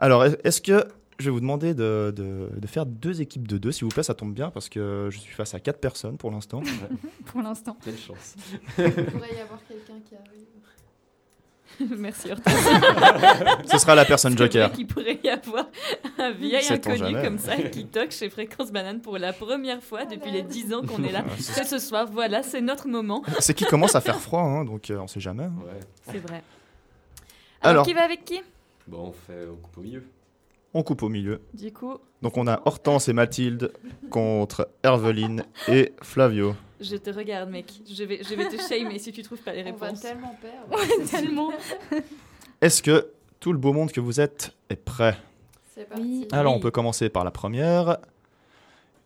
Alors, 0.00 0.24
est- 0.24 0.40
est-ce 0.44 0.60
que 0.60 0.84
je 1.18 1.26
vais 1.26 1.30
vous 1.30 1.40
demander 1.40 1.74
de, 1.74 2.12
de- 2.16 2.48
de 2.58 2.66
faire 2.66 2.86
deux 2.86 3.20
équipes 3.20 3.46
de 3.46 3.58
deux, 3.58 3.70
s'il 3.72 3.84
vous 3.84 3.90
plaît, 3.90 4.02
ça 4.02 4.14
tombe 4.14 4.32
bien, 4.32 4.50
parce 4.50 4.68
que 4.70 5.08
je 5.10 5.18
suis 5.18 5.34
face 5.34 5.54
à 5.54 5.60
quatre 5.60 5.78
personnes 5.80 6.16
pour 6.16 6.30
l'instant. 6.30 6.62
Pour 7.26 7.42
l'instant. 7.42 7.76
Quelle 7.84 7.98
chance. 7.98 8.34
Il 8.78 8.84
pourrait 9.04 9.34
y 9.36 9.40
avoir 9.40 9.60
quelqu'un 9.68 10.00
qui 10.08 10.14
arrive. 10.16 10.46
Merci 11.98 12.32
Hortense. 12.32 12.52
Ce 13.70 13.78
sera 13.78 13.94
la 13.94 14.04
personne 14.04 14.36
joker. 14.36 14.72
qu'il 14.72 14.86
pourrait 14.88 15.20
y 15.22 15.28
avoir 15.28 15.66
un 16.18 16.32
vieil 16.32 16.66
inconnu 16.68 17.14
comme 17.22 17.38
ça 17.38 17.56
qui 17.56 17.86
toque 17.86 18.10
chez 18.10 18.28
Fréquence 18.28 18.72
Banane 18.72 19.00
pour 19.00 19.16
la 19.18 19.32
première 19.32 19.80
fois 19.82 20.04
depuis 20.04 20.30
les 20.32 20.42
10 20.42 20.74
ans 20.74 20.82
qu'on 20.82 21.02
est 21.04 21.12
là. 21.12 21.24
C'est- 21.38 21.52
C'est 21.52 21.64
ce 21.64 21.78
soir, 21.78 22.08
voilà, 22.10 22.42
c'est 22.42 22.60
notre 22.60 22.88
moment. 22.88 23.22
C'est 23.38 23.54
qui 23.54 23.64
commence 23.66 23.94
à 23.94 24.00
faire 24.00 24.18
froid, 24.18 24.40
hein, 24.42 24.64
donc 24.64 24.90
euh, 24.90 24.98
on 24.98 25.06
sait 25.06 25.20
jamais. 25.20 25.44
hein. 25.44 25.52
Ouais. 25.64 25.80
C'est 26.12 26.18
vrai. 26.18 26.42
Alors, 27.62 27.70
Alors. 27.82 27.86
qui 27.86 27.94
va 27.94 28.02
avec 28.02 28.24
qui? 28.24 28.40
Bon, 28.90 29.08
on 29.08 29.12
fait 29.12 29.46
on 29.48 29.56
coupe 29.56 29.78
au 29.78 29.82
milieu. 29.82 30.02
On 30.74 30.82
coupe 30.82 31.02
au 31.02 31.08
milieu. 31.08 31.40
Du 31.54 31.72
coup, 31.72 31.96
Donc 32.22 32.36
on 32.36 32.46
a 32.46 32.60
Hortense 32.64 33.08
et 33.08 33.12
Mathilde 33.12 33.72
contre 34.10 34.68
Herveline 34.82 35.44
et 35.68 35.92
Flavio. 36.02 36.54
je 36.80 36.96
te 36.96 37.10
regarde, 37.10 37.50
mec. 37.50 37.72
Je 37.88 38.04
vais, 38.04 38.20
je 38.22 38.34
vais 38.34 38.48
te 38.48 38.56
shamer 38.60 38.98
si 38.98 39.12
tu 39.12 39.22
trouves 39.22 39.40
pas 39.42 39.52
les 39.52 39.62
On 39.62 39.76
va 39.76 39.86
réponses. 39.86 40.00
tellement 40.00 40.36
perdre. 40.40 40.68
Ouais, 40.98 41.04
tellement. 41.06 41.52
Est-ce 42.60 42.82
que 42.82 43.10
tout 43.38 43.52
le 43.52 43.58
beau 43.58 43.72
monde 43.72 43.90
que 43.92 44.00
vous 44.00 44.20
êtes 44.20 44.52
est 44.68 44.76
prêt 44.76 45.16
C'est 45.74 45.88
parti. 45.88 46.26
Alors, 46.32 46.54
on 46.54 46.60
peut 46.60 46.70
commencer 46.70 47.08
par 47.08 47.24
la 47.24 47.30
première. 47.30 47.98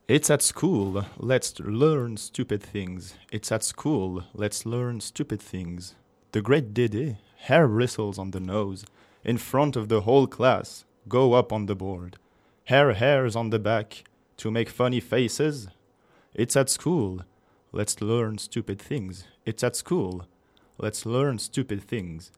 It's 0.08 0.28
at 0.30 0.40
school, 0.40 1.02
let's 1.22 1.54
learn 1.60 2.18
stupid 2.18 2.62
things. 2.62 3.14
It's 3.32 3.50
at 3.52 3.60
school, 3.62 4.22
let's 4.36 4.66
learn 4.66 5.00
stupid 5.00 5.40
things. 5.40 5.94
The 6.32 6.42
great 6.42 6.74
Dede, 6.74 7.16
hair 7.48 7.66
bristles 7.68 8.18
on 8.18 8.30
the 8.30 8.40
nose, 8.40 8.84
in 9.24 9.38
front 9.38 9.76
of 9.76 9.88
the 9.88 10.02
whole 10.02 10.26
class, 10.26 10.84
go 11.08 11.32
up 11.32 11.52
on 11.52 11.66
the 11.66 11.74
board. 11.74 12.18
Hair 12.64 12.94
hairs 12.94 13.34
on 13.34 13.50
the 13.50 13.58
back, 13.58 14.04
to 14.36 14.50
make 14.50 14.68
funny 14.68 15.00
faces. 15.00 15.68
It's 16.34 16.56
at 16.56 16.70
school, 16.70 17.22
let's 17.72 18.00
learn 18.00 18.38
stupid 18.38 18.80
things. 18.80 19.24
It's 19.46 19.62
at 19.62 19.76
school, 19.76 20.26
let's 20.78 21.06
learn 21.06 21.38
stupid 21.38 21.82
things. 21.82 22.32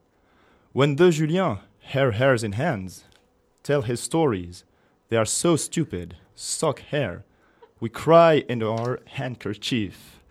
When 0.73 0.95
the 0.95 1.11
Julien, 1.11 1.59
hair 1.79 2.11
hairs 2.11 2.43
in 2.43 2.53
hands, 2.53 3.05
tell 3.63 3.81
his 3.81 3.99
stories. 3.99 4.63
They 5.09 5.17
are 5.17 5.25
so 5.25 5.55
stupid. 5.55 6.17
Sock 6.35 6.79
hair. 6.79 7.23
We 7.79 7.89
cry 7.89 8.43
in 8.49 8.61
our 8.61 8.99
handkerchief. 9.05 10.21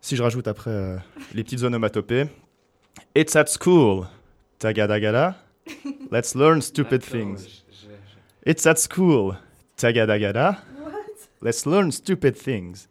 Si 0.00 0.14
je 0.14 0.22
rajoute 0.22 0.46
après 0.46 0.70
euh, 0.70 0.98
les 1.34 1.42
petites 1.42 1.64
onomatopées. 1.64 2.28
It's 3.14 3.34
at 3.34 3.48
school. 3.48 4.06
Tagadagada. 4.60 5.36
Let's 6.10 6.34
learn 6.34 6.60
stupid 6.62 7.02
things. 7.02 7.62
It's 8.42 8.66
at 8.66 8.78
school. 8.78 9.36
Tagadagada. 9.76 10.58
Let's 11.40 11.66
learn 11.66 11.92
stupid 11.92 12.36
things. 12.36 12.88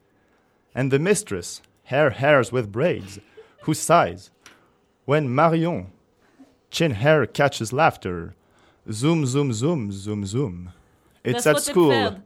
And 0.74 0.92
the 0.92 1.00
mistress, 1.00 1.62
hair 1.86 2.10
hairs 2.12 2.52
with 2.52 2.72
braids, 2.72 3.20
who 3.62 3.74
sighs. 3.74 4.30
When 5.06 5.34
Marion, 5.34 5.88
chin 6.70 6.92
hair 6.92 7.26
catches 7.26 7.72
laughter. 7.72 8.36
Zoom, 8.92 9.26
zoom, 9.26 9.54
zoom, 9.54 9.92
zoom, 9.92 10.26
zoom. 10.26 10.72
It's 11.24 11.48
at 11.48 11.62
school. 11.62 12.18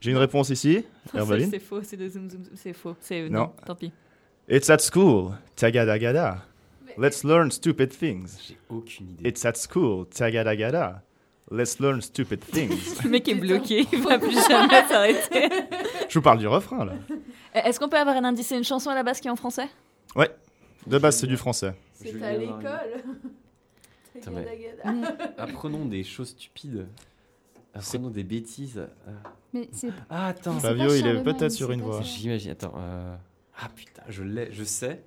J'ai 0.00 0.10
une 0.10 0.18
réponse 0.18 0.50
ici. 0.50 0.84
C'est 1.10 1.18
Herveline? 1.18 1.50
c'est 1.50 1.60
faux, 1.60 1.82
c'est 1.82 1.96
de 1.96 2.08
zoom 2.08 2.28
zoom, 2.28 2.44
zoom, 2.44 2.56
c'est 2.56 2.72
faux. 2.72 2.96
C'est 3.00 3.28
Non. 3.28 3.40
non. 3.40 3.52
tant 3.64 3.74
pis. 3.76 3.92
It's 4.48 4.68
at 4.70 4.80
school. 4.80 5.34
Tagadagada. 5.56 6.42
Let's 6.98 7.24
learn 7.24 7.50
stupid 7.50 7.90
things. 7.90 8.38
J'ai 8.48 8.56
aucune 8.68 9.10
idée. 9.10 9.28
It's 9.28 9.44
at 9.44 9.54
school. 9.56 10.06
Tagadagada. 10.06 11.02
Let's 11.50 11.78
learn 11.78 12.00
stupid 12.00 12.40
things. 12.40 13.02
Le 13.04 13.10
mec 13.10 13.28
est 13.28 13.34
bloqué, 13.36 13.86
il 13.92 14.00
va 14.02 14.18
plus 14.18 14.32
jamais 14.48 14.82
s'arrêter. 14.88 15.48
Je 16.08 16.18
vous 16.18 16.22
parle 16.22 16.38
du 16.38 16.48
refrain 16.48 16.84
là. 16.84 16.94
Est-ce 17.54 17.78
qu'on 17.78 17.88
peut 17.88 17.96
avoir 17.98 18.16
un 18.16 18.24
indice? 18.24 18.48
C'est 18.48 18.56
une 18.58 18.64
chanson 18.64 18.90
à 18.90 18.94
la 18.96 19.02
base 19.04 19.20
qui 19.20 19.28
est 19.28 19.30
en 19.30 19.36
français? 19.36 19.68
Ouais. 20.16 20.30
De 20.86 20.98
base, 20.98 21.16
c'est 21.18 21.26
du 21.28 21.36
français. 21.36 21.74
C'est 21.94 22.20
à 22.22 22.32
l'école. 22.36 23.02
Putain, 24.12 24.30
mais- 24.32 24.44
Gada, 24.84 24.92
gada. 24.92 25.16
Apprenons 25.38 25.84
des 25.84 26.02
choses 26.02 26.30
stupides. 26.30 26.86
Apprenons 27.74 28.10
des 28.10 28.24
bêtises. 28.24 28.78
Euh, 28.78 29.12
Mais 29.52 29.68
c'est 29.72 29.90
Ah, 30.10 30.28
attends. 30.28 30.58
c'est 30.58 30.66
Fabio, 30.68 30.86
il 30.90 30.96
est 30.96 31.00
Charlemagne, 31.00 31.24
peut-être 31.24 31.52
sur 31.52 31.68
c'est 31.68 31.74
une 31.74 31.80
pas 31.80 31.86
voie. 31.86 31.96
ça. 31.98 32.02
J'imagine. 32.08 32.50
Attends. 32.52 32.74
euh, 32.76 33.14
Ah 33.60 33.68
putain, 33.74 34.02
je 34.08 34.22
l'ai, 34.24 34.48
je 34.52 34.64
sais, 34.64 35.02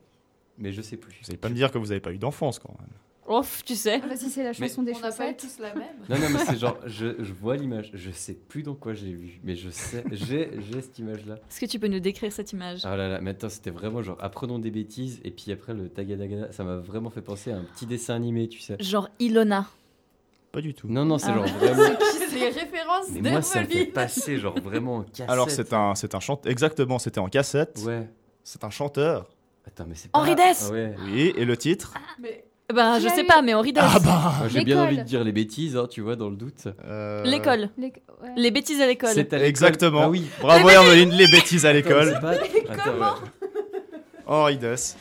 mais 0.60 0.72
je 0.72 0.81
sais 0.81 0.98
plus. 0.98 1.14
Vous 1.23 1.30
allez 1.30 1.38
pas 1.38 1.49
me 1.49 1.56
dire 1.56 1.72
que 1.72 1.77
vous 1.77 1.91
avez 1.91 2.02
pas 2.02 2.11
eu 2.11 2.18
d'enfance 2.18 2.60
quand 2.60 2.76
même. 2.80 2.90
Ouf, 3.27 3.64
tu 3.64 3.76
sais. 3.76 4.02
Ah 4.03 4.07
bah 4.07 4.15
si 4.15 4.27
c'est 4.31 4.44
la 4.44 4.53
chanson 4.53 4.81
des 4.81 4.91
On 4.95 4.99
n'a 5.02 5.11
pas 5.11 5.30
eu 5.30 5.36
tous 5.38 5.60
la 5.60 5.76
même. 5.76 5.84
Non, 6.10 6.18
non, 6.18 6.30
mais 6.34 6.40
c'est 6.48 6.57
genre, 6.57 6.80
je, 6.88 7.14
je 7.19 7.31
vois 7.31 7.56
l'image, 7.57 7.91
je 7.94 8.10
sais 8.10 8.34
plus 8.34 8.64
dans 8.64 8.73
quoi 8.73 8.95
j'ai 8.95 9.14
vu, 9.14 9.40
mais 9.44 9.56
je 9.56 9.69
sais, 9.69 10.03
j'ai, 10.11 10.49
j'ai 10.60 10.81
cette 10.81 10.98
image-là. 10.98 11.36
Est-ce 11.36 11.60
que 11.60 11.68
tu 11.68 11.77
peux 11.77 11.88
nous 11.88 11.99
décrire 11.99 12.31
cette 12.31 12.52
image? 12.53 12.81
Ah 12.86 12.95
là 12.98 13.07
là, 13.07 13.22
mais 13.22 13.30
attends, 13.31 13.49
c'était 13.49 13.69
vraiment 13.69 14.02
genre, 14.02 14.18
apprenons 14.19 14.57
des 14.57 14.72
bêtises, 14.72 15.22
et 15.23 15.30
puis 15.30 15.52
après 15.52 15.76
le 15.76 15.90
tagadagada, 15.90 16.52
ça 16.52 16.64
m'a 16.64 16.77
vraiment 16.77 17.11
fait 17.11 17.22
penser 17.22 17.52
à 17.52 17.57
un 17.57 17.64
petit 17.76 17.86
dessin 17.86 18.15
animé, 18.15 18.48
tu 18.49 18.61
sais. 18.61 18.77
Genre 18.80 19.07
Ilona. 19.19 19.68
Pas 20.52 20.61
du 20.61 20.73
tout. 20.73 20.88
Non, 20.88 21.06
non, 21.06 21.19
c'est 21.19 21.30
Ah 21.30 21.36
genre 21.36 21.45
vraiment. 21.45 21.84
C'est 22.30 22.36
les 22.40 22.49
références 22.49 23.07
Mais 23.11 23.31
moi, 23.31 23.41
ça 23.44 23.61
me 23.61 23.68
fait 23.68 23.86
passer 23.88 24.38
genre 24.40 24.60
vraiment 24.60 24.98
en 24.98 25.03
cassette. 25.03 25.30
Alors 25.30 25.49
c'est 25.49 25.73
un, 25.73 25.94
c'est 25.95 26.14
un 26.15 26.19
chanteur. 26.19 26.52
Exactement, 26.52 26.98
c'était 26.99 27.19
en 27.19 27.27
cassette. 27.27 27.80
Ouais. 27.86 28.07
C'est 28.44 28.64
un 28.64 28.69
chanteur. 28.69 29.30
Attends, 29.70 29.86
mais 29.88 29.96
c'est 29.96 30.12
pas. 30.12 30.20
Henri 30.20 30.36
Dess 30.36 30.68
Ah 30.70 30.74
ouais. 30.74 30.96
Oui, 31.06 31.34
et 31.38 31.46
le 31.46 31.56
titre 31.58 31.94
Mais 32.20 32.44
Ben, 32.74 33.00
je 33.00 33.08
sais 33.08 33.24
pas, 33.24 33.41
mais 33.41 33.54
Henri 33.54 33.72
Dess. 33.74 33.84
Ah 33.86 34.00
bah 34.00 34.34
j'ai 34.50 34.64
bien 34.64 34.76
L'école. 34.76 34.88
envie 34.88 34.98
de 34.98 35.04
dire 35.04 35.24
les 35.24 35.32
bêtises, 35.32 35.76
hein, 35.78 35.88
tu 35.90 36.02
vois, 36.02 36.16
dans 36.16 36.30
le 36.30 36.36
doute. 36.36 36.68
euh, 36.86 37.24
L'école. 37.24 37.70
Les- 37.78 37.88
ouais. 37.88 38.30
Les 38.36 38.52
bêtises 38.52 38.82
à 38.82 38.88
l'école. 38.88 39.18
Exactement. 39.41 40.02
Ah 40.04 40.10
oui. 40.10 40.26
Bravo 40.41 40.70
Hermeline, 40.70 41.12
les 41.12 41.28
bêtises 41.28 41.66
à 41.66 41.74
l'école. 41.74 42.20
pas- 42.22 42.32
ouais. 42.34 42.40
Henri 44.28 44.58
Dess. 44.58 44.98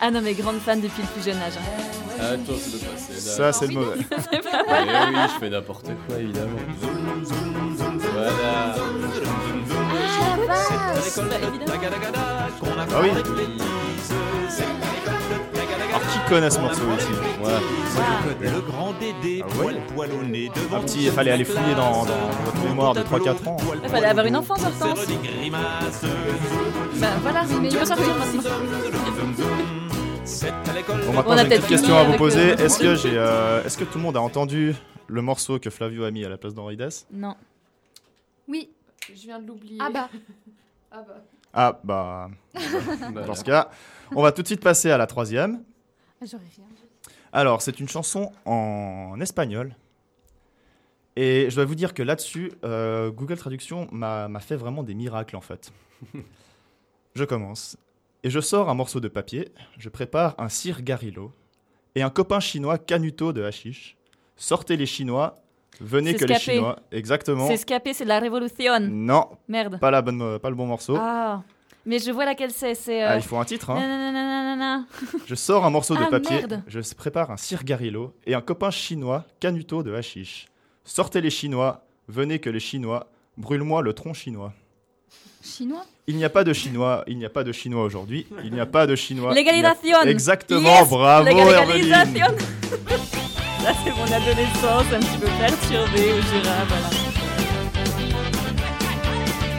Ah 0.00 0.10
non, 0.10 0.20
mais 0.22 0.34
grande 0.34 0.58
fan 0.58 0.80
depuis 0.80 1.02
le 1.02 1.08
plus 1.08 1.24
jeune 1.24 1.40
âge. 1.40 1.52
hein. 1.56 2.20
Attends, 2.20 2.52
c'est 2.58 2.72
le 2.72 2.78
passé. 2.78 3.12
Ça, 3.20 3.52
c'est 3.52 3.66
le 3.68 3.74
mauvais. 3.74 3.96
C'est 4.32 4.42
pas 4.42 4.62
Eh 4.66 4.70
mal. 4.86 5.08
oui, 5.14 5.20
je 5.34 5.38
fais 5.40 5.50
n'importe 5.50 5.86
quoi, 6.06 6.18
évidemment. 6.18 6.58
Voilà. 8.12 8.74
Ah 12.90 13.00
oui. 13.02 13.10
Alors 15.88 16.06
qui 16.12 16.18
connaît 16.28 16.50
ce 16.50 16.58
morceau 16.60 16.82
ici 16.98 17.06
Voilà. 17.40 17.58
Le 18.40 18.60
grand 18.60 18.92
Dédé, 18.94 19.42
Ah 19.44 19.46
ouais 19.46 19.54
poil 19.62 19.80
poilonné 19.94 20.50
devant 20.54 20.78
Un 20.78 20.80
petit, 20.80 21.04
il 21.04 21.10
fallait 21.12 21.30
aller 21.30 21.44
fouiller 21.44 21.74
dans, 21.74 22.04
dans 22.04 22.16
votre 22.44 22.64
mémoire 22.64 22.94
de 22.94 23.00
3-4 23.00 23.48
ans. 23.48 23.56
Il 23.82 23.88
fallait 23.88 24.06
avoir 24.06 24.26
une 24.26 24.36
enfance, 24.36 24.62
Hortense. 24.64 25.06
Ben 26.96 27.10
voilà, 27.22 27.44
tu 27.46 27.76
peux 27.76 27.84
sortir 27.84 28.06
maintenant. 28.16 28.42
L'école. 30.74 31.00
Bon, 31.06 31.12
maintenant 31.12 31.32
On 31.34 31.36
a 31.36 31.36
j'ai 31.36 31.42
une 31.44 31.48
petite 31.50 31.66
question 31.68 31.96
à 31.96 32.04
vous 32.04 32.16
poser. 32.16 32.52
euh, 32.52 32.56
Est-ce 32.56 32.78
que, 32.78 32.94
j'ai, 32.96 33.12
euh, 33.16 33.62
est-ce 33.64 33.78
que 33.78 33.84
tout 33.84 33.98
le 33.98 34.04
monde 34.04 34.16
a 34.16 34.20
entendu 34.20 34.74
le 35.06 35.22
morceau 35.22 35.58
que 35.60 35.70
Flavio 35.70 36.04
a 36.04 36.10
mis 36.10 36.24
à 36.24 36.28
la 36.28 36.36
place 36.38 36.54
d'Henri 36.54 36.76
Dess? 36.76 37.06
Non. 37.12 37.36
Oui. 38.48 38.70
je 39.14 39.22
viens 39.22 39.38
de 39.38 39.46
l'oublier. 39.46 39.78
Ah 39.80 39.90
bah. 39.90 40.08
Ah 40.96 41.02
bah. 41.02 41.20
Ah 41.52 41.80
bah, 41.84 42.30
Voilà. 43.12 43.26
dans 43.26 43.34
ce 43.34 43.44
cas, 43.44 43.70
on 44.12 44.22
va 44.22 44.32
tout 44.32 44.42
de 44.42 44.46
suite 44.46 44.62
passer 44.62 44.90
à 44.90 44.96
la 44.96 45.06
troisième. 45.06 45.62
Ah, 46.20 46.24
J'aurais 46.30 46.44
rien 46.56 46.66
dit. 46.70 47.12
Alors, 47.32 47.62
c'est 47.62 47.80
une 47.80 47.88
chanson 47.88 48.30
en 48.44 49.20
espagnol. 49.20 49.74
Et 51.16 51.48
je 51.50 51.54
dois 51.56 51.64
vous 51.64 51.74
dire 51.74 51.94
que 51.94 52.02
là-dessus, 52.02 52.52
euh, 52.64 53.10
Google 53.10 53.36
Traduction 53.36 53.88
m'a 53.92 54.28
fait 54.40 54.56
vraiment 54.56 54.82
des 54.82 54.94
miracles 54.94 55.36
en 55.36 55.40
fait. 55.40 55.72
je 57.14 57.24
commence. 57.24 57.76
Et 58.22 58.30
je 58.30 58.40
sors 58.40 58.68
un 58.70 58.74
morceau 58.74 59.00
de 59.00 59.08
papier, 59.08 59.52
je 59.78 59.88
prépare 59.88 60.34
un 60.38 60.48
cigarillo 60.48 61.32
et 61.94 62.02
un 62.02 62.10
copain 62.10 62.40
chinois 62.40 62.78
canuto 62.78 63.32
de 63.32 63.42
hashish. 63.42 63.96
Sortez 64.36 64.76
les 64.76 64.86
Chinois, 64.86 65.36
venez 65.80 66.14
que 66.14 66.24
les. 66.24 66.38
Chinois. 66.38 66.78
Exactement. 66.92 67.46
C'est 67.48 67.54
escapé, 67.54 67.92
c'est 67.92 68.04
de 68.04 68.08
la 68.08 68.18
révolution. 68.18 68.78
Non, 68.80 69.28
Merde. 69.48 69.78
pas, 69.80 69.90
la 69.90 70.02
bonne, 70.02 70.38
pas 70.38 70.48
le 70.50 70.54
bon 70.56 70.66
morceau. 70.66 70.96
Ah. 70.98 71.42
Mais 71.86 71.98
je 71.98 72.10
vois 72.10 72.24
laquelle 72.24 72.50
c'est. 72.50 72.74
C'est. 72.74 73.02
Ah, 73.02 73.12
euh, 73.12 73.16
il 73.16 73.22
faut 73.22 73.36
un 73.36 73.44
titre. 73.44 73.70
Hein. 73.70 74.86
Je 75.26 75.34
sors 75.34 75.64
un 75.66 75.70
morceau 75.70 75.94
de 75.94 76.00
Ah, 76.02 76.10
papier, 76.10 76.38
merde. 76.38 76.62
je 76.66 76.80
prépare 76.94 77.30
un 77.30 77.36
cigarillo 77.36 78.14
et 78.26 78.34
un 78.34 78.40
copain 78.40 78.70
chinois 78.70 79.24
canuto 79.40 79.82
de 79.82 79.94
hashish. 79.94 80.46
Sortez 80.84 81.20
les 81.20 81.30
Chinois, 81.30 81.84
venez 82.08 82.38
que 82.38 82.48
les 82.50 82.60
Chinois, 82.60 83.06
brûle-moi 83.36 83.82
le 83.82 83.92
tronc 83.92 84.14
chinois. 84.14 84.52
Chinois? 85.42 85.84
Il 86.06 86.16
n'y 86.16 86.24
a 86.24 86.30
pas 86.30 86.44
de 86.44 86.52
Chinois, 86.54 87.04
il 87.06 87.18
n'y 87.18 87.24
a 87.26 87.30
pas 87.30 87.44
de 87.44 87.52
Chinois 87.52 87.84
aujourd'hui, 87.84 88.26
il 88.44 88.52
n'y 88.52 88.60
a 88.60 88.66
pas 88.66 88.86
de 88.86 88.94
Chinois. 88.96 89.32
Légalisation. 89.34 89.96
a- 89.98 90.06
Exactement, 90.06 90.80
Yes 90.80 90.88
bravo. 90.88 91.26
Légalisation. 91.28 92.26
Là, 93.64 93.72
c'est 93.82 93.92
mon 93.92 94.04
adolescence 94.04 94.92
un 94.92 95.00
petit 95.00 95.16
peu 95.18 95.26
perturbée 95.38 96.12
au 96.12 96.20
Jura, 96.20 96.64
voilà. 96.68 96.90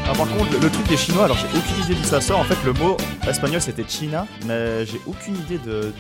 Ah, 0.08 0.14
par 0.14 0.30
contre, 0.30 0.62
le, 0.62 0.70
truc 0.70 0.88
des 0.88 0.96
Chinois, 0.96 1.26
alors 1.26 1.38
j'ai 1.38 1.48
aucune 1.48 1.84
idée 1.84 1.96
d'où 1.96 2.04
ça 2.04 2.22
sort. 2.22 2.40
En 2.40 2.44
fait, 2.44 2.64
le 2.64 2.74
mot 2.74 2.98
espagnol 3.28 3.60
c'était 3.60 3.84
China, 3.88 4.28
mais 4.46 4.86
j'ai 4.86 5.02
aucune 5.08 5.36
idée 5.38 5.58
de 5.58 5.92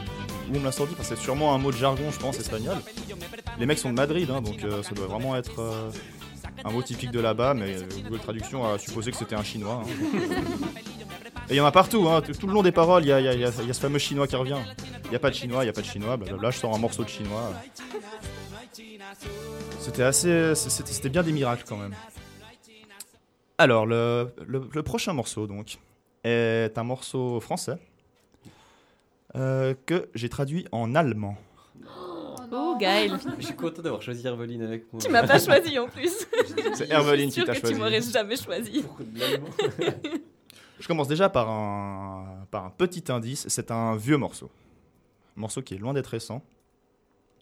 où 0.51 0.55
on 0.55 0.59
me 0.59 0.65
l'a 0.65 0.71
sorti, 0.71 0.93
parce 0.93 1.09
que 1.09 1.15
c'est 1.15 1.21
sûrement 1.23 1.55
un 1.55 1.57
mot 1.57 1.71
de 1.71 1.77
jargon, 1.77 2.11
je 2.11 2.19
pense, 2.19 2.39
espagnol. 2.39 2.77
Les 3.57 3.65
mecs 3.65 3.79
sont 3.79 3.89
de 3.89 3.95
Madrid, 3.95 4.29
hein, 4.29 4.43
donc 4.43 4.63
euh, 4.63 4.83
ça 4.83 4.93
doit 4.93 5.07
vraiment 5.07 5.35
être 5.35 5.59
euh, 5.59 5.89
un 6.63 6.69
mot 6.69 6.83
typique 6.83 7.09
de 7.09 7.19
là-bas, 7.19 7.55
mais 7.55 7.75
euh, 7.75 8.03
Google 8.03 8.19
Traduction 8.19 8.71
a 8.71 8.77
supposé 8.77 9.09
que 9.09 9.17
c'était 9.17 9.35
un 9.35 9.43
chinois. 9.43 9.81
hein, 9.83 10.19
Et 11.49 11.53
il 11.53 11.57
y 11.57 11.61
en 11.61 11.65
a 11.65 11.71
partout, 11.71 12.07
hein, 12.09 12.21
tout, 12.21 12.33
tout 12.33 12.47
le 12.47 12.53
long 12.53 12.63
des 12.63 12.71
paroles, 12.71 13.03
il 13.03 13.09
y 13.09 13.11
a, 13.11 13.19
il 13.19 13.25
y 13.25 13.27
a- 13.29 13.33
il 13.33 13.39
y 13.39 13.45
a- 13.45 13.51
il 13.61 13.67
y 13.67 13.69
a 13.69 13.73
ce 13.73 13.79
fameux 13.79 13.99
chinois 13.99 14.27
qui 14.27 14.35
revient. 14.35 14.57
Il 15.05 15.09
n'y 15.11 15.15
a 15.15 15.19
pas 15.19 15.29
de 15.29 15.35
chinois, 15.35 15.61
il 15.63 15.67
n'y 15.67 15.69
a 15.69 15.73
pas 15.73 15.81
de 15.81 15.85
chinois, 15.85 16.17
blablabla, 16.17 16.49
je 16.51 16.57
sors 16.59 16.73
un 16.73 16.79
morceau 16.79 17.03
de 17.03 17.09
chinois. 17.09 17.51
C'était 19.79 20.03
assez. 20.03 20.53
C'était 20.55 21.09
bien 21.09 21.21
des 21.23 21.31
miracles 21.31 21.63
quand 21.67 21.77
même. 21.77 21.93
Alors, 23.57 23.85
le, 23.85 24.33
le- 24.47 24.67
le 24.73 24.83
prochain 24.83 25.13
morceau, 25.13 25.47
donc, 25.47 25.77
est 26.23 26.75
un 26.77 26.83
morceau 26.83 27.39
français 27.39 27.77
euh, 29.35 29.73
que 29.85 30.09
j'ai 30.15 30.29
traduit 30.29 30.65
en 30.71 30.95
allemand. 30.95 31.37
Oh, 32.51 32.75
Gaël. 32.79 33.17
Je 33.39 33.45
suis 33.45 33.55
content 33.55 33.81
d'avoir 33.81 34.01
choisi 34.01 34.25
Herveline 34.25 34.61
avec 34.63 34.91
moi. 34.91 35.01
Tu 35.01 35.09
m'as 35.09 35.25
pas 35.25 35.39
choisi 35.39 35.77
en 35.79 35.87
plus. 35.87 36.25
C'est 36.75 36.89
Herveline 36.91 37.29
Je 37.29 37.33
suis 37.33 37.41
qui 37.41 37.47
t'a 37.47 37.53
choisi. 37.53 37.73
tu 37.73 37.79
m'aurais 37.79 38.01
jamais 38.01 38.35
choisi. 38.37 38.83
Je 40.79 40.87
commence 40.87 41.07
déjà 41.07 41.29
par 41.29 41.49
un, 41.49 42.45
par 42.51 42.65
un 42.65 42.69
petit 42.69 43.03
indice. 43.11 43.45
C'est 43.47 43.71
un 43.71 43.95
vieux 43.95 44.17
morceau. 44.17 44.49
Un 45.37 45.41
morceau 45.41 45.61
qui 45.61 45.73
est 45.75 45.77
loin 45.77 45.93
d'être 45.93 46.07
récent. 46.07 46.43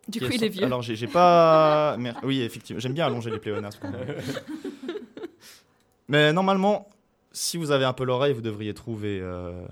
Du 0.07 0.19
coup, 0.19 0.26
il 0.26 0.31
sorti- 0.34 0.45
est 0.45 0.49
vieux. 0.49 0.64
Alors, 0.65 0.81
j'ai 0.81 1.07
pas. 1.07 1.95
Mer- 1.99 2.19
Oui, 2.23 2.41
effectivement. 2.41 2.80
J'aime 2.80 2.93
bien 2.93 3.05
allonger 3.07 3.31
les 3.31 3.39
pléonasmes. 3.39 3.80
quand 3.81 3.91
même. 3.91 4.15
Mais 6.07 6.34
normalement, 6.34 6.88
si 7.31 7.57
vous 7.57 7.72
avez 7.72 7.85
un 7.85 7.93
peu 7.93 8.03
l'oreille, 8.03 8.34
vous 8.34 8.41
devriez 8.41 8.73
trouver, 8.73 9.19
euh, 9.22 9.65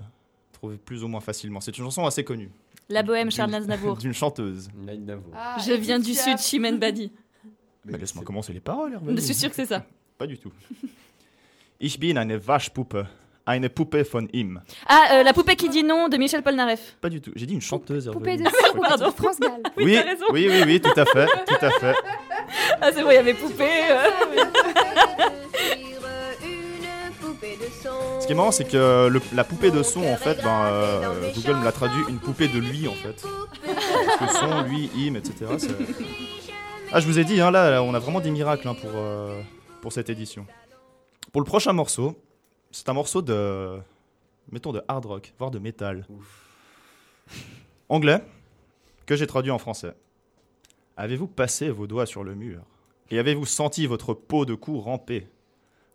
trouver 0.52 0.76
plus 0.78 1.04
ou 1.04 1.08
moins 1.08 1.20
facilement. 1.20 1.60
C'est 1.60 1.76
une 1.76 1.84
chanson 1.84 2.06
assez 2.06 2.24
connue. 2.24 2.50
La 2.88 3.02
bohème, 3.02 3.30
Charles 3.30 3.54
Aznavour. 3.54 3.96
D'une 3.98 4.12
chanteuse. 4.14 4.68
Ah, 5.34 5.56
Je 5.64 5.72
viens 5.72 5.98
du 5.98 6.14
sud. 6.14 6.38
Chimène 6.38 6.78
Badi. 6.78 7.12
Mais 7.84 7.98
laisse-moi 7.98 8.24
commencer 8.24 8.52
les 8.52 8.60
paroles, 8.60 8.92
Hervé. 8.94 9.14
Je 9.16 9.20
suis 9.20 9.34
sûre 9.34 9.50
que 9.50 9.56
c'est 9.56 9.66
ça. 9.66 9.84
Pas 10.18 10.26
du 10.26 10.38
tout. 10.38 10.52
Ich 11.80 11.98
bin 11.98 12.16
eine 12.16 12.36
Waschpuppe. 12.38 12.96
Eine 13.44 13.68
Puppe 13.68 13.96
von 14.08 14.28
ihm. 14.32 14.60
Ah, 14.86 15.08
euh, 15.14 15.22
La 15.24 15.32
poupée 15.32 15.56
qui 15.56 15.68
dit 15.68 15.82
non 15.82 16.08
de 16.08 16.16
Michel 16.16 16.42
Polnareff. 16.42 16.96
Pas 17.00 17.08
du 17.08 17.20
tout. 17.20 17.32
J'ai 17.34 17.46
dit 17.46 17.54
une 17.54 17.60
chanteuse, 17.60 18.06
Hervé. 18.06 18.18
Poupée 18.18 18.36
de 18.36 18.44
Ah, 18.46 18.78
pardon. 18.88 19.10
France 19.10 19.40
Gall. 19.40 19.60
Oui, 19.76 19.84
Oui, 19.84 19.94
t'as 19.96 20.02
raison. 20.10 20.24
oui, 20.30 20.46
oui, 20.48 20.62
oui, 20.64 20.80
tout 20.80 21.00
à 21.00 21.04
fait, 21.04 21.26
tout 21.46 21.64
à 21.66 21.70
fait. 21.70 21.94
Ah, 22.80 22.90
c'est 22.92 23.02
bon, 23.02 23.10
il 23.10 23.14
y 23.14 23.18
avait 23.18 23.34
poupée. 23.34 23.64
euh. 23.90 24.08
Ce 28.20 28.26
qui 28.26 28.32
est 28.32 28.36
marrant, 28.36 28.52
c'est 28.52 28.64
que 28.68 29.08
le- 29.08 29.20
la 29.34 29.44
poupée 29.44 29.70
de 29.70 29.82
son, 29.82 30.04
en 30.04 30.16
fait, 30.16 30.40
ben, 30.42 30.64
euh, 30.66 31.32
Google 31.34 31.56
me 31.58 31.64
l'a 31.64 31.72
traduit 31.72 32.02
une 32.08 32.18
poupée 32.18 32.48
de 32.48 32.58
lui, 32.58 32.86
en 32.88 32.94
fait. 32.94 33.24
Parce 34.18 34.32
que 34.32 34.38
son, 34.38 34.62
lui, 34.62 34.90
him, 34.96 35.16
etc. 35.16 35.46
c'est- 35.58 35.68
Ah, 36.92 37.00
je 37.00 37.06
vous 37.06 37.18
ai 37.18 37.24
dit, 37.24 37.40
hein, 37.40 37.50
là, 37.50 37.70
là, 37.70 37.82
on 37.82 37.94
a 37.94 37.98
vraiment 37.98 38.20
des 38.20 38.30
miracles 38.30 38.68
hein, 38.68 38.74
pour, 38.80 38.90
euh, 38.94 39.40
pour 39.80 39.92
cette 39.92 40.10
édition. 40.10 40.46
Pour 41.32 41.40
le 41.40 41.46
prochain 41.46 41.72
morceau, 41.72 42.14
c'est 42.72 42.88
un 42.88 42.94
morceau 42.94 43.22
de, 43.22 43.78
mettons, 44.50 44.72
de 44.72 44.82
hard 44.88 45.04
rock, 45.04 45.32
voire 45.38 45.50
de 45.50 45.58
métal. 45.58 46.06
Anglais, 47.88 48.24
que 49.06 49.14
j'ai 49.14 49.26
traduit 49.26 49.50
en 49.50 49.58
français. 49.58 49.94
Avez-vous 50.96 51.26
passé 51.26 51.70
vos 51.70 51.86
doigts 51.86 52.06
sur 52.06 52.24
le 52.24 52.34
mur? 52.34 52.62
Et 53.10 53.18
avez-vous 53.18 53.46
senti 53.46 53.86
votre 53.86 54.14
peau 54.14 54.44
de 54.44 54.54
cou 54.54 54.80
ramper 54.80 55.28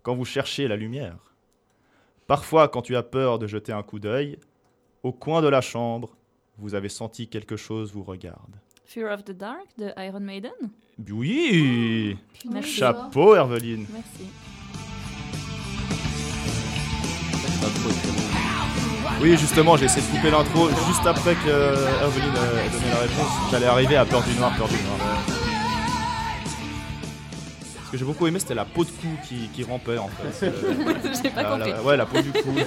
quand 0.04 0.16
vous 0.16 0.26
cherchez 0.26 0.68
la 0.68 0.76
lumière? 0.76 1.18
Parfois, 2.28 2.68
quand 2.68 2.82
tu 2.82 2.96
as 2.96 3.04
peur 3.04 3.40
de 3.40 3.48
jeter 3.48 3.72
un 3.72 3.84
coup 3.84 4.00
d'œil, 4.00 4.38
au 5.04 5.12
coin 5.12 5.42
de 5.42 5.48
la 5.48 5.62
chambre, 5.62 6.16
vous 6.58 6.76
avez 6.76 6.90
senti 6.90 7.28
quelque 7.28 7.56
chose 7.56 7.94
vous 7.94 8.04
regarde. 8.04 8.56
Fear 8.86 9.12
of 9.12 9.24
the 9.24 9.32
Dark 9.32 9.66
de 9.78 9.92
Iron 9.98 10.20
Maiden? 10.20 10.52
Oui 11.10 12.18
Merci. 12.50 12.72
Chapeau, 12.72 13.36
Herveline 13.36 13.86
Merci. 13.92 14.32
Oui, 19.22 19.36
justement, 19.38 19.76
j'ai 19.78 19.86
essayé 19.86 20.06
de 20.06 20.12
couper 20.16 20.30
l'intro 20.30 20.70
juste 20.88 21.06
après 21.06 21.34
que 21.36 21.48
euh, 21.48 22.02
Herveline 22.02 22.30
euh, 22.38 22.66
ait 22.66 22.70
donné 22.70 22.90
la 22.92 23.00
réponse. 23.00 23.32
J'allais 23.52 23.66
arriver 23.66 23.96
à 23.98 24.06
Peur 24.06 24.22
du 24.24 24.34
Noir, 24.36 24.56
Peur 24.56 24.68
du 24.68 24.76
Noir. 24.76 24.98
Ce 27.86 27.92
que 27.92 27.98
j'ai 27.98 28.06
beaucoup 28.06 28.28
aimé, 28.28 28.38
c'était 28.40 28.54
la 28.54 28.66
peau 28.66 28.84
de 28.84 28.90
cou 28.92 29.08
qui, 29.28 29.48
qui 29.54 29.64
rampait 29.64 29.98
en 29.98 30.10
fait. 30.10 30.52
Euh, 31.08 31.14
J'ai 31.24 31.30
pas 31.30 31.58
la- 31.58 31.82
ouais, 31.82 31.98
la 31.98 32.06
peau 32.06 32.22
du 32.22 32.32
cou. 32.32 32.52
Est-ce 32.58 32.66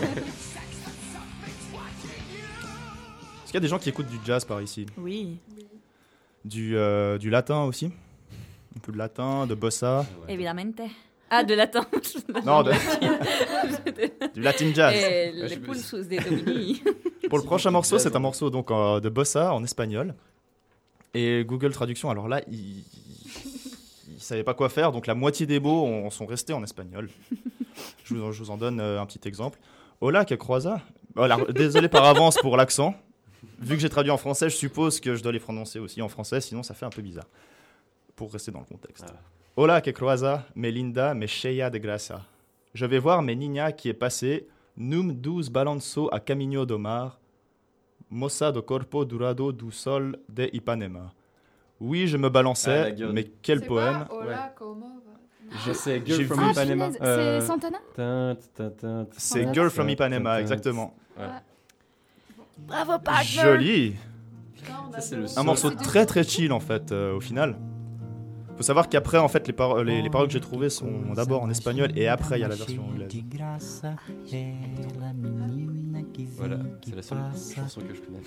qu'il 3.47 3.55
y 3.55 3.57
a 3.57 3.61
des 3.61 3.69
gens 3.69 3.79
qui 3.79 3.89
écoutent 3.91 4.09
du 4.09 4.19
jazz 4.25 4.45
par 4.45 4.61
ici? 4.63 4.87
Oui. 4.97 5.37
du, 6.45 6.77
euh, 6.77 7.19
du 7.19 7.31
latin 7.31 7.63
aussi? 7.65 7.87
Un 8.77 8.81
peu 8.81 8.93
de 8.93 8.99
latin, 8.99 9.47
de 9.47 9.55
bossa? 9.55 10.07
Évidemment. 10.29 10.63
Ah, 11.31 11.45
de 11.45 11.55
latin. 11.55 11.87
Non, 12.45 12.63
de- 12.63 12.73
du 14.35 14.41
latin 14.43 14.73
jazz. 14.75 14.95
Et 14.95 15.33
les 15.33 15.57
pulsos 15.57 16.07
des 16.09 16.19
Domini. 16.19 16.83
Pour 17.29 17.39
le 17.39 17.45
prochain 17.45 17.71
morceau, 17.71 17.99
c'est 17.99 18.15
un 18.17 18.19
morceau 18.21 18.51
donc 18.51 18.71
euh, 18.71 18.99
de 19.01 19.09
bossa 19.09 19.55
en 19.55 19.63
espagnol. 19.63 20.15
Et 21.15 21.45
Google 21.45 21.73
Traduction, 21.73 22.11
alors 22.11 22.29
là, 22.29 22.41
il, 22.51 22.85
il 24.09 24.21
savait 24.21 24.43
pas 24.45 24.55
quoi 24.55 24.69
faire, 24.69 24.93
donc 24.93 25.07
la 25.07 25.15
moitié 25.15 25.47
des 25.47 25.61
mots 25.61 25.85
ont- 25.85 26.11
sont 26.11 26.27
restés 26.27 26.53
en 26.53 26.63
espagnol. 26.65 27.09
je, 28.05 28.15
vous, 28.15 28.33
je 28.33 28.43
vous 28.43 28.51
en 28.51 28.57
donne 28.57 28.81
euh, 28.81 29.01
un 29.01 29.07
petit 29.07 29.27
exemple. 29.29 29.59
Hola, 30.01 30.25
que 30.25 30.35
croisa 30.35 30.81
Voilà, 31.15 31.37
Désolé 31.51 31.89
par 31.89 32.05
avance 32.05 32.37
pour 32.39 32.57
l'accent. 32.57 32.95
Vu 33.61 33.77
que 33.77 33.83
j'ai 33.83 33.91
traduit 33.91 34.11
en 34.11 34.17
français, 34.19 34.49
je 34.51 34.57
suppose 34.57 35.01
que 35.01 35.15
je 35.15 35.23
dois 35.23 35.33
les 35.33 35.41
prononcer 35.41 35.79
aussi 35.79 36.01
en 36.03 36.09
français, 36.09 36.41
sinon 36.41 36.63
ça 36.63 36.75
fait 36.75 36.87
un 36.87 36.91
peu 36.91 37.03
bizarre. 37.03 37.27
Pour 38.17 38.33
rester 38.33 38.51
dans 38.51 38.61
le 38.61 38.65
contexte. 38.67 39.05
Hola, 39.63 39.83
que 39.83 39.93
croisa, 39.93 40.47
me 40.55 40.71
linda, 40.71 41.13
me 41.13 41.27
cheia 41.27 41.69
de 41.69 41.79
grasa. 41.79 42.25
Je 42.73 42.87
vais 42.87 42.99
voir 42.99 43.21
mes 43.21 43.37
niñas 43.37 43.73
qui 43.73 43.91
est 43.91 43.93
passé, 43.93 44.47
num 44.75 45.13
douze 45.13 45.51
balanço 45.51 46.09
a 46.13 46.19
caminho 46.19 46.65
do 46.65 46.79
mar, 46.79 47.19
moça 48.09 48.51
do 48.51 48.63
corpo 48.63 49.05
durado 49.05 49.53
do 49.53 49.71
sol 49.71 50.17
de 50.31 50.49
Ipanema. 50.55 51.13
Oui, 51.79 52.07
je 52.07 52.17
me 52.17 52.29
Ah, 52.29 52.31
balançais, 52.31 52.85
la 52.85 52.91
gueule. 52.91 53.13
mais 53.13 53.25
quel 53.43 53.59
C'est 53.59 53.67
poème? 53.67 54.07
pas 54.09 54.15
Hola, 54.15 54.55
como 54.57 54.87
Je 55.67 55.75
sais, 55.75 56.01
J'ai 56.07 56.15
Girl 56.15 56.25
from 56.25 56.41
vu- 56.41 56.51
Ipanema. 56.53 56.91
c'est 56.93 57.41
Santana? 57.43 57.79
tin, 57.95 58.37
tin, 58.55 59.07
C'est 59.19 59.53
Girl 59.53 59.69
from 59.69 59.91
Ipanema, 59.91 60.41
exactement. 60.41 60.95
Ouais. 61.19 61.27
Bravo, 62.57 62.99
partner 62.99 63.43
Joli 63.43 63.97
Ça, 64.93 65.01
c'est 65.03 65.17
le 65.17 65.27
Un 65.39 65.43
morceau 65.45 65.71
très 65.71 66.07
très 66.07 66.25
chill 66.25 66.51
en 66.51 66.61
fait, 66.61 66.93
euh, 66.93 67.15
au 67.15 67.21
final. 67.21 67.59
Faut 68.61 68.65
savoir 68.65 68.91
qu'après, 68.91 69.17
en 69.17 69.29
fait, 69.29 69.47
les, 69.47 69.55
paro- 69.55 69.83
les, 69.83 70.03
les 70.03 70.11
paroles 70.11 70.27
que 70.27 70.35
j'ai 70.35 70.41
trouvées 70.41 70.69
sont 70.69 71.15
d'abord 71.17 71.43
en 71.43 71.49
espagnol 71.49 71.91
et 71.97 72.09
après 72.09 72.37
il 72.39 72.43
y 72.43 72.45
a 72.45 72.49
la 72.49 72.57
version 72.57 72.85
anglaise. 72.87 73.09
Voilà, 76.37 76.59
c'est 76.85 76.95
la 76.95 77.01
seule 77.01 77.19
chanson 77.55 77.81
que 77.81 77.95
je 77.95 78.01
connais. 78.03 78.21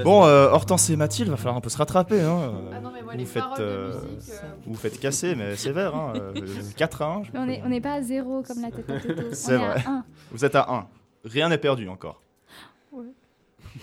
Bon, 0.04 0.24
euh, 0.24 0.48
Hortense 0.48 0.88
et 0.88 0.96
Mathilde, 0.96 1.28
va 1.28 1.36
falloir 1.36 1.56
un 1.56 1.60
peu 1.60 1.68
se 1.68 1.76
rattraper. 1.76 2.22
Hein. 2.22 2.50
Ah 2.72 2.80
non, 2.80 2.90
mais 2.94 3.02
moi, 3.02 3.12
vous, 3.12 3.18
les 3.18 3.26
faites, 3.26 3.42
paroles 3.42 3.58
de 3.58 3.62
euh, 3.64 3.88
musique, 4.14 4.32
euh, 4.32 4.48
vous 4.64 4.72
vous 4.72 4.78
faites 4.78 4.98
casser, 4.98 5.34
mais 5.34 5.54
sévère. 5.56 5.94
Hein. 5.94 6.14
euh, 6.16 6.32
4 6.78 7.02
à 7.02 7.06
1. 7.06 7.22
je 7.24 7.30
Mais 7.34 7.38
on 7.40 7.48
est- 7.48 7.62
on 7.62 7.68
n'est 7.68 7.80
pas 7.82 7.92
à 7.92 8.00
zéro 8.02 8.42
comme 8.42 8.62
la 8.62 8.70
tête 8.70 8.88
à 8.88 9.00
Toto. 9.00 9.22
C'est 9.32 9.52
est 9.52 9.58
vrai. 9.58 9.82
à 9.86 9.90
1. 9.90 10.04
Vous 10.32 10.44
êtes 10.46 10.54
à 10.54 10.66
1. 10.72 10.86
Rien 11.26 11.50
n'est 11.50 11.58
perdu 11.58 11.88
encore. 11.90 12.22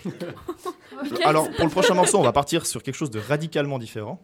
Alors, 1.24 1.50
pour 1.50 1.64
le 1.64 1.70
prochain 1.70 1.94
morceau, 1.94 2.18
on 2.18 2.22
va 2.22 2.32
partir 2.32 2.66
sur 2.66 2.82
quelque 2.82 2.94
chose 2.94 3.10
de 3.10 3.18
radicalement 3.18 3.78
différent. 3.78 4.20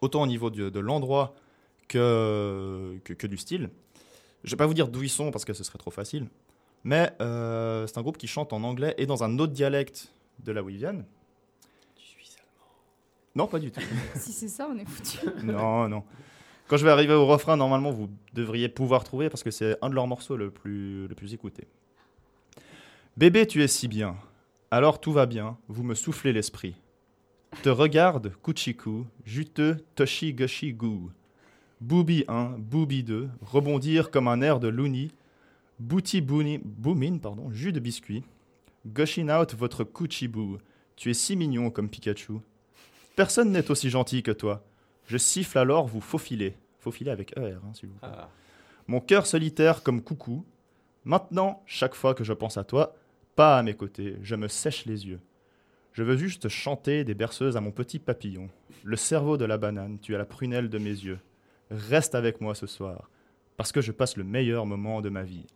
Autant 0.00 0.22
au 0.22 0.26
niveau 0.26 0.50
de, 0.50 0.68
de 0.68 0.80
l'endroit 0.80 1.34
que, 1.88 2.98
que, 3.04 3.12
que 3.12 3.26
du 3.26 3.36
style. 3.36 3.70
Je 4.44 4.50
vais 4.50 4.56
pas 4.56 4.66
vous 4.66 4.74
dire 4.74 4.88
d'où 4.88 5.02
ils 5.02 5.10
sont 5.10 5.30
parce 5.30 5.44
que 5.44 5.52
ce 5.52 5.62
serait 5.62 5.78
trop 5.78 5.90
facile. 5.90 6.28
Mais 6.84 7.12
euh, 7.20 7.86
c'est 7.86 7.98
un 7.98 8.02
groupe 8.02 8.18
qui 8.18 8.26
chante 8.26 8.52
en 8.52 8.64
anglais 8.64 8.94
et 8.98 9.06
dans 9.06 9.22
un 9.22 9.38
autre 9.38 9.52
dialecte 9.52 10.12
de 10.40 10.52
là 10.52 10.62
où 10.62 10.70
ils 10.70 10.78
viennent. 10.78 11.04
Non, 13.34 13.46
pas 13.46 13.58
du 13.58 13.70
tout. 13.70 13.80
Si 14.16 14.32
c'est 14.32 14.48
ça, 14.48 14.68
on 14.70 14.76
est 14.76 14.84
foutu. 14.84 15.18
non, 15.44 15.88
non. 15.88 16.04
Quand 16.68 16.76
je 16.76 16.84
vais 16.84 16.90
arriver 16.90 17.14
au 17.14 17.26
refrain, 17.26 17.56
normalement, 17.56 17.90
vous 17.90 18.08
devriez 18.34 18.68
pouvoir 18.68 19.04
trouver 19.04 19.28
parce 19.30 19.42
que 19.42 19.50
c'est 19.50 19.76
un 19.82 19.90
de 19.90 19.94
leurs 19.94 20.06
morceaux 20.06 20.36
le 20.36 20.50
plus, 20.50 21.06
le 21.06 21.14
plus 21.14 21.34
écouté. 21.34 21.66
Bébé, 23.16 23.46
tu 23.46 23.62
es 23.62 23.68
si 23.68 23.88
bien. 23.88 24.16
Alors 24.72 25.02
tout 25.02 25.12
va 25.12 25.26
bien, 25.26 25.58
vous 25.68 25.82
me 25.82 25.94
soufflez 25.94 26.32
l'esprit. 26.32 26.74
Te 27.62 27.68
regarde, 27.68 28.32
Kuchiku, 28.42 29.04
juteux, 29.26 29.84
Toshi 29.96 30.32
Goshi 30.32 30.72
Gu. 30.72 31.10
Booby 31.82 32.24
1, 32.26 32.54
Booby 32.56 33.02
2, 33.02 33.28
rebondir 33.42 34.10
comme 34.10 34.28
un 34.28 34.40
air 34.40 34.60
de 34.60 34.68
Looney. 34.68 35.10
Booty 35.78 36.22
Booni, 36.22 36.58
Boomin, 36.64 37.18
pardon, 37.18 37.50
jus 37.50 37.72
de 37.72 37.80
biscuit. 37.80 38.24
Gushin 38.86 39.28
out 39.28 39.54
votre 39.54 39.84
Kuchiboo. 39.84 40.56
Tu 40.96 41.10
es 41.10 41.14
si 41.14 41.36
mignon 41.36 41.68
comme 41.68 41.90
Pikachu. 41.90 42.38
Personne 43.14 43.52
n'est 43.52 43.70
aussi 43.70 43.90
gentil 43.90 44.22
que 44.22 44.32
toi. 44.32 44.64
Je 45.06 45.18
siffle 45.18 45.58
alors 45.58 45.86
vous 45.86 46.00
faufilez. 46.00 46.56
Faufilez 46.78 47.10
avec 47.10 47.36
ER, 47.36 47.58
hein, 47.62 47.74
s'il 47.74 47.90
vous 47.90 47.96
plaît. 47.96 48.08
Ah. 48.10 48.30
Mon 48.86 49.00
cœur 49.00 49.26
solitaire 49.26 49.82
comme 49.82 50.00
coucou. 50.00 50.46
Maintenant, 51.04 51.62
chaque 51.66 51.94
fois 51.94 52.14
que 52.14 52.24
je 52.24 52.32
pense 52.32 52.56
à 52.56 52.64
toi, 52.64 52.94
pas 53.34 53.58
à 53.58 53.62
mes 53.62 53.74
côtés, 53.74 54.16
je 54.22 54.34
me 54.34 54.48
sèche 54.48 54.84
les 54.86 55.06
yeux. 55.06 55.20
Je 55.92 56.02
veux 56.02 56.16
juste 56.16 56.48
chanter 56.48 57.04
des 57.04 57.14
berceuses 57.14 57.56
à 57.56 57.60
mon 57.60 57.70
petit 57.70 57.98
papillon. 57.98 58.48
Le 58.82 58.96
cerveau 58.96 59.36
de 59.36 59.44
la 59.44 59.58
banane, 59.58 59.98
tu 60.00 60.14
as 60.14 60.18
la 60.18 60.24
prunelle 60.24 60.68
de 60.68 60.78
mes 60.78 60.90
yeux. 60.90 61.20
Reste 61.70 62.14
avec 62.14 62.40
moi 62.40 62.54
ce 62.54 62.66
soir, 62.66 63.10
parce 63.56 63.72
que 63.72 63.80
je 63.80 63.92
passe 63.92 64.16
le 64.16 64.24
meilleur 64.24 64.66
moment 64.66 65.00
de 65.00 65.08
ma 65.08 65.22
vie. 65.22 65.46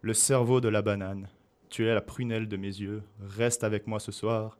Le 0.00 0.14
cerveau 0.14 0.60
de 0.60 0.68
la 0.68 0.82
banane, 0.82 1.28
tu 1.68 1.86
es 1.86 1.94
la 1.94 2.00
prunelle 2.00 2.48
de 2.48 2.56
mes 2.56 2.66
yeux. 2.66 3.02
Reste 3.20 3.64
avec 3.64 3.86
moi 3.86 4.00
ce 4.00 4.12
soir, 4.12 4.58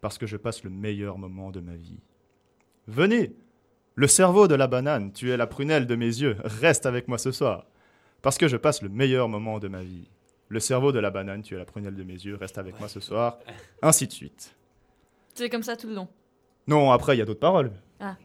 parce 0.00 0.18
que 0.18 0.26
je 0.26 0.36
passe 0.36 0.64
le 0.64 0.70
meilleur 0.70 1.18
moment 1.18 1.50
de 1.50 1.60
ma 1.60 1.74
vie. 1.74 2.00
Venez 2.86 3.34
Le 3.94 4.06
cerveau 4.06 4.48
de 4.48 4.54
la 4.54 4.66
banane, 4.68 5.12
tu 5.12 5.30
es 5.30 5.36
la 5.36 5.46
prunelle 5.46 5.86
de 5.86 5.96
mes 5.96 6.06
yeux. 6.06 6.36
Reste 6.44 6.86
avec 6.86 7.08
moi 7.08 7.18
ce 7.18 7.30
soir, 7.30 7.66
parce 8.22 8.38
que 8.38 8.48
je 8.48 8.56
passe 8.56 8.82
le 8.82 8.88
meilleur 8.88 9.28
moment 9.28 9.58
de 9.58 9.68
ma 9.68 9.82
vie. 9.82 10.08
Le 10.52 10.60
cerveau 10.60 10.92
de 10.92 10.98
la 10.98 11.10
banane, 11.10 11.40
tu 11.40 11.54
es 11.54 11.58
la 11.58 11.64
prunelle 11.64 11.94
de 11.96 12.02
mes 12.02 12.12
yeux. 12.12 12.36
Reste 12.36 12.58
avec 12.58 12.78
moi 12.78 12.86
ce 12.86 13.00
soir. 13.00 13.38
Ainsi 13.82 14.06
de 14.06 14.12
suite. 14.12 14.54
C'est 15.34 15.48
comme 15.48 15.62
ça 15.62 15.76
tout 15.76 15.88
le 15.88 15.94
long. 15.94 16.08
Non, 16.66 16.90
après, 16.92 17.16
il 17.16 17.18
y 17.20 17.22
a 17.22 17.24
d'autres 17.24 17.40
paroles. 17.40 17.72
Ah, 17.98 18.16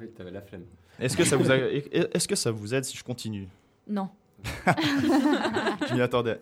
Oui, 0.00 0.10
t'avais 0.16 0.30
la 0.30 0.40
flemme. 0.40 0.64
Est-ce 0.98 1.18
que, 1.18 1.24
ça 1.24 1.36
vous 1.36 1.50
a- 1.50 1.56
est-ce 1.58 2.26
que 2.26 2.34
ça 2.34 2.50
vous 2.50 2.74
aide 2.74 2.84
si 2.86 2.96
je 2.96 3.04
continue? 3.04 3.46
Non. 3.86 4.08
Je 4.66 5.94
m'y 5.94 6.00
attendais. 6.00 6.40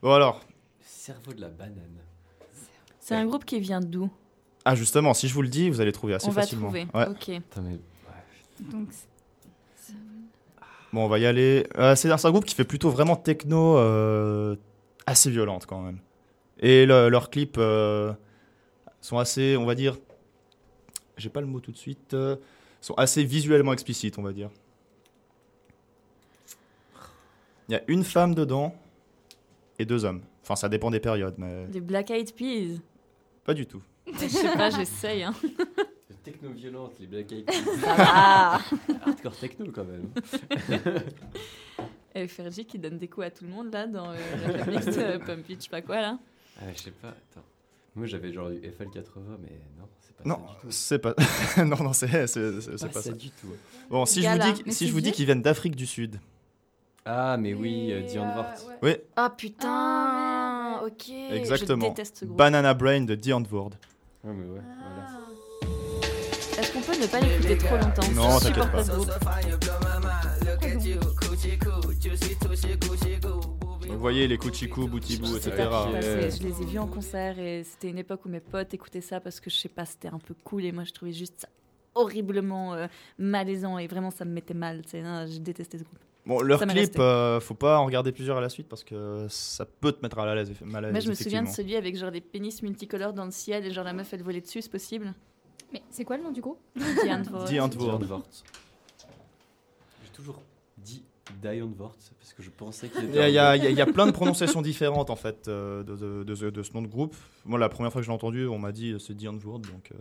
Bon 0.00 0.12
alors. 0.12 0.40
Cerveau 0.80 1.32
de 1.32 1.40
la 1.40 1.48
banane. 1.48 1.98
C'est 3.00 3.16
un 3.16 3.26
groupe 3.26 3.44
qui 3.44 3.58
vient 3.58 3.80
d'où? 3.80 4.08
Ah 4.64 4.76
justement, 4.76 5.12
si 5.12 5.26
je 5.26 5.34
vous 5.34 5.42
le 5.42 5.48
dis, 5.48 5.70
vous 5.70 5.80
allez 5.80 5.90
trouver 5.92 6.14
assez 6.14 6.28
On 6.28 6.30
va 6.30 6.42
facilement. 6.42 6.66
trouver. 6.68 6.86
Ouais. 6.94 7.08
Ok. 7.08 7.30
Attends, 7.30 7.62
mais... 7.62 7.80
Donc, 8.60 8.90
Bon, 10.92 11.04
on 11.04 11.08
va 11.08 11.18
y 11.18 11.26
aller. 11.26 11.66
Euh, 11.76 11.94
c'est 11.96 12.10
un, 12.10 12.16
c'est 12.16 12.28
un 12.28 12.30
groupe 12.30 12.44
qui 12.46 12.54
fait 12.54 12.64
plutôt 12.64 12.90
vraiment 12.90 13.16
techno 13.16 13.76
euh, 13.76 14.56
assez 15.08 15.30
violente 15.30 15.66
quand 15.66 15.80
même. 15.80 15.98
Et 16.60 16.86
le- 16.86 17.08
leurs 17.08 17.30
clips 17.30 17.56
euh, 17.58 18.12
sont 19.00 19.18
assez, 19.18 19.56
on 19.56 19.64
va 19.64 19.74
dire, 19.74 19.96
j'ai 21.16 21.28
pas 21.30 21.40
le 21.40 21.46
mot 21.46 21.60
tout 21.60 21.72
de 21.72 21.76
suite, 21.76 22.14
euh, 22.14 22.36
sont 22.80 22.94
assez 22.94 23.24
visuellement 23.24 23.72
explicites, 23.72 24.18
on 24.18 24.22
va 24.22 24.32
dire. 24.32 24.50
Il 27.68 27.72
y 27.72 27.74
a 27.76 27.82
une 27.88 28.04
femme 28.04 28.34
dedans 28.34 28.74
et 29.78 29.84
deux 29.84 30.04
hommes. 30.04 30.22
Enfin, 30.42 30.56
ça 30.56 30.68
dépend 30.68 30.90
des 30.90 31.00
périodes, 31.00 31.34
mais 31.38 31.66
Des 31.66 31.80
Black 31.80 32.10
Eyed 32.10 32.34
Peas. 32.34 32.80
pas 33.44 33.52
du 33.54 33.66
tout. 33.66 33.82
Je 34.12 34.26
sais 34.26 34.52
pas, 34.56 34.70
j'essaye. 34.70 35.22
Hein. 35.22 35.34
Techno-violente, 36.24 36.92
les 36.98 37.06
Black 37.06 37.30
Eyed 37.32 37.44
Peas. 37.46 37.62
va. 37.76 38.60
Hardcore 39.04 39.36
techno, 39.36 39.66
quand 39.72 39.84
même. 39.84 40.08
Fergie 42.26 42.64
qui 42.64 42.78
donne 42.78 42.98
des 42.98 43.06
coups 43.08 43.26
à 43.26 43.30
tout 43.30 43.44
le 43.44 43.50
monde 43.50 43.72
là 43.72 43.86
dans 43.86 44.10
euh, 44.10 44.16
le 44.48 44.62
remix 44.64 44.86
de 44.86 45.18
Pump 45.18 45.48
It, 45.48 45.58
je 45.60 45.64
sais 45.64 45.70
pas 45.70 45.82
quoi 45.82 46.00
là. 46.00 46.18
Ah, 46.60 46.64
je 46.74 46.80
sais 46.82 46.90
pas, 46.90 47.08
attends. 47.08 47.44
Moi, 47.94 48.06
j'avais 48.06 48.32
genre 48.32 48.50
du 48.50 48.56
FL80, 48.56 49.38
mais 49.42 49.60
non, 49.78 49.86
c'est 50.00 50.16
pas 50.16 50.24
Non, 50.24 50.36
ça 50.36 50.40
du 50.54 50.60
tout. 50.60 50.66
c'est 50.70 50.98
pas. 50.98 51.14
non, 51.64 51.76
non, 51.84 51.92
c'est 51.92 52.26
c'est- 52.26 52.60
c'est- 52.60 52.60
c'est 52.78 52.86
Pas 52.86 52.92
pas 52.94 53.02
ça 53.02 53.10
ça. 53.10 53.12
du 53.12 53.30
tout. 53.30 53.48
Bon, 53.90 54.04
si 54.06 54.22
je 54.22 54.28
vous 54.28 54.52
dis, 54.64 54.72
si 54.72 54.86
je 54.88 54.92
vous 54.92 55.00
dis 55.00 55.12
qu'ils 55.12 55.26
viennent 55.26 55.42
d'Afrique 55.42 55.76
du 55.76 55.86
Sud. 55.86 56.18
Ah, 57.04 57.36
mais 57.38 57.54
oui, 57.54 57.90
euh, 57.92 58.02
Dion 58.02 58.24
Vart. 58.34 58.54
Oui, 58.82 58.96
Ah 59.16 59.30
putain, 59.34 60.80
ok. 60.84 61.08
exactement. 61.32 61.86
Je 61.86 61.90
déteste 61.90 62.18
ce 62.18 62.24
groupe. 62.26 62.36
Banana 62.36 62.74
Brain 62.74 63.00
de 63.02 63.14
Dion 63.14 63.42
Ward. 63.50 63.74
Ouais, 64.24 64.32
mais 64.34 64.44
ouais, 64.44 64.60
voilà. 64.60 65.08
Est-ce 66.58 66.72
qu'on 66.72 66.80
peut 66.80 67.00
ne 67.00 67.06
pas 67.06 67.20
l'écouter 67.20 67.56
trop 67.56 67.76
longtemps? 67.76 68.10
Non, 68.14 68.38
Je 68.40 68.48
t'inquiète 68.48 68.84
supporte 68.84 69.24
pas. 69.24 69.40
Vous 73.88 73.98
voyez 73.98 74.28
les 74.28 74.38
Kuchiku, 74.38 74.86
Boutibou, 74.86 75.36
etc. 75.36 75.52
Je 75.58 76.42
les 76.42 76.62
ai 76.62 76.64
vus 76.64 76.78
en 76.78 76.86
concert 76.86 77.38
et 77.38 77.64
c'était 77.64 77.88
une 77.88 77.98
époque 77.98 78.24
où 78.24 78.28
mes 78.28 78.40
potes 78.40 78.72
écoutaient 78.74 79.00
ça 79.00 79.20
parce 79.20 79.40
que 79.40 79.50
je 79.50 79.56
sais 79.56 79.68
pas, 79.68 79.84
c'était 79.84 80.08
un 80.08 80.18
peu 80.18 80.34
cool 80.44 80.64
et 80.64 80.72
moi 80.72 80.84
je 80.84 80.92
trouvais 80.92 81.12
juste 81.12 81.40
ça 81.40 81.48
horriblement 81.94 82.74
euh, 82.74 82.86
malaisant 83.18 83.78
et 83.78 83.88
vraiment 83.88 84.10
ça 84.10 84.24
me 84.24 84.30
mettait 84.32 84.54
mal. 84.54 84.82
hein, 84.94 85.26
J'ai 85.26 85.40
détesté 85.40 85.78
ce 85.78 85.84
groupe. 85.84 85.98
Bon, 86.26 86.42
leur 86.42 86.60
Ça 86.60 86.66
clip, 86.66 86.98
euh, 86.98 87.40
faut 87.40 87.54
pas 87.54 87.78
en 87.78 87.86
regarder 87.86 88.12
plusieurs 88.12 88.36
à 88.36 88.40
la 88.40 88.50
suite 88.50 88.68
parce 88.68 88.84
que 88.84 89.26
ça 89.30 89.64
peut 89.64 89.92
te 89.92 90.02
mettre 90.02 90.18
à 90.18 90.34
l'aise. 90.34 90.52
Mal 90.60 90.90
Moi 90.90 91.00
je 91.00 91.08
me 91.08 91.14
souviens 91.14 91.42
de 91.42 91.48
celui 91.48 91.74
avec 91.74 91.96
genre 91.96 92.12
des 92.12 92.20
pénis 92.20 92.62
multicolores 92.62 93.14
dans 93.14 93.24
le 93.24 93.30
ciel 93.30 93.66
et 93.66 93.72
genre 93.72 93.84
la 93.84 93.94
meuf 93.94 94.12
elle 94.12 94.22
volait 94.22 94.42
dessus, 94.42 94.62
c'est 94.62 94.70
possible? 94.70 95.12
Mais 95.72 95.82
c'est 95.90 96.04
quoi 96.04 96.16
le 96.18 96.22
nom 96.22 96.30
du 96.30 96.40
groupe 96.40 96.60
Die 96.76 97.12
Antwoord. 97.12 97.48
Die 97.48 97.60
Antwoord. 97.60 98.22
J'ai 100.04 100.12
toujours 100.12 100.40
dit 100.76 101.02
Diane 101.42 101.72
Vort 101.74 101.94
parce 102.18 102.32
que 102.32 102.42
je 102.42 102.50
pensais 102.50 102.88
qu'il 102.88 103.04
Il 103.04 103.10
était. 103.10 103.18
y, 103.18 103.20
a- 103.20 103.28
il 103.28 103.34
y 103.34 103.38
a- 103.38 103.48
anglais. 103.50 103.58
il 103.58 103.64
y 103.64 103.66
a- 103.66 103.70
il 103.70 103.76
y 103.78 103.80
a 103.80 103.86
plein 103.86 104.06
de 104.06 104.10
prononciations 104.20 104.62
différentes 104.62 105.10
en 105.10 105.16
fait 105.16 105.48
euh, 105.48 105.82
de, 105.82 105.96
de- 105.96 106.24
de 106.24 106.34
ce- 106.34 106.44
de 106.46 106.62
ce 106.62 106.72
nom 106.72 106.82
de 106.82 106.86
groupe. 106.88 107.14
Moi, 107.44 107.58
la 107.58 107.68
première 107.68 107.92
fois 107.92 108.00
que 108.00 108.04
je 108.06 108.10
l'ai 108.10 108.14
entendu, 108.14 108.46
on 108.46 108.58
m'a 108.58 108.72
dit 108.72 108.94
c'est 108.98 109.14
Die 109.14 109.28
Antwoord, 109.28 109.60
donc 109.62 109.92
euh, 109.92 109.96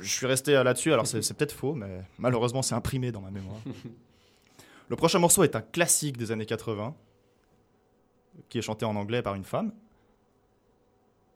je 0.00 0.10
suis 0.10 0.26
resté 0.26 0.52
là-dessus. 0.52 0.92
Alors 0.92 1.06
c'est 1.06 1.22
c'est 1.22 1.34
peut-être 1.34 1.52
faux, 1.52 1.74
mais 1.74 2.02
malheureusement 2.18 2.62
c'est 2.62 2.74
imprimé 2.74 3.12
dans 3.12 3.20
ma 3.20 3.30
mémoire. 3.30 3.60
Le 4.88 4.96
prochain 4.96 5.18
morceau 5.18 5.42
est 5.42 5.56
un 5.56 5.62
classique 5.62 6.16
des 6.18 6.32
années 6.32 6.44
80, 6.46 6.94
qui 8.50 8.58
est 8.58 8.62
chanté 8.62 8.84
en 8.84 8.94
anglais 8.96 9.22
par 9.22 9.34
une 9.34 9.44
femme, 9.44 9.72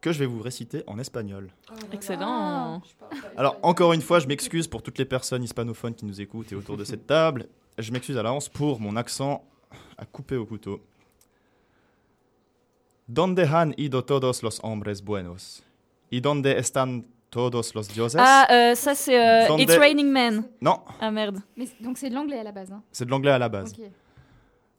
que 0.02 0.12
je 0.12 0.18
vais 0.18 0.26
vous 0.26 0.42
réciter 0.42 0.82
en 0.86 0.98
espagnol. 0.98 1.48
Excellent. 1.92 2.82
Alors, 3.36 3.58
encore 3.62 3.92
une 3.94 4.02
fois, 4.02 4.18
je 4.18 4.26
m'excuse 4.26 4.66
pour 4.68 4.82
toutes 4.82 4.98
les 4.98 5.04
personnes 5.06 5.42
hispanophones 5.42 5.94
qui 5.94 6.04
nous 6.04 6.20
écoutent 6.20 6.52
et 6.52 6.54
autour 6.54 6.76
de 6.76 6.84
cette 6.84 7.06
table. 7.06 7.46
Je 7.78 7.92
m'excuse 7.92 8.16
à 8.16 8.22
l'avance 8.22 8.48
pour 8.48 8.80
mon 8.80 8.96
accent 8.96 9.44
à 9.98 10.04
couper 10.06 10.36
au 10.36 10.46
couteau. 10.46 10.80
Donde 13.08 13.40
han 13.40 13.72
ido 13.76 14.02
todos 14.04 14.42
los 14.42 14.58
hombres 14.62 15.02
buenos? 15.02 15.62
¿Y 16.10 16.20
donde 16.20 16.58
están 16.58 17.06
todos 17.30 17.74
los 17.74 17.88
dioses? 17.88 18.20
Ah, 18.20 18.46
euh, 18.50 18.74
ça 18.74 18.94
c'est 18.94 19.14
euh, 19.16 19.46
Donde- 19.48 19.60
It's 19.62 19.76
Raining 19.76 20.10
Men. 20.10 20.48
Non, 20.60 20.80
Ah 21.00 21.10
merde. 21.10 21.40
Mais, 21.56 21.68
donc 21.80 21.98
c'est 21.98 22.08
de 22.10 22.14
l'anglais 22.14 22.38
à 22.40 22.42
la 22.44 22.52
base. 22.52 22.72
Hein. 22.72 22.82
c'est 22.90 23.04
de 23.04 23.10
l'anglais 23.10 23.30
à 23.32 23.38
la 23.38 23.48
base. 23.48 23.72
Ok. 23.78 23.90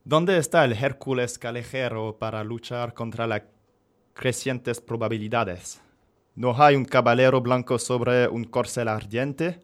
¿Dónde 0.06 0.38
está 0.38 0.64
el 0.66 0.72
Hércules 0.74 1.38
calejero 1.38 2.18
para 2.18 2.44
luchar 2.44 2.94
contra 2.94 3.28
las 3.28 3.42
crecientes 4.14 4.80
probabilidades? 4.82 5.82
¿No 6.36 6.54
hay 6.58 6.76
un 6.76 6.86
caballero 6.86 7.42
blanco 7.42 7.78
sobre 7.78 8.28
un 8.28 8.46
corcel 8.46 8.88
ardiente? 8.88 9.60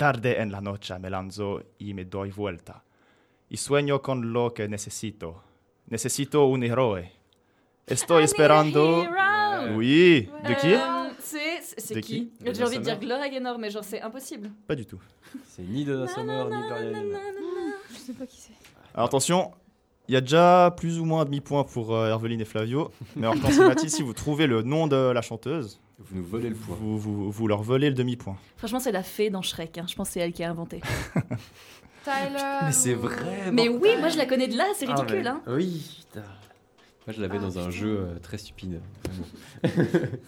Tarde 0.00 0.40
en 0.40 0.50
la 0.50 0.62
noche 0.62 0.98
me 0.98 1.10
lanzo 1.10 1.62
y 1.78 1.92
me 1.92 2.06
doy 2.06 2.30
vuelta. 2.30 2.82
Y 3.50 3.58
sueño 3.58 4.00
con 4.00 4.32
lo 4.32 4.54
que 4.54 4.66
necesito. 4.66 5.42
Necesito 5.88 6.46
un 6.46 6.62
héroe. 6.62 7.12
Estoy 7.86 8.24
esperando. 8.24 9.04
Oui, 9.76 10.30
de 10.48 10.56
qui? 10.56 10.72
Euh, 10.72 11.10
C'est 11.18 12.00
qui, 12.00 12.30
qui? 12.30 12.32
J'ai 12.54 12.64
envie 12.64 12.78
de 12.78 12.84
dire 12.84 12.98
Gloria 12.98 13.28
Gaynor, 13.28 13.58
mais 13.58 13.68
genre 13.68 13.84
c'est 13.84 14.00
impossible. 14.00 14.50
Pas 14.66 14.74
du 14.74 14.86
tout. 14.86 15.02
C'est 15.44 15.64
ni 15.64 15.84
Donna 15.84 16.08
Summer 16.08 16.48
ni 16.48 16.62
Gloria 16.66 16.92
Gaynor. 16.92 17.20
Je 17.92 17.98
sais 17.98 18.14
pas 18.14 18.24
qui 18.24 18.38
c'est. 18.38 18.54
Alors 18.94 19.08
attention, 19.08 19.52
il 20.08 20.14
y 20.14 20.16
a 20.16 20.22
déjà 20.22 20.74
plus 20.78 20.98
ou 20.98 21.04
moins 21.04 21.20
un 21.20 21.24
demi-point 21.26 21.64
pour 21.64 21.94
euh, 21.94 22.08
Herveline 22.08 22.40
et 22.40 22.46
Flavio. 22.46 22.90
Mais 23.16 23.26
Hortense 23.26 23.58
et 23.58 23.68
Mathilde, 23.68 23.90
si 23.92 24.02
vous 24.02 24.14
trouvez 24.14 24.46
le 24.46 24.62
nom 24.62 24.86
de 24.86 24.96
la 24.96 25.20
chanteuse, 25.20 25.78
Vous 26.08 26.16
nous 26.16 26.24
volez 26.24 26.48
le 26.48 26.54
point. 26.54 26.76
vous, 26.80 26.98
vous, 26.98 27.30
vous 27.30 27.46
leur 27.48 27.62
volez 27.62 27.88
le 27.88 27.94
demi-point. 27.94 28.36
Franchement, 28.56 28.80
c'est 28.80 28.92
la 28.92 29.02
fée 29.02 29.30
dans 29.30 29.42
Shrek. 29.42 29.78
hein. 29.78 29.84
Je 29.88 29.94
pense 29.94 30.08
que 30.08 30.14
c'est 30.14 30.20
elle 30.20 30.32
qui 30.32 30.42
a 30.42 30.50
inventé. 30.50 30.80
Tyler. 32.04 32.42
Mais 32.64 32.72
c'est 32.72 32.94
vrai. 32.94 33.50
Mais 33.52 33.68
oui, 33.68 33.90
moi 33.98 34.08
je 34.08 34.16
la 34.16 34.24
connais 34.26 34.48
de 34.48 34.56
là, 34.56 34.64
c'est 34.74 34.86
Ah, 34.88 34.94
ridicule. 34.94 35.20
mais- 35.22 35.28
hein. 35.28 35.42
Oui, 35.46 36.02
putain. 36.06 36.24
Moi 37.06 37.14
je 37.16 37.20
l'avais 37.20 37.36
Ah, 37.38 37.42
dans 37.42 37.58
un 37.58 37.70
jeu 37.70 37.98
euh, 38.08 38.18
très 38.20 38.38
stupide. 38.38 38.80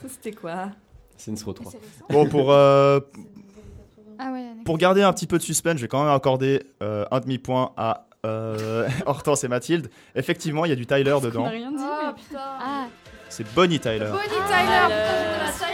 C'était 0.07 0.32
quoi? 0.32 0.70
Saints 1.16 1.35
Row 1.44 1.53
3. 1.55 1.73
Bon, 2.11 2.27
pour, 2.28 2.53
euh, 2.53 3.01
Ah 4.19 4.32
ouais, 4.32 4.44
pour 4.65 4.77
garder 4.77 5.03
un 5.03 5.12
petit 5.12 5.27
peu 5.27 5.39
de 5.39 5.43
suspense, 5.43 5.77
je 5.77 5.82
vais 5.82 5.89
quand 5.89 6.03
même 6.05 6.12
accorder 6.12 6.62
euh, 6.82 7.05
un 7.11 7.20
demi-point 7.20 7.73
à 7.77 8.07
euh, 8.27 8.89
Hortense 9.07 9.44
et 9.44 9.49
Mathilde. 9.49 9.89
Effectivement, 10.15 10.65
il 10.66 10.69
y 10.69 10.73
a 10.73 10.77
du 10.77 10.86
Tyler 10.86 11.12
On 11.12 11.20
dedans. 11.20 11.44
a 11.47 11.49
rien 11.51 11.70
dit. 11.70 11.77
Mais- 11.78 12.12
putain. 12.23 12.39
Ah, 12.39 12.86
C'est 13.35 13.51
Bonnie 13.55 13.81
Tyler. 13.81 14.11
Bonnie 14.11 14.29
Ah, 14.39 14.47
Tyler, 14.47 14.83
le- 14.89 14.97
putain, 15.49 15.67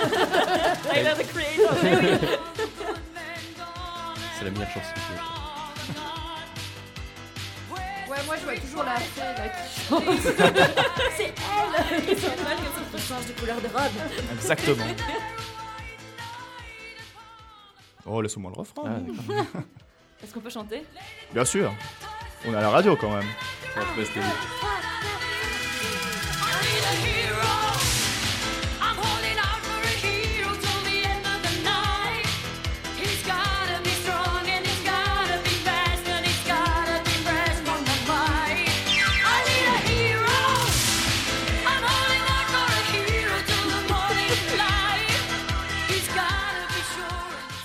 j'étais 0.00 0.16
la 0.16 0.76
Tyler. 0.76 1.14
Tyler 1.14 1.14
the 1.18 1.26
Creator. 1.28 1.74
C'est 4.38 4.44
la 4.46 4.50
meilleure 4.50 4.70
chanson. 4.70 4.94
que. 4.94 5.00
Ouais, 8.10 8.18
moi 8.26 8.34
je 8.38 8.44
vois 8.44 8.56
toujours 8.56 8.82
la 8.84 8.96
fée 8.96 9.20
là 9.20 9.48
qui 9.50 9.80
chante. 9.88 10.04
c'est 11.16 11.28
elle 11.28 12.06
qui 12.06 12.16
s'en 12.20 12.28
va 12.28 12.54
que 12.54 12.98
ça 12.98 13.14
change 13.14 13.26
de 13.26 13.32
couleur 13.38 13.58
de 13.60 13.66
robe. 13.68 13.96
Exactement. 14.32 14.86
Oh, 18.06 18.22
laisse-moi 18.22 18.50
le 18.54 18.60
refrain. 18.60 19.02
Ah. 19.30 19.42
Est-ce 20.24 20.32
qu'on 20.32 20.40
peut 20.40 20.48
chanter? 20.50 20.82
Bien 21.34 21.44
sûr. 21.44 21.70
On 22.46 22.54
est 22.54 22.56
à 22.56 22.60
la 22.62 22.70
radio 22.70 22.96
quand 22.96 23.10
même. 23.10 23.26
Ouais, 23.76 23.84
je 26.92 27.19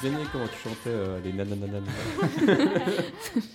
aimé 0.05 0.17
comment 0.31 0.47
tu 0.47 0.57
chantais 0.57 0.89
euh, 0.89 1.19
les 1.21 1.33
nananananas. 1.33 1.91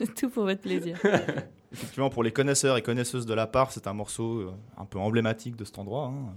Tout 0.18 0.30
pour 0.30 0.44
votre 0.44 0.60
plaisir. 0.60 0.98
Effectivement, 1.72 2.10
pour 2.10 2.22
les 2.22 2.32
connaisseurs 2.32 2.76
et 2.76 2.82
connaisseuses 2.82 3.26
de 3.26 3.34
la 3.34 3.46
part, 3.46 3.70
c'est 3.72 3.86
un 3.86 3.92
morceau 3.92 4.40
euh, 4.40 4.52
un 4.76 4.84
peu 4.84 4.98
emblématique 4.98 5.56
de 5.56 5.64
cet 5.64 5.78
endroit. 5.78 6.06
hein. 6.06 6.34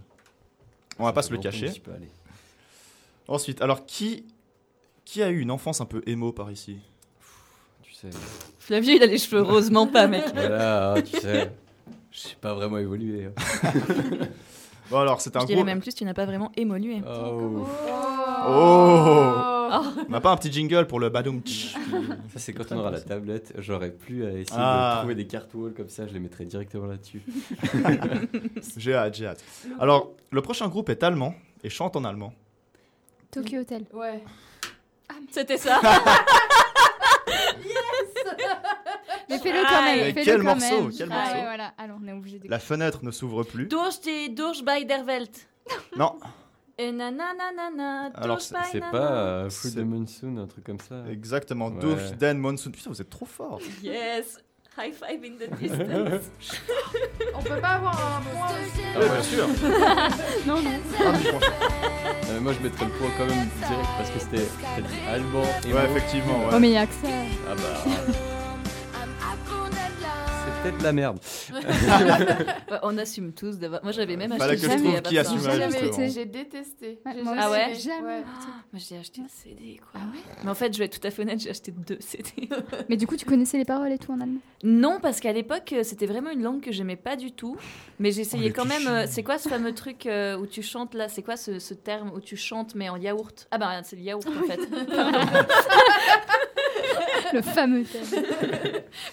On 0.99 1.05
va 1.05 1.13
pas 1.13 1.23
se 1.23 1.31
le 1.31 1.39
cacher. 1.39 1.71
Ensuite, 3.27 3.61
alors 3.61 3.85
qui, 3.85 4.25
qui 5.05 5.23
a 5.23 5.29
eu 5.29 5.39
une 5.39 5.49
enfance 5.51 5.81
un 5.81 5.85
peu 5.85 6.01
émo 6.05 6.31
par 6.33 6.51
ici? 6.51 6.77
Tu 7.81 7.93
sais. 7.93 8.09
Flavio, 8.59 8.95
il 8.95 9.01
a 9.03 9.07
les 9.07 9.17
cheveux 9.17 9.41
rosement 9.41 9.87
pas, 9.87 10.07
mec. 10.07 10.23
Voilà, 10.35 10.93
ah, 10.93 11.01
tu 11.01 11.17
sais. 11.19 11.51
J'ai 12.11 12.35
pas 12.39 12.53
vraiment 12.53 12.77
évolué. 12.77 13.25
hein. 13.25 13.31
Bon 14.91 14.99
alors, 14.99 15.19
c'est 15.21 15.35
un 15.35 15.39
Je 15.39 15.45
dirais 15.47 15.55
groupe. 15.57 15.65
même 15.65 15.81
plus, 15.81 15.95
tu 15.95 16.05
n'as 16.05 16.13
pas 16.13 16.25
vraiment 16.25 16.51
évolué. 16.55 17.01
Oh. 17.07 17.65
Oh 18.45 19.52
On 20.07 20.11
n'a 20.11 20.21
pas 20.21 20.31
un 20.31 20.37
petit 20.37 20.51
jingle 20.51 20.85
pour 20.87 20.99
le 20.99 21.09
badoum 21.09 21.41
tch 21.41 21.73
Ça, 22.33 22.37
c'est 22.39 22.53
quand 22.53 22.71
on 22.71 22.77
aura 22.79 22.91
la 22.91 23.01
tablette. 23.01 23.53
J'aurais 23.57 23.91
plus 23.91 24.25
à 24.25 24.31
essayer 24.31 24.57
Ah. 24.59 24.93
de 24.95 24.99
trouver 25.01 25.15
des 25.15 25.27
cartes 25.27 25.53
wall 25.53 25.73
comme 25.73 25.89
ça. 25.89 26.07
Je 26.07 26.13
les 26.13 26.19
mettrais 26.19 26.45
directement 26.45 26.85
là-dessus. 26.85 27.21
J'ai 28.77 28.93
hâte, 28.95 29.15
j'ai 29.15 29.27
hâte. 29.27 29.43
Alors, 29.79 30.11
le 30.31 30.41
prochain 30.41 30.67
groupe 30.67 30.89
est 30.89 31.03
allemand 31.03 31.33
et 31.63 31.69
chante 31.69 31.95
en 31.95 32.03
allemand. 32.03 32.33
Tokyo 33.31 33.59
Hotel. 33.61 33.85
Ouais. 33.93 34.23
C'était 35.31 35.57
ça. 35.57 35.79
Mais 39.29 39.39
fais-le 39.39 39.63
quand 39.67 39.81
même. 39.83 39.99
Mais 39.99 40.13
fais-le 40.13 40.25
quel 40.25 40.37
quand 40.43 40.55
morceau, 40.55 40.81
même. 40.83 40.91
quel 40.97 41.09
Ah 41.11 41.15
morceau. 41.15 41.33
ouais, 41.35 41.43
voilà. 41.43 41.73
Alors, 41.77 41.97
on 42.03 42.07
est 42.07 42.11
obligé 42.13 42.39
de. 42.39 42.47
La 42.49 42.59
fenêtre 42.59 42.99
ne 43.03 43.11
s'ouvre 43.11 43.43
plus. 43.43 43.65
Durch 43.67 43.99
die 44.01 44.33
Durch 44.35 44.63
bei 44.63 44.83
der 44.83 45.05
Welt. 45.05 45.47
Non, 45.97 46.15
Et 46.79 46.91
nananana, 46.91 48.11
Alors, 48.15 48.41
c'est- 48.41 48.79
pas 48.91 49.11
euh, 49.11 49.49
C'est- 49.49 49.75
the 49.75 49.85
Monsoon, 49.85 50.37
un 50.37 50.47
truc 50.47 50.63
comme 50.65 50.79
ça. 50.79 51.03
exactement. 51.11 51.67
Ouais. 51.67 51.79
Durch 51.81 52.11
den 52.19 52.39
Monsoon. 52.39 52.71
Putain, 52.71 52.89
vous 52.89 53.01
êtes 53.01 53.09
trop 53.11 53.25
fort. 53.27 53.59
Yes. 53.83 54.39
High 54.75 54.91
five 54.91 55.23
in 55.23 55.35
the 55.37 55.59
distance. 55.59 56.31
On 57.35 57.43
peut 57.43 57.61
pas 57.61 57.75
avoir 57.75 58.17
un 58.17 58.21
point 58.21 58.55
Ah 58.95 58.99
Ouais, 58.99 59.05
bien 59.09 59.21
sûr. 59.21 59.47
Non, 60.47 60.61
non. 60.63 60.71
Ah, 60.99 61.11
mais 61.11 61.23
je 61.23 61.29
pense- 61.31 61.43
Euh, 62.31 62.39
moi, 62.41 62.53
je 62.53 62.59
mettrais 62.59 62.85
le 62.85 62.91
point 62.93 63.09
quand 63.19 63.25
même 63.27 63.47
direct 63.59 63.89
parce 63.97 64.09
que 64.09 64.19
c'était 64.19 64.47
allemand 65.07 65.43
et 65.67 65.73
Ouais, 65.73 65.85
effectivement. 65.91 66.39
Oh, 66.47 66.53
Ouais. 66.53 66.59
mais 66.59 66.69
il 66.69 66.73
y 66.73 66.77
a 66.77 66.87
que 66.87 66.93
ça. 66.93 67.07
Ah 67.47 67.55
bah. 67.55 68.32
C'est 70.63 70.69
peut-être 70.71 70.83
la 70.83 70.93
merde. 70.93 71.19
On 72.83 72.97
assume 72.97 73.33
tous 73.33 73.57
d'avoir. 73.57 73.83
Moi 73.83 73.91
j'avais 73.91 74.15
même 74.15 74.31
Fallait 74.37 74.53
acheté 74.53 74.67
que 74.67 74.73
je 74.73 74.77
trouve 74.77 75.01
qui 75.01 75.15
justement. 75.15 76.07
J'ai 76.09 76.25
détesté. 76.25 76.99
Ah 77.05 77.51
ouais 77.51 77.73
jamais-. 77.75 78.23
Moi 78.71 78.81
j'ai 78.89 78.97
acheté 78.97 79.21
le 79.21 79.27
CD 79.27 79.79
quoi. 79.91 79.99
Mais 80.43 80.49
en 80.49 80.55
fait, 80.55 80.73
je 80.73 80.79
vais 80.79 80.85
être 80.85 80.99
tout 80.99 81.07
à 81.07 81.11
fait 81.11 81.21
honnête, 81.23 81.41
j'ai 81.41 81.49
acheté 81.49 81.71
deux 81.71 81.97
CD. 81.99 82.47
Mais 82.89 82.95
du 82.97 83.07
coup, 83.07 83.15
tu 83.17 83.25
connaissais 83.25 83.57
les 83.57 83.65
paroles 83.65 83.91
et 83.91 83.97
tout 83.97 84.11
en 84.11 84.19
allemand 84.21 84.39
non, 84.65 84.99
parce 85.01 85.19
qu'à 85.19 85.33
l'époque, 85.33 85.73
euh, 85.73 85.83
c'était 85.83 86.05
vraiment 86.05 86.29
une 86.29 86.41
langue 86.41 86.61
que 86.61 86.71
j'aimais 86.71 86.95
pas 86.95 87.17
du 87.17 87.33
tout. 87.33 87.57
Mais 87.99 88.11
j'essayais 88.11 88.49
Oh, 88.49 88.53
quand 88.55 88.63
même. 88.65 88.87
euh, 88.87 89.05
C'est 89.09 89.21
quoi 89.21 89.37
ce 89.37 89.49
fameux 89.49 89.73
truc 89.73 90.05
euh, 90.05 90.37
où 90.37 90.47
tu 90.47 90.61
chantes 90.63 90.93
là? 90.93 91.09
C'est 91.09 91.21
quoi 91.21 91.35
ce, 91.35 91.59
ce 91.59 91.73
terme 91.73 92.11
où 92.15 92.21
tu 92.21 92.37
chantes 92.37 92.73
mais 92.73 92.87
en 92.87 92.95
yaourt? 92.95 93.45
Ah 93.51 93.57
bah 93.57 93.67
regarde, 93.67 93.83
c'est 93.85 93.97
le 93.97 94.03
yaourt 94.03 94.25
en 94.25 94.47
fait. 94.47 94.59
Le 97.33 97.41
fameux 97.41 97.83
thème. 97.83 98.23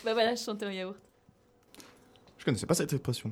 bah 0.05 0.13
voilà, 0.13 0.35
je 0.37 0.45
chantais 0.45 0.67
en 0.67 0.71
yaourt. 0.71 0.97
Je 2.41 2.45
connaissais 2.47 2.65
pas 2.67 2.73
cette 2.75 2.91
expression. 2.95 3.31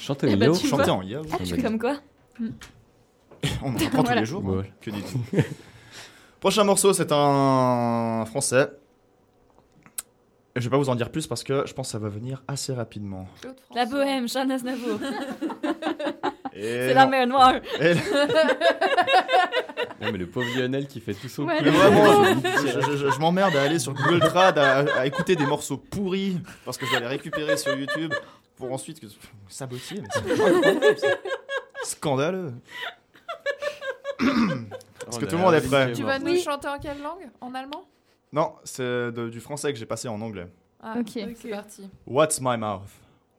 Chanter 0.00 0.26
Eh 0.30 0.34
au 0.34 0.36
bah, 0.36 0.44
yaourt. 0.44 0.66
Chanter 0.66 0.90
en 0.90 1.02
yaourt. 1.02 1.26
Ah, 1.32 1.36
tu 1.38 1.46
fais 1.46 1.62
comme 1.62 1.78
quoi 1.78 1.96
On 3.62 3.70
en 3.72 3.76
apprend 3.86 4.02
tous 4.04 4.12
les 4.14 4.26
jours. 4.26 4.44
Ouais. 4.44 4.70
Que 4.82 4.90
dites-vous 4.90 5.24
Prochain 6.40 6.62
morceau, 6.64 6.92
c'est 6.92 7.10
un 7.10 8.24
français. 8.26 8.70
Et 10.54 10.60
Je 10.60 10.64
vais 10.64 10.70
pas 10.70 10.76
vous 10.76 10.90
en 10.90 10.94
dire 10.94 11.10
plus 11.10 11.26
parce 11.26 11.42
que 11.42 11.64
je 11.66 11.72
pense 11.72 11.88
que 11.88 11.92
ça 11.92 11.98
va 11.98 12.10
venir 12.10 12.42
assez 12.46 12.74
rapidement. 12.74 13.26
La 13.74 13.86
bohème, 13.86 14.28
Jeanne 14.28 14.52
Aznavour. 14.52 15.00
Et 16.56 16.62
C'est 16.88 16.94
la 16.94 17.04
non. 17.04 17.10
mer 17.10 17.26
noire. 17.26 17.54
Et- 17.80 17.94
Ouais, 17.94 17.96
mais 20.12 20.18
le 20.18 20.26
pauvre 20.28 20.46
Lionel 20.56 20.86
qui 20.86 21.00
fait 21.00 21.14
tout 21.14 21.28
son 21.28 21.44
Ouais, 21.44 21.60
vraiment, 21.62 22.24
je, 22.24 22.80
je- 22.80 22.96
je- 22.96 23.10
je 23.10 23.18
m'emmerde 23.18 23.56
à 23.56 23.62
aller 23.62 23.78
sur 23.78 23.92
Google 23.94 24.20
Trad 24.20 24.56
à, 24.58 24.80
à 25.00 25.06
écouter 25.06 25.34
des 25.36 25.46
morceaux 25.46 25.76
pourris 25.78 26.40
parce 26.64 26.76
que 26.78 26.86
je 26.86 26.90
dois 26.92 27.00
les 27.00 27.06
récupérer 27.06 27.56
sur 27.56 27.74
YouTube 27.76 28.14
pour 28.56 28.72
ensuite 28.72 29.00
que 29.00 29.06
sabotier. 29.48 30.00
Mais 30.00 30.08
c'est 30.12 30.30
incroyable, 30.32 30.96
c'est 30.96 31.18
scandaleux. 31.90 32.52
Parce 35.04 35.18
que 35.18 35.24
tout 35.26 35.36
le 35.36 35.42
monde 35.42 35.54
est 35.54 35.60
prêt. 35.68 35.92
Tu 35.92 36.02
vas 36.02 36.18
nous 36.18 36.26
Oui. 36.32 36.40
chanter 36.40 36.68
en 36.68 36.78
quelle 36.78 37.00
langue? 37.02 37.28
En 37.40 37.54
allemand? 37.54 37.84
Non, 38.32 38.54
c'est 38.64 38.82
de- 39.12 39.28
du 39.28 39.40
français 39.40 39.72
que 39.72 39.78
j'ai 39.78 39.86
passé 39.86 40.08
en 40.08 40.20
anglais. 40.20 40.46
Ah, 40.82 40.94
Ok. 40.98 41.10
C'est 41.40 41.48
parti. 41.50 41.88
What's 42.06 42.40
my 42.40 42.56
mouth? 42.56 42.82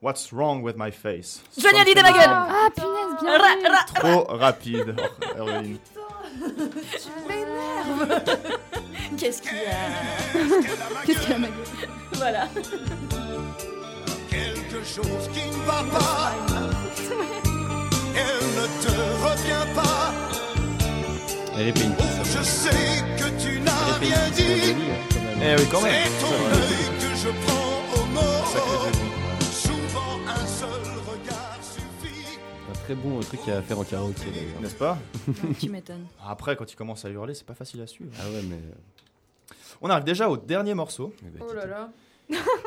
What's 0.06 0.32
wrong 0.32 0.62
with 0.62 0.78
my 0.78 0.92
face? 0.92 1.42
Johnny 1.58 1.80
Hallyday, 1.80 2.04
ma 2.04 2.12
gueule 2.12 2.30
Ah, 2.30 2.70
punaise, 2.76 3.16
bien 3.22 3.40
Ra- 3.42 3.58
ra- 3.74 3.86
Trop 3.96 4.26
rapide, 4.38 4.96
Oh, 5.00 5.48
Herveline. 5.48 5.80
Tu 7.02 7.10
m'énerves 7.28 8.22
Qu'est-ce 9.18 9.42
qu'il 9.42 9.58
y 9.58 9.66
a? 9.66 11.06
Qu'est-ce 11.08 11.20
qu'il 11.22 11.30
y 11.32 11.34
a, 11.34 11.40
ma 11.40 11.48
gueule? 11.48 11.90
Voilà. 12.14 12.48
Quelque 14.30 14.80
chose 14.86 15.26
qui 15.34 15.50
ne 15.50 15.66
va 15.66 15.82
pas. 15.98 16.34
Elle 18.14 18.46
ne 18.60 18.66
te 18.86 18.94
revient 19.26 19.68
pas. 19.74 20.14
Elle 21.58 21.68
est 21.70 21.74
pénible. 21.74 21.96
Je 22.26 22.44
sais 22.44 23.04
que 23.18 23.28
tu 23.44 23.60
n'as 23.60 23.98
rien 24.00 24.30
dit. 24.36 24.76
Eh 25.42 25.56
oui, 25.58 25.66
quand 25.72 25.82
même. 25.82 25.94
C'est 26.06 26.22
ton 26.24 26.36
œil 26.62 26.90
que 27.02 27.10
je 27.24 27.30
prends 27.44 27.72
au 27.96 28.06
Sacré 28.54 28.95
très 32.86 32.96
bon 32.96 33.20
truc 33.22 33.40
à 33.50 33.62
faire 33.62 33.80
en 33.80 33.84
karaoké 33.84 34.22
d'ailleurs. 34.34 34.62
N'est-ce 34.62 34.76
pas 34.76 34.98
tu 35.60 35.70
m'étonnes. 35.70 36.06
Après, 36.28 36.56
quand 36.56 36.72
il 36.72 36.76
commence 36.76 37.04
à 37.06 37.10
hurler, 37.10 37.34
c'est 37.34 37.46
pas 37.46 37.56
facile 37.56 37.82
à 37.82 37.88
suivre. 37.88 38.12
Ah 38.20 38.30
ouais, 38.30 38.42
mais. 38.48 38.60
On 39.82 39.90
arrive 39.90 40.04
déjà 40.04 40.30
au 40.30 40.38
dernier 40.38 40.74
morceau. 40.74 41.14
eh 41.26 41.30
ben, 41.30 41.44
Oh 41.48 41.54
là 41.54 41.66
là. 41.66 41.90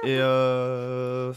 Et, 0.05 0.19
euh, 0.21 1.33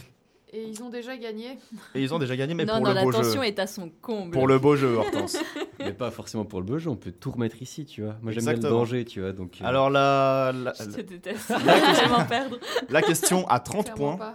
Et 0.53 0.63
ils 0.63 0.81
ont 0.83 0.89
déjà 0.89 1.15
gagné. 1.17 1.57
et 1.95 2.01
ils 2.01 2.13
ont 2.13 2.19
déjà 2.19 2.35
gagné, 2.35 2.53
mais 2.53 2.65
non, 2.65 2.73
pour 2.75 2.81
non, 2.83 2.89
le 2.89 2.95
la 2.95 3.03
beau 3.03 3.11
jeu. 3.11 3.17
tension 3.21 3.43
est 3.43 3.57
à 3.59 3.67
son 3.67 3.89
comble. 4.01 4.31
Pour 4.31 4.47
le 4.47 4.59
beau 4.59 4.75
jeu, 4.75 4.95
Hortense. 4.95 5.37
Mais 5.79 5.93
pas 5.93 6.11
forcément 6.11 6.45
pour 6.45 6.59
le 6.59 6.65
beau 6.65 6.77
jeu, 6.77 6.89
on 6.91 6.95
peut 6.95 7.11
tout 7.11 7.31
remettre 7.31 7.59
ici, 7.61 7.85
tu 7.85 8.03
vois. 8.03 8.15
Moi 8.21 8.31
j'aime 8.33 8.43
bien 8.43 8.53
le 8.53 8.59
danger, 8.59 9.03
tu 9.05 9.21
vois. 9.21 9.31
Donc, 9.31 9.57
euh, 9.61 9.65
Alors, 9.65 9.89
la, 9.89 10.51
la, 10.53 10.73
Je 10.73 10.83
te 10.83 11.01
déteste. 11.01 11.49
La 11.49 12.49
la 12.89 13.01
question 13.01 13.47
à 13.47 13.59
30 13.59 13.85
Clairement 13.85 14.17
points. 14.17 14.17
pas. 14.17 14.33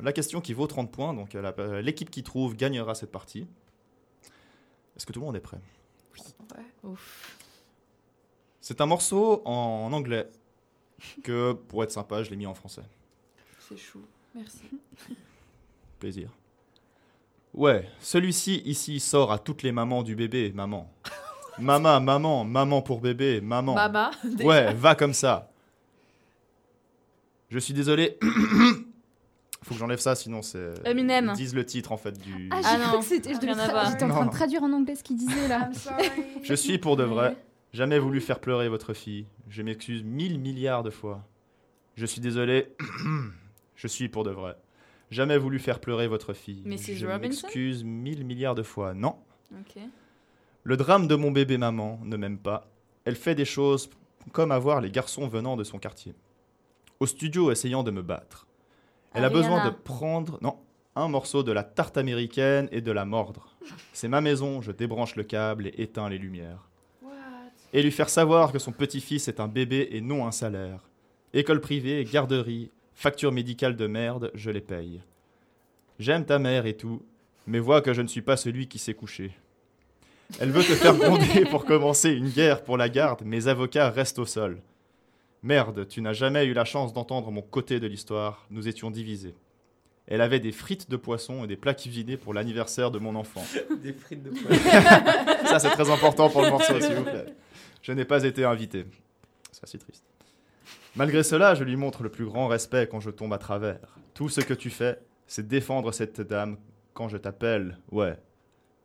La 0.00 0.12
question 0.12 0.40
qui 0.40 0.52
vaut 0.52 0.66
30 0.66 0.92
points, 0.92 1.12
donc 1.12 1.34
euh, 1.34 1.52
euh, 1.58 1.82
l'équipe 1.82 2.10
qui 2.10 2.22
trouve 2.22 2.54
gagnera 2.54 2.94
cette 2.94 3.10
partie. 3.10 3.46
Est-ce 4.96 5.04
que 5.06 5.12
tout 5.12 5.20
le 5.20 5.26
monde 5.26 5.36
est 5.36 5.40
prêt? 5.40 5.58
Ouais. 6.84 6.94
C'est 8.60 8.80
un 8.80 8.86
morceau 8.86 9.42
en 9.44 9.92
anglais 9.92 10.28
que, 11.22 11.52
pour 11.52 11.82
être 11.82 11.90
sympa, 11.90 12.22
je 12.22 12.30
l'ai 12.30 12.36
mis 12.36 12.46
en 12.46 12.54
français. 12.54 12.82
C'est 13.68 13.76
chou. 13.76 14.00
Merci. 14.34 14.62
Plaisir. 15.98 16.30
Ouais, 17.54 17.88
celui-ci 18.00 18.62
ici 18.64 19.00
sort 19.00 19.32
à 19.32 19.38
toutes 19.38 19.62
les 19.62 19.72
mamans 19.72 20.02
du 20.02 20.14
bébé, 20.14 20.52
maman. 20.54 20.90
Maman, 21.60 22.00
maman, 22.00 22.44
maman 22.44 22.82
pour 22.82 23.00
bébé, 23.00 23.40
maman. 23.40 23.74
Mama. 23.74 24.12
déjà. 24.24 24.48
Ouais, 24.48 24.74
va 24.74 24.94
comme 24.94 25.12
ça. 25.12 25.50
Je 27.50 27.58
suis 27.58 27.74
désolé. 27.74 28.16
Faut 29.68 29.74
que 29.74 29.80
j'enlève 29.80 30.00
ça, 30.00 30.14
sinon 30.14 30.40
c'est. 30.40 30.72
Eminem. 30.86 31.32
Ils 31.34 31.36
disent 31.36 31.54
le 31.54 31.66
titre 31.66 31.92
en 31.92 31.98
fait 31.98 32.18
du. 32.18 32.48
Ah, 32.50 32.60
Ah 32.64 32.72
j'ai 32.72 32.78
non, 32.82 32.88
cru 32.88 32.98
que 33.00 33.04
c'était. 33.04 33.34
J'étais 33.34 33.50
en 33.50 34.08
train 34.08 34.24
de 34.26 34.30
traduire 34.30 34.62
en 34.62 34.72
anglais 34.72 34.94
ce 34.94 35.04
qu'il 35.04 35.16
disait 35.16 35.46
là. 35.46 35.68
Je 36.42 36.54
suis 36.54 36.78
pour 36.78 36.96
de 36.96 37.04
vrai. 37.04 37.36
Jamais 37.74 37.98
voulu 37.98 38.22
faire 38.22 38.40
pleurer 38.40 38.70
votre 38.70 38.94
fille. 38.94 39.26
Je 39.50 39.60
m'excuse 39.60 40.02
mille 40.02 40.38
milliards 40.38 40.82
de 40.82 40.88
fois. 40.90 41.22
Je 41.96 42.06
suis 42.06 42.22
désolé. 42.22 42.74
Je 43.76 43.86
suis 43.86 44.08
pour 44.08 44.24
de 44.24 44.30
vrai. 44.30 44.56
Jamais 45.10 45.36
voulu 45.38 45.58
faire 45.58 45.78
pleurer 45.80 46.08
votre 46.08 46.32
fille. 46.32 46.62
Mrs. 46.64 46.96
Je 46.96 47.06
m'excuse 47.06 47.84
mille 47.84 48.24
milliards 48.24 48.54
de 48.54 48.62
fois. 48.64 48.94
Non. 48.94 49.16
Ok. 49.52 49.80
Le 50.64 50.76
drame 50.76 51.06
de 51.06 51.14
mon 51.14 51.30
bébé 51.30 51.58
maman 51.58 52.00
ne 52.04 52.16
m'aime 52.16 52.38
pas. 52.38 52.66
Elle 53.04 53.16
fait 53.16 53.34
des 53.36 53.44
choses 53.44 53.88
comme 54.32 54.50
avoir 54.50 54.80
les 54.80 54.90
garçons 54.90 55.28
venant 55.28 55.56
de 55.56 55.62
son 55.62 55.78
quartier. 55.78 56.14
Au 57.00 57.06
studio 57.06 57.52
essayant 57.52 57.82
de 57.84 57.90
me 57.92 58.02
battre. 58.02 58.47
Elle 59.18 59.24
a 59.24 59.30
besoin 59.30 59.64
de 59.64 59.70
prendre 59.70 60.38
non, 60.42 60.58
un 60.94 61.08
morceau 61.08 61.42
de 61.42 61.50
la 61.50 61.64
tarte 61.64 61.98
américaine 61.98 62.68
et 62.70 62.80
de 62.80 62.92
la 62.92 63.04
mordre. 63.04 63.56
C'est 63.92 64.06
ma 64.06 64.20
maison, 64.20 64.62
je 64.62 64.70
débranche 64.70 65.16
le 65.16 65.24
câble 65.24 65.66
et 65.66 65.74
éteins 65.78 66.08
les 66.08 66.18
lumières. 66.18 66.68
What? 67.02 67.10
Et 67.72 67.82
lui 67.82 67.90
faire 67.90 68.08
savoir 68.08 68.52
que 68.52 68.60
son 68.60 68.70
petit-fils 68.70 69.26
est 69.26 69.40
un 69.40 69.48
bébé 69.48 69.88
et 69.90 70.00
non 70.00 70.24
un 70.24 70.30
salaire. 70.30 70.88
École 71.34 71.60
privée, 71.60 72.04
garderie, 72.04 72.70
facture 72.94 73.32
médicale 73.32 73.74
de 73.74 73.88
merde, 73.88 74.30
je 74.34 74.50
les 74.50 74.60
paye. 74.60 75.02
J'aime 75.98 76.24
ta 76.24 76.38
mère 76.38 76.66
et 76.66 76.76
tout, 76.76 77.02
mais 77.48 77.58
vois 77.58 77.82
que 77.82 77.94
je 77.94 78.02
ne 78.02 78.08
suis 78.08 78.22
pas 78.22 78.36
celui 78.36 78.68
qui 78.68 78.78
s'est 78.78 78.94
couché. 78.94 79.32
Elle 80.38 80.52
veut 80.52 80.62
te 80.62 80.74
faire 80.74 80.96
gronder 80.96 81.44
pour 81.50 81.64
commencer 81.64 82.10
une 82.10 82.28
guerre 82.28 82.62
pour 82.62 82.76
la 82.76 82.88
garde, 82.88 83.22
mes 83.24 83.48
avocats 83.48 83.90
restent 83.90 84.20
au 84.20 84.26
sol. 84.26 84.60
Merde, 85.42 85.86
tu 85.86 86.00
n'as 86.02 86.12
jamais 86.12 86.44
eu 86.46 86.52
la 86.52 86.64
chance 86.64 86.92
d'entendre 86.92 87.30
mon 87.30 87.42
côté 87.42 87.78
de 87.78 87.86
l'histoire, 87.86 88.46
nous 88.50 88.66
étions 88.66 88.90
divisés. 88.90 89.34
Elle 90.08 90.20
avait 90.20 90.40
des 90.40 90.52
frites 90.52 90.90
de 90.90 90.96
poisson 90.96 91.44
et 91.44 91.46
des 91.46 91.56
plats 91.56 91.74
cuisinés 91.74 92.16
pour 92.16 92.34
l'anniversaire 92.34 92.90
de 92.90 92.98
mon 92.98 93.14
enfant. 93.14 93.44
Des 93.82 93.92
frites 93.92 94.22
de 94.22 94.32
Ça, 95.46 95.58
c'est 95.58 95.68
très 95.68 95.90
important 95.90 96.30
pour 96.30 96.40
le 96.40 96.48
morceau, 96.48 96.80
s'il 96.80 96.94
vous 96.94 97.04
plaît. 97.04 97.26
Je 97.82 97.92
n'ai 97.92 98.06
pas 98.06 98.24
été 98.24 98.42
invité. 98.44 98.86
C'est 99.52 99.64
assez 99.64 99.78
triste. 99.78 100.04
Malgré 100.96 101.22
cela, 101.22 101.54
je 101.54 101.62
lui 101.62 101.76
montre 101.76 102.02
le 102.02 102.08
plus 102.08 102.24
grand 102.24 102.48
respect 102.48 102.88
quand 102.90 103.00
je 103.00 103.10
tombe 103.10 103.34
à 103.34 103.38
travers. 103.38 103.98
Tout 104.14 104.30
ce 104.30 104.40
que 104.40 104.54
tu 104.54 104.70
fais, 104.70 104.98
c'est 105.26 105.46
défendre 105.46 105.92
cette 105.92 106.22
dame 106.22 106.56
quand 106.94 107.08
je 107.08 107.18
t'appelle. 107.18 107.78
Ouais. 107.92 108.16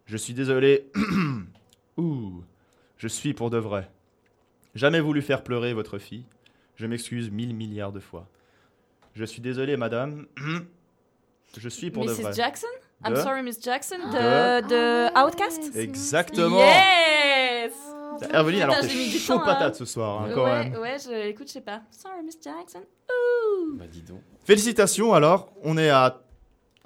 Je 0.05 0.17
suis 0.17 0.33
désolé. 0.33 0.91
Ouh. 1.97 2.43
Je 2.97 3.07
suis 3.07 3.33
pour 3.33 3.49
de 3.49 3.57
vrai. 3.57 3.89
Jamais 4.75 4.99
voulu 4.99 5.21
faire 5.21 5.43
pleurer 5.43 5.73
votre 5.73 5.99
fille. 5.99 6.25
Je 6.75 6.85
m'excuse 6.87 7.29
mille 7.31 7.55
milliards 7.55 7.91
de 7.91 7.99
fois. 7.99 8.27
Je 9.13 9.23
suis 9.25 9.41
désolé, 9.41 9.77
madame. 9.77 10.25
Je 11.57 11.69
suis 11.69 11.91
pour 11.91 12.05
de 12.05 12.11
vrai. 12.11 12.31
Mrs. 12.31 12.35
Jackson? 12.35 12.67
I'm 13.05 13.13
De- 13.13 13.19
sorry, 13.19 13.43
Miss 13.43 13.61
Jackson 13.61 13.97
De- 14.11 14.61
De, 14.61 14.67
de 14.69 15.19
Outcast? 15.23 15.75
Exactement. 15.75 16.57
Yes 16.59 17.73
Herveline, 18.31 18.61
alors 18.61 18.79
t'es 18.79 18.87
chaud 18.89 19.35
temps, 19.35 19.41
hein. 19.41 19.45
patate 19.45 19.75
ce 19.75 19.85
soir, 19.85 20.21
hein, 20.21 20.29
quand 20.33 20.45
ouais, 20.45 20.69
même. 20.69 20.79
ouais, 20.79 20.95
je, 21.03 21.27
écoute, 21.29 21.47
je 21.47 21.53
sais 21.53 21.61
pas. 21.61 21.81
Sorry, 21.91 22.23
Miss 22.23 22.37
Jackson. 22.41 22.79
Ouh. 23.09 23.75
Bah 23.75 23.85
dis 23.91 24.01
donc. 24.01 24.21
Félicitations 24.45 25.13
alors, 25.13 25.51
on 25.63 25.77
est 25.77 25.89
à 25.89 26.21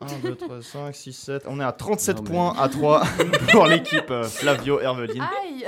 1, 0.01 0.05
2, 0.23 0.35
3, 0.35 0.61
5, 0.61 0.95
6, 0.95 1.13
7, 1.13 1.43
on 1.47 1.59
est 1.59 1.63
à 1.63 1.71
37 1.73 2.17
Non, 2.17 2.23
mais- 2.23 2.29
points 2.31 2.55
à 2.57 2.69
3 2.69 3.03
pour 3.51 3.67
l'équipe 3.67 4.09
euh, 4.09 4.23
Flavio 4.23 4.79
Herveline. 4.79 5.21
Aïe 5.43 5.65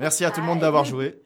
Merci 0.00 0.24
à 0.24 0.30
tout 0.30 0.40
le 0.40 0.46
monde 0.46 0.60
d'avoir 0.60 0.84
joué. 0.84 1.20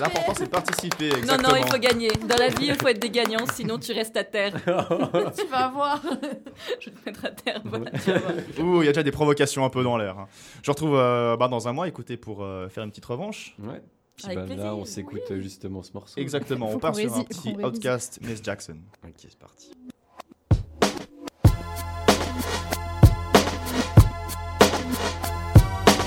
L'important 0.00 0.34
c'est 0.34 0.44
de 0.46 0.50
participer, 0.50 1.10
Non, 1.10 1.16
exactement. 1.18 1.48
non, 1.50 1.56
il 1.56 1.72
faut 1.72 1.78
gagner. 1.78 2.08
Dans 2.28 2.36
la 2.36 2.48
vie, 2.48 2.66
il 2.66 2.74
faut 2.74 2.88
être 2.88 2.98
des 3.00 3.10
gagnants, 3.10 3.46
sinon 3.52 3.78
tu 3.78 3.92
restes 3.92 4.16
à 4.16 4.24
terre. 4.24 4.52
tu 5.36 5.46
vas 5.46 5.68
voir. 5.68 6.02
je 6.80 6.90
vais 6.90 6.96
te 6.96 7.06
mettre 7.06 7.24
à 7.24 7.30
terre, 7.30 7.60
voilà, 7.64 7.90
tu 7.92 8.10
vas 8.12 8.18
voir. 8.18 8.32
Ouh, 8.60 8.82
il 8.82 8.86
y 8.86 8.88
a 8.88 8.92
déjà 8.92 9.02
des 9.02 9.12
provocations 9.12 9.64
un 9.64 9.70
peu 9.70 9.82
dans 9.82 9.96
l'air. 9.96 10.18
hein. 10.18 10.28
Je 10.62 10.70
retrouve 10.70 10.96
euh, 10.96 11.36
bah, 11.36 11.48
dans 11.48 11.68
un 11.68 11.72
mois, 11.72 11.88
écoutez, 11.88 12.16
pour 12.16 12.42
euh, 12.42 12.68
faire 12.68 12.84
une 12.84 12.90
petite 12.90 13.04
revanche. 13.06 13.54
Ouais. 13.62 13.80
Puis 14.16 14.26
Avec 14.26 14.48
bah, 14.48 14.54
là, 14.64 14.74
on 14.76 14.84
s'écoute 14.84 15.22
euh, 15.30 15.40
justement 15.40 15.82
ce 15.82 15.92
morceau. 15.92 16.20
Exactement, 16.20 16.68
on 16.70 16.78
part 16.78 16.94
sur 16.94 17.14
un 17.16 17.24
petit. 17.24 17.56
Outcast 17.62 18.20
Miss 18.22 18.40
Jackson. 18.42 18.76
Ok, 19.04 19.14
c'est 19.18 19.38
parti. 19.38 19.72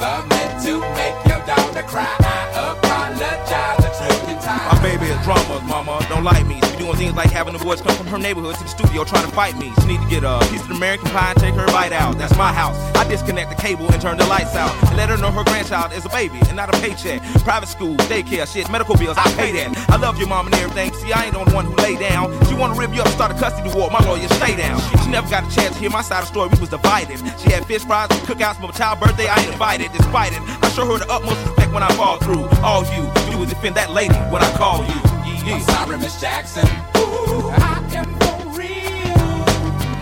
Never 0.00 0.26
meant 0.28 0.62
to 0.64 0.80
make 0.80 1.26
your 1.26 1.44
daughter 1.46 1.82
cry. 1.82 2.29
My 4.50 4.78
baby 4.82 5.06
is 5.06 5.22
drama, 5.24 5.60
mama. 5.66 6.04
Don't 6.08 6.24
like 6.24 6.46
me. 6.46 6.60
She 6.62 6.72
be 6.72 6.78
doing 6.78 6.96
things 6.96 7.14
like 7.14 7.30
having 7.30 7.52
the 7.52 7.62
boys 7.62 7.80
come 7.80 7.94
from 7.94 8.06
her 8.08 8.18
neighborhood 8.18 8.56
to 8.56 8.62
the 8.62 8.68
studio 8.68 9.04
trying 9.04 9.24
to 9.28 9.32
fight 9.32 9.56
me. 9.56 9.72
She 9.80 9.86
need 9.86 10.00
to 10.00 10.08
get 10.08 10.24
a 10.24 10.38
piece 10.50 10.62
of 10.62 10.70
American 10.70 11.08
pie 11.10 11.30
and 11.30 11.38
take 11.38 11.54
her 11.54 11.66
bite 11.68 11.92
out. 11.92 12.18
That's 12.18 12.36
my 12.36 12.52
house. 12.52 12.76
I 12.96 13.06
disconnect 13.08 13.50
the 13.50 13.56
cable 13.56 13.90
and 13.92 14.02
turn 14.02 14.18
the 14.18 14.26
lights 14.26 14.56
out. 14.56 14.74
And 14.88 14.96
let 14.96 15.08
her 15.08 15.16
know 15.16 15.30
her 15.30 15.44
grandchild 15.44 15.92
is 15.92 16.04
a 16.04 16.08
baby 16.08 16.38
and 16.48 16.56
not 16.56 16.74
a 16.74 16.78
paycheck. 16.80 17.22
Private 17.44 17.68
school, 17.68 17.96
daycare, 18.10 18.46
shit, 18.50 18.70
medical 18.70 18.96
bills, 18.96 19.16
I 19.18 19.30
pay 19.34 19.52
that. 19.52 19.90
I 19.90 19.96
love 19.96 20.18
your 20.18 20.28
mom 20.28 20.46
and 20.46 20.54
everything. 20.56 20.92
See, 20.94 21.12
I 21.12 21.26
ain't 21.26 21.34
the 21.34 21.40
only 21.40 21.54
one 21.54 21.66
who 21.66 21.74
lay 21.76 21.96
down. 21.96 22.32
She 22.46 22.54
wanna 22.54 22.74
rip 22.74 22.92
you 22.94 23.02
up, 23.02 23.08
start 23.08 23.30
a 23.30 23.34
custody 23.34 23.70
war. 23.76 23.90
My 23.90 24.04
lawyer, 24.04 24.28
stay 24.40 24.56
down. 24.56 24.80
She 25.02 25.10
never 25.10 25.30
got 25.30 25.46
a 25.46 25.54
chance 25.54 25.74
to 25.74 25.80
hear 25.80 25.90
my 25.90 26.02
side 26.02 26.22
of 26.22 26.24
the 26.24 26.32
story. 26.32 26.48
We 26.48 26.58
was 26.58 26.70
divided. 26.70 27.18
She 27.38 27.50
had 27.50 27.66
fish 27.66 27.84
fries 27.84 28.08
cookouts 28.26 28.56
for 28.56 28.66
my 28.66 28.72
child's 28.72 29.00
birthday. 29.00 29.28
I 29.28 29.38
ain't 29.38 29.52
invited, 29.52 29.92
despite 29.92 30.32
it. 30.32 30.40
I 30.62 30.68
show 30.70 30.86
her 30.86 30.98
the 30.98 31.10
utmost 31.10 31.59
respect 31.70 31.74
when 31.74 31.82
I 31.82 31.90
fall 31.96 32.18
through. 32.18 32.44
All 32.62 32.84
you, 32.94 33.10
you 33.30 33.38
would 33.38 33.48
defend 33.48 33.76
that 33.76 33.90
lady 33.90 34.14
when 34.30 34.42
I 34.42 34.50
call 34.56 34.80
you. 34.84 34.94
Yeah, 35.46 35.54
I'm 35.54 35.62
sorry, 35.62 35.98
Miss 35.98 36.20
Jackson. 36.20 36.66
Ooh, 36.96 37.50
I 37.50 37.80
am 37.94 38.08
for 38.20 38.58
real. 38.58 39.44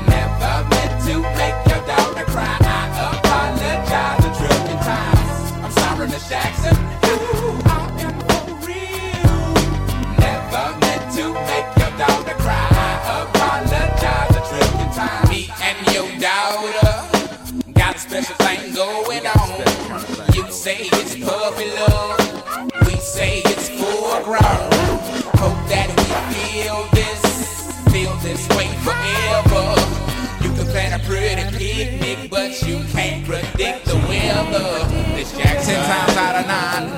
Never 0.08 0.54
meant 0.68 0.94
to 1.06 1.14
make 1.38 1.58
your 1.70 1.82
daughter 1.86 2.26
cry. 2.26 2.56
I 2.60 3.16
apologize 3.16 4.24
a 4.24 4.30
trillion 4.38 4.78
times. 4.82 5.52
I'm 5.62 5.72
sorry, 5.72 6.08
Miss 6.08 6.28
Jackson. 6.28 6.76
Ooh, 7.06 7.60
I 7.64 7.78
am 8.02 8.16
for 8.26 8.44
real. 8.66 9.38
Never 10.18 10.64
meant 10.82 11.04
to 11.16 11.24
make 11.50 11.68
your 11.78 11.92
daughter 11.98 12.36
cry. 12.42 12.66
I 12.72 13.24
apologize 13.28 14.32
a 14.34 14.42
trillion 14.50 14.90
times. 14.92 15.28
Me 15.30 15.50
and 15.62 15.78
your 15.94 16.08
daughter 16.18 16.92
got 17.72 17.94
a 17.94 17.98
special 17.98 18.34
thing 18.36 18.74
going 18.74 19.07
full. 24.28 24.36
Hope 25.40 25.60
that 25.72 25.88
we 25.96 26.04
feel 26.34 26.84
this, 26.92 27.22
feel 27.92 28.14
this 28.20 28.48
way 28.56 28.68
forever. 28.84 29.64
You 30.42 30.50
can 30.52 30.66
plan 30.66 31.00
a 31.00 31.02
pretty 31.04 31.44
picnic, 31.56 32.30
but 32.30 32.60
you 32.62 32.80
can't 32.92 33.24
predict 33.24 33.86
the 33.86 33.96
weather. 34.08 34.84
This 35.16 35.32
Jackson 35.32 35.76
times 35.76 36.16
out 36.16 36.36
of 36.36 36.46
nine. 36.46 36.97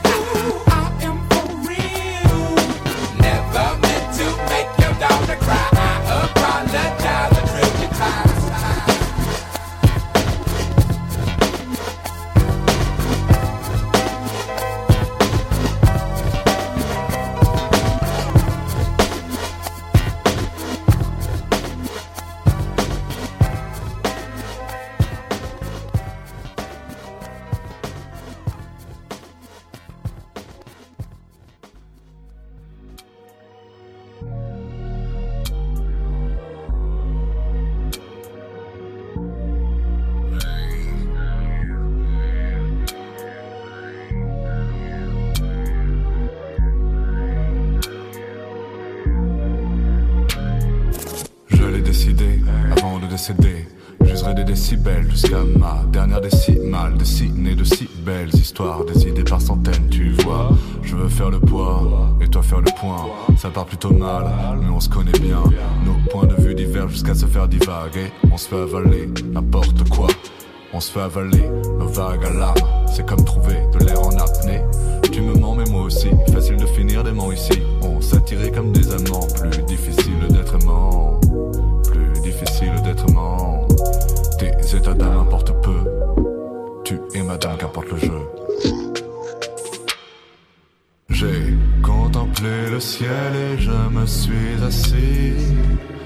Des 54.71 54.77
décibels 54.77 55.11
jusqu'à 55.11 55.43
ma 55.59 55.83
dernière 55.91 56.21
décimale. 56.21 56.95
Dessiner 56.97 57.55
de 57.55 57.65
si 57.65 57.89
belles 58.05 58.33
histoires, 58.33 58.85
des 58.85 59.05
idées 59.05 59.25
par 59.25 59.41
centaines, 59.41 59.89
tu 59.89 60.11
vois. 60.23 60.49
Je 60.81 60.95
veux 60.95 61.09
faire 61.09 61.29
le 61.29 61.41
poids 61.41 62.15
et 62.21 62.27
toi 62.29 62.41
faire 62.41 62.61
le 62.61 62.71
point. 62.79 63.05
Ça 63.37 63.49
part 63.49 63.65
plutôt 63.65 63.91
mal, 63.91 64.31
mais 64.61 64.69
on 64.69 64.79
se 64.79 64.87
connaît 64.87 65.19
bien. 65.19 65.43
Nos 65.85 66.09
points 66.09 66.25
de 66.25 66.41
vue 66.41 66.55
divergent 66.55 66.91
jusqu'à 66.91 67.15
se 67.15 67.25
faire 67.25 67.49
divaguer. 67.49 68.13
On 68.31 68.37
se 68.37 68.47
fait 68.47 68.61
avaler 68.61 69.09
n'importe 69.33 69.89
quoi. 69.89 70.07
On 70.73 70.79
se 70.79 70.89
fait 70.89 71.01
avaler 71.01 71.43
nos 71.77 71.87
vagues 71.87 72.23
à 72.23 72.33
l'âme. 72.33 72.87
C'est 72.87 73.05
comme 73.05 73.25
trouver 73.25 73.57
de 73.77 73.85
l'air 73.85 74.01
en 74.01 74.11
apnée. 74.11 74.61
Tu 75.11 75.19
me 75.19 75.33
mens, 75.33 75.55
mais 75.55 75.69
moi 75.69 75.83
aussi. 75.83 76.07
Facile 76.31 76.55
de 76.55 76.65
finir 76.65 77.03
des 77.03 77.11
mots 77.11 77.33
ici. 77.33 77.61
On 77.81 77.99
s'attirait 77.99 78.51
comme 78.51 78.71
des 78.71 78.89
amants. 78.93 79.27
Plus 79.37 79.63
difficile 79.63 80.27
d'être 80.29 80.55
aimant. 80.61 81.19
Plus 81.91 82.21
difficile 82.21 82.71
d'être 82.85 83.05
aimant. 83.09 83.60
Tes 84.61 84.77
états 84.77 84.93
d'âme 84.93 85.17
importent 85.19 85.59
peu. 85.61 85.79
Tu 86.83 86.99
es 87.15 87.23
madame, 87.23 87.57
qu'importe 87.57 87.91
le 87.91 87.97
jeu. 87.97 88.21
J'ai 91.09 91.57
contemplé 91.83 92.69
le 92.71 92.79
ciel 92.79 93.35
et 93.35 93.57
je 93.59 93.71
me 93.71 94.05
suis 94.05 94.63
assis. 94.65 95.33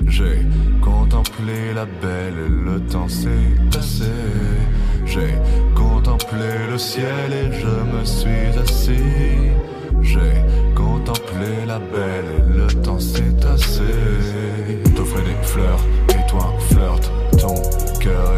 J'ai 0.08 0.42
contemplé 0.82 1.74
la 1.74 1.86
belle 1.86 2.38
et 2.46 2.50
le 2.50 2.80
temps 2.82 3.08
s'est 3.08 3.30
passé. 3.72 4.12
J'ai 5.06 5.36
contemplé 5.76 6.68
le 6.70 6.78
ciel 6.78 7.32
et 7.32 7.52
je 7.52 7.98
me 7.98 8.04
suis 8.04 8.60
assis. 8.60 9.52
J'ai 10.02 10.36
contemplé 10.76 11.66
la 11.68 11.80
belle 11.80 12.30
et 12.38 12.58
le 12.58 12.68
temps 12.82 13.00
s'est 13.00 13.34
tassé. 13.40 13.84
T'offrais 14.96 15.24
des 15.24 15.48
fleurs 15.48 15.80
et 16.10 16.28
toi 16.30 16.54
flirt. 16.70 17.12
Ton 17.40 17.56
cœur 18.00 18.35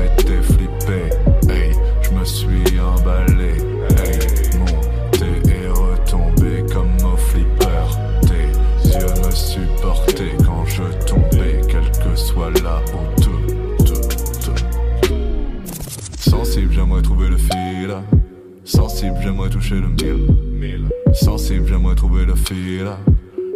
Sensible, 18.97 19.19
j'aimerais 19.21 19.49
toucher 19.49 19.75
le 19.75 19.89
mille. 19.89 20.89
Sensible, 21.13 21.67
j'aimerais 21.67 21.93
trouver 21.93 22.25
le 22.25 22.33
fil. 22.33 22.87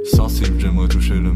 Sensible, 0.04 0.60
j'aimerais 0.60 0.88
toucher 0.88 1.16
le 1.16 1.32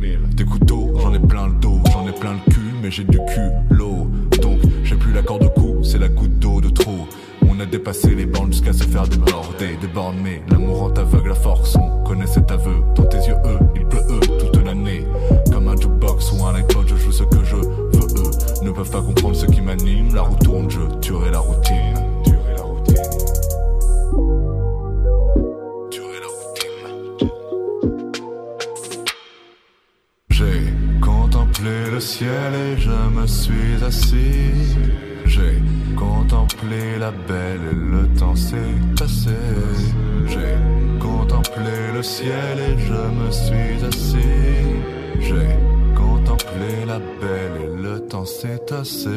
mille. 0.00 0.20
Des 0.36 0.44
couteaux, 0.44 0.92
j'en 1.00 1.12
ai 1.12 1.18
plein 1.18 1.48
le 1.48 1.54
dos, 1.54 1.80
j'en 1.90 2.06
ai 2.06 2.12
plein 2.12 2.34
le 2.34 2.52
cul, 2.52 2.60
mais 2.80 2.92
j'ai 2.92 3.02
du 3.02 3.18
cul, 3.18 3.50
l'eau. 3.68 4.06
Donc, 4.40 4.60
j'ai 4.84 4.94
plus 4.94 5.12
la 5.12 5.22
corde 5.22 5.42
au 5.42 5.48
cou, 5.48 5.82
c'est 5.82 5.98
la 5.98 6.06
goutte 6.06 6.38
d'eau 6.38 6.60
de 6.60 6.68
trop. 6.68 7.08
On 7.50 7.58
a 7.58 7.66
dépassé 7.66 8.14
les 8.14 8.26
bornes 8.26 8.52
jusqu'à 8.52 8.72
se 8.72 8.84
faire 8.84 9.08
déborder, 9.08 9.76
déborder. 9.80 10.18
Mais 10.22 10.42
l'amour 10.48 10.84
en 10.84 10.92
aveugle 10.92 11.30
la 11.30 11.34
force, 11.34 11.74
on 11.74 12.04
connaît 12.04 12.28
cet 12.28 12.48
aveu. 12.52 12.76
Dans 12.94 13.06
tes 13.06 13.26
yeux, 13.26 13.34
eux, 13.44 13.58
il 13.74 13.84
pleut 13.86 14.04
eux 14.08 14.20
toute 14.38 14.64
l'année. 14.64 15.04
Comme 15.50 15.66
un 15.66 15.74
jukebox 15.74 16.30
ou 16.30 16.44
un 16.46 16.54
iPod, 16.54 16.86
je 16.86 16.94
joue 16.94 17.10
ce 17.10 17.24
que 17.24 17.42
je 17.42 17.56
veux, 17.56 17.62
eux. 17.64 18.62
Ne 18.62 18.70
peuvent 18.70 18.88
pas 18.92 19.02
comprendre 19.02 19.34
ce 19.34 19.46
qui 19.46 19.62
m'anime. 19.62 20.14
La 20.14 20.22
roue 20.22 20.36
tourne, 20.36 20.70
je 20.70 20.78
tuerai 21.00 21.32
la 21.32 21.40
routine. 21.40 22.01
Me 33.22 33.26
suis 33.26 33.84
assis. 33.84 34.76
J'ai 35.26 35.62
contemplé 35.96 36.98
la 36.98 37.12
belle 37.12 37.60
et 37.70 37.74
le 37.74 38.08
temps 38.18 38.34
s'est 38.34 38.74
passé. 38.98 39.36
J'ai 40.26 40.54
contemplé 40.98 41.76
le 41.94 42.02
ciel 42.02 42.58
et 42.68 42.76
je 42.78 43.00
me 43.20 43.30
suis 43.30 43.86
assis. 43.86 44.42
J'ai 45.20 45.50
contemplé 45.94 46.84
la 46.86 46.98
belle 46.98 47.56
et 47.64 47.82
le 47.82 48.00
temps 48.00 48.24
s'est 48.24 48.58
tassé. 48.66 49.08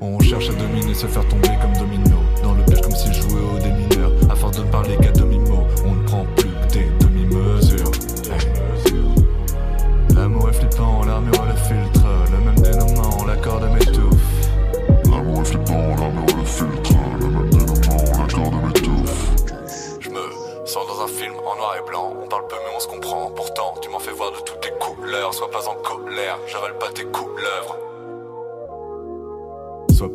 On 0.00 0.18
cherche 0.20 0.50
à 0.50 0.54
dominer, 0.54 0.94
se 0.94 1.06
faire 1.06 1.26
tomber 1.28 1.54
comme 1.62 1.76
domino. 1.82 2.18
Dans 2.42 2.54
le 2.54 2.62
piège 2.64 2.82
comme 2.82 2.96
si 2.96 3.12
je 3.14 3.22
jouais 3.22 3.46
au 3.54 3.58
démineur. 3.58 4.12
À 4.30 4.34
force 4.34 4.58
de 4.58 4.64
parler 4.64 4.96
qu'à 5.00 5.12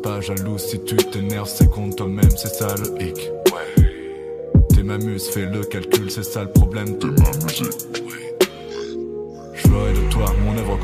pas 0.02 0.20
jaloux 0.20 0.58
si 0.58 0.80
tu 0.84 0.96
t'énerves, 0.96 1.48
c'est 1.48 1.70
contre 1.70 1.96
toi-même, 1.96 2.30
c'est 2.36 2.54
ça 2.54 2.74
le 2.76 3.02
hic. 3.02 3.30
Ouais. 3.52 3.84
T'es 4.74 4.82
ma 4.82 4.98
muse, 4.98 5.28
fais 5.28 5.46
le 5.46 5.62
calcul, 5.64 6.10
c'est 6.10 6.22
ça 6.22 6.42
le 6.44 6.50
problème, 6.50 6.98
t'es 6.98 7.06
ma 7.06 7.44
musique. 7.44 8.02
Je 9.54 9.68
ferai 9.68 9.92
de 9.92 10.10
toi 10.10 10.32
mon 10.44 10.56
œuvre 10.56 10.78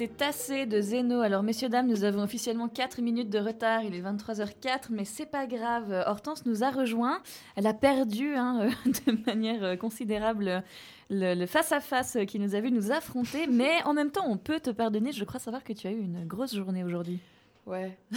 C'était 0.00 0.14
Tassé 0.14 0.64
de 0.64 0.80
Zeno. 0.80 1.20
Alors, 1.20 1.42
messieurs, 1.42 1.68
dames, 1.68 1.86
nous 1.86 2.04
avons 2.04 2.22
officiellement 2.22 2.68
4 2.68 3.02
minutes 3.02 3.28
de 3.28 3.38
retard. 3.38 3.82
Il 3.82 3.94
est 3.94 4.00
23h04, 4.00 4.86
mais 4.88 5.04
c'est 5.04 5.26
pas 5.26 5.46
grave. 5.46 5.92
Hortense 6.06 6.46
nous 6.46 6.64
a 6.64 6.70
rejoint. 6.70 7.20
Elle 7.54 7.66
a 7.66 7.74
perdu 7.74 8.34
hein, 8.34 8.62
euh, 8.62 8.90
de 9.06 9.18
manière 9.26 9.78
considérable 9.78 10.64
le 11.10 11.44
face-à-face 11.44 12.16
qui 12.26 12.38
nous 12.38 12.54
a 12.54 12.60
vu 12.60 12.72
nous 12.72 12.92
affronter. 12.92 13.46
Mais 13.46 13.82
en 13.84 13.92
même 13.92 14.10
temps, 14.10 14.24
on 14.26 14.38
peut 14.38 14.58
te 14.58 14.70
pardonner. 14.70 15.12
Je 15.12 15.22
crois 15.24 15.38
savoir 15.38 15.62
que 15.62 15.74
tu 15.74 15.86
as 15.86 15.90
eu 15.90 16.00
une 16.00 16.24
grosse 16.24 16.56
journée 16.56 16.82
aujourd'hui. 16.82 17.18
Ouais. 17.66 17.94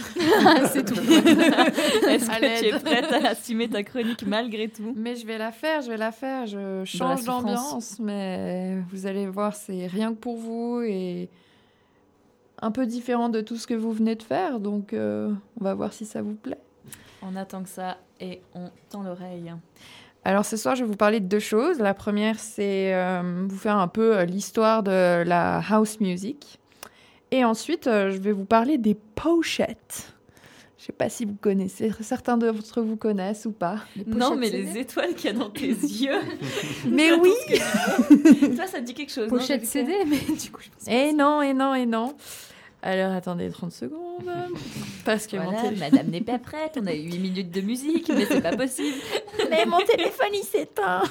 c'est 0.72 0.86
tout. 0.86 0.94
Est-ce 0.98 2.30
que 2.30 2.60
tu 2.60 2.64
es 2.64 2.78
prête 2.80 3.12
à 3.12 3.28
assumer 3.28 3.68
ta 3.68 3.82
chronique 3.82 4.26
malgré 4.26 4.68
tout? 4.68 4.94
Mais 4.96 5.16
je 5.16 5.26
vais 5.26 5.36
la 5.36 5.52
faire, 5.52 5.82
je 5.82 5.90
vais 5.90 5.98
la 5.98 6.12
faire. 6.12 6.46
Je 6.46 6.82
change 6.86 7.18
souffrance. 7.18 7.44
d'ambiance, 7.44 7.98
mais 7.98 8.78
vous 8.90 9.04
allez 9.04 9.26
voir, 9.26 9.54
c'est 9.54 9.86
rien 9.86 10.14
que 10.14 10.18
pour 10.18 10.38
vous 10.38 10.80
et 10.80 11.28
un 12.64 12.70
peu 12.70 12.86
différent 12.86 13.28
de 13.28 13.40
tout 13.40 13.56
ce 13.56 13.66
que 13.66 13.74
vous 13.74 13.92
venez 13.92 14.14
de 14.14 14.22
faire. 14.22 14.58
Donc, 14.58 14.92
euh, 14.92 15.30
on 15.60 15.64
va 15.64 15.74
voir 15.74 15.92
si 15.92 16.06
ça 16.06 16.22
vous 16.22 16.34
plaît. 16.34 16.60
On 17.22 17.36
attend 17.36 17.62
que 17.62 17.68
ça 17.68 17.98
et 18.20 18.40
on 18.54 18.70
tend 18.90 19.02
l'oreille. 19.02 19.52
Alors 20.24 20.46
ce 20.46 20.56
soir, 20.56 20.74
je 20.74 20.82
vais 20.82 20.88
vous 20.88 20.96
parler 20.96 21.20
de 21.20 21.26
deux 21.26 21.38
choses. 21.38 21.78
La 21.78 21.92
première, 21.92 22.38
c'est 22.38 22.94
euh, 22.94 23.44
vous 23.46 23.58
faire 23.58 23.76
un 23.76 23.88
peu 23.88 24.16
euh, 24.16 24.24
l'histoire 24.24 24.82
de 24.82 25.22
la 25.22 25.60
house 25.68 26.00
music. 26.00 26.58
Et 27.30 27.44
ensuite, 27.44 27.86
euh, 27.86 28.10
je 28.10 28.18
vais 28.18 28.32
vous 28.32 28.46
parler 28.46 28.78
des 28.78 28.94
pochettes. 28.94 30.14
Je 30.78 30.86
sais 30.86 30.92
pas 30.92 31.08
si 31.08 31.24
vous 31.24 31.36
connaissez, 31.40 31.90
certains 32.00 32.36
d'entre 32.36 32.82
vous 32.82 32.96
connaissent 32.96 33.46
ou 33.46 33.52
pas. 33.52 33.78
Non, 34.06 34.36
mais 34.36 34.50
les 34.50 34.78
étoiles 34.78 35.14
qu'il 35.14 35.30
y 35.30 35.34
a 35.34 35.38
dans 35.38 35.48
tes 35.48 35.68
yeux. 35.68 36.20
Mais 36.86 37.12
oui 37.12 37.32
Toi, 38.56 38.66
ça 38.66 38.80
te 38.80 38.84
dit 38.84 38.94
quelque 38.94 39.12
chose. 39.12 39.28
Pochette 39.28 39.64
CD, 39.64 39.92
mais 40.06 40.18
du 40.18 40.50
coup, 40.50 40.60
je 40.60 40.68
pense 40.68 40.86
Et 40.88 41.12
non, 41.12 41.40
et 41.40 41.54
non, 41.54 41.74
et 41.74 41.86
non. 41.86 42.14
Alors 42.86 43.12
attendez 43.12 43.48
30 43.48 43.72
secondes. 43.72 44.30
Parce 45.06 45.26
que 45.26 45.38
mon 45.38 45.50
téléphone. 45.52 45.78
madame 45.78 46.06
n'est 46.08 46.20
pas 46.20 46.38
prête, 46.38 46.78
on 46.80 46.86
a 46.86 46.92
eu 46.92 47.10
8 47.10 47.18
minutes 47.18 47.50
de 47.50 47.62
musique, 47.62 48.10
mais 48.14 48.26
c'est 48.26 48.42
pas 48.42 48.54
possible. 48.56 48.98
Mais 49.50 49.64
mon 49.64 49.78
téléphone 49.80 50.28
il 50.34 50.44
s'éteint. 50.44 51.02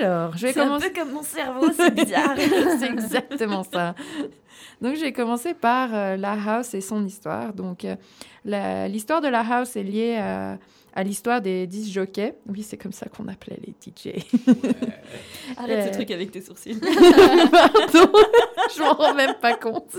Alors, 0.00 0.34
je 0.36 0.46
vais 0.46 0.52
C'est 0.54 0.60
un 0.60 0.64
commencer. 0.64 0.90
peu 0.90 1.00
comme 1.00 1.12
mon 1.12 1.22
cerveau, 1.22 1.66
c'est 1.76 1.90
bizarre. 1.94 2.34
c'est 2.80 2.90
exactement 2.90 3.62
ça. 3.64 3.94
Donc, 4.80 4.96
j'ai 4.96 5.12
commencé 5.12 5.52
par 5.52 5.94
euh, 5.94 6.16
la 6.16 6.32
house 6.32 6.72
et 6.72 6.80
son 6.80 7.04
histoire. 7.04 7.52
Donc, 7.52 7.84
euh, 7.84 8.88
l'histoire 8.88 9.20
de 9.20 9.28
la 9.28 9.40
house 9.40 9.76
est 9.76 9.82
liée 9.82 10.16
à, 10.16 10.56
à 10.94 11.02
l'histoire 11.02 11.40
des 11.42 11.66
10 11.66 11.92
jockeys. 11.92 12.34
Oui, 12.48 12.62
c'est 12.62 12.76
comme 12.76 12.92
ça 12.92 13.06
qu'on 13.08 13.28
appelait 13.28 13.58
les 13.66 13.72
DJ. 13.74 14.14
Arrête 15.56 15.78
Euh, 15.78 15.86
ce 15.88 15.92
truc 15.92 16.10
avec 16.10 16.30
tes 16.30 16.40
sourcils. 16.40 16.78
Pardon, 17.52 18.12
je 18.74 18.80
m'en 18.80 18.94
rends 18.94 19.14
même 19.14 19.34
pas 19.40 19.56
compte. 19.56 19.96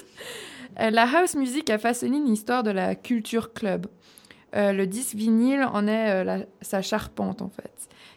Euh, 0.80 0.90
la 0.90 1.04
house 1.04 1.36
music 1.36 1.70
a 1.70 1.78
façonné 1.78 2.18
une 2.18 2.28
histoire 2.30 2.64
de 2.64 2.72
la 2.72 2.96
culture 2.96 3.54
club. 3.54 3.88
Euh, 4.56 4.72
le 4.72 4.88
disque 4.88 5.16
vinyle 5.16 5.64
en 5.64 5.86
est 5.88 6.12
euh, 6.12 6.24
la- 6.24 6.46
sa 6.62 6.82
charpente 6.82 7.42
en 7.42 7.50
fait. 7.50 7.72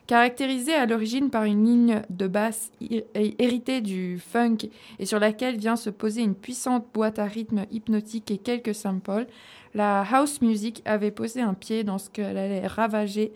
Caractérisée 0.06 0.74
à 0.74 0.86
l'origine 0.86 1.30
par 1.30 1.44
une 1.44 1.64
ligne 1.64 2.02
de 2.10 2.26
basse 2.28 2.70
hé- 2.80 3.04
héritée 3.14 3.80
du 3.80 4.18
funk 4.18 4.58
et 4.98 5.04
sur 5.06 5.18
laquelle 5.18 5.56
vient 5.58 5.76
se 5.76 5.90
poser 5.90 6.22
une 6.22 6.34
puissante 6.34 6.86
boîte 6.94 7.18
à 7.18 7.24
rythme 7.24 7.66
hypnotique 7.70 8.30
et 8.30 8.38
quelques 8.38 8.74
samples, 8.74 9.26
la 9.74 10.02
house 10.02 10.40
music 10.40 10.82
avait 10.84 11.10
posé 11.10 11.40
un 11.40 11.54
pied 11.54 11.84
dans 11.84 11.98
ce 11.98 12.10
qu'elle 12.10 12.36
allait 12.36 12.66
ravager 12.66 13.32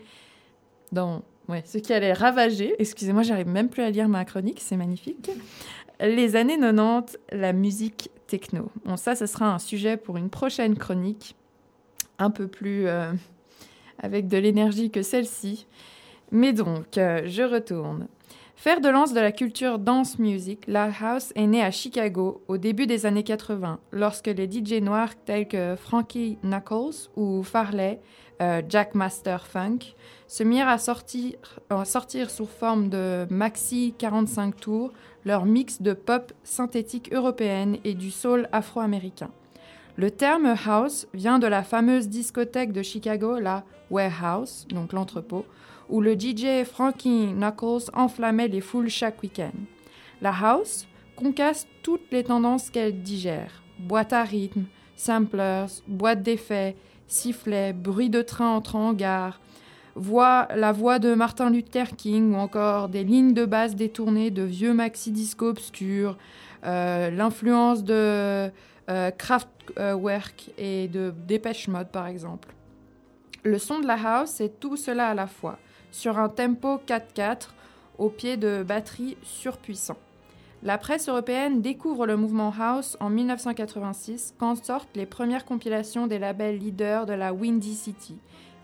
dans 0.92 1.22
ouais, 1.48 1.62
ce 1.66 1.78
qui 1.78 1.92
allait 1.92 2.12
ravager, 2.12 2.74
excusez-moi, 2.78 3.22
j'arrive 3.22 3.48
même 3.48 3.68
plus 3.68 3.82
à 3.82 3.90
lire 3.90 4.08
ma 4.08 4.24
chronique, 4.24 4.60
c'est 4.60 4.76
magnifique. 4.76 5.30
Les 6.00 6.36
années 6.36 6.58
90, 6.58 7.18
la 7.32 7.52
musique 7.52 8.10
techno. 8.26 8.70
Bon, 8.84 8.96
ça, 8.96 9.14
ce 9.14 9.26
sera 9.26 9.54
un 9.54 9.58
sujet 9.58 9.96
pour 9.96 10.16
une 10.16 10.30
prochaine 10.30 10.76
chronique, 10.76 11.36
un 12.18 12.30
peu 12.30 12.48
plus 12.48 12.86
euh, 12.86 13.12
avec 13.98 14.26
de 14.28 14.38
l'énergie 14.38 14.90
que 14.90 15.02
celle-ci. 15.02 15.66
Mais 16.30 16.52
donc, 16.52 16.96
euh, 16.98 17.22
je 17.26 17.42
retourne. 17.42 18.08
Faire 18.62 18.80
de 18.80 18.88
lance 18.88 19.12
de 19.12 19.18
la 19.18 19.32
culture 19.32 19.80
dance 19.80 20.20
music, 20.20 20.62
la 20.68 20.88
house 21.00 21.32
est 21.34 21.48
née 21.48 21.64
à 21.64 21.72
Chicago 21.72 22.44
au 22.46 22.58
début 22.58 22.86
des 22.86 23.06
années 23.06 23.24
80, 23.24 23.80
lorsque 23.90 24.28
les 24.28 24.48
DJ 24.48 24.74
noirs 24.80 25.16
tels 25.24 25.48
que 25.48 25.74
Frankie 25.74 26.38
Knuckles 26.44 27.08
ou 27.16 27.42
Farley, 27.42 28.00
euh, 28.40 28.62
Jack 28.68 28.94
Master 28.94 29.48
Funk, 29.48 29.96
se 30.28 30.44
mirent 30.44 30.68
à 30.68 30.78
sortir, 30.78 31.32
à 31.70 31.84
sous 31.84 32.46
forme 32.46 32.88
de 32.88 33.26
maxi 33.30 33.96
45 33.98 34.54
tours 34.54 34.92
leur 35.24 35.44
mix 35.44 35.82
de 35.82 35.92
pop 35.92 36.32
synthétique 36.44 37.12
européenne 37.12 37.78
et 37.82 37.94
du 37.94 38.12
soul 38.12 38.48
afro-américain. 38.52 39.32
Le 39.96 40.12
terme 40.12 40.54
house 40.64 41.08
vient 41.14 41.40
de 41.40 41.48
la 41.48 41.64
fameuse 41.64 42.08
discothèque 42.08 42.70
de 42.70 42.82
Chicago, 42.82 43.40
la 43.40 43.64
Warehouse, 43.90 44.68
donc 44.68 44.92
l'entrepôt, 44.92 45.46
où 45.88 46.00
le 46.00 46.18
DJ 46.18 46.64
Frankie 46.64 47.32
Knuckles 47.34 47.90
enflammait 47.94 48.48
les 48.48 48.60
foules 48.60 48.88
chaque 48.88 49.22
week-end. 49.22 49.52
La 50.20 50.32
house 50.32 50.86
concasse 51.16 51.66
toutes 51.82 52.10
les 52.12 52.24
tendances 52.24 52.70
qu'elle 52.70 53.02
digère 53.02 53.62
boîte 53.78 54.12
à 54.12 54.22
rythme, 54.22 54.64
samplers, 54.96 55.82
boîte 55.88 56.22
d'effets, 56.22 56.76
sifflets, 57.06 57.72
bruit 57.72 58.10
de 58.10 58.22
train 58.22 58.48
entrant 58.48 58.90
en 58.90 58.92
gare, 58.92 59.40
voix, 59.94 60.48
la 60.54 60.72
voix 60.72 60.98
de 60.98 61.14
Martin 61.14 61.50
Luther 61.50 61.96
King 61.96 62.34
ou 62.34 62.36
encore 62.36 62.88
des 62.88 63.04
lignes 63.04 63.34
de 63.34 63.44
basse 63.44 63.74
détournées 63.74 64.30
de 64.30 64.42
vieux 64.42 64.72
maxi-disco 64.72 65.48
obscurs, 65.48 66.16
euh, 66.64 67.10
l'influence 67.10 67.84
de 67.84 68.50
euh, 68.90 69.10
Kraftwerk 69.10 70.50
et 70.58 70.88
de 70.88 71.12
Dépêche 71.26 71.68
Mode 71.68 71.90
par 71.90 72.06
exemple. 72.06 72.54
Le 73.42 73.58
son 73.58 73.80
de 73.80 73.86
la 73.86 73.94
house, 73.94 74.30
c'est 74.30 74.60
tout 74.60 74.76
cela 74.76 75.08
à 75.08 75.14
la 75.14 75.26
fois, 75.26 75.58
sur 75.92 76.18
un 76.18 76.28
tempo 76.28 76.80
4-4 76.84 77.50
au 77.98 78.08
pied 78.08 78.36
de 78.36 78.64
batteries 78.66 79.16
surpuissants. 79.22 79.98
La 80.64 80.78
presse 80.78 81.08
européenne 81.08 81.60
découvre 81.60 82.06
le 82.06 82.16
mouvement 82.16 82.52
house 82.58 82.96
en 83.00 83.10
1986 83.10 84.34
quand 84.38 84.64
sortent 84.64 84.96
les 84.96 85.06
premières 85.06 85.44
compilations 85.44 86.06
des 86.06 86.18
labels 86.18 86.58
leaders 86.58 87.06
de 87.06 87.12
la 87.12 87.32
Windy 87.32 87.74
City, 87.74 88.16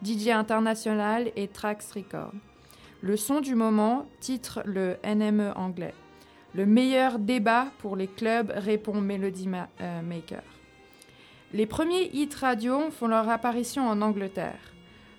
DJ 0.04 0.28
International 0.28 1.30
et 1.36 1.48
Trax 1.48 1.92
Record. 1.92 2.32
Le 3.00 3.16
son 3.16 3.40
du 3.40 3.54
moment 3.54 4.06
titre 4.20 4.62
le 4.64 4.96
NME 5.04 5.52
anglais. 5.56 5.94
Le 6.54 6.66
meilleur 6.66 7.18
débat 7.18 7.66
pour 7.78 7.94
les 7.94 8.08
clubs 8.08 8.52
répond 8.54 9.00
Melody 9.00 9.48
euh, 9.80 10.02
Maker. 10.02 10.42
Les 11.52 11.66
premiers 11.66 12.10
hits 12.12 12.34
radio 12.40 12.90
font 12.90 13.08
leur 13.08 13.28
apparition 13.28 13.88
en 13.88 14.02
Angleterre. 14.02 14.58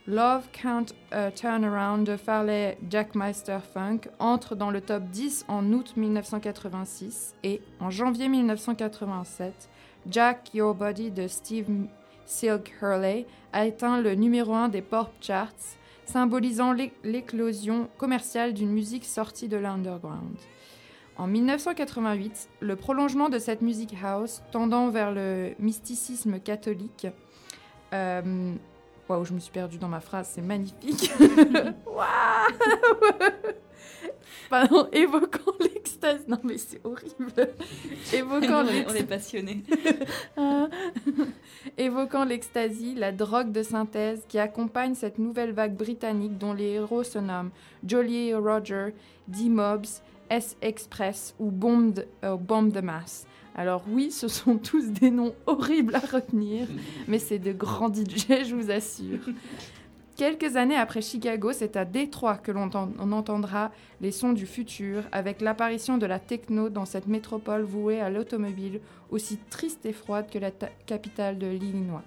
Love 0.10 0.48
Can't 0.52 0.88
uh, 1.14 1.30
Turn 1.36 1.64
Around 1.64 2.08
de 2.08 2.18
Farley 2.18 2.80
Jackmeister 2.90 3.60
Funk 3.74 4.10
entre 4.18 4.56
dans 4.56 4.72
le 4.72 4.82
top 4.82 5.04
10 5.04 5.46
en 5.48 5.72
août 5.72 5.94
1986 5.96 7.36
et 7.44 7.62
en 7.80 7.92
janvier 7.92 8.28
1987, 8.28 9.70
Jack 10.10 10.50
Your 10.56 10.74
Body 10.74 11.12
de 11.12 11.28
Steve 11.28 11.68
Silk 12.26 12.74
Hurley 12.82 13.28
a 13.54 13.60
atteint 13.62 14.02
le 14.02 14.16
numéro 14.16 14.54
1 14.56 14.70
des 14.70 14.82
pop 14.82 15.10
charts, 15.22 15.78
symbolisant 16.06 16.74
l'é- 16.74 16.92
l'éclosion 17.04 17.88
commerciale 18.00 18.56
d'une 18.56 18.72
musique 18.72 19.06
sortie 19.06 19.48
de 19.48 19.58
l'underground. 19.58 20.38
En 21.18 21.28
1988, 21.28 22.50
le 22.62 22.76
prolongement 22.76 23.30
de 23.30 23.38
cette 23.38 23.62
musique 23.62 23.96
house, 24.04 24.42
tendant 24.52 24.90
vers 24.90 25.12
le 25.12 25.52
mysticisme 25.60 26.40
catholique, 26.40 27.06
euh, 27.94 28.56
Waouh, 29.10 29.26
je 29.26 29.34
me 29.34 29.40
suis 29.40 29.52
perdue 29.52 29.78
dans 29.80 29.88
ma 29.88 30.00
phrase, 30.02 30.30
c'est 30.34 30.42
magnifique. 30.42 31.12
Waouh 31.86 32.06
Pardon, 34.50 34.88
évoquant 34.92 35.52
l'extase. 35.60 36.28
Non, 36.28 36.40
mais 36.44 36.58
c'est 36.58 36.80
horrible. 36.84 37.32
Évoquant 38.14 38.64
on, 38.64 38.68
est, 38.68 38.72
l'ex- 38.74 38.92
on 38.92 38.96
est 38.96 39.04
passionnés. 39.04 39.64
Ah. 40.38 40.68
Évoquant 41.78 42.26
l'ecstasy, 42.26 42.96
la 42.96 43.12
drogue 43.12 43.52
de 43.52 43.62
synthèse 43.64 44.24
qui 44.28 44.40
accompagne 44.40 44.96
cette 44.96 45.20
nouvelle 45.20 45.52
vague 45.52 45.76
britannique 45.76 46.38
dont 46.38 46.54
les 46.54 46.72
héros 46.74 47.04
se 47.04 47.20
nomment 47.20 47.52
Jolly 47.86 48.34
Roger, 48.34 48.94
D-Mobs, 49.28 50.02
S-Express 50.30 51.36
ou 51.40 51.52
Bomb 51.52 51.94
de, 51.94 52.06
euh, 52.24 52.36
Bomb 52.38 52.72
de 52.72 52.82
Mass. 52.82 53.26
Alors 53.60 53.84
oui, 53.90 54.10
ce 54.10 54.30
sont 54.30 54.58
tous 54.70 54.88
des 54.88 55.12
noms 55.12 55.36
horribles 55.46 55.94
à 55.96 56.00
retenir, 56.00 56.66
mais 57.10 57.20
c'est 57.20 57.40
de 57.40 57.52
grands 57.52 57.94
DJ, 57.94 58.46
je 58.48 58.56
vous 58.56 58.72
assure. 58.72 59.20
Quelques 60.16 60.56
années 60.56 60.78
après 60.78 61.02
Chicago, 61.02 61.52
c'est 61.52 61.76
à 61.76 61.84
Détroit 61.84 62.38
que 62.38 62.54
l'on 62.54 62.64
entend- 62.64 62.90
on 63.00 63.12
entendra 63.12 63.72
les 64.00 64.12
sons 64.14 64.32
du 64.32 64.46
futur, 64.46 65.04
avec 65.12 65.42
l'apparition 65.42 65.98
de 65.98 66.06
la 66.06 66.20
techno 66.20 66.70
dans 66.70 66.86
cette 66.86 67.08
métropole 67.08 67.64
vouée 67.64 68.00
à 68.00 68.10
l'automobile, 68.10 68.80
aussi 69.12 69.38
triste 69.50 69.86
et 69.86 69.92
froide 69.94 70.30
que 70.32 70.40
la 70.40 70.52
ta- 70.52 70.70
capitale 70.86 71.38
de 71.38 71.48
l'Illinois. 71.48 72.04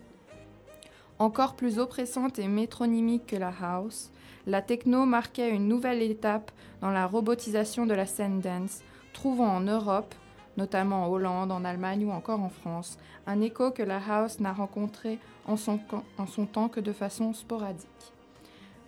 Encore 1.18 1.54
plus 1.54 1.78
oppressante 1.78 2.38
et 2.38 2.48
métronymique 2.48 3.26
que 3.26 3.36
la 3.36 3.52
house, 3.60 4.10
la 4.46 4.62
techno 4.62 5.04
marquait 5.04 5.50
une 5.54 5.68
nouvelle 5.68 6.00
étape 6.00 6.50
dans 6.80 6.90
la 6.90 7.06
robotisation 7.06 7.84
de 7.84 7.92
la 7.94 8.06
scène 8.06 8.40
dance, 8.40 8.80
trouvant 9.12 9.54
en 9.56 9.60
Europe, 9.60 10.14
notamment 10.56 11.04
en 11.04 11.08
Hollande, 11.08 11.52
en 11.52 11.64
Allemagne 11.64 12.04
ou 12.04 12.10
encore 12.10 12.40
en 12.40 12.48
France, 12.48 12.98
un 13.26 13.40
écho 13.40 13.70
que 13.70 13.82
la 13.82 13.98
house 13.98 14.40
n'a 14.40 14.52
rencontré 14.52 15.18
en 15.46 15.56
son, 15.56 15.78
temps 16.46 16.68
que 16.68 16.80
de 16.80 16.92
façon 16.92 17.32
sporadique. 17.32 17.88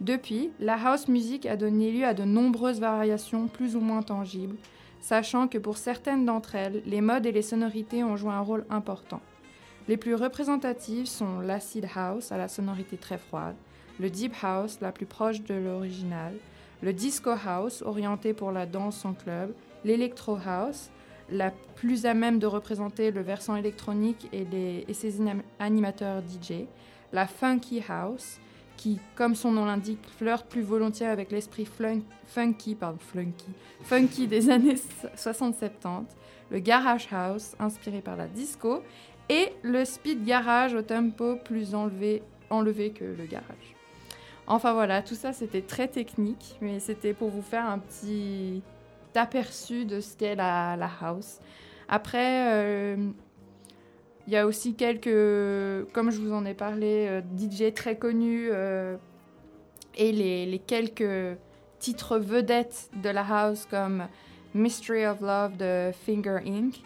Depuis, 0.01 0.51
la 0.61 0.75
house 0.75 1.09
music 1.09 1.47
a 1.47 1.57
donné 1.57 1.93
lieu 1.93 2.05
à 2.05 2.15
de 2.15 2.25
nombreuses 2.25 2.81
variations 2.81 3.49
plus 3.49 3.77
ou 3.77 3.81
moins 3.81 4.03
tangibles, 4.03 4.57
sachant 5.01 5.49
que 5.49 5.59
pour 5.59 5.77
certaines 5.77 6.25
d'entre 6.25 6.55
elles, 6.55 6.83
les 6.87 7.01
modes 7.01 7.27
et 7.27 7.33
les 7.33 7.43
sonorités 7.43 8.03
ont 8.05 8.17
joué 8.17 8.33
un 8.33 8.41
rôle 8.41 8.65
important. 8.71 9.21
Les 9.87 9.97
plus 9.97 10.15
représentatives 10.15 11.07
sont 11.07 11.41
l'acid 11.41 11.87
house 11.95 12.33
à 12.33 12.39
la 12.39 12.49
sonorité 12.49 12.97
très 12.97 13.19
froide, 13.19 13.57
le 14.01 14.11
deep 14.11 14.35
house 14.43 14.79
la 14.81 14.93
plus 14.93 15.07
proche 15.07 15.43
de 15.43 15.55
l'original, 15.55 16.35
le 16.83 16.93
disco 16.93 17.31
house 17.31 17.83
orienté 17.83 18.35
pour 18.35 18.51
la 18.51 18.67
danse 18.67 19.05
en 19.05 19.15
club, 19.15 19.53
l'électro 19.85 20.39
house 20.47 20.91
la 21.31 21.51
plus 21.77 22.07
à 22.07 22.15
même 22.15 22.39
de 22.39 22.47
représenter 22.47 23.11
le 23.11 23.21
versant 23.23 23.57
électronique 23.57 24.29
et, 24.33 24.45
les- 24.45 24.85
ses 24.95 25.21
animateurs 25.59 26.23
DJ, 26.23 26.67
la 27.13 27.27
funky 27.27 27.83
house 27.89 28.39
qui, 28.77 28.99
comme 29.15 29.35
son 29.35 29.53
nom 29.53 29.65
l'indique, 29.65 30.01
flirte 30.19 30.47
plus 30.47 30.63
volontiers 30.63 31.07
avec 31.07 31.31
l'esprit 31.31 31.67
funky, 32.27 32.75
pardon, 32.75 32.99
funky 33.83 34.27
des 34.27 34.51
années 34.51 34.75
60-70, 35.17 36.05
le 36.51 36.59
garage 36.59 37.09
house 37.13 37.55
inspiré 37.59 38.01
par 38.01 38.17
la 38.17 38.27
disco 38.27 38.83
et 39.29 39.53
le 39.63 39.85
speed 39.85 40.25
garage 40.25 40.75
au 40.75 40.83
tempo 40.83 41.37
plus 41.45 41.75
enlevé 41.75 42.23
que 42.51 43.05
le 43.05 43.25
garage. 43.25 43.75
Enfin 44.47 44.75
voilà, 44.75 45.01
tout 45.01 45.15
ça 45.15 45.33
c'était 45.33 45.63
très 45.63 45.89
technique, 45.89 46.57
mais 46.61 46.79
c'était 46.81 47.15
pour 47.15 47.31
vous 47.31 47.41
faire 47.41 47.65
un 47.65 47.79
petit 47.79 48.61
aperçu 49.17 49.85
de 49.85 50.01
ce 50.01 50.17
qu'est 50.17 50.35
la, 50.35 50.91
house. 51.01 51.39
Après, 51.89 52.53
euh, 52.53 52.97
il 54.27 54.33
y 54.33 54.37
a 54.37 54.47
aussi 54.47 54.75
quelques, 54.75 55.93
comme 55.93 56.11
je 56.11 56.21
vous 56.21 56.33
en 56.33 56.45
ai 56.45 56.55
parlé, 56.55 57.07
euh, 57.09 57.21
DJ 57.37 57.75
très 57.75 57.97
connus 57.97 58.49
euh, 58.51 58.97
et 59.97 60.13
les, 60.13 60.61
quelques 60.67 61.39
titres 61.79 62.19
vedettes 62.19 62.91
de 63.03 63.11
la 63.11 63.23
house 63.23 63.67
comme 63.71 64.07
Mystery 64.55 65.07
of 65.07 65.21
Love 65.21 65.57
de 65.57 65.93
Finger 65.93 66.39
Inc., 66.47 66.83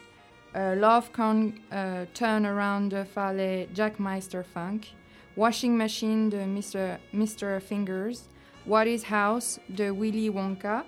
euh, 0.57 0.75
Love 0.75 1.11
Can 1.13 1.53
euh, 1.73 2.05
Turn 2.15 2.47
Around 2.47 2.91
de 2.91 3.05
Farley 3.05 3.69
Jackmeister 3.75 4.43
Funk, 4.43 4.95
Washing 5.37 5.77
Machine 5.77 6.31
de 6.31 6.39
Mr. 6.39 6.99
Mr. 7.13 7.61
Fingers, 7.61 8.29
What 8.67 8.87
is 8.87 9.05
House 9.05 9.61
de 9.69 9.91
Willy 9.91 10.31
Wonka, 10.31 10.85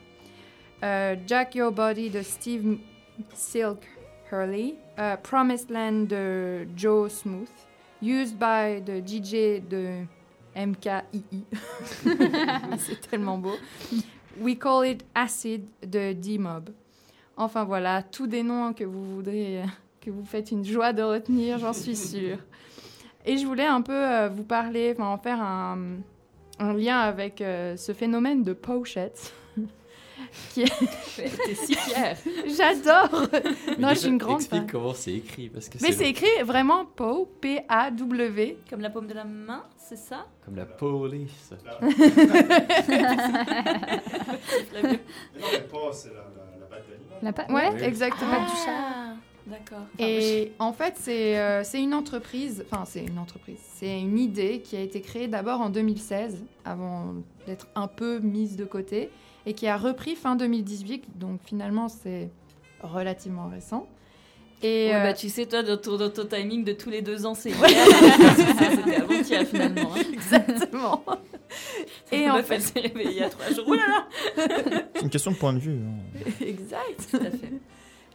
euh, 0.83 1.17
Jack 1.27 1.55
Your 1.55 1.73
Body 1.73 2.11
de 2.11 2.23
Steve 2.23 2.79
Silk 3.35 3.87
Hurley, 4.31 4.77
euh, 4.99 5.17
Promised 5.17 5.71
Land 5.71 6.07
de 6.09 6.67
Joe 6.77 7.11
Smooth, 7.13 7.49
Used 8.03 8.37
by 8.39 8.81
de 8.81 9.01
DJ 9.01 9.61
de 9.69 10.05
M-K-I-I. 10.55 11.45
C'est 12.79 13.11
tellement 13.11 13.39
beau. 13.39 13.55
We 14.41 14.59
Call 14.59 14.89
It 14.89 15.05
Acid 15.15 15.65
de 15.83 16.13
D-Mob. 16.13 16.71
Enfin 17.37 17.65
voilà, 17.65 18.03
tous 18.03 18.27
des 18.27 18.43
noms 18.43 18.73
que 18.73 18.85
vous 18.85 19.17
voudrez, 19.17 19.63
que 20.01 20.11
vous 20.11 20.25
faites 20.25 20.51
une 20.51 20.65
joie 20.65 20.93
de 20.93 21.03
retenir, 21.03 21.59
j'en 21.59 21.73
suis 21.73 21.97
sûre. 21.97 22.39
Et 23.27 23.37
je 23.37 23.47
voulais 23.47 23.67
un 23.67 23.83
peu 23.83 23.93
euh, 23.93 24.29
vous 24.29 24.45
parler, 24.45 24.95
enfin 24.97 25.09
en 25.09 25.19
faire 25.19 25.43
un, 25.43 25.79
lien 26.59 26.99
avec 26.99 27.41
euh, 27.41 27.77
ce 27.77 27.93
phénomène 27.93 28.43
de 28.43 28.53
pochette. 28.53 29.35
qui 30.55 30.63
est... 30.63 30.67
T'es 31.17 31.55
si 31.55 31.75
fière. 31.75 32.17
J'adore 32.57 33.21
Non, 33.21 33.29
je 33.31 33.77
déjà, 33.77 33.95
suis 33.97 34.09
une 34.09 34.19
grande 34.19 34.41
Explique 34.41 34.63
fan. 34.63 34.71
comment 34.71 34.95
c'est 34.95 35.13
écrit. 35.15 35.49
Parce 35.49 35.69
que 35.69 35.79
Mais 35.83 35.93
c'est 35.93 36.09
écrit 36.09 36.43
vraiment 36.45 36.85
PO, 36.85 37.27
P-A-W. 37.41 38.59
Comme 38.69 38.81
la 38.81 38.91
paume 38.91 39.07
de 39.07 39.15
la 39.15 39.25
main, 39.25 39.65
c'est 39.77 39.99
ça? 39.99 40.27
Comme 40.45 40.57
la 40.57 40.67
police. 40.67 41.53
Non, 41.53 41.89
mais 45.53 45.61
pas, 45.61 45.93
c'est 45.93 46.09
la, 46.09 46.15
la, 46.15 46.61
la 46.61 46.67
patte 46.67 46.85
d'animal. 46.89 47.19
La 47.23 47.33
pa- 47.33 47.47
Ouais, 47.53 47.71
Oui. 47.75 47.83
exactement. 47.87 48.31
Ah, 48.33 48.45
du 48.51 48.57
chat. 48.57 48.71
Ah, 48.73 49.15
D'accord. 49.47 49.87
Et 49.99 50.53
en 50.61 50.73
fait, 50.73 50.95
c'est 50.97 51.37
euh, 51.39 51.65
c'est 51.65 51.83
une 51.83 51.95
entreprise, 51.95 52.65
enfin 52.71 52.85
c'est 52.85 53.03
une 53.05 53.19
entreprise, 53.19 53.59
c'est 53.75 53.99
une 54.01 54.17
idée 54.19 54.61
qui 54.61 54.77
a 54.77 54.81
été 54.81 55.01
créée 55.01 55.27
d'abord 55.27 55.61
en 55.61 55.71
2016, 55.71 56.45
avant 56.65 57.15
d'être 57.47 57.67
un 57.75 57.89
peu 57.89 58.21
mise 58.21 58.55
de 58.57 58.65
côté, 58.65 59.11
et 59.47 59.55
qui 59.55 59.67
a 59.67 59.77
repris 59.77 60.15
fin 60.17 60.37
2018, 60.37 61.19
donc 61.19 61.41
finalement 61.45 61.89
c'est 61.89 62.31
relativement 62.83 63.49
récent. 63.49 63.87
Et 64.63 64.89
Ouais, 64.91 64.95
euh, 64.95 65.03
bah, 65.05 65.15
tu 65.15 65.31
sais, 65.31 65.47
toi, 65.47 65.63
dans 65.63 65.79
ton, 65.79 65.97
dans 65.97 66.11
ton 66.11 66.27
timing 66.27 66.65
de 66.65 66.73
tous 66.75 66.91
les 66.91 67.01
deux 67.01 67.25
ans, 67.25 67.35
c'est 67.35 67.49
hier. 67.49 67.61
Ça, 67.67 68.71
C'était 68.71 68.97
avant-hier, 68.97 69.47
finalement. 69.47 69.91
hein. 69.95 70.01
Exactement. 70.13 71.03
Et 72.13 72.29
en 72.29 72.43
fait, 72.43 72.57
elle 72.57 72.61
s'est 72.61 72.81
réveillée 72.81 73.11
il 73.11 73.17
y 73.17 73.23
a 73.23 73.31
trois 73.31 73.51
jours. 73.55 73.67
Ouh 73.69 73.73
là 73.73 73.83
là 73.89 74.07
C'est 74.97 75.03
une 75.03 75.09
question 75.09 75.31
de 75.31 75.37
point 75.37 75.55
de 75.55 75.61
vue. 75.61 75.79
hein. 75.79 76.25
exact. 76.45 77.09
Tout 77.11 77.17
à 77.17 77.31
fait. 77.31 77.53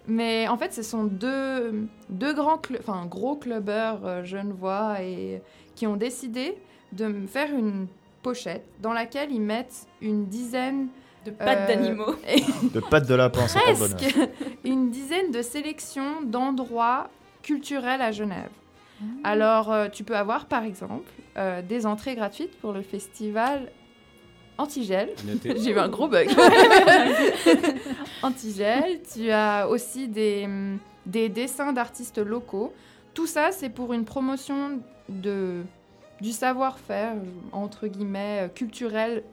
Mais 0.08 0.48
en 0.48 0.56
fait, 0.56 0.72
ce 0.72 0.84
sont 0.84 1.06
deux, 1.06 1.88
deux 2.10 2.34
grands, 2.36 2.58
cl- 2.58 2.78
enfin 2.80 3.08
gros 3.08 3.36
clubbers 3.36 4.06
euh, 4.06 4.24
genevois 4.24 5.02
et 5.02 5.42
qui 5.74 5.88
ont 5.88 5.96
décidé 5.98 6.56
de 6.92 7.12
faire 7.26 7.52
une 7.56 7.88
pochette 8.22 8.66
dans 8.84 8.94
laquelle 8.94 9.32
ils 9.32 9.42
mettent 9.42 9.88
une 10.00 10.28
dizaine 10.28 10.90
de 11.26 11.32
pattes 11.32 11.68
d'animaux. 11.68 12.16
et- 12.30 12.42
De 12.70 12.80
pattes 12.80 13.08
de 13.08 13.16
lapin, 13.16 13.48
c'est 13.48 13.60
pas 13.60 13.74
bonheur. 13.74 13.98
presque 13.98 14.30
une 14.64 14.90
dizaine 14.92 15.32
de 15.32 15.42
sélections 15.42 16.22
d'endroits 16.24 17.10
culturels 17.42 18.02
à 18.02 18.12
Genève. 18.12 18.50
Alors, 19.26 19.72
euh, 19.74 19.88
tu 19.92 20.04
peux 20.06 20.16
avoir 20.16 20.46
par 20.46 20.64
exemple 20.64 21.12
euh, 21.38 21.62
des 21.62 21.86
entrées 21.86 22.16
gratuites 22.16 22.58
pour 22.62 22.72
le 22.72 22.82
festival 22.82 23.70
Antigel. 24.58 25.10
J'ai 25.44 25.72
eu 25.72 25.78
un 25.80 25.90
gros 25.90 26.08
bug. 26.08 26.30
Antigel, 28.24 29.02
tu 29.14 29.30
as 29.32 29.68
aussi 29.68 30.08
des, 30.08 30.44
hum, 30.46 30.80
des 31.06 31.30
dessins 31.30 31.74
d'artistes 31.74 32.18
locaux. 32.20 32.74
Tout 33.14 33.28
ça, 33.28 33.52
c'est 33.52 33.70
pour 33.70 33.94
une 33.94 34.06
promotion 34.06 34.80
de, 35.10 35.62
du 36.22 36.32
savoir-faire, 36.32 37.14
entre 37.52 37.88
guillemets, 37.88 38.44
euh, 38.44 38.48
culturel 38.48 39.24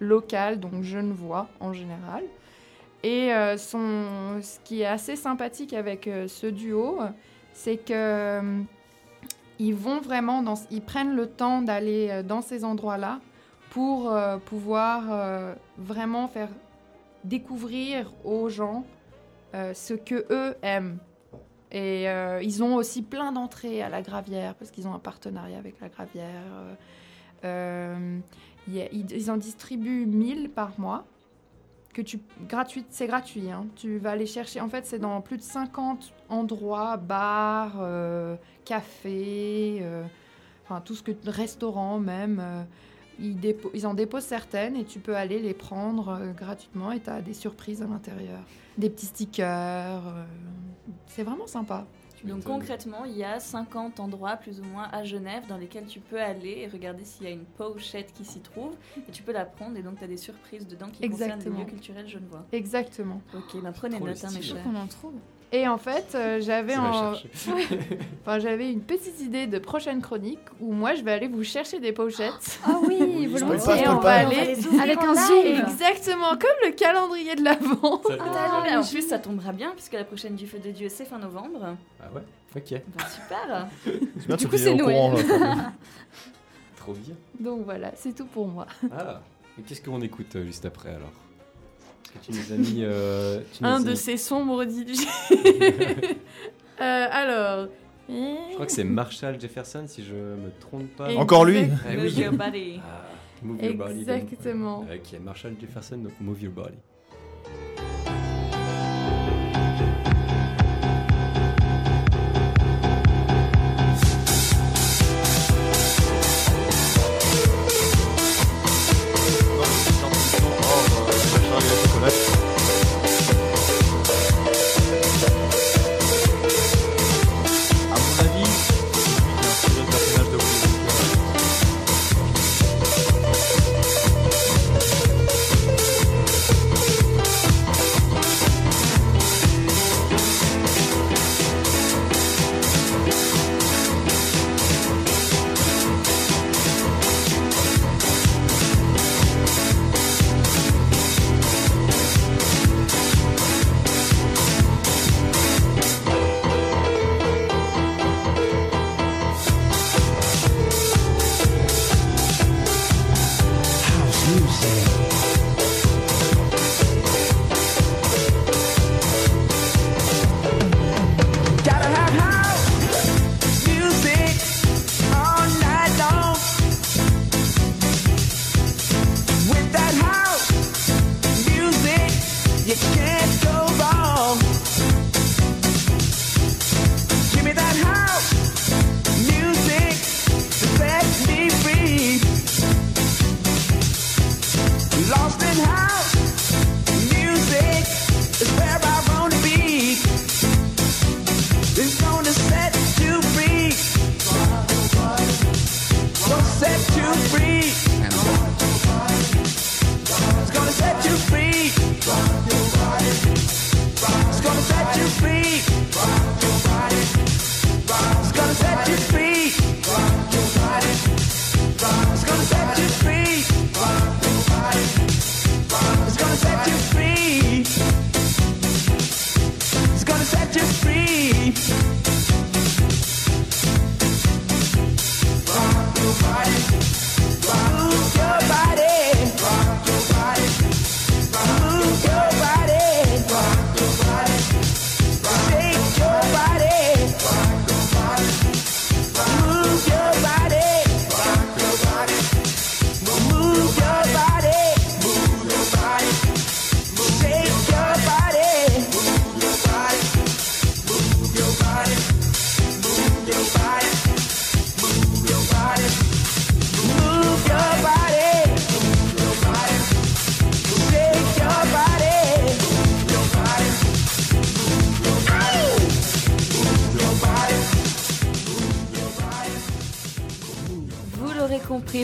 local, 0.00 0.58
donc 0.58 0.82
genevois 0.82 1.48
en 1.60 1.72
général. 1.72 2.24
Et 3.02 3.32
euh, 3.32 3.56
ce 3.56 4.58
qui 4.64 4.82
est 4.82 4.86
assez 4.86 5.16
sympathique 5.16 5.72
avec 5.72 6.06
euh, 6.06 6.28
ce 6.28 6.46
duo, 6.46 6.98
c'est 7.54 7.78
que 7.78 8.38
hum, 8.40 8.66
ils 9.58 9.74
prennent 10.82 11.14
le 11.14 11.26
temps 11.26 11.62
d'aller 11.62 12.08
euh, 12.10 12.22
dans 12.22 12.42
ces 12.42 12.64
endroits-là 12.64 13.20
pour 13.70 14.10
euh, 14.10 14.36
pouvoir 14.38 15.04
euh, 15.10 15.54
vraiment 15.78 16.28
faire 16.28 16.48
découvrir 17.24 18.12
aux 18.24 18.48
gens 18.48 18.84
euh, 19.54 19.72
ce 19.74 19.94
que 19.94 20.26
eux 20.30 20.56
aiment. 20.62 20.98
Et 21.72 22.08
euh, 22.08 22.42
ils 22.42 22.64
ont 22.64 22.74
aussi 22.74 23.02
plein 23.02 23.32
d'entrées 23.32 23.80
à 23.80 23.88
la 23.88 24.02
Gravière 24.02 24.54
parce 24.56 24.70
qu'ils 24.70 24.88
ont 24.88 24.94
un 24.94 24.98
partenariat 24.98 25.58
avec 25.58 25.80
la 25.80 25.88
Gravière. 25.88 26.42
Ils, 28.92 29.30
en 29.30 29.36
distribuent 29.36 30.06
1000 30.06 30.50
par 30.50 30.78
mois. 30.78 31.06
Que 31.92 32.02
tu, 32.02 32.20
gratuit, 32.48 32.84
c'est 32.88 33.06
gratuit. 33.06 33.50
hein. 33.50 33.66
Tu 33.76 33.98
vas 33.98 34.12
aller 34.12 34.26
chercher. 34.26 34.60
En 34.60 34.68
fait, 34.68 34.86
c'est 34.86 34.98
dans 35.00 35.20
plus 35.20 35.36
de 35.38 35.42
50 35.42 36.12
endroits, 36.28 36.96
bars, 36.96 37.78
euh, 37.80 38.36
cafés, 38.64 39.78
euh, 39.82 40.04
tout 40.84 40.94
ce 40.94 41.02
que 41.02 41.10
restaurants 41.26 41.98
même. 41.98 42.38
euh, 42.40 42.62
ils, 43.18 43.38
ils 43.74 43.86
en 43.86 43.92
déposent 43.92 44.24
certaines 44.24 44.76
et 44.76 44.84
tu 44.84 44.98
peux 44.98 45.14
aller 45.14 45.40
les 45.40 45.52
prendre 45.52 46.18
gratuitement 46.34 46.90
et 46.92 47.00
tu 47.00 47.10
as 47.10 47.20
des 47.20 47.34
surprises 47.34 47.82
à 47.82 47.86
l'intérieur. 47.86 48.40
Des 48.78 48.88
petits 48.88 49.06
stickers. 49.06 50.02
c'est 51.06 51.24
vraiment 51.24 51.46
sympa. 51.46 51.86
Donc 52.24 52.44
concrètement, 52.44 53.04
il 53.04 53.16
y 53.16 53.24
a 53.24 53.40
50 53.40 54.00
endroits 54.00 54.36
plus 54.36 54.60
ou 54.60 54.64
moins 54.64 54.88
à 54.92 55.04
Genève 55.04 55.44
dans 55.48 55.56
lesquels 55.56 55.86
tu 55.86 56.00
peux 56.00 56.20
aller 56.20 56.58
et 56.58 56.68
regarder 56.68 57.04
s'il 57.04 57.24
y 57.24 57.28
a 57.28 57.32
une 57.32 57.44
pochette 57.44 58.12
qui 58.12 58.24
s'y 58.24 58.40
trouve 58.40 58.74
et 59.08 59.10
tu 59.10 59.22
peux 59.22 59.32
la 59.32 59.44
prendre 59.44 59.76
et 59.76 59.82
donc 59.82 59.98
tu 59.98 60.04
as 60.04 60.08
des 60.08 60.16
surprises 60.16 60.66
dedans 60.66 60.88
qui 60.88 61.00
concernent 61.08 61.16
des 61.18 61.24
Exactement. 61.24 61.58
lieux 61.60 61.64
culturels 61.66 62.08
genevois. 62.08 62.44
Exactement. 62.52 63.20
Ok, 63.34 63.62
bah 63.62 63.72
prenez 63.72 63.98
note, 64.00 64.22
hein, 64.24 64.28
mes 64.34 64.42
chers. 64.42 64.62
qu'on 64.62 64.74
en 64.76 64.86
trouve. 64.86 65.14
Et 65.52 65.66
en 65.66 65.78
fait, 65.78 66.12
euh, 66.14 66.40
j'avais 66.40 66.76
en... 66.76 67.12
enfin, 68.22 68.38
j'avais 68.38 68.70
une 68.70 68.82
petite 68.82 69.20
idée 69.20 69.48
de 69.48 69.58
prochaine 69.58 70.00
chronique 70.00 70.38
où 70.60 70.72
moi 70.72 70.94
je 70.94 71.02
vais 71.02 71.10
aller 71.12 71.26
vous 71.26 71.42
chercher 71.42 71.80
des 71.80 71.92
pochettes. 71.92 72.60
Ah 72.64 72.78
oui, 72.86 73.28
Spoil 73.34 73.58
volontiers. 73.58 73.66
pas, 73.66 73.76
Et 73.82 73.88
on 73.88 73.92
va 73.94 73.98
On 73.98 74.00
va 74.00 74.12
aller 74.14 74.56
Avec 74.80 74.98
en 74.98 75.10
un 75.10 75.14
zoom. 75.14 75.44
Exactement, 75.46 76.30
comme 76.30 76.56
le 76.64 76.70
calendrier 76.72 77.34
de 77.34 77.42
l'avant. 77.42 78.00
Ah, 78.20 78.78
en 78.78 78.84
plus, 78.84 79.02
ça 79.08 79.18
tombera 79.18 79.52
bien 79.52 79.72
puisque 79.72 79.94
la 79.94 80.04
prochaine 80.04 80.36
du 80.36 80.46
Feu 80.46 80.58
de 80.58 80.70
Dieu, 80.70 80.88
c'est 80.88 81.04
fin 81.04 81.18
novembre. 81.18 81.76
Ah 82.00 82.06
ouais 82.14 82.22
Ok. 82.56 82.80
Bah, 82.96 83.04
super 83.08 83.68
bien 84.26 84.36
Du 84.36 84.48
coup, 84.48 84.56
c'est. 84.56 84.74
Noël. 84.74 85.14
là. 85.40 85.72
Trop 86.76 86.92
bien. 86.92 87.14
Donc 87.38 87.64
voilà, 87.64 87.90
c'est 87.96 88.14
tout 88.14 88.24
pour 88.26 88.46
moi. 88.46 88.66
Ah. 88.96 89.20
Et 89.58 89.62
qu'est-ce 89.62 89.82
qu'on 89.82 90.00
écoute 90.00 90.34
euh, 90.36 90.44
juste 90.44 90.64
après 90.64 90.90
alors? 90.90 91.12
Parce 92.12 92.26
que 92.26 92.32
tu 92.32 92.38
nous 92.38 92.52
as 92.52 92.56
mis. 92.56 92.80
euh, 92.84 93.40
tu 93.52 93.62
nous 93.62 93.68
Un 93.68 93.80
as 93.80 93.84
de 93.84 93.90
mis- 93.90 93.96
ces 93.96 94.16
sombres 94.16 94.64
DJ. 94.64 95.06
Euh, 96.80 97.06
alors. 97.10 97.68
Je 98.08 98.54
crois 98.54 98.64
que 98.64 98.72
c'est 98.72 98.84
Marshall 98.84 99.38
Jefferson 99.38 99.84
si 99.86 100.02
je 100.02 100.14
me 100.14 100.50
trompe 100.60 100.88
pas. 100.96 101.12
Encore 101.14 101.44
lui 101.44 101.58
Exact- 101.58 101.78
Ah 101.86 101.92
Move 101.92 102.02
oui. 102.04 102.22
your 102.22 102.32
body. 102.32 102.80
Ah, 102.82 103.02
Move 103.42 103.62
Your 103.62 103.74
Body. 103.74 103.94
de- 104.04 104.10
Exactement. 104.12 104.78
Ok, 104.80 105.20
Marshall 105.22 105.54
Jefferson, 105.60 105.98
donc 105.98 106.12
Move 106.20 106.42
Your 106.42 106.52
Body. 106.54 106.78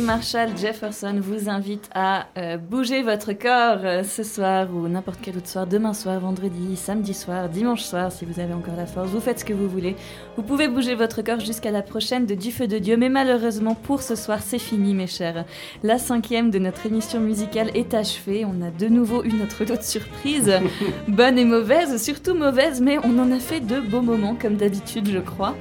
Marshall 0.07 0.57
Jefferson 0.57 1.19
vous 1.21 1.49
invite 1.49 1.91
à 1.93 2.29
euh, 2.39 2.59
bouger 2.59 3.03
votre 3.03 3.33
corps 3.33 3.81
euh, 3.83 4.05
ce 4.05 4.23
soir 4.23 4.69
ou 4.73 4.87
n'importe 4.87 5.19
quel 5.21 5.37
autre 5.37 5.49
soir, 5.49 5.67
demain 5.67 5.95
soir, 5.95 6.21
vendredi, 6.21 6.77
samedi 6.77 7.13
soir, 7.13 7.49
dimanche 7.49 7.83
soir, 7.83 8.13
si 8.13 8.25
vous 8.25 8.39
avez 8.39 8.55
encore 8.55 8.77
la 8.77 8.87
force. 8.87 9.11
Vous 9.11 9.19
faites 9.19 9.41
ce 9.41 9.45
que 9.45 9.53
vous 9.53 9.69
voulez. 9.69 9.97
Vous 10.37 10.45
pouvez 10.45 10.69
bouger 10.69 10.95
votre 10.95 11.23
corps 11.23 11.41
jusqu'à 11.41 11.73
la 11.73 11.83
prochaine 11.83 12.25
de 12.25 12.37
Du 12.37 12.53
Feu 12.53 12.69
de 12.69 12.79
Dieu, 12.79 12.97
mais 12.97 13.09
malheureusement 13.09 13.75
pour 13.75 14.01
ce 14.01 14.15
soir, 14.15 14.39
c'est 14.43 14.61
fini, 14.61 14.95
mes 14.95 15.09
chers. 15.09 15.45
La 15.83 15.99
cinquième 15.99 16.53
de 16.53 16.61
notre 16.61 16.87
émission 16.87 17.19
musicale 17.19 17.73
est 17.75 17.93
achevée. 17.93 18.45
On 18.45 18.65
a 18.65 18.71
de 18.71 18.87
nouveau 18.87 19.25
eu 19.25 19.33
notre 19.33 19.65
lot 19.65 19.77
de 19.77 19.83
surprises, 19.83 20.53
bonnes 21.09 21.39
et 21.39 21.45
mauvaises, 21.45 22.01
surtout 22.01 22.35
mauvaises, 22.35 22.81
mais 22.81 22.99
on 22.99 23.19
en 23.19 23.33
a 23.33 23.41
fait 23.41 23.59
de 23.59 23.81
beaux 23.81 24.03
moments, 24.03 24.37
comme 24.41 24.55
d'habitude, 24.55 25.11
je 25.11 25.19
crois. 25.19 25.57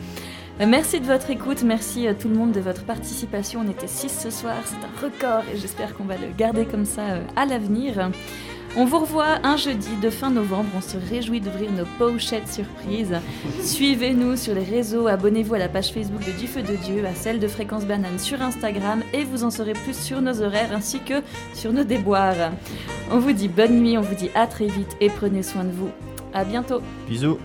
Euh, 0.61 0.65
Merci 0.67 0.99
de 1.01 1.05
votre 1.05 1.29
écoute, 1.29 1.63
merci 1.63 2.07
à 2.07 2.13
tout 2.13 2.29
le 2.29 2.35
monde 2.35 2.51
de 2.51 2.61
votre 2.61 2.83
participation. 2.85 3.61
On 3.65 3.69
était 3.69 3.87
6 3.87 4.09
ce 4.23 4.29
soir, 4.29 4.55
c'est 4.63 4.75
un 4.75 5.05
record 5.05 5.43
et 5.53 5.57
j'espère 5.57 5.95
qu'on 5.95 6.05
va 6.05 6.15
le 6.15 6.27
garder 6.37 6.65
comme 6.65 6.85
ça 6.85 7.01
euh, 7.01 7.23
à 7.35 7.45
l'avenir. 7.45 8.09
On 8.77 8.83
vous 8.83 8.99
revoit 8.99 9.39
un 9.43 9.55
jeudi 9.55 9.95
de 10.01 10.09
fin 10.09 10.29
novembre, 10.29 10.69
on 10.77 10.81
se 10.81 10.97
réjouit 10.97 11.39
d'ouvrir 11.39 11.71
nos 11.71 11.85
pochettes 11.97 12.49
surprises. 12.49 13.15
Suivez-nous 13.61 14.35
sur 14.35 14.53
les 14.53 14.63
réseaux, 14.63 15.07
abonnez-vous 15.07 15.55
à 15.55 15.59
la 15.59 15.69
page 15.69 15.91
Facebook 15.91 16.25
de 16.25 16.31
Du 16.37 16.47
Feu 16.47 16.61
de 16.61 16.75
Dieu, 16.75 17.05
à 17.05 17.15
celle 17.15 17.39
de 17.39 17.47
Fréquence 17.47 17.85
Banane 17.85 18.19
sur 18.19 18.41
Instagram 18.41 19.01
et 19.13 19.23
vous 19.23 19.43
en 19.43 19.49
saurez 19.49 19.73
plus 19.73 19.97
sur 19.97 20.21
nos 20.21 20.41
horaires 20.41 20.73
ainsi 20.73 20.99
que 20.99 21.21
sur 21.53 21.71
nos 21.73 21.83
déboires. 21.83 22.51
On 23.11 23.19
vous 23.19 23.31
dit 23.33 23.47
bonne 23.47 23.79
nuit, 23.81 23.97
on 23.97 24.01
vous 24.01 24.15
dit 24.15 24.29
à 24.35 24.47
très 24.47 24.67
vite 24.67 24.95
et 25.01 25.09
prenez 25.09 25.43
soin 25.43 25.63
de 25.63 25.71
vous. 25.71 25.89
À 26.33 26.43
bientôt. 26.43 26.81
Bisous. 27.07 27.39